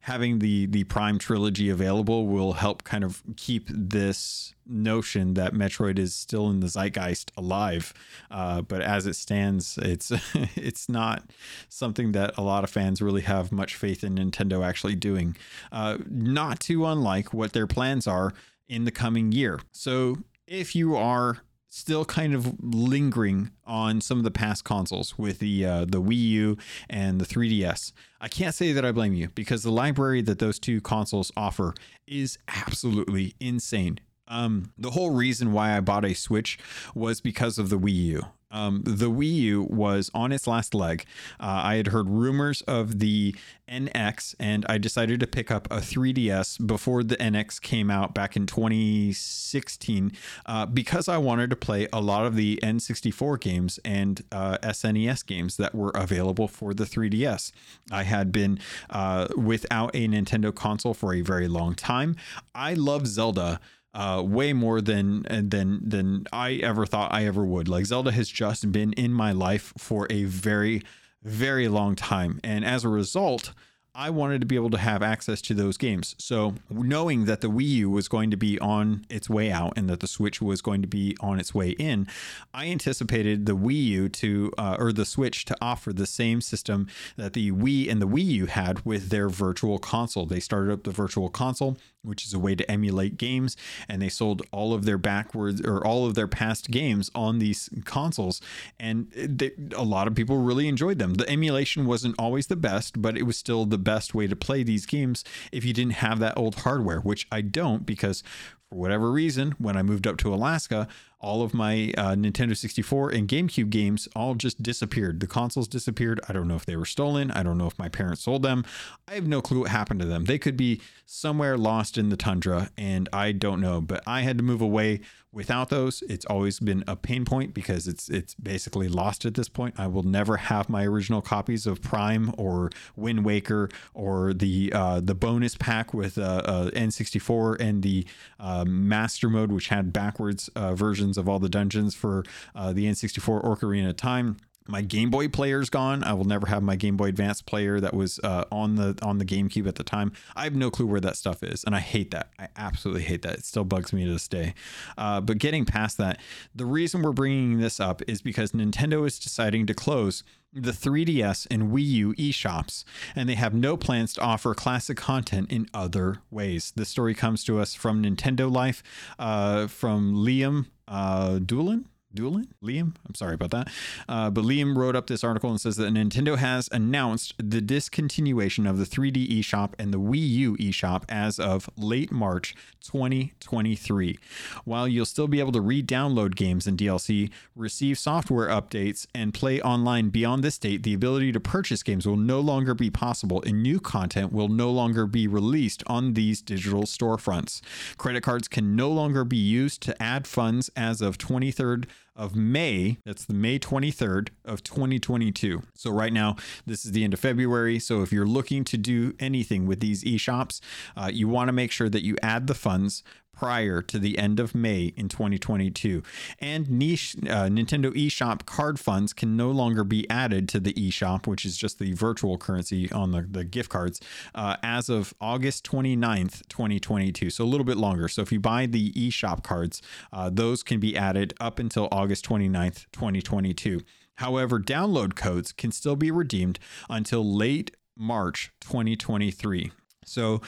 having 0.00 0.38
the 0.38 0.66
the 0.66 0.84
Prime 0.84 1.18
trilogy 1.18 1.68
available 1.68 2.26
will 2.26 2.54
help 2.54 2.84
kind 2.84 3.04
of 3.04 3.22
keep 3.36 3.68
this 3.68 4.53
notion 4.66 5.34
that 5.34 5.54
Metroid 5.54 5.98
is 5.98 6.14
still 6.14 6.50
in 6.50 6.60
the 6.60 6.68
zeitgeist 6.68 7.30
alive. 7.36 7.92
Uh, 8.30 8.62
but 8.62 8.82
as 8.82 9.06
it 9.06 9.14
stands, 9.14 9.78
it's 9.80 10.12
it's 10.56 10.88
not 10.88 11.24
something 11.68 12.12
that 12.12 12.36
a 12.36 12.42
lot 12.42 12.64
of 12.64 12.70
fans 12.70 13.02
really 13.02 13.22
have 13.22 13.52
much 13.52 13.74
faith 13.74 14.04
in 14.04 14.16
Nintendo 14.16 14.64
actually 14.64 14.96
doing. 14.96 15.36
Uh, 15.72 15.98
not 16.08 16.60
too 16.60 16.86
unlike 16.86 17.32
what 17.32 17.52
their 17.52 17.66
plans 17.66 18.06
are 18.06 18.32
in 18.68 18.84
the 18.84 18.90
coming 18.90 19.32
year. 19.32 19.60
So 19.72 20.18
if 20.46 20.74
you 20.74 20.96
are 20.96 21.42
still 21.74 22.04
kind 22.04 22.34
of 22.34 22.54
lingering 22.62 23.50
on 23.64 24.00
some 24.00 24.16
of 24.16 24.22
the 24.22 24.30
past 24.30 24.62
consoles 24.62 25.18
with 25.18 25.40
the 25.40 25.66
uh, 25.66 25.84
the 25.84 26.00
Wii 26.00 26.28
U 26.28 26.56
and 26.88 27.20
the 27.20 27.24
3DS. 27.24 27.90
I 28.20 28.28
can't 28.28 28.54
say 28.54 28.72
that 28.72 28.84
I 28.84 28.92
blame 28.92 29.12
you 29.12 29.28
because 29.34 29.64
the 29.64 29.72
library 29.72 30.22
that 30.22 30.38
those 30.38 30.60
two 30.60 30.80
consoles 30.80 31.32
offer 31.36 31.74
is 32.06 32.38
absolutely 32.46 33.34
insane. 33.40 33.98
Um, 34.28 34.72
the 34.78 34.90
whole 34.90 35.10
reason 35.10 35.52
why 35.52 35.76
I 35.76 35.80
bought 35.80 36.04
a 36.04 36.14
Switch 36.14 36.58
was 36.94 37.20
because 37.20 37.58
of 37.58 37.68
the 37.68 37.78
Wii 37.78 37.94
U. 37.94 38.26
Um, 38.54 38.82
the 38.84 39.10
Wii 39.10 39.34
U 39.34 39.62
was 39.68 40.10
on 40.14 40.30
its 40.30 40.46
last 40.46 40.74
leg. 40.74 41.04
Uh, 41.40 41.60
I 41.64 41.74
had 41.74 41.88
heard 41.88 42.08
rumors 42.08 42.62
of 42.62 43.00
the 43.00 43.34
NX, 43.68 44.36
and 44.38 44.64
I 44.68 44.78
decided 44.78 45.18
to 45.20 45.26
pick 45.26 45.50
up 45.50 45.66
a 45.72 45.78
3DS 45.78 46.64
before 46.64 47.02
the 47.02 47.16
NX 47.16 47.60
came 47.60 47.90
out 47.90 48.14
back 48.14 48.36
in 48.36 48.46
2016 48.46 50.12
uh, 50.46 50.66
because 50.66 51.08
I 51.08 51.18
wanted 51.18 51.50
to 51.50 51.56
play 51.56 51.88
a 51.92 52.00
lot 52.00 52.26
of 52.26 52.36
the 52.36 52.60
N64 52.62 53.40
games 53.40 53.80
and 53.84 54.22
uh, 54.30 54.58
SNES 54.62 55.26
games 55.26 55.56
that 55.56 55.74
were 55.74 55.90
available 55.92 56.46
for 56.46 56.72
the 56.72 56.84
3DS. 56.84 57.50
I 57.90 58.04
had 58.04 58.30
been 58.30 58.60
uh, 58.88 59.26
without 59.36 59.90
a 59.94 60.06
Nintendo 60.06 60.54
console 60.54 60.94
for 60.94 61.12
a 61.12 61.22
very 61.22 61.48
long 61.48 61.74
time. 61.74 62.14
I 62.54 62.74
love 62.74 63.08
Zelda 63.08 63.58
uh, 63.94 64.22
way 64.24 64.52
more 64.52 64.80
than 64.80 65.22
than 65.30 65.88
than 65.88 66.26
I 66.32 66.54
ever 66.54 66.84
thought 66.84 67.12
I 67.12 67.24
ever 67.26 67.44
would. 67.44 67.68
Like 67.68 67.86
Zelda 67.86 68.12
has 68.12 68.28
just 68.28 68.70
been 68.72 68.92
in 68.94 69.12
my 69.12 69.32
life 69.32 69.72
for 69.78 70.06
a 70.10 70.24
very 70.24 70.82
very 71.22 71.68
long 71.68 71.94
time, 71.94 72.40
and 72.44 72.64
as 72.64 72.84
a 72.84 72.88
result, 72.88 73.54
I 73.96 74.10
wanted 74.10 74.40
to 74.40 74.46
be 74.46 74.56
able 74.56 74.70
to 74.70 74.78
have 74.78 75.04
access 75.04 75.40
to 75.42 75.54
those 75.54 75.76
games. 75.76 76.16
So, 76.18 76.54
knowing 76.68 77.26
that 77.26 77.42
the 77.42 77.48
Wii 77.48 77.68
U 77.68 77.90
was 77.90 78.08
going 78.08 78.32
to 78.32 78.36
be 78.36 78.58
on 78.58 79.06
its 79.08 79.30
way 79.30 79.52
out 79.52 79.74
and 79.76 79.88
that 79.88 80.00
the 80.00 80.08
Switch 80.08 80.42
was 80.42 80.60
going 80.60 80.82
to 80.82 80.88
be 80.88 81.16
on 81.20 81.38
its 81.38 81.54
way 81.54 81.70
in, 81.70 82.08
I 82.52 82.66
anticipated 82.66 83.46
the 83.46 83.56
Wii 83.56 83.84
U 83.84 84.08
to, 84.08 84.52
uh, 84.58 84.76
or 84.80 84.92
the 84.92 85.04
Switch 85.04 85.44
to 85.44 85.56
offer 85.60 85.92
the 85.92 86.06
same 86.06 86.40
system 86.40 86.88
that 87.16 87.34
the 87.34 87.52
Wii 87.52 87.88
and 87.88 88.02
the 88.02 88.08
Wii 88.08 88.24
U 88.24 88.46
had 88.46 88.84
with 88.84 89.10
their 89.10 89.28
virtual 89.28 89.78
console. 89.78 90.26
They 90.26 90.40
started 90.40 90.72
up 90.72 90.82
the 90.82 90.90
virtual 90.90 91.28
console 91.28 91.78
which 92.04 92.24
is 92.24 92.34
a 92.34 92.38
way 92.38 92.54
to 92.54 92.70
emulate 92.70 93.16
games. 93.16 93.56
And 93.88 94.00
they 94.00 94.08
sold 94.08 94.42
all 94.52 94.72
of 94.72 94.84
their 94.84 94.98
backwards 94.98 95.60
or 95.60 95.84
all 95.84 96.06
of 96.06 96.14
their 96.14 96.28
past 96.28 96.70
games 96.70 97.10
on 97.14 97.38
these 97.38 97.68
consoles. 97.84 98.40
And 98.78 99.10
they, 99.12 99.52
a 99.74 99.82
lot 99.82 100.06
of 100.06 100.14
people 100.14 100.38
really 100.38 100.68
enjoyed 100.68 100.98
them. 100.98 101.14
The 101.14 101.28
emulation 101.28 101.86
wasn't 101.86 102.16
always 102.18 102.46
the 102.46 102.56
best, 102.56 103.00
but 103.00 103.16
it 103.16 103.24
was 103.24 103.36
still 103.36 103.64
the 103.66 103.78
best 103.78 104.14
way 104.14 104.26
to 104.26 104.36
play 104.36 104.62
these 104.62 104.86
games 104.86 105.24
if 105.52 105.64
you 105.64 105.72
didn't 105.72 105.94
have 105.94 106.18
that 106.20 106.36
old 106.36 106.56
hardware, 106.56 107.00
which 107.00 107.26
I 107.32 107.40
don't 107.40 107.86
because 107.86 108.22
for 108.68 108.76
whatever 108.76 109.10
reason, 109.10 109.54
when 109.58 109.76
I 109.76 109.82
moved 109.82 110.06
up 110.06 110.16
to 110.18 110.34
Alaska, 110.34 110.88
all 111.24 111.42
of 111.42 111.54
my 111.54 111.90
uh, 111.96 112.14
Nintendo 112.14 112.54
64 112.54 113.10
and 113.10 113.26
GameCube 113.26 113.70
games 113.70 114.06
all 114.14 114.34
just 114.34 114.62
disappeared. 114.62 115.20
The 115.20 115.26
consoles 115.26 115.66
disappeared. 115.66 116.20
I 116.28 116.34
don't 116.34 116.46
know 116.46 116.54
if 116.54 116.66
they 116.66 116.76
were 116.76 116.84
stolen. 116.84 117.30
I 117.30 117.42
don't 117.42 117.56
know 117.56 117.66
if 117.66 117.78
my 117.78 117.88
parents 117.88 118.22
sold 118.22 118.42
them. 118.42 118.62
I 119.08 119.14
have 119.14 119.26
no 119.26 119.40
clue 119.40 119.60
what 119.60 119.70
happened 119.70 120.00
to 120.00 120.06
them. 120.06 120.26
They 120.26 120.38
could 120.38 120.56
be 120.56 120.82
somewhere 121.06 121.56
lost 121.56 121.96
in 121.96 122.10
the 122.10 122.16
tundra, 122.16 122.70
and 122.76 123.08
I 123.10 123.32
don't 123.32 123.60
know. 123.60 123.80
But 123.80 124.02
I 124.06 124.20
had 124.20 124.36
to 124.36 124.44
move 124.44 124.60
away 124.60 125.00
without 125.34 125.68
those. 125.68 126.02
It's 126.08 126.24
always 126.26 126.60
been 126.60 126.84
a 126.86 126.96
pain 126.96 127.24
point 127.24 127.52
because 127.52 127.88
it's 127.88 128.08
it's 128.08 128.34
basically 128.34 128.88
lost 128.88 129.24
at 129.24 129.34
this 129.34 129.48
point. 129.48 129.74
I 129.78 129.86
will 129.88 130.04
never 130.04 130.36
have 130.36 130.68
my 130.68 130.84
original 130.84 131.20
copies 131.20 131.66
of 131.66 131.82
Prime 131.82 132.32
or 132.38 132.70
Wind 132.96 133.24
Waker 133.24 133.68
or 133.92 134.32
the 134.32 134.72
uh, 134.72 135.00
the 135.00 135.14
bonus 135.14 135.56
pack 135.56 135.92
with 135.92 136.16
uh, 136.16 136.42
uh, 136.44 136.70
N64 136.70 137.60
and 137.60 137.82
the 137.82 138.06
uh, 138.38 138.64
Master 138.64 139.28
Mode, 139.28 139.52
which 139.52 139.68
had 139.68 139.92
backwards 139.92 140.48
uh, 140.56 140.74
of 141.18 141.28
all 141.28 141.38
the 141.38 141.48
dungeons 141.48 141.94
for 141.94 142.24
uh, 142.54 142.72
the 142.72 142.86
N64 142.86 143.44
Ocarina 143.44 143.96
Time 143.96 144.36
my 144.66 144.80
Game 144.80 145.10
Boy 145.10 145.28
player's 145.28 145.68
gone. 145.68 146.02
I 146.04 146.14
will 146.14 146.24
never 146.24 146.46
have 146.46 146.62
my 146.62 146.76
Game 146.76 146.96
Boy 146.96 147.06
Advance 147.06 147.42
player 147.42 147.80
that 147.80 147.92
was 147.92 148.18
uh, 148.24 148.44
on 148.50 148.76
the 148.76 148.98
on 149.02 149.18
the 149.18 149.24
GameCube 149.24 149.68
at 149.68 149.74
the 149.74 149.84
time. 149.84 150.12
I 150.34 150.44
have 150.44 150.54
no 150.54 150.70
clue 150.70 150.86
where 150.86 151.00
that 151.00 151.16
stuff 151.16 151.42
is, 151.42 151.64
and 151.64 151.74
I 151.74 151.80
hate 151.80 152.10
that. 152.12 152.30
I 152.38 152.48
absolutely 152.56 153.02
hate 153.02 153.22
that. 153.22 153.34
It 153.34 153.44
still 153.44 153.64
bugs 153.64 153.92
me 153.92 154.06
to 154.06 154.12
this 154.12 154.28
day. 154.28 154.54
Uh, 154.96 155.20
but 155.20 155.38
getting 155.38 155.64
past 155.64 155.98
that, 155.98 156.18
the 156.54 156.64
reason 156.64 157.02
we're 157.02 157.12
bringing 157.12 157.58
this 157.58 157.78
up 157.78 158.00
is 158.08 158.22
because 158.22 158.52
Nintendo 158.52 159.06
is 159.06 159.18
deciding 159.18 159.66
to 159.66 159.74
close 159.74 160.22
the 160.52 160.70
3DS 160.70 161.48
and 161.50 161.72
Wii 161.72 161.84
U 161.84 162.14
eShops, 162.14 162.84
and 163.16 163.28
they 163.28 163.34
have 163.34 163.52
no 163.52 163.76
plans 163.76 164.14
to 164.14 164.20
offer 164.20 164.54
classic 164.54 164.96
content 164.96 165.50
in 165.50 165.68
other 165.74 166.22
ways. 166.30 166.72
This 166.76 166.88
story 166.88 167.12
comes 167.12 167.42
to 167.44 167.58
us 167.58 167.74
from 167.74 168.02
Nintendo 168.02 168.50
Life, 168.50 168.82
uh, 169.18 169.66
from 169.66 170.14
Liam 170.14 170.66
uh, 170.88 171.38
Doolan. 171.38 171.84
Doolan? 172.14 172.48
Liam? 172.62 172.94
I'm 173.06 173.14
sorry 173.14 173.34
about 173.34 173.50
that. 173.50 173.68
Uh, 174.08 174.30
but 174.30 174.44
Liam 174.44 174.76
wrote 174.76 174.96
up 174.96 175.06
this 175.06 175.24
article 175.24 175.50
and 175.50 175.60
says 175.60 175.76
that 175.76 175.92
Nintendo 175.92 176.36
has 176.38 176.68
announced 176.72 177.34
the 177.38 177.60
discontinuation 177.60 178.68
of 178.68 178.78
the 178.78 178.84
3D 178.84 179.40
eShop 179.40 179.74
and 179.78 179.92
the 179.92 180.00
Wii 180.00 180.28
U 180.28 180.56
eShop 180.56 181.04
as 181.08 181.38
of 181.38 181.68
late 181.76 182.12
March 182.12 182.54
2023. 182.82 184.18
While 184.64 184.86
you'll 184.86 185.06
still 185.06 185.28
be 185.28 185.40
able 185.40 185.52
to 185.52 185.60
re 185.60 185.82
download 185.82 186.34
games 186.34 186.66
and 186.66 186.78
DLC, 186.78 187.30
receive 187.56 187.98
software 187.98 188.48
updates, 188.48 189.06
and 189.14 189.34
play 189.34 189.60
online 189.60 190.10
beyond 190.10 190.42
this 190.42 190.58
date, 190.58 190.82
the 190.82 190.94
ability 190.94 191.32
to 191.32 191.40
purchase 191.40 191.82
games 191.82 192.06
will 192.06 192.16
no 192.16 192.40
longer 192.40 192.74
be 192.74 192.90
possible 192.90 193.42
and 193.46 193.62
new 193.62 193.80
content 193.80 194.32
will 194.32 194.48
no 194.48 194.70
longer 194.70 195.06
be 195.06 195.26
released 195.26 195.82
on 195.86 196.14
these 196.14 196.40
digital 196.40 196.82
storefronts. 196.82 197.60
Credit 197.96 198.22
cards 198.22 198.48
can 198.48 198.76
no 198.76 198.90
longer 198.90 199.24
be 199.24 199.36
used 199.36 199.82
to 199.82 200.02
add 200.02 200.26
funds 200.26 200.70
as 200.76 201.00
of 201.00 201.18
23rd 201.18 201.86
of 202.16 202.34
May. 202.36 202.98
That's 203.04 203.24
the 203.24 203.34
May 203.34 203.58
23rd 203.58 204.28
of 204.44 204.62
2022. 204.62 205.62
So 205.74 205.90
right 205.90 206.12
now, 206.12 206.36
this 206.66 206.84
is 206.84 206.92
the 206.92 207.04
end 207.04 207.14
of 207.14 207.20
February. 207.20 207.78
So 207.78 208.02
if 208.02 208.12
you're 208.12 208.26
looking 208.26 208.64
to 208.64 208.76
do 208.76 209.14
anything 209.18 209.66
with 209.66 209.80
these 209.80 210.04
eShops, 210.04 210.60
uh, 210.96 211.10
you 211.12 211.28
want 211.28 211.48
to 211.48 211.52
make 211.52 211.72
sure 211.72 211.88
that 211.88 212.04
you 212.04 212.16
add 212.22 212.46
the 212.46 212.54
funds 212.54 213.02
prior 213.34 213.82
to 213.82 213.98
the 213.98 214.18
end 214.18 214.40
of 214.40 214.54
May 214.54 214.92
in 214.96 215.08
2022. 215.08 216.02
And 216.38 216.70
niche 216.70 217.16
uh, 217.24 217.48
Nintendo 217.48 217.92
eShop 217.94 218.46
card 218.46 218.78
funds 218.78 219.12
can 219.12 219.36
no 219.36 219.50
longer 219.50 219.84
be 219.84 220.08
added 220.08 220.48
to 220.50 220.60
the 220.60 220.72
eShop, 220.74 221.26
which 221.26 221.44
is 221.44 221.56
just 221.56 221.78
the 221.78 221.92
virtual 221.92 222.38
currency 222.38 222.90
on 222.92 223.10
the, 223.10 223.22
the 223.22 223.44
gift 223.44 223.70
cards, 223.70 224.00
uh, 224.34 224.56
as 224.62 224.88
of 224.88 225.14
August 225.20 225.64
29th, 225.64 226.46
2022. 226.48 227.30
So 227.30 227.44
a 227.44 227.46
little 227.46 227.64
bit 227.64 227.76
longer. 227.76 228.08
So 228.08 228.22
if 228.22 228.32
you 228.32 228.40
buy 228.40 228.66
the 228.66 228.92
eShop 228.92 229.42
cards, 229.42 229.82
uh, 230.12 230.30
those 230.32 230.62
can 230.62 230.80
be 230.80 230.96
added 230.96 231.34
up 231.40 231.58
until 231.58 231.88
August 231.90 232.24
29th, 232.26 232.86
2022. 232.92 233.80
However, 234.16 234.60
download 234.60 235.16
codes 235.16 235.52
can 235.52 235.72
still 235.72 235.96
be 235.96 236.10
redeemed 236.10 236.58
until 236.88 237.24
late 237.24 237.72
March 237.96 238.52
2023. 238.60 239.72
So 240.04 240.40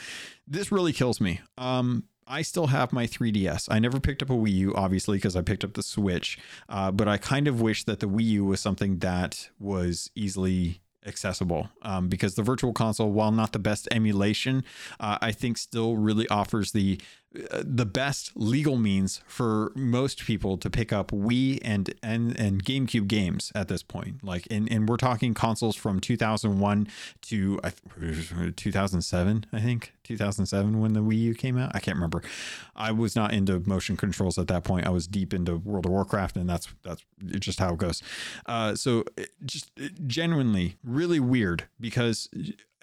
this 0.47 0.71
really 0.71 0.93
kills 0.93 1.19
me. 1.19 1.41
Um, 1.57 2.03
I 2.27 2.41
still 2.41 2.67
have 2.67 2.91
my 2.91 3.07
3DS. 3.07 3.67
I 3.71 3.79
never 3.79 3.99
picked 3.99 4.21
up 4.21 4.29
a 4.29 4.33
Wii 4.33 4.51
U, 4.53 4.75
obviously, 4.75 5.17
because 5.17 5.35
I 5.35 5.41
picked 5.41 5.63
up 5.63 5.73
the 5.73 5.83
Switch. 5.83 6.37
Uh, 6.67 6.91
but 6.91 7.07
I 7.07 7.17
kind 7.17 7.47
of 7.47 7.61
wish 7.61 7.85
that 7.85 7.99
the 7.99 8.07
Wii 8.07 8.23
U 8.25 8.45
was 8.45 8.59
something 8.59 8.99
that 8.99 9.49
was 9.59 10.11
easily 10.15 10.81
accessible 11.05 11.69
um, 11.83 12.09
because 12.09 12.35
the 12.35 12.43
virtual 12.43 12.73
console 12.73 13.11
while 13.11 13.31
not 13.31 13.53
the 13.53 13.59
best 13.59 13.87
emulation 13.91 14.61
uh, 14.99 15.17
i 15.21 15.31
think 15.31 15.57
still 15.57 15.95
really 15.95 16.27
offers 16.27 16.73
the 16.73 16.99
the 17.33 17.85
best 17.85 18.31
legal 18.35 18.77
means 18.77 19.21
for 19.27 19.71
most 19.75 20.25
people 20.25 20.57
to 20.57 20.69
pick 20.69 20.93
up 20.93 21.11
Wii 21.11 21.59
and 21.61 21.93
and 22.01 22.37
and 22.39 22.63
GameCube 22.63 23.07
games 23.07 23.51
at 23.53 23.67
this 23.67 23.83
point. 23.83 24.23
Like, 24.23 24.47
and 24.49 24.71
and 24.71 24.87
we're 24.87 24.97
talking 24.97 25.33
consoles 25.33 25.75
from 25.75 25.99
2001 25.99 26.87
to 27.23 27.59
2007, 28.55 29.45
I 29.51 29.59
think 29.59 29.93
2007 30.03 30.79
when 30.79 30.93
the 30.93 31.01
Wii 31.01 31.19
U 31.19 31.35
came 31.35 31.57
out. 31.57 31.71
I 31.75 31.79
can't 31.79 31.95
remember. 31.95 32.23
I 32.75 32.91
was 32.91 33.15
not 33.15 33.33
into 33.33 33.59
motion 33.67 33.97
controls 33.97 34.37
at 34.37 34.47
that 34.47 34.63
point. 34.63 34.87
I 34.87 34.89
was 34.89 35.07
deep 35.07 35.33
into 35.33 35.57
World 35.57 35.85
of 35.85 35.91
Warcraft, 35.91 36.37
and 36.37 36.49
that's 36.49 36.67
that's 36.83 37.03
just 37.39 37.59
how 37.59 37.73
it 37.73 37.77
goes. 37.77 38.01
Uh, 38.45 38.75
so 38.75 39.03
just 39.45 39.69
genuinely 40.07 40.77
really 40.83 41.19
weird 41.19 41.65
because 41.79 42.29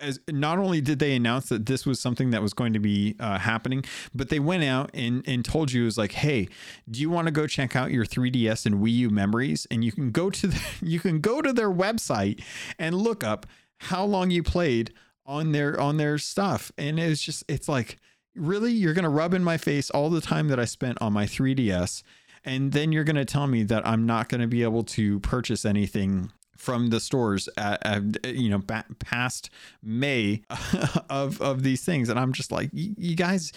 as 0.04 0.20
not 0.28 0.58
only 0.58 0.80
did 0.80 0.98
they 0.98 1.16
announce 1.16 1.48
that 1.48 1.66
this 1.66 1.86
was 1.86 1.98
something 1.98 2.30
that 2.30 2.42
was 2.42 2.54
going 2.54 2.72
to 2.74 2.78
be 2.78 3.16
uh, 3.18 3.38
happening, 3.38 3.84
but 4.14 4.28
they 4.28 4.38
went 4.38 4.64
out 4.64 4.90
and, 4.94 5.26
and 5.26 5.44
told 5.44 5.72
you 5.72 5.82
it 5.82 5.86
was 5.86 5.98
like, 5.98 6.12
hey, 6.12 6.48
do 6.90 7.00
you 7.00 7.10
want 7.10 7.26
to 7.26 7.32
go 7.32 7.46
check 7.46 7.74
out 7.74 7.90
your 7.90 8.04
3DS 8.04 8.66
and 8.66 8.76
Wii 8.76 8.92
U 8.92 9.10
memories? 9.10 9.66
And 9.70 9.82
you 9.82 9.92
can 9.92 10.10
go 10.10 10.30
to 10.30 10.46
the, 10.46 10.60
you 10.82 11.00
can 11.00 11.20
go 11.20 11.40
to 11.42 11.52
their 11.52 11.70
website 11.70 12.42
and 12.78 12.94
look 12.94 13.24
up 13.24 13.46
how 13.78 14.04
long 14.04 14.30
you 14.30 14.42
played 14.42 14.92
on 15.26 15.52
their 15.52 15.80
on 15.80 15.96
their 15.96 16.18
stuff. 16.18 16.70
And 16.76 17.00
it's 17.00 17.22
just 17.22 17.44
it's 17.48 17.68
like, 17.68 17.96
really, 18.34 18.72
you're 18.72 18.94
gonna 18.94 19.08
rub 19.10 19.34
in 19.34 19.42
my 19.42 19.56
face 19.56 19.90
all 19.90 20.10
the 20.10 20.20
time 20.20 20.48
that 20.48 20.60
I 20.60 20.66
spent 20.66 20.98
on 21.00 21.12
my 21.12 21.24
3DS. 21.24 22.02
And 22.44 22.72
then 22.72 22.92
you're 22.92 23.04
going 23.04 23.16
to 23.16 23.24
tell 23.24 23.46
me 23.46 23.62
that 23.62 23.86
I'm 23.86 24.04
not 24.04 24.28
going 24.28 24.42
to 24.42 24.46
be 24.46 24.62
able 24.64 24.82
to 24.84 25.18
purchase 25.20 25.64
anything 25.64 26.30
from 26.56 26.90
the 26.90 27.00
stores 27.00 27.48
at, 27.56 27.84
at 27.84 28.34
you 28.34 28.50
know 28.50 28.62
past 28.98 29.50
May 29.82 30.42
of 31.10 31.40
of 31.40 31.62
these 31.62 31.84
things, 31.84 32.08
and 32.08 32.18
I'm 32.18 32.32
just 32.32 32.52
like, 32.52 32.70
you 32.72 33.16
guys. 33.16 33.52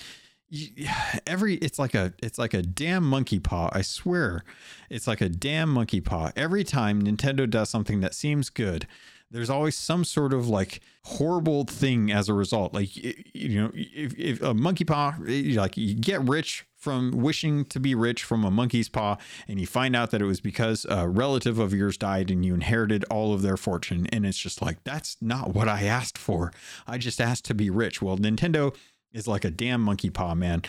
every 1.28 1.56
it's 1.56 1.78
like 1.78 1.94
a 1.94 2.14
it's 2.24 2.38
like 2.38 2.54
a 2.54 2.62
damn 2.62 3.04
monkey 3.04 3.38
paw 3.38 3.70
i 3.74 3.82
swear. 3.82 4.46
It's 4.90 5.06
like 5.06 5.20
a 5.20 5.28
damn 5.28 5.68
monkey 5.68 6.00
paw. 6.00 6.32
Every 6.38 6.64
time 6.64 7.04
nintendo 7.04 7.50
does 7.50 7.70
something 7.70 8.00
that 8.00 8.16
seems 8.16 8.50
good 8.50 8.88
there's 9.32 9.50
always 9.50 9.76
some 9.76 10.04
sort 10.04 10.34
of 10.34 10.48
like 10.48 10.80
horrible 11.04 11.66
thing 11.66 12.12
as 12.12 12.30
a 12.30 12.34
result. 12.34 12.74
Like 12.74 12.96
you 12.96 13.62
know 13.62 13.72
if, 13.74 14.18
if 14.18 14.42
a 14.42 14.54
monkey 14.54 14.86
paw 14.86 15.16
like 15.20 15.78
you 15.78 15.96
get 15.96 16.22
rich 16.22 16.66
from 16.88 17.12
wishing 17.12 17.66
to 17.66 17.82
be 17.82 17.94
rich 17.94 18.24
from 18.24 18.46
a 18.46 18.50
monkey's 18.50 18.88
paw, 18.88 19.18
and 19.46 19.60
you 19.60 19.68
find 19.68 19.94
out 19.94 20.10
that 20.12 20.22
it 20.22 20.26
was 20.26 20.40
because 20.40 20.86
a 20.90 21.06
relative 21.06 21.60
of 21.60 21.74
yours 21.74 21.98
died 21.98 22.32
and 22.32 22.46
you 22.46 22.54
inherited 22.54 23.04
all 23.10 23.34
of 23.34 23.42
their 23.42 23.58
fortune. 23.58 24.08
And 24.14 24.26
it's 24.26 24.38
just 24.38 24.62
like, 24.62 24.82
that's 24.86 25.18
not 25.20 25.54
what 25.54 25.68
I 25.68 25.84
asked 25.84 26.18
for. 26.18 26.54
I 26.88 26.98
just 26.98 27.20
asked 27.20 27.44
to 27.46 27.54
be 27.54 27.70
rich. 27.70 28.02
Well, 28.02 28.18
Nintendo 28.18 28.74
is 29.14 29.28
like 29.28 29.46
a 29.46 29.52
damn 29.52 29.82
monkey 29.82 30.10
paw, 30.10 30.36
man. 30.36 30.62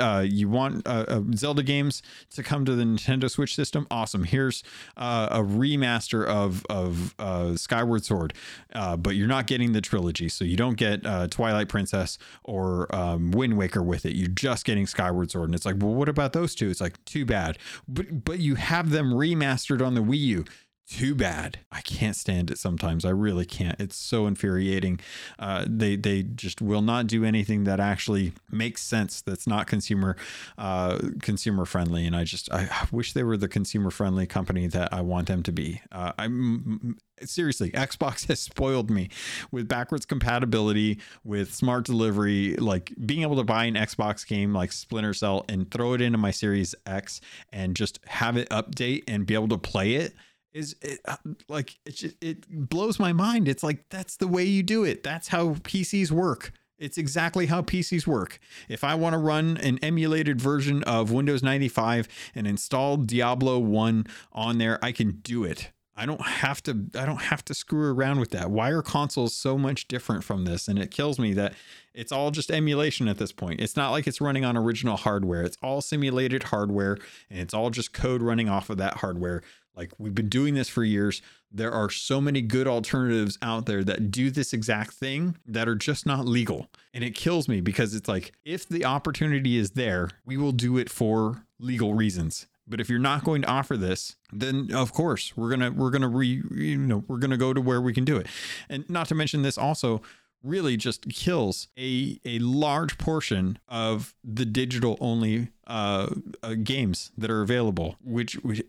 Uh, 0.00 0.24
you 0.26 0.48
want 0.48 0.86
uh, 0.86 1.04
uh, 1.08 1.22
Zelda 1.34 1.62
games 1.62 2.02
to 2.30 2.42
come 2.42 2.64
to 2.64 2.74
the 2.74 2.84
Nintendo 2.84 3.30
Switch 3.30 3.54
system? 3.54 3.86
Awesome. 3.90 4.24
Here's 4.24 4.62
uh, 4.96 5.28
a 5.30 5.40
remaster 5.40 6.26
of 6.26 6.64
of 6.68 7.14
uh, 7.18 7.56
Skyward 7.56 8.04
Sword, 8.04 8.34
uh, 8.74 8.96
but 8.96 9.14
you're 9.14 9.28
not 9.28 9.46
getting 9.46 9.72
the 9.72 9.80
trilogy, 9.80 10.28
so 10.28 10.44
you 10.44 10.56
don't 10.56 10.76
get 10.76 11.02
Twilight 11.30 11.68
Princess 11.68 12.18
or 12.44 12.94
um, 12.94 13.30
Wind 13.30 13.56
Waker 13.56 13.82
with 13.82 14.06
it. 14.06 14.14
You're 14.16 14.28
just 14.28 14.64
getting 14.64 14.86
Skyward 14.86 15.30
Sword, 15.30 15.48
and 15.48 15.54
it's 15.54 15.66
like, 15.66 15.76
well, 15.78 15.94
what 15.94 16.08
about 16.08 16.32
those 16.32 16.54
two? 16.54 16.70
It's 16.70 16.80
like 16.80 17.02
too 17.04 17.24
bad, 17.24 17.58
but 17.86 18.24
but 18.24 18.38
you 18.40 18.54
have 18.54 18.90
them 18.90 19.12
remastered 19.12 19.84
on 19.84 19.94
the 19.94 20.02
Wii 20.02 20.18
U 20.18 20.44
too 20.88 21.14
bad. 21.14 21.58
I 21.72 21.80
can't 21.80 22.14
stand 22.14 22.50
it 22.50 22.58
sometimes. 22.58 23.04
I 23.04 23.10
really 23.10 23.44
can't. 23.44 23.78
It's 23.80 23.96
so 23.96 24.26
infuriating. 24.26 25.00
Uh, 25.38 25.64
they 25.68 25.96
they 25.96 26.22
just 26.22 26.62
will 26.62 26.82
not 26.82 27.06
do 27.06 27.24
anything 27.24 27.64
that 27.64 27.80
actually 27.80 28.32
makes 28.50 28.82
sense. 28.82 29.20
That's 29.20 29.46
not 29.46 29.66
consumer 29.66 30.16
uh, 30.58 30.98
consumer 31.22 31.64
friendly. 31.64 32.06
And 32.06 32.14
I 32.14 32.24
just 32.24 32.50
I, 32.52 32.68
wish 32.92 33.12
they 33.14 33.24
were 33.24 33.36
the 33.36 33.48
consumer 33.48 33.90
friendly 33.90 34.26
company 34.26 34.68
that 34.68 34.92
I 34.92 35.00
want 35.00 35.26
them 35.26 35.42
to 35.44 35.52
be. 35.52 35.80
Uh, 35.90 36.12
I'm 36.18 36.96
seriously 37.22 37.70
xbox 37.70 38.26
has 38.28 38.40
spoiled 38.40 38.90
me 38.90 39.08
with 39.50 39.66
backwards 39.66 40.04
compatibility 40.04 41.00
with 41.24 41.54
smart 41.54 41.86
delivery 41.86 42.54
like 42.56 42.92
being 43.06 43.22
able 43.22 43.36
to 43.36 43.42
buy 43.42 43.64
an 43.64 43.74
xbox 43.74 44.26
game 44.26 44.52
like 44.52 44.70
splinter 44.70 45.14
cell 45.14 45.42
and 45.48 45.70
throw 45.70 45.94
it 45.94 46.02
into 46.02 46.18
my 46.18 46.30
series 46.30 46.74
x 46.84 47.22
and 47.54 47.74
just 47.74 47.98
have 48.06 48.36
it 48.36 48.46
update 48.50 49.02
and 49.08 49.24
be 49.24 49.32
able 49.32 49.48
to 49.48 49.56
play 49.56 49.94
it 49.94 50.12
is 50.56 50.74
it, 50.80 51.00
uh, 51.06 51.16
like 51.48 51.78
it, 51.84 51.96
just, 51.96 52.16
it 52.22 52.48
blows 52.48 52.98
my 52.98 53.12
mind. 53.12 53.46
It's 53.46 53.62
like 53.62 53.88
that's 53.90 54.16
the 54.16 54.26
way 54.26 54.44
you 54.44 54.62
do 54.62 54.84
it. 54.84 55.02
That's 55.02 55.28
how 55.28 55.54
PCs 55.54 56.10
work. 56.10 56.52
It's 56.78 56.98
exactly 56.98 57.46
how 57.46 57.62
PCs 57.62 58.06
work. 58.06 58.38
If 58.68 58.82
I 58.82 58.94
want 58.94 59.14
to 59.14 59.18
run 59.18 59.56
an 59.58 59.78
emulated 59.82 60.40
version 60.40 60.82
of 60.84 61.10
Windows 61.10 61.42
95 61.42 62.08
and 62.34 62.46
install 62.46 62.98
Diablo 62.98 63.58
1 63.58 64.06
on 64.32 64.58
there, 64.58 64.78
I 64.82 64.92
can 64.92 65.20
do 65.22 65.44
it. 65.44 65.72
I 65.98 66.04
don't 66.04 66.20
have 66.20 66.62
to 66.64 66.90
I 66.94 67.06
don't 67.06 67.22
have 67.22 67.42
to 67.46 67.54
screw 67.54 67.90
around 67.90 68.20
with 68.20 68.30
that. 68.32 68.50
Why 68.50 68.70
are 68.70 68.82
consoles 68.82 69.34
so 69.34 69.56
much 69.56 69.88
different 69.88 70.24
from 70.24 70.44
this? 70.44 70.68
And 70.68 70.78
it 70.78 70.90
kills 70.90 71.18
me 71.18 71.32
that 71.34 71.54
it's 71.94 72.12
all 72.12 72.30
just 72.30 72.50
emulation 72.50 73.08
at 73.08 73.16
this 73.16 73.32
point. 73.32 73.60
It's 73.60 73.76
not 73.76 73.92
like 73.92 74.06
it's 74.06 74.20
running 74.20 74.44
on 74.44 74.58
original 74.58 74.98
hardware. 74.98 75.42
It's 75.42 75.56
all 75.62 75.80
simulated 75.80 76.44
hardware 76.44 76.98
and 77.30 77.40
it's 77.40 77.54
all 77.54 77.70
just 77.70 77.94
code 77.94 78.20
running 78.20 78.50
off 78.50 78.68
of 78.68 78.76
that 78.76 78.98
hardware. 78.98 79.42
Like 79.76 79.92
we've 79.98 80.14
been 80.14 80.28
doing 80.28 80.54
this 80.54 80.68
for 80.68 80.82
years. 80.82 81.22
There 81.52 81.72
are 81.72 81.90
so 81.90 82.20
many 82.20 82.40
good 82.42 82.66
alternatives 82.66 83.38
out 83.42 83.66
there 83.66 83.84
that 83.84 84.10
do 84.10 84.30
this 84.30 84.52
exact 84.52 84.92
thing 84.92 85.36
that 85.46 85.68
are 85.68 85.74
just 85.74 86.06
not 86.06 86.26
legal. 86.26 86.68
And 86.94 87.04
it 87.04 87.14
kills 87.14 87.48
me 87.48 87.60
because 87.60 87.94
it's 87.94 88.08
like 88.08 88.32
if 88.44 88.68
the 88.68 88.84
opportunity 88.84 89.56
is 89.56 89.72
there, 89.72 90.10
we 90.24 90.36
will 90.36 90.52
do 90.52 90.78
it 90.78 90.90
for 90.90 91.44
legal 91.58 91.94
reasons. 91.94 92.46
But 92.66 92.80
if 92.80 92.88
you're 92.90 92.98
not 92.98 93.22
going 93.22 93.42
to 93.42 93.48
offer 93.48 93.76
this, 93.76 94.16
then 94.32 94.70
of 94.74 94.92
course 94.92 95.36
we're 95.36 95.50
gonna 95.50 95.70
we're 95.70 95.90
gonna 95.90 96.08
re 96.08 96.42
you 96.50 96.78
know 96.78 97.04
we're 97.06 97.18
gonna 97.18 97.36
go 97.36 97.52
to 97.52 97.60
where 97.60 97.80
we 97.80 97.92
can 97.92 98.04
do 98.04 98.16
it. 98.16 98.26
And 98.68 98.88
not 98.90 99.08
to 99.08 99.14
mention 99.14 99.42
this 99.42 99.56
also 99.56 100.02
really 100.42 100.76
just 100.76 101.08
kills 101.08 101.68
a 101.78 102.20
a 102.24 102.38
large 102.40 102.98
portion 102.98 103.58
of 103.68 104.14
the 104.24 104.44
digital 104.44 104.96
only 105.00 105.48
uh, 105.66 106.08
uh, 106.42 106.54
games 106.62 107.10
that 107.18 107.28
are 107.28 107.42
available, 107.42 107.96
which, 108.04 108.34
which, 108.34 108.62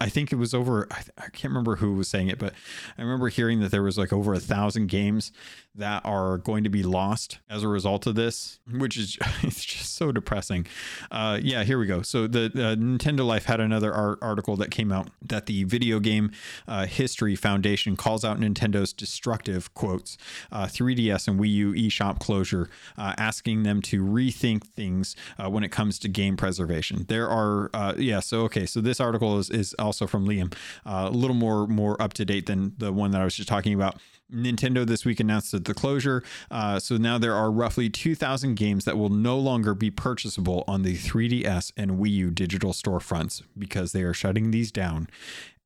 I 0.00 0.10
think 0.10 0.32
it 0.32 0.36
was 0.36 0.52
over. 0.52 0.86
I, 0.90 1.02
I, 1.16 1.28
can't 1.30 1.44
remember 1.44 1.76
who 1.76 1.94
was 1.94 2.08
saying 2.08 2.28
it, 2.28 2.38
but 2.38 2.52
I 2.98 3.02
remember 3.02 3.28
hearing 3.28 3.60
that 3.60 3.70
there 3.70 3.82
was 3.82 3.96
like 3.96 4.12
over 4.12 4.34
a 4.34 4.38
thousand 4.38 4.88
games 4.88 5.32
that 5.74 6.04
are 6.04 6.36
going 6.36 6.64
to 6.64 6.70
be 6.70 6.82
lost 6.82 7.38
as 7.48 7.62
a 7.62 7.68
result 7.68 8.06
of 8.06 8.16
this, 8.16 8.58
which 8.70 8.98
is 8.98 9.16
it's 9.42 9.64
just 9.64 9.94
so 9.94 10.12
depressing. 10.12 10.66
Uh, 11.10 11.38
yeah, 11.42 11.64
here 11.64 11.78
we 11.78 11.86
go. 11.86 12.02
So 12.02 12.26
the 12.26 12.50
Nintendo 12.50 13.24
Life 13.24 13.46
had 13.46 13.60
another 13.60 13.92
art 13.92 14.18
article 14.20 14.56
that 14.56 14.70
came 14.70 14.92
out 14.92 15.08
that 15.22 15.46
the 15.46 15.64
Video 15.64 16.00
Game 16.00 16.32
uh, 16.68 16.84
History 16.84 17.34
Foundation 17.34 17.96
calls 17.96 18.24
out 18.24 18.38
Nintendo's 18.38 18.92
destructive 18.92 19.72
quotes 19.72 20.18
3DS 20.52 21.28
uh, 21.28 21.32
and 21.32 21.40
Wii 21.40 21.50
U 21.50 21.72
eShop 21.72 22.18
closure, 22.20 22.68
uh, 22.98 23.14
asking 23.16 23.62
them 23.62 23.80
to 23.82 24.04
rethink 24.04 24.64
things 24.64 25.16
when 25.38 25.64
it 25.64 25.70
comes 25.70 25.98
to 26.00 26.08
game 26.08 26.36
preservation. 26.42 27.04
There 27.06 27.28
are, 27.28 27.70
uh, 27.72 27.94
yeah. 27.96 28.18
So 28.18 28.40
okay, 28.40 28.66
so 28.66 28.80
this 28.80 28.98
article 28.98 29.38
is 29.38 29.48
is 29.48 29.76
also 29.78 30.08
from 30.08 30.26
Liam, 30.26 30.52
uh, 30.84 31.08
a 31.08 31.14
little 31.14 31.36
more 31.36 31.68
more 31.68 31.94
up 32.02 32.14
to 32.14 32.24
date 32.24 32.46
than 32.46 32.72
the 32.78 32.92
one 32.92 33.12
that 33.12 33.20
I 33.20 33.24
was 33.24 33.36
just 33.36 33.48
talking 33.48 33.74
about. 33.74 34.00
Nintendo 34.34 34.84
this 34.84 35.04
week 35.04 35.20
announced 35.20 35.52
the 35.52 35.74
closure. 35.74 36.24
Uh, 36.50 36.80
so 36.80 36.96
now 36.96 37.16
there 37.16 37.34
are 37.34 37.50
roughly 37.50 37.90
2,000 37.90 38.54
games 38.54 38.86
that 38.86 38.96
will 38.98 39.10
no 39.10 39.38
longer 39.38 39.74
be 39.74 39.90
purchasable 39.90 40.64
on 40.66 40.82
the 40.82 40.96
3DS 40.96 41.70
and 41.76 41.92
Wii 41.92 42.10
U 42.10 42.30
digital 42.30 42.72
storefronts 42.72 43.42
because 43.56 43.92
they 43.92 44.02
are 44.02 44.14
shutting 44.14 44.50
these 44.50 44.72
down. 44.72 45.08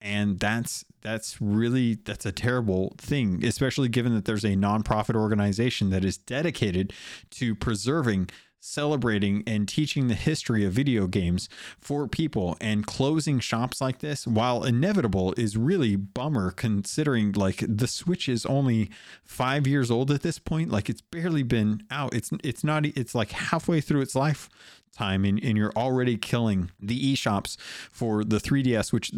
And 0.00 0.40
that's 0.40 0.84
that's 1.00 1.40
really 1.40 1.94
that's 1.94 2.26
a 2.26 2.32
terrible 2.32 2.94
thing, 2.98 3.42
especially 3.44 3.88
given 3.88 4.14
that 4.14 4.26
there's 4.26 4.44
a 4.44 4.56
nonprofit 4.56 5.14
organization 5.14 5.88
that 5.90 6.04
is 6.04 6.18
dedicated 6.18 6.92
to 7.30 7.54
preserving 7.54 8.28
celebrating 8.60 9.42
and 9.46 9.68
teaching 9.68 10.08
the 10.08 10.14
history 10.14 10.64
of 10.64 10.72
video 10.72 11.06
games 11.06 11.48
for 11.78 12.08
people. 12.08 12.56
And 12.60 12.86
closing 12.86 13.40
shops 13.40 13.80
like 13.80 13.98
this 14.00 14.26
while 14.26 14.64
inevitable 14.64 15.34
is 15.36 15.56
really 15.56 15.96
bummer 15.96 16.50
considering 16.50 17.32
like 17.32 17.64
the 17.66 17.86
switch 17.86 18.28
is 18.28 18.46
only 18.46 18.90
5 19.24 19.66
years 19.66 19.90
old 19.90 20.10
at 20.10 20.22
this 20.22 20.38
point. 20.38 20.70
Like 20.70 20.88
it's 20.88 21.02
barely 21.02 21.42
been 21.42 21.82
out. 21.90 22.14
It's 22.14 22.30
it's 22.42 22.64
not 22.64 22.84
it's 22.86 23.14
like 23.14 23.30
halfway 23.32 23.80
through 23.80 24.00
its 24.00 24.14
life 24.14 24.48
time 24.96 25.24
and, 25.24 25.42
and 25.42 25.56
you're 25.56 25.72
already 25.76 26.16
killing 26.16 26.70
the 26.80 27.14
eShops 27.14 27.56
for 27.90 28.24
the 28.24 28.38
3DS, 28.38 28.92
which, 28.92 29.12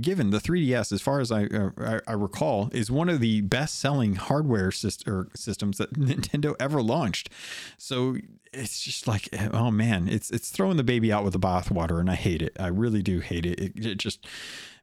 given 0.00 0.30
the 0.30 0.38
3DS, 0.38 0.92
as 0.92 1.02
far 1.02 1.20
as 1.20 1.30
I, 1.30 1.44
uh, 1.44 1.70
I, 1.78 2.00
I, 2.06 2.12
recall, 2.12 2.70
is 2.72 2.90
one 2.90 3.08
of 3.08 3.20
the 3.20 3.40
best 3.42 3.78
selling 3.78 4.14
hardware 4.14 4.70
syst- 4.70 5.36
systems 5.36 5.78
that 5.78 5.92
Nintendo 5.98 6.54
ever 6.58 6.82
launched. 6.82 7.30
So 7.78 8.16
it's 8.52 8.80
just 8.80 9.06
like, 9.06 9.28
oh 9.52 9.70
man, 9.70 10.08
it's, 10.08 10.30
it's 10.30 10.50
throwing 10.50 10.76
the 10.76 10.84
baby 10.84 11.12
out 11.12 11.24
with 11.24 11.32
the 11.32 11.38
bathwater 11.38 11.98
and 12.00 12.10
I 12.10 12.14
hate 12.14 12.42
it. 12.42 12.56
I 12.58 12.68
really 12.68 13.02
do 13.02 13.20
hate 13.20 13.46
it. 13.46 13.60
It, 13.60 13.86
it 13.86 13.98
just, 13.98 14.26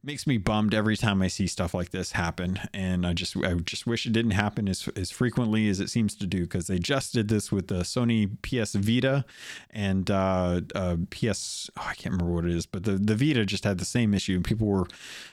makes 0.03 0.25
me 0.25 0.37
bummed 0.37 0.73
every 0.73 0.95
time 0.95 1.21
I 1.21 1.27
see 1.27 1.45
stuff 1.45 1.73
like 1.73 1.89
this 1.89 2.13
happen. 2.13 2.59
And 2.73 3.05
I 3.05 3.13
just 3.13 3.35
I 3.37 3.53
just 3.55 3.85
wish 3.85 4.05
it 4.05 4.13
didn't 4.13 4.31
happen 4.31 4.69
as, 4.69 4.87
as 4.95 5.11
frequently 5.11 5.67
as 5.69 5.79
it 5.79 5.89
seems 5.89 6.15
to 6.15 6.27
do 6.27 6.41
because 6.41 6.67
they 6.67 6.79
just 6.79 7.13
did 7.13 7.27
this 7.27 7.51
with 7.51 7.67
the 7.67 7.81
Sony 7.81 8.29
PS 8.41 8.73
Vita 8.73 9.25
and 9.69 10.09
uh, 10.09 10.61
uh, 10.73 10.97
PS 11.09 11.69
oh, 11.77 11.85
I 11.87 11.93
can't 11.95 12.13
remember 12.13 12.33
what 12.33 12.45
it 12.45 12.55
is, 12.55 12.65
but 12.65 12.83
the, 12.83 12.93
the 12.93 13.15
Vita 13.15 13.45
just 13.45 13.65
had 13.65 13.77
the 13.77 13.85
same 13.85 14.13
issue 14.13 14.35
and 14.35 14.45
people 14.45 14.67
were 14.67 14.87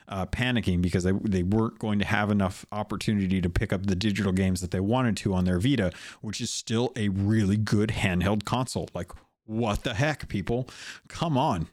uh, 0.08 0.26
panicking 0.26 0.82
because 0.82 1.04
they, 1.04 1.12
they 1.12 1.42
weren't 1.42 1.78
going 1.78 1.98
to 2.00 2.04
have 2.04 2.30
enough 2.30 2.66
opportunity 2.72 3.40
to 3.40 3.48
pick 3.48 3.72
up 3.72 3.86
the 3.86 3.96
digital 3.96 4.32
games 4.32 4.60
that 4.60 4.72
they 4.72 4.80
wanted 4.80 5.16
to 5.18 5.34
on 5.34 5.44
their 5.44 5.60
Vita, 5.60 5.92
which 6.20 6.40
is 6.40 6.50
still 6.50 6.92
a 6.96 7.08
really 7.08 7.56
good 7.56 7.90
handheld 7.90 8.44
console. 8.44 8.88
Like 8.94 9.12
what 9.46 9.84
the 9.84 9.94
heck, 9.94 10.28
people? 10.28 10.68
Come 11.08 11.38
on. 11.38 11.68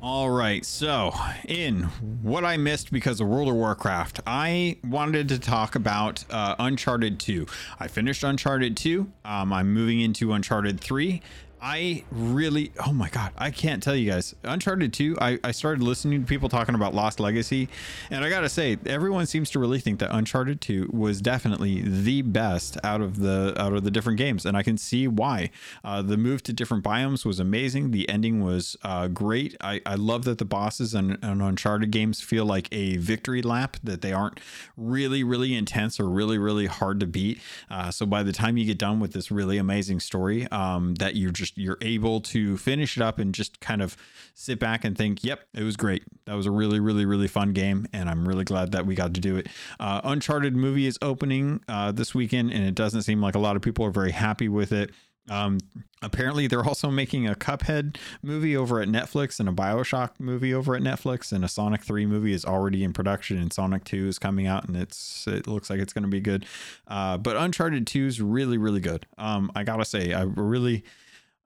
All 0.00 0.30
right, 0.30 0.64
so 0.64 1.12
in 1.48 1.82
what 2.22 2.44
I 2.44 2.56
missed 2.56 2.92
because 2.92 3.20
of 3.20 3.26
World 3.26 3.48
of 3.48 3.56
Warcraft, 3.56 4.20
I 4.28 4.76
wanted 4.84 5.28
to 5.30 5.40
talk 5.40 5.74
about 5.74 6.24
uh, 6.30 6.54
Uncharted 6.60 7.18
2. 7.18 7.46
I 7.80 7.88
finished 7.88 8.22
Uncharted 8.22 8.76
2. 8.76 9.10
Um, 9.24 9.52
I'm 9.52 9.74
moving 9.74 10.00
into 10.00 10.32
Uncharted 10.32 10.78
3, 10.78 11.20
I 11.60 12.04
really, 12.10 12.72
oh 12.86 12.92
my 12.92 13.08
God, 13.08 13.32
I 13.36 13.50
can't 13.50 13.82
tell 13.82 13.96
you 13.96 14.10
guys. 14.10 14.34
Uncharted 14.44 14.92
2, 14.92 15.18
I, 15.20 15.38
I 15.42 15.50
started 15.50 15.82
listening 15.82 16.20
to 16.20 16.26
people 16.26 16.48
talking 16.48 16.74
about 16.74 16.94
Lost 16.94 17.20
Legacy, 17.20 17.68
and 18.10 18.24
I 18.24 18.30
gotta 18.30 18.48
say, 18.48 18.78
everyone 18.86 19.26
seems 19.26 19.50
to 19.50 19.58
really 19.58 19.80
think 19.80 19.98
that 20.00 20.14
Uncharted 20.14 20.60
2 20.60 20.90
was 20.92 21.20
definitely 21.20 21.82
the 21.82 22.22
best 22.22 22.76
out 22.84 23.00
of 23.00 23.18
the 23.18 23.54
out 23.58 23.72
of 23.72 23.84
the 23.84 23.90
different 23.90 24.18
games, 24.18 24.46
and 24.46 24.56
I 24.56 24.62
can 24.62 24.78
see 24.78 25.08
why. 25.08 25.50
Uh, 25.84 26.02
the 26.02 26.16
move 26.16 26.42
to 26.44 26.52
different 26.52 26.84
biomes 26.84 27.24
was 27.24 27.40
amazing. 27.40 27.90
The 27.90 28.08
ending 28.08 28.42
was 28.42 28.76
uh, 28.82 29.08
great. 29.08 29.56
I, 29.60 29.80
I 29.84 29.96
love 29.96 30.24
that 30.24 30.38
the 30.38 30.44
bosses 30.44 30.94
on, 30.94 31.18
on 31.22 31.40
Uncharted 31.40 31.90
games 31.90 32.20
feel 32.20 32.44
like 32.44 32.68
a 32.72 32.96
victory 32.98 33.42
lap, 33.42 33.76
that 33.82 34.00
they 34.00 34.12
aren't 34.12 34.40
really, 34.76 35.24
really 35.24 35.54
intense 35.54 35.98
or 35.98 36.08
really, 36.08 36.38
really 36.38 36.66
hard 36.66 37.00
to 37.00 37.06
beat. 37.06 37.40
Uh, 37.70 37.90
so 37.90 38.06
by 38.06 38.22
the 38.22 38.32
time 38.32 38.56
you 38.56 38.64
get 38.64 38.78
done 38.78 39.00
with 39.00 39.12
this 39.12 39.30
really 39.30 39.58
amazing 39.58 40.00
story, 40.00 40.46
um, 40.52 40.94
that 40.96 41.16
you're 41.16 41.30
just 41.30 41.47
just 41.48 41.58
you're 41.58 41.78
able 41.80 42.20
to 42.20 42.56
finish 42.56 42.96
it 42.96 43.02
up 43.02 43.18
and 43.18 43.34
just 43.34 43.60
kind 43.60 43.82
of 43.82 43.96
sit 44.34 44.58
back 44.58 44.84
and 44.84 44.96
think, 44.96 45.24
"Yep, 45.24 45.40
it 45.54 45.62
was 45.62 45.76
great. 45.76 46.04
That 46.26 46.34
was 46.34 46.46
a 46.46 46.50
really, 46.50 46.80
really, 46.80 47.04
really 47.04 47.28
fun 47.28 47.52
game, 47.52 47.86
and 47.92 48.08
I'm 48.08 48.26
really 48.26 48.44
glad 48.44 48.72
that 48.72 48.86
we 48.86 48.94
got 48.94 49.14
to 49.14 49.20
do 49.20 49.36
it." 49.36 49.48
Uh, 49.80 50.00
Uncharted 50.04 50.54
movie 50.56 50.86
is 50.86 50.98
opening 51.02 51.60
uh, 51.68 51.92
this 51.92 52.14
weekend, 52.14 52.52
and 52.52 52.64
it 52.64 52.74
doesn't 52.74 53.02
seem 53.02 53.20
like 53.20 53.34
a 53.34 53.40
lot 53.40 53.56
of 53.56 53.62
people 53.62 53.84
are 53.84 53.90
very 53.90 54.12
happy 54.12 54.48
with 54.48 54.72
it. 54.72 54.90
Um, 55.30 55.58
apparently, 56.00 56.46
they're 56.46 56.64
also 56.64 56.90
making 56.90 57.28
a 57.28 57.34
Cuphead 57.34 57.98
movie 58.22 58.56
over 58.56 58.80
at 58.80 58.88
Netflix 58.88 59.38
and 59.38 59.46
a 59.46 59.52
Bioshock 59.52 60.12
movie 60.18 60.54
over 60.54 60.74
at 60.74 60.80
Netflix, 60.80 61.32
and 61.32 61.44
a 61.44 61.48
Sonic 61.48 61.82
3 61.82 62.06
movie 62.06 62.32
is 62.32 62.46
already 62.46 62.82
in 62.82 62.94
production, 62.94 63.36
and 63.36 63.52
Sonic 63.52 63.84
2 63.84 64.08
is 64.08 64.18
coming 64.18 64.46
out, 64.46 64.66
and 64.66 64.74
it's 64.74 65.26
it 65.26 65.46
looks 65.46 65.68
like 65.68 65.80
it's 65.80 65.92
going 65.92 66.04
to 66.04 66.08
be 66.08 66.20
good. 66.20 66.46
Uh, 66.86 67.18
but 67.18 67.36
Uncharted 67.36 67.86
2 67.86 68.06
is 68.06 68.22
really, 68.22 68.56
really 68.56 68.80
good. 68.80 69.06
Um, 69.18 69.52
I 69.54 69.64
gotta 69.64 69.84
say, 69.84 70.14
I 70.14 70.22
really 70.22 70.82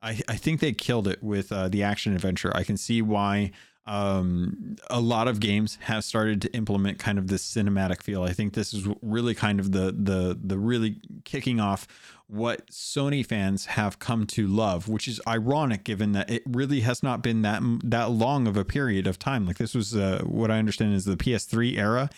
I, 0.03 0.21
I 0.29 0.37
think 0.37 0.61
they 0.61 0.73
killed 0.73 1.07
it 1.09 1.23
with 1.23 1.53
uh, 1.53 1.69
the 1.69 1.83
action 1.83 2.15
adventure. 2.15 2.53
I 2.55 2.65
can 2.65 2.77
see 2.77 3.03
why 3.03 3.53
um, 3.87 4.77
a 4.91 5.01
lot 5.01 5.27
of 5.27 5.41
games 5.41 5.79
have 5.83 6.05
started 6.05 6.41
to 6.43 6.55
implement 6.55 6.99
kind 6.99 7.19
of 7.19 7.27
this 7.29 7.45
cinematic 7.45 8.03
feel. 8.03 8.23
I 8.23 8.33
think 8.33 8.55
this 8.55 8.73
is 8.73 8.87
really 9.03 9.35
kind 9.35 9.59
of 9.59 9.73
the 9.73 9.93
the 9.97 10.39
the 10.41 10.59
really 10.59 11.01
kicking 11.25 11.59
off 11.59 11.89
what 12.29 12.69
Sony 12.69 13.27
fans 13.27 13.67
have 13.67 13.99
come 13.99 14.27
to 14.27 14.47
love, 14.47 14.89
which 14.89 15.09
is 15.09 15.21
ironic 15.27 15.85
given 15.85 16.13
that 16.13 16.31
it 16.31 16.43
really 16.47 16.81
has 16.81 17.03
not 17.03 17.23
been 17.23 17.43
that 17.43 17.61
that 17.83 18.11
long 18.11 18.47
of 18.47 18.57
a 18.57 18.65
period 18.65 19.07
of 19.07 19.19
time. 19.19 19.47
Like 19.47 19.59
this 19.59 19.75
was 19.75 19.97
uh, 19.97 20.23
what 20.25 20.51
I 20.51 20.59
understand 20.59 20.95
is 20.95 21.05
the 21.05 21.17
PS3 21.17 21.77
era 21.77 22.09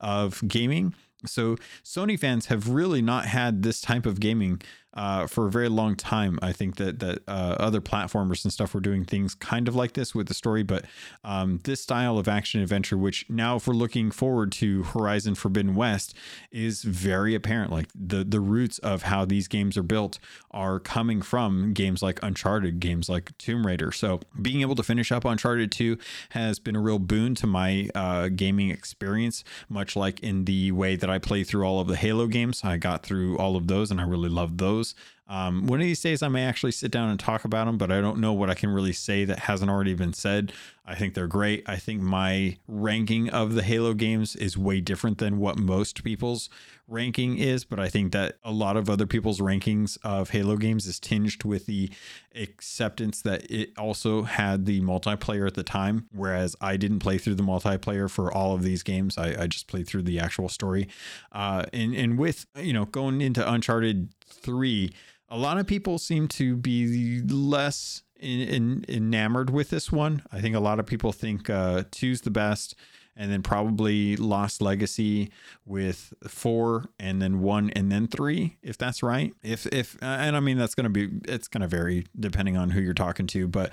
of 0.00 0.42
gaming. 0.46 0.94
So 1.26 1.56
Sony 1.82 2.20
fans 2.20 2.46
have 2.46 2.68
really 2.68 3.00
not 3.00 3.24
had 3.24 3.62
this 3.62 3.80
type 3.80 4.04
of 4.04 4.20
gaming 4.20 4.60
uh, 4.94 5.26
for 5.26 5.46
a 5.46 5.50
very 5.50 5.68
long 5.68 5.96
time. 5.96 6.38
I 6.42 6.52
think 6.52 6.76
that 6.76 7.00
that 7.00 7.22
uh, 7.28 7.56
other 7.58 7.80
platformers 7.80 8.44
and 8.44 8.52
stuff 8.52 8.74
were 8.74 8.80
doing 8.80 9.04
things 9.04 9.34
kind 9.34 9.68
of 9.68 9.74
like 9.74 9.92
this 9.92 10.14
with 10.14 10.28
the 10.28 10.34
story, 10.34 10.62
but 10.62 10.84
um, 11.24 11.60
this 11.64 11.80
style 11.80 12.18
of 12.18 12.28
action 12.28 12.60
adventure, 12.60 12.96
which 12.96 13.26
now 13.28 13.56
if 13.56 13.66
we're 13.66 13.74
looking 13.74 14.10
forward 14.10 14.52
to 14.52 14.84
Horizon 14.84 15.34
Forbidden 15.34 15.74
West, 15.74 16.14
is 16.50 16.82
very 16.82 17.34
apparent. 17.34 17.72
Like 17.72 17.88
the 17.94 18.24
the 18.24 18.40
roots 18.40 18.78
of 18.78 19.02
how 19.02 19.24
these 19.24 19.48
games 19.48 19.76
are 19.76 19.82
built 19.82 20.18
are 20.50 20.78
coming 20.78 21.22
from 21.22 21.72
games 21.72 22.02
like 22.02 22.20
Uncharted, 22.22 22.80
games 22.80 23.08
like 23.08 23.36
Tomb 23.38 23.66
Raider. 23.66 23.90
So 23.92 24.20
being 24.40 24.60
able 24.60 24.74
to 24.76 24.82
finish 24.82 25.10
up 25.10 25.24
Uncharted 25.24 25.72
2 25.72 25.98
has 26.30 26.58
been 26.58 26.76
a 26.76 26.80
real 26.80 26.98
boon 26.98 27.34
to 27.36 27.46
my 27.46 27.88
uh, 27.94 28.28
gaming 28.28 28.70
experience, 28.70 29.44
much 29.68 29.96
like 29.96 30.20
in 30.20 30.44
the 30.44 30.72
way 30.72 30.96
that 30.96 31.10
I 31.10 31.18
play 31.18 31.44
through 31.44 31.64
all 31.64 31.80
of 31.80 31.88
the 31.88 31.96
Halo 31.96 32.26
games. 32.26 32.62
I 32.64 32.76
got 32.76 33.02
through 33.02 33.36
all 33.38 33.56
of 33.56 33.66
those 33.66 33.90
and 33.90 34.00
I 34.00 34.04
really 34.04 34.28
loved 34.28 34.58
those. 34.58 34.83
Um, 35.26 35.66
one 35.66 35.80
of 35.80 35.86
these 35.86 36.02
days, 36.02 36.22
I 36.22 36.28
may 36.28 36.44
actually 36.44 36.72
sit 36.72 36.90
down 36.90 37.08
and 37.08 37.18
talk 37.18 37.46
about 37.46 37.64
them, 37.64 37.78
but 37.78 37.90
I 37.90 38.02
don't 38.02 38.18
know 38.18 38.34
what 38.34 38.50
I 38.50 38.54
can 38.54 38.68
really 38.68 38.92
say 38.92 39.24
that 39.24 39.38
hasn't 39.40 39.70
already 39.70 39.94
been 39.94 40.12
said. 40.12 40.52
I 40.84 40.94
think 40.94 41.14
they're 41.14 41.26
great. 41.26 41.66
I 41.66 41.76
think 41.76 42.02
my 42.02 42.58
ranking 42.68 43.30
of 43.30 43.54
the 43.54 43.62
Halo 43.62 43.94
games 43.94 44.36
is 44.36 44.58
way 44.58 44.82
different 44.82 45.16
than 45.16 45.38
what 45.38 45.58
most 45.58 46.04
people's 46.04 46.50
ranking 46.86 47.38
is, 47.38 47.64
but 47.64 47.80
I 47.80 47.88
think 47.88 48.12
that 48.12 48.36
a 48.44 48.52
lot 48.52 48.76
of 48.76 48.90
other 48.90 49.06
people's 49.06 49.40
rankings 49.40 49.96
of 50.04 50.28
Halo 50.28 50.58
games 50.58 50.86
is 50.86 51.00
tinged 51.00 51.42
with 51.42 51.64
the 51.64 51.88
acceptance 52.34 53.22
that 53.22 53.50
it 53.50 53.72
also 53.78 54.24
had 54.24 54.66
the 54.66 54.82
multiplayer 54.82 55.46
at 55.46 55.54
the 55.54 55.62
time, 55.62 56.06
whereas 56.12 56.54
I 56.60 56.76
didn't 56.76 56.98
play 56.98 57.16
through 57.16 57.36
the 57.36 57.42
multiplayer 57.42 58.10
for 58.10 58.30
all 58.30 58.54
of 58.54 58.62
these 58.62 58.82
games. 58.82 59.16
I, 59.16 59.44
I 59.44 59.46
just 59.46 59.68
played 59.68 59.86
through 59.86 60.02
the 60.02 60.18
actual 60.18 60.50
story. 60.50 60.86
Uh, 61.32 61.64
and, 61.72 61.94
and 61.94 62.18
with, 62.18 62.44
you 62.58 62.74
know, 62.74 62.84
going 62.84 63.22
into 63.22 63.50
Uncharted 63.50 64.10
3, 64.34 64.92
a 65.28 65.38
lot 65.38 65.58
of 65.58 65.66
people 65.66 65.98
seem 65.98 66.28
to 66.28 66.56
be 66.56 67.22
less 67.22 68.02
in, 68.20 68.40
in, 68.40 68.84
enamored 68.88 69.50
with 69.50 69.70
this 69.70 69.90
one. 69.90 70.22
I 70.32 70.40
think 70.40 70.54
a 70.54 70.60
lot 70.60 70.78
of 70.78 70.86
people 70.86 71.12
think 71.12 71.50
uh, 71.50 71.84
two's 71.90 72.22
the 72.22 72.30
best, 72.30 72.74
and 73.16 73.30
then 73.30 73.42
probably 73.42 74.16
Lost 74.16 74.60
Legacy 74.60 75.30
with 75.64 76.12
four, 76.26 76.86
and 76.98 77.20
then 77.20 77.40
one, 77.40 77.70
and 77.70 77.90
then 77.90 78.06
three, 78.06 78.56
if 78.62 78.78
that's 78.78 79.02
right. 79.02 79.32
If 79.42 79.66
if 79.66 79.96
uh, 80.02 80.06
and 80.06 80.36
I 80.36 80.40
mean 80.40 80.58
that's 80.58 80.74
gonna 80.74 80.90
be 80.90 81.08
it's 81.26 81.48
gonna 81.48 81.68
vary 81.68 82.06
depending 82.18 82.56
on 82.56 82.70
who 82.70 82.80
you're 82.80 82.94
talking 82.94 83.26
to, 83.28 83.48
but 83.48 83.72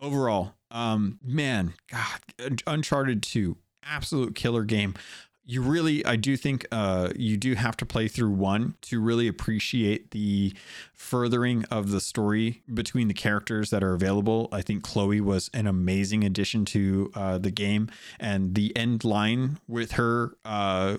overall, 0.00 0.54
um, 0.70 1.18
man, 1.22 1.74
God, 1.90 2.62
Uncharted 2.66 3.22
two, 3.22 3.56
absolute 3.82 4.34
killer 4.34 4.64
game 4.64 4.94
you 5.48 5.62
really 5.62 6.04
i 6.06 6.14
do 6.14 6.36
think 6.36 6.66
uh, 6.70 7.08
you 7.16 7.36
do 7.36 7.54
have 7.54 7.76
to 7.76 7.86
play 7.86 8.06
through 8.06 8.30
one 8.30 8.74
to 8.82 9.00
really 9.00 9.26
appreciate 9.26 10.12
the 10.12 10.52
furthering 10.98 11.64
of 11.70 11.90
the 11.90 12.00
story 12.00 12.60
between 12.74 13.06
the 13.06 13.14
characters 13.14 13.70
that 13.70 13.84
are 13.84 13.94
available. 13.94 14.48
I 14.50 14.62
think 14.62 14.82
chloe 14.82 15.20
was 15.20 15.48
an 15.54 15.68
amazing 15.68 16.24
addition 16.24 16.64
to 16.66 17.12
uh, 17.14 17.38
the 17.38 17.52
game 17.52 17.88
and 18.18 18.56
the 18.56 18.76
end 18.76 19.04
line 19.04 19.58
with 19.68 19.92
her 19.92 20.36
uh, 20.44 20.96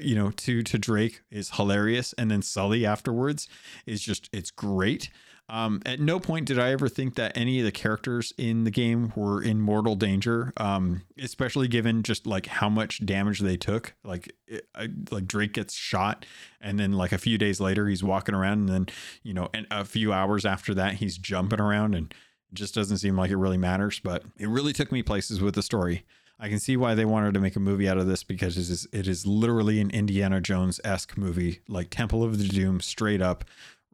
you 0.00 0.14
know 0.14 0.30
to 0.32 0.62
to 0.62 0.78
drake 0.78 1.22
is 1.30 1.52
hilarious. 1.52 2.12
And 2.18 2.30
then 2.30 2.42
sully 2.42 2.84
afterwards 2.84 3.48
is 3.86 4.02
just 4.02 4.28
it's 4.32 4.50
great 4.50 5.10
um, 5.50 5.82
at 5.84 5.98
no 5.98 6.20
point 6.20 6.46
did 6.46 6.60
I 6.60 6.70
ever 6.70 6.88
think 6.88 7.16
that 7.16 7.36
any 7.36 7.58
of 7.58 7.64
the 7.64 7.72
characters 7.72 8.32
in 8.38 8.62
the 8.62 8.70
game 8.70 9.12
were 9.16 9.42
in 9.42 9.60
mortal 9.60 9.96
danger, 9.96 10.52
um, 10.58 11.02
especially 11.18 11.66
given 11.66 12.04
just 12.04 12.24
like 12.24 12.46
how 12.46 12.68
much 12.68 13.04
damage 13.04 13.40
they 13.40 13.56
took. 13.56 13.94
Like, 14.04 14.32
it, 14.46 14.68
I, 14.76 14.88
like 15.10 15.26
Drake 15.26 15.52
gets 15.52 15.74
shot, 15.74 16.24
and 16.60 16.78
then 16.78 16.92
like 16.92 17.10
a 17.10 17.18
few 17.18 17.36
days 17.36 17.60
later 17.60 17.88
he's 17.88 18.04
walking 18.04 18.34
around, 18.34 18.60
and 18.60 18.68
then 18.68 18.86
you 19.24 19.34
know, 19.34 19.48
and 19.52 19.66
a 19.72 19.84
few 19.84 20.12
hours 20.12 20.46
after 20.46 20.72
that 20.74 20.94
he's 20.94 21.18
jumping 21.18 21.60
around, 21.60 21.96
and 21.96 22.14
it 22.52 22.54
just 22.54 22.72
doesn't 22.74 22.98
seem 22.98 23.16
like 23.16 23.30
it 23.30 23.36
really 23.36 23.58
matters. 23.58 23.98
But 23.98 24.22
it 24.38 24.48
really 24.48 24.72
took 24.72 24.92
me 24.92 25.02
places 25.02 25.40
with 25.40 25.56
the 25.56 25.62
story. 25.62 26.04
I 26.38 26.48
can 26.48 26.60
see 26.60 26.76
why 26.76 26.94
they 26.94 27.04
wanted 27.04 27.34
to 27.34 27.40
make 27.40 27.56
a 27.56 27.60
movie 27.60 27.88
out 27.88 27.98
of 27.98 28.06
this 28.06 28.22
because 28.22 28.56
it 28.56 28.70
is, 28.70 28.88
it 28.92 29.06
is 29.06 29.26
literally 29.26 29.78
an 29.78 29.90
Indiana 29.90 30.40
Jones 30.40 30.80
esque 30.84 31.18
movie, 31.18 31.60
like 31.68 31.90
Temple 31.90 32.22
of 32.22 32.38
the 32.38 32.48
Doom, 32.48 32.80
straight 32.80 33.20
up 33.20 33.44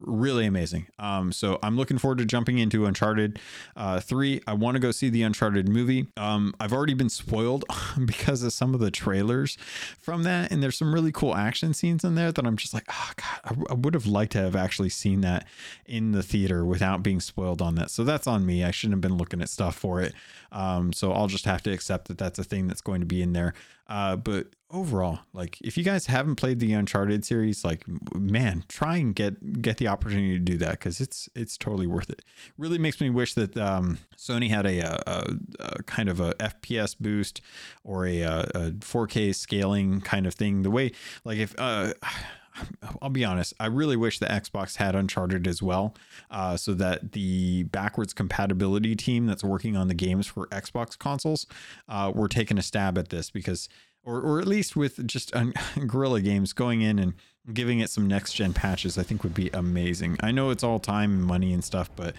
really 0.01 0.47
amazing. 0.47 0.86
Um, 0.98 1.32
so 1.32 1.59
I'm 1.62 1.77
looking 1.77 1.98
forward 1.98 2.18
to 2.18 2.27
jumping 2.27 2.59
into 2.59 2.86
Uncharted 2.86 3.39
uh, 3.77 4.01
3. 4.01 4.43
I 4.47 4.52
want 4.52 4.74
to 4.74 4.78
go 4.78 4.90
see 4.90 5.09
the 5.09 5.23
Uncharted 5.23 5.68
movie. 5.68 6.06
Um, 6.16 6.55
I've 6.60 6.73
already 6.73 6.94
been 6.94 7.09
spoiled 7.09 7.64
because 8.05 8.43
of 8.43 8.52
some 8.52 8.74
of 8.74 8.81
the 8.81 8.90
trailers 8.90 9.56
from 10.01 10.23
that, 10.24 10.52
and 10.52 10.62
there's 10.62 10.77
some 10.77 10.93
really 10.93 11.12
cool 11.12 11.35
action 11.35 11.73
scenes 11.73 12.05
in 12.05 12.14
there 12.14 12.31
that 12.31 12.47
I'm 12.47 12.56
just 12.56 12.74
like, 12.74 12.85
oh 12.90 13.10
god, 13.16 13.40
I, 13.68 13.73
I 13.73 13.74
would 13.74 13.94
have 13.94 14.06
liked 14.06 14.32
to 14.32 14.39
have 14.39 14.56
actually 14.56 14.90
seen 14.90 15.23
that 15.23 15.47
in 15.86 16.12
the 16.12 16.23
theater 16.23 16.64
without 16.64 17.02
being 17.02 17.20
spoiled 17.20 17.62
on 17.62 17.74
that. 17.77 17.90
So 17.90 18.05
that's 18.05 18.27
on 18.27 18.44
me. 18.44 18.64
I 18.64 18.70
shouldn't 18.70 18.94
have 18.94 19.01
been 19.01 19.18
looking 19.18 19.40
at 19.40 19.48
stuff 19.48 19.77
for 19.77 20.02
it. 20.02 20.12
Um, 20.52 20.93
so 20.93 21.12
I'll 21.12 21.27
just 21.27 21.44
have 21.47 21.62
to 21.64 21.73
accept 21.73 22.09
that 22.09 22.18
that's 22.18 22.39
a 22.39 22.44
thing 22.44 22.66
that's 22.66 22.81
going 22.81 23.01
to 23.01 23.06
be 23.06 23.23
in 23.23 23.32
there. 23.32 23.55
Uh, 23.89 24.16
but 24.16 24.48
overall, 24.71 25.21
like 25.33 25.61
if 25.61 25.77
you 25.77 25.85
guys 25.85 26.07
haven't 26.07 26.37
played 26.37 26.59
the 26.59 26.73
Uncharted 26.73 27.25
series, 27.25 27.65
like 27.65 27.85
man, 28.15 28.65
try 28.69 28.97
and 28.97 29.15
get 29.15 29.63
get 29.63 29.77
the 29.79 29.89
opportunity 29.89 30.35
to 30.35 30.39
do 30.39 30.57
that 30.59 30.73
because 30.73 31.01
it's 31.01 31.29
it's 31.35 31.57
totally 31.57 31.87
worth 31.87 32.11
it. 32.11 32.23
Really 32.59 32.79
makes 32.79 33.01
me 33.01 33.11
wish 33.11 33.35
that 33.35 33.57
um, 33.57 33.99
Sony 34.17 34.49
had 34.49 34.67
a, 34.67 34.81
a, 35.09 35.37
a, 35.61 35.83
kind 35.85 36.09
of 36.09 36.21
a 36.21 36.35
FPS 36.35 36.97
boost 36.99 37.41
or 37.85 38.07
a, 38.07 38.23
a 38.23 38.71
4K 38.79 39.35
scaling 39.35 40.01
kind 40.01 40.27
of 40.27 40.35
thing. 40.35 40.63
The 40.63 40.71
way 40.71 40.93
like 41.25 41.39
if 41.39 41.55
uh, 41.59 41.93
I'll 43.03 43.11
be 43.11 43.25
honest, 43.25 43.55
I 43.61 43.67
really 43.67 43.97
wish 43.97 44.19
the 44.19 44.27
Xbox 44.27 44.77
had 44.77 44.95
Uncharted 44.95 45.47
as 45.47 45.63
well, 45.63 45.95
uh, 46.31 46.57
so 46.57 46.75
that 46.75 47.13
the 47.13 47.65
backwards 47.65 48.15
compatibility 48.15 48.97
team 48.97 49.27
that's 49.27 49.45
working 49.45 49.77
on 49.77 49.89
the 49.89 49.95
games 49.95 50.27
for 50.27 50.47
Xbox 50.49 50.99
consoles 50.99 51.47
uh, 51.89 52.13
were 52.15 52.29
taking 52.29 52.59
a 52.59 52.63
stab 52.63 52.97
at 52.99 53.11
this 53.11 53.31
because, 53.31 53.69
or, 54.07 54.20
or 54.20 54.41
at 54.41 54.47
least 54.47 54.77
with 54.77 55.07
just 55.07 55.35
um, 55.37 55.53
Guerrilla 55.87 56.23
Games 56.23 56.53
going 56.55 56.81
in 56.81 56.99
and 56.99 57.12
giving 57.53 57.81
it 57.81 57.91
some 57.91 58.07
next 58.07 58.33
gen 58.33 58.53
patches, 58.53 58.97
I 58.97 59.03
think 59.03 59.23
would 59.23 59.35
be 59.35 59.51
amazing. 59.53 60.16
I 60.20 60.31
know 60.31 60.51
it's 60.51 60.65
all 60.65 60.78
time 60.78 61.12
and 61.12 61.24
money 61.24 61.53
and 61.53 61.62
stuff, 61.62 61.91
but 61.95 62.15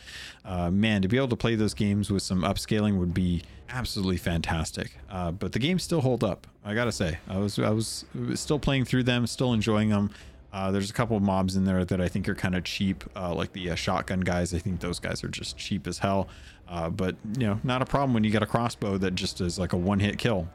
uh, 0.46 0.70
man, 0.70 1.02
to 1.02 1.08
be 1.08 1.18
able 1.18 1.30
to 1.30 1.36
play 1.36 1.56
those 1.56 1.74
games 1.74 2.12
with 2.12 2.22
some 2.22 2.44
upscaling 2.44 2.98
would 2.98 3.14
be 3.14 3.42
absolutely 3.70 4.18
fantastic. 4.18 4.98
Uh, 5.10 5.32
but 5.32 5.54
the 5.54 5.60
games 5.60 5.84
still 5.84 6.02
hold 6.02 6.24
up. 6.24 6.46
I 6.64 6.74
gotta 6.74 6.92
say, 6.92 7.18
I 7.28 7.38
was 7.38 7.58
I 7.58 7.70
was 7.70 8.06
still 8.36 8.60
playing 8.60 8.86
through 8.86 9.04
them, 9.04 9.26
still 9.26 9.54
enjoying 9.54 9.90
them. 9.90 10.12
Uh, 10.54 10.72
there's 10.72 10.90
a 10.90 10.94
couple 10.94 11.16
of 11.16 11.24
mobs 11.24 11.56
in 11.56 11.66
there 11.66 11.84
that 11.84 12.00
I 12.00 12.08
think 12.08 12.28
are 12.30 12.36
kind 12.36 12.56
of 12.56 12.64
cheap, 12.64 13.04
uh, 13.16 13.34
like 13.34 13.52
the 13.52 13.72
uh, 13.72 13.76
shotgun 13.76 14.22
guys. 14.22 14.54
I 14.54 14.60
think 14.60 14.80
those 14.80 14.98
guys 14.98 15.24
are 15.24 15.28
just 15.28 15.58
cheap 15.58 15.88
as 15.88 16.00
hell. 16.00 16.30
Uh, 16.68 16.90
but 16.90 17.16
you 17.38 17.48
know, 17.48 17.60
not 17.64 17.82
a 17.82 17.86
problem 17.86 18.14
when 18.14 18.24
you 18.24 18.32
get 18.32 18.44
a 18.44 18.46
crossbow 18.46 18.98
that 18.98 19.16
just 19.16 19.40
is 19.42 19.60
like 19.60 19.74
a 19.74 19.78
one-hit 19.78 20.18
kill. 20.18 20.48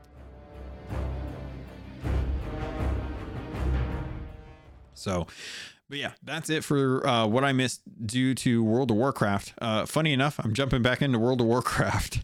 So 4.95 5.27
but 5.93 5.99
yeah, 5.99 6.13
that's 6.23 6.49
it 6.49 6.65
for 6.65 7.07
uh, 7.07 7.27
what 7.27 7.45
I 7.45 7.53
missed 7.53 7.83
due 8.07 8.35
to 8.37 8.65
World 8.65 8.91
of 8.91 8.97
Warcraft. 8.97 9.53
Uh, 9.61 9.85
funny 9.85 10.15
enough, 10.15 10.41
I'm 10.43 10.55
jumping 10.55 10.81
back 10.81 11.03
into 11.03 11.19
World 11.19 11.43
of 11.43 11.47
Warcraft. 11.47 12.23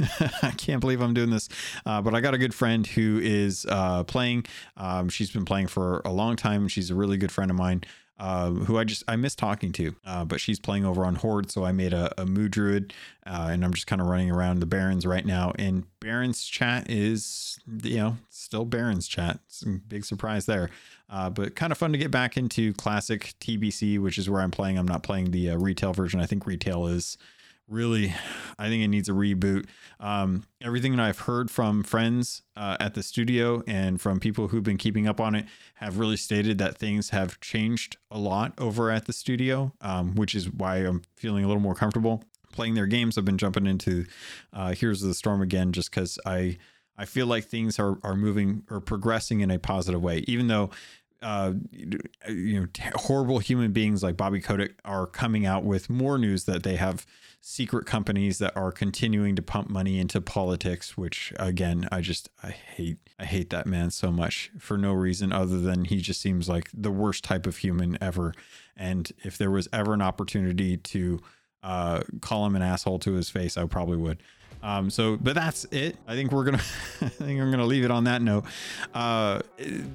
I 0.42 0.52
can't 0.52 0.80
believe 0.80 1.02
I'm 1.02 1.12
doing 1.12 1.28
this, 1.28 1.50
uh, 1.84 2.00
but 2.00 2.14
I 2.14 2.22
got 2.22 2.32
a 2.32 2.38
good 2.38 2.54
friend 2.54 2.86
who 2.86 3.20
is 3.22 3.66
uh, 3.68 4.04
playing. 4.04 4.46
Um, 4.78 5.10
she's 5.10 5.30
been 5.30 5.44
playing 5.44 5.66
for 5.66 6.00
a 6.06 6.10
long 6.10 6.34
time. 6.34 6.66
She's 6.66 6.88
a 6.88 6.94
really 6.94 7.18
good 7.18 7.30
friend 7.30 7.50
of 7.50 7.58
mine. 7.58 7.84
Uh, 8.20 8.50
who 8.50 8.76
I 8.76 8.84
just 8.84 9.02
I 9.08 9.16
miss 9.16 9.34
talking 9.34 9.72
to, 9.72 9.94
uh, 10.04 10.26
but 10.26 10.42
she's 10.42 10.60
playing 10.60 10.84
over 10.84 11.06
on 11.06 11.14
Horde, 11.14 11.50
so 11.50 11.64
I 11.64 11.72
made 11.72 11.94
a, 11.94 12.12
a 12.20 12.26
Moo 12.26 12.50
Druid, 12.50 12.92
uh, 13.24 13.48
and 13.50 13.64
I'm 13.64 13.72
just 13.72 13.86
kind 13.86 14.02
of 14.02 14.08
running 14.08 14.30
around 14.30 14.60
the 14.60 14.66
Barrens 14.66 15.06
right 15.06 15.24
now. 15.24 15.54
And 15.58 15.84
Barrens 16.00 16.44
chat 16.44 16.90
is, 16.90 17.58
you 17.82 17.96
know, 17.96 18.16
still 18.28 18.66
Barrens 18.66 19.08
chat. 19.08 19.40
Big 19.88 20.04
surprise 20.04 20.44
there. 20.44 20.68
Uh, 21.08 21.30
but 21.30 21.56
kind 21.56 21.72
of 21.72 21.78
fun 21.78 21.92
to 21.92 21.98
get 21.98 22.10
back 22.10 22.36
into 22.36 22.74
classic 22.74 23.32
TBC, 23.40 23.98
which 23.98 24.18
is 24.18 24.28
where 24.28 24.42
I'm 24.42 24.50
playing. 24.50 24.76
I'm 24.76 24.86
not 24.86 25.02
playing 25.02 25.30
the 25.30 25.50
uh, 25.50 25.56
retail 25.56 25.94
version. 25.94 26.20
I 26.20 26.26
think 26.26 26.46
retail 26.46 26.88
is 26.88 27.16
really, 27.70 28.14
I 28.58 28.68
think 28.68 28.82
it 28.82 28.88
needs 28.88 29.08
a 29.08 29.12
reboot. 29.12 29.66
Um, 30.00 30.44
everything 30.60 30.96
that 30.96 31.02
I've 31.02 31.20
heard 31.20 31.50
from 31.50 31.82
friends 31.82 32.42
uh, 32.56 32.76
at 32.80 32.94
the 32.94 33.02
studio 33.02 33.62
and 33.66 34.00
from 34.00 34.20
people 34.20 34.48
who've 34.48 34.62
been 34.62 34.76
keeping 34.76 35.06
up 35.06 35.20
on 35.20 35.34
it 35.34 35.46
have 35.76 35.98
really 35.98 36.16
stated 36.16 36.58
that 36.58 36.76
things 36.76 37.10
have 37.10 37.40
changed 37.40 37.96
a 38.10 38.18
lot 38.18 38.52
over 38.58 38.90
at 38.90 39.06
the 39.06 39.12
studio, 39.12 39.72
um, 39.80 40.14
which 40.16 40.34
is 40.34 40.50
why 40.50 40.78
I'm 40.78 41.02
feeling 41.16 41.44
a 41.44 41.46
little 41.46 41.62
more 41.62 41.74
comfortable 41.74 42.24
playing 42.52 42.74
their 42.74 42.86
games. 42.86 43.16
I've 43.16 43.24
been 43.24 43.38
jumping 43.38 43.66
into 43.66 44.04
uh, 44.52 44.72
Heroes 44.72 45.02
of 45.02 45.08
the 45.08 45.14
Storm 45.14 45.40
again 45.40 45.72
just 45.72 45.90
because 45.90 46.18
I 46.26 46.58
I 46.98 47.06
feel 47.06 47.26
like 47.26 47.44
things 47.44 47.78
are 47.78 47.98
are 48.02 48.16
moving 48.16 48.64
or 48.70 48.80
progressing 48.80 49.40
in 49.40 49.50
a 49.50 49.58
positive 49.58 50.02
way, 50.02 50.24
even 50.26 50.48
though 50.48 50.70
uh, 51.22 51.52
you 51.72 52.60
know, 52.60 52.66
horrible 52.94 53.38
human 53.38 53.72
beings 53.72 54.02
like 54.02 54.16
Bobby 54.16 54.40
Kotick 54.40 54.74
are 54.84 55.06
coming 55.06 55.44
out 55.46 55.64
with 55.64 55.90
more 55.90 56.18
news 56.18 56.44
that 56.44 56.62
they 56.62 56.76
have 56.76 57.06
secret 57.42 57.86
companies 57.86 58.38
that 58.38 58.56
are 58.56 58.70
continuing 58.70 59.34
to 59.36 59.42
pump 59.42 59.70
money 59.70 59.98
into 59.98 60.20
politics, 60.20 60.96
which 60.96 61.32
again, 61.38 61.88
I 61.90 62.00
just, 62.00 62.28
I 62.42 62.50
hate, 62.50 62.98
I 63.18 63.24
hate 63.24 63.50
that 63.50 63.66
man 63.66 63.90
so 63.90 64.10
much 64.10 64.50
for 64.58 64.76
no 64.76 64.92
reason 64.92 65.32
other 65.32 65.58
than 65.58 65.86
he 65.86 65.98
just 66.00 66.20
seems 66.20 66.48
like 66.48 66.70
the 66.74 66.90
worst 66.90 67.24
type 67.24 67.46
of 67.46 67.58
human 67.58 67.96
ever. 68.00 68.34
And 68.76 69.10
if 69.24 69.38
there 69.38 69.50
was 69.50 69.68
ever 69.72 69.94
an 69.94 70.02
opportunity 70.02 70.76
to 70.76 71.20
uh, 71.62 72.02
call 72.20 72.46
him 72.46 72.56
an 72.56 72.62
asshole 72.62 72.98
to 73.00 73.12
his 73.14 73.30
face, 73.30 73.56
I 73.56 73.64
probably 73.66 73.96
would. 73.98 74.22
Um, 74.62 74.90
so, 74.90 75.16
but 75.16 75.34
that's 75.34 75.64
it. 75.66 75.96
I 76.06 76.14
think 76.14 76.32
we're 76.32 76.44
gonna, 76.44 76.58
I 77.00 77.08
think 77.08 77.40
I'm 77.40 77.50
gonna 77.50 77.66
leave 77.66 77.84
it 77.84 77.90
on 77.90 78.04
that 78.04 78.22
note. 78.22 78.44
Uh, 78.94 79.40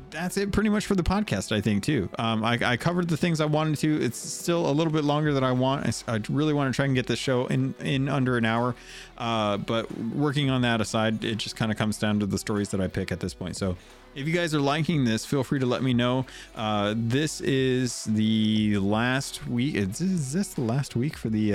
that's 0.09 0.37
it, 0.37 0.51
pretty 0.51 0.69
much 0.69 0.85
for 0.85 0.95
the 0.95 1.03
podcast. 1.03 1.51
I 1.51 1.61
think 1.61 1.83
too. 1.83 2.09
Um, 2.17 2.43
I, 2.43 2.59
I, 2.61 2.77
covered 2.77 3.07
the 3.07 3.17
things 3.17 3.41
I 3.41 3.45
wanted 3.45 3.77
to. 3.79 4.01
It's 4.01 4.17
still 4.17 4.69
a 4.69 4.71
little 4.71 4.91
bit 4.91 5.03
longer 5.03 5.33
than 5.33 5.43
I 5.43 5.51
want. 5.51 6.03
I, 6.07 6.15
I 6.15 6.21
really 6.29 6.53
want 6.53 6.73
to 6.73 6.75
try 6.75 6.85
and 6.85 6.95
get 6.95 7.07
this 7.07 7.19
show 7.19 7.45
in 7.47 7.75
in 7.79 8.09
under 8.09 8.37
an 8.37 8.45
hour. 8.45 8.75
Uh, 9.17 9.57
but 9.57 9.91
working 9.99 10.49
on 10.49 10.61
that 10.61 10.81
aside, 10.81 11.23
it 11.23 11.35
just 11.35 11.55
kind 11.55 11.71
of 11.71 11.77
comes 11.77 11.99
down 11.99 12.19
to 12.19 12.25
the 12.25 12.37
stories 12.37 12.69
that 12.69 12.81
I 12.81 12.87
pick 12.87 13.11
at 13.11 13.19
this 13.19 13.33
point. 13.33 13.55
So. 13.55 13.77
If 14.15 14.25
you 14.25 14.33
guys 14.33 14.55
are 14.55 14.61
liking 14.61 15.03
this, 15.03 15.25
feel 15.25 15.43
free 15.43 15.59
to 15.59 15.65
let 15.65 15.83
me 15.83 15.93
know. 15.93 16.25
Uh, 16.55 16.93
this 16.95 17.41
is 17.41 18.05
the 18.05 18.77
last 18.77 19.45
week. 19.45 19.75
Is, 19.75 19.99
is 19.99 20.31
this 20.31 20.53
the 20.53 20.61
last 20.61 20.95
week 20.95 21.17
for 21.17 21.27
the 21.27 21.53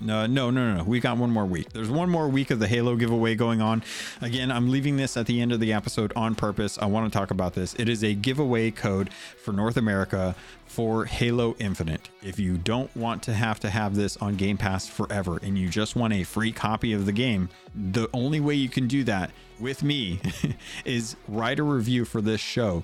uh, 0.00 0.26
no, 0.26 0.26
no, 0.26 0.50
no, 0.50 0.74
no. 0.78 0.84
We 0.84 1.00
got 1.00 1.16
one 1.16 1.30
more 1.30 1.46
week. 1.46 1.72
There's 1.72 1.90
one 1.90 2.10
more 2.10 2.28
week 2.28 2.50
of 2.50 2.58
the 2.58 2.66
Halo 2.66 2.96
giveaway 2.96 3.34
going 3.34 3.60
on. 3.60 3.82
Again, 4.20 4.50
I'm 4.50 4.70
leaving 4.70 4.96
this 4.96 5.16
at 5.16 5.26
the 5.26 5.40
end 5.40 5.52
of 5.52 5.60
the 5.60 5.72
episode 5.72 6.12
on 6.16 6.34
purpose. 6.34 6.78
I 6.78 6.86
want 6.86 7.12
to 7.12 7.16
talk 7.16 7.30
about 7.30 7.54
this. 7.54 7.74
It 7.74 7.88
is 7.88 8.02
a 8.02 8.14
giveaway 8.14 8.70
code 8.70 9.12
for 9.12 9.52
North 9.52 9.76
America 9.76 10.34
for 10.66 11.04
Halo 11.04 11.54
Infinite. 11.58 12.08
If 12.22 12.38
you 12.38 12.56
don't 12.56 12.94
want 12.96 13.22
to 13.24 13.34
have 13.34 13.60
to 13.60 13.70
have 13.70 13.94
this 13.94 14.16
on 14.16 14.36
Game 14.36 14.56
Pass 14.56 14.86
forever 14.86 15.38
and 15.42 15.58
you 15.58 15.68
just 15.68 15.96
want 15.96 16.14
a 16.14 16.24
free 16.24 16.52
copy 16.52 16.92
of 16.92 17.06
the 17.06 17.12
game, 17.12 17.48
the 17.74 18.08
only 18.12 18.40
way 18.40 18.54
you 18.54 18.68
can 18.68 18.88
do 18.88 19.04
that 19.04 19.30
with 19.60 19.82
me 19.82 20.20
is 20.84 21.16
write 21.28 21.58
a 21.58 21.62
review 21.62 22.04
for 22.04 22.20
this 22.20 22.40
show 22.40 22.82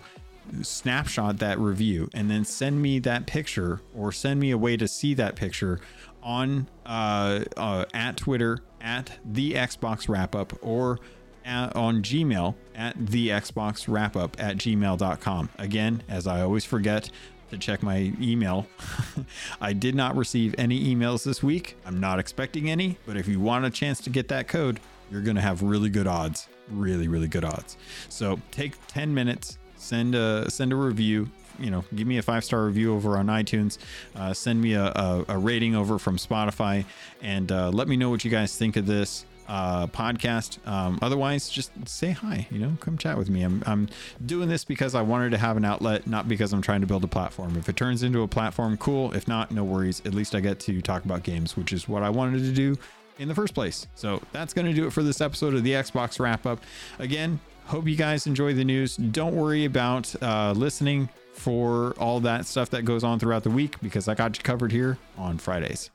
snapshot 0.63 1.39
that 1.39 1.59
review 1.59 2.09
and 2.15 2.31
then 2.31 2.45
send 2.45 2.81
me 2.81 2.99
that 2.99 3.27
picture 3.27 3.81
or 3.95 4.13
send 4.13 4.41
me 4.41 4.51
a 4.51 4.59
way 4.59 4.77
to 4.77 4.89
see 4.89 5.15
that 5.15 5.37
picture 5.37 5.81
on 6.23 6.69
uh, 6.87 7.45
uh, 7.57 7.85
at 7.95 8.17
Twitter 8.17 8.59
at 8.81 9.19
the 9.25 9.55
Xbox 9.55 10.09
Wrap 10.09 10.35
Up 10.35 10.53
or 10.63 10.99
at, 11.45 11.75
on 11.75 12.03
Gmail 12.03 12.55
at 12.75 12.95
the 13.07 13.29
Xbox 13.29 13.87
Wrap 13.89 14.17
Up 14.17 14.37
at 14.39 14.57
gmail.com. 14.57 15.51
Again, 15.59 16.03
as 16.09 16.27
I 16.27 16.43
always 16.43 16.65
forget 16.65 17.11
to 17.51 17.59
check 17.59 17.83
my 17.83 18.13
email, 18.21 18.67
I 19.61 19.73
did 19.73 19.95
not 19.95 20.17
receive 20.17 20.55
any 20.59 20.95
emails 20.95 21.25
this 21.25 21.43
week. 21.43 21.77
I'm 21.87 21.99
not 21.99 22.19
expecting 22.19 22.71
any, 22.71 22.99
but 23.07 23.17
if 23.17 23.27
you 23.27 23.41
want 23.41 23.65
a 23.65 23.71
chance 23.71 24.01
to 24.03 24.11
get 24.11 24.29
that 24.29 24.49
code, 24.49 24.81
you're 25.11 25.23
going 25.23 25.37
to 25.37 25.43
have 25.43 25.63
really 25.63 25.89
good 25.89 26.07
odds. 26.07 26.49
Really, 26.69 27.09
really 27.09 27.29
good 27.29 27.45
odds. 27.45 27.79
So 28.11 28.39
take 28.51 28.75
10 28.89 29.15
minutes, 29.15 29.59
send 29.77 30.15
a 30.15 30.51
send 30.51 30.73
a 30.73 30.77
review 30.77 31.31
you 31.59 31.71
know, 31.71 31.85
give 31.95 32.07
me 32.07 32.19
a 32.19 32.23
five 32.23 32.45
star 32.45 32.65
review 32.65 32.95
over 32.95 33.19
on 33.19 33.27
iTunes. 33.27 33.79
Uh, 34.15 34.33
send 34.33 34.61
me 34.61 34.75
a, 34.75 34.85
a, 34.85 35.25
a, 35.29 35.39
rating 35.39 35.75
over 35.75 35.99
from 35.99 36.17
Spotify, 36.17 36.85
and 37.23 37.51
uh, 37.51 37.71
let 37.71 37.89
me 37.89 37.97
know 37.97 38.11
what 38.11 38.25
you 38.25 38.31
guys 38.31 38.57
think 38.57 38.77
of 38.77 38.87
this 38.87 39.25
uh, 39.49 39.87
podcast. 39.87 40.65
Um, 40.69 40.99
otherwise, 41.03 41.49
just 41.49 41.71
say 41.89 42.11
hi. 42.11 42.47
You 42.51 42.59
know, 42.59 42.77
come 42.81 42.99
chat 42.99 43.17
with 43.17 43.31
me. 43.31 43.43
I'm 43.43 43.63
I'm 43.67 43.89
doing 44.25 44.49
this 44.49 44.65
because 44.65 44.95
I 44.95 45.03
wanted 45.03 45.31
to 45.31 45.39
have 45.39 45.57
an 45.57 45.65
outlet, 45.65 46.07
not 46.07 46.29
because 46.29 46.53
I'm 46.53 46.63
trying 46.63 46.83
to 46.83 46.87
build 46.87 47.05
a 47.05 47.09
platform. 47.09 47.57
If 47.57 47.69
it 47.69 47.77
turns 47.77 48.03
into 48.03 48.23
a 48.23 48.29
platform, 48.29 48.77
cool. 48.77 49.13
If 49.15 49.27
not, 49.27 49.51
no 49.51 49.65
worries. 49.65 50.03
At 50.05 50.15
least 50.15 50.35
I 50.35 50.41
get 50.41 50.61
to 50.61 50.81
talk 50.83 51.05
about 51.05 51.23
games, 51.23 51.57
which 51.57 51.73
is 51.73 51.89
what 51.89 52.03
I 52.03 52.11
wanted 52.11 52.41
to 52.41 52.53
do 52.53 52.77
in 53.19 53.29
the 53.29 53.35
first 53.35 53.55
place. 53.55 53.87
So 53.95 54.23
that's 54.33 54.55
going 54.55 54.67
to 54.67 54.73
do 54.73 54.87
it 54.87 54.93
for 54.93 55.03
this 55.03 55.21
episode 55.21 55.55
of 55.55 55.65
the 55.65 55.73
Xbox 55.73 56.21
Wrap 56.21 56.47
Up. 56.47 56.61
Again, 56.99 57.41
hope 57.67 57.87
you 57.89 57.97
guys 57.97 58.27
enjoy 58.27 58.55
the 58.55 58.65
news. 58.65 58.97
Don't 58.97 59.35
worry 59.35 59.65
about 59.65 60.15
uh, 60.23 60.53
listening 60.57 61.09
for 61.39 61.93
all 61.99 62.21
that 62.21 62.47
stuff 62.47 62.71
that 62.71 62.85
goes 62.85 63.05
on 63.05 63.19
throughout 63.19 63.45
the 63.45 63.51
week 63.51 63.81
because 63.81 64.09
I 64.09 64.15
got 64.15 64.37
you 64.37 64.43
covered 64.43 64.73
here 64.73 64.99
on 65.17 65.39
Fridays. 65.39 65.91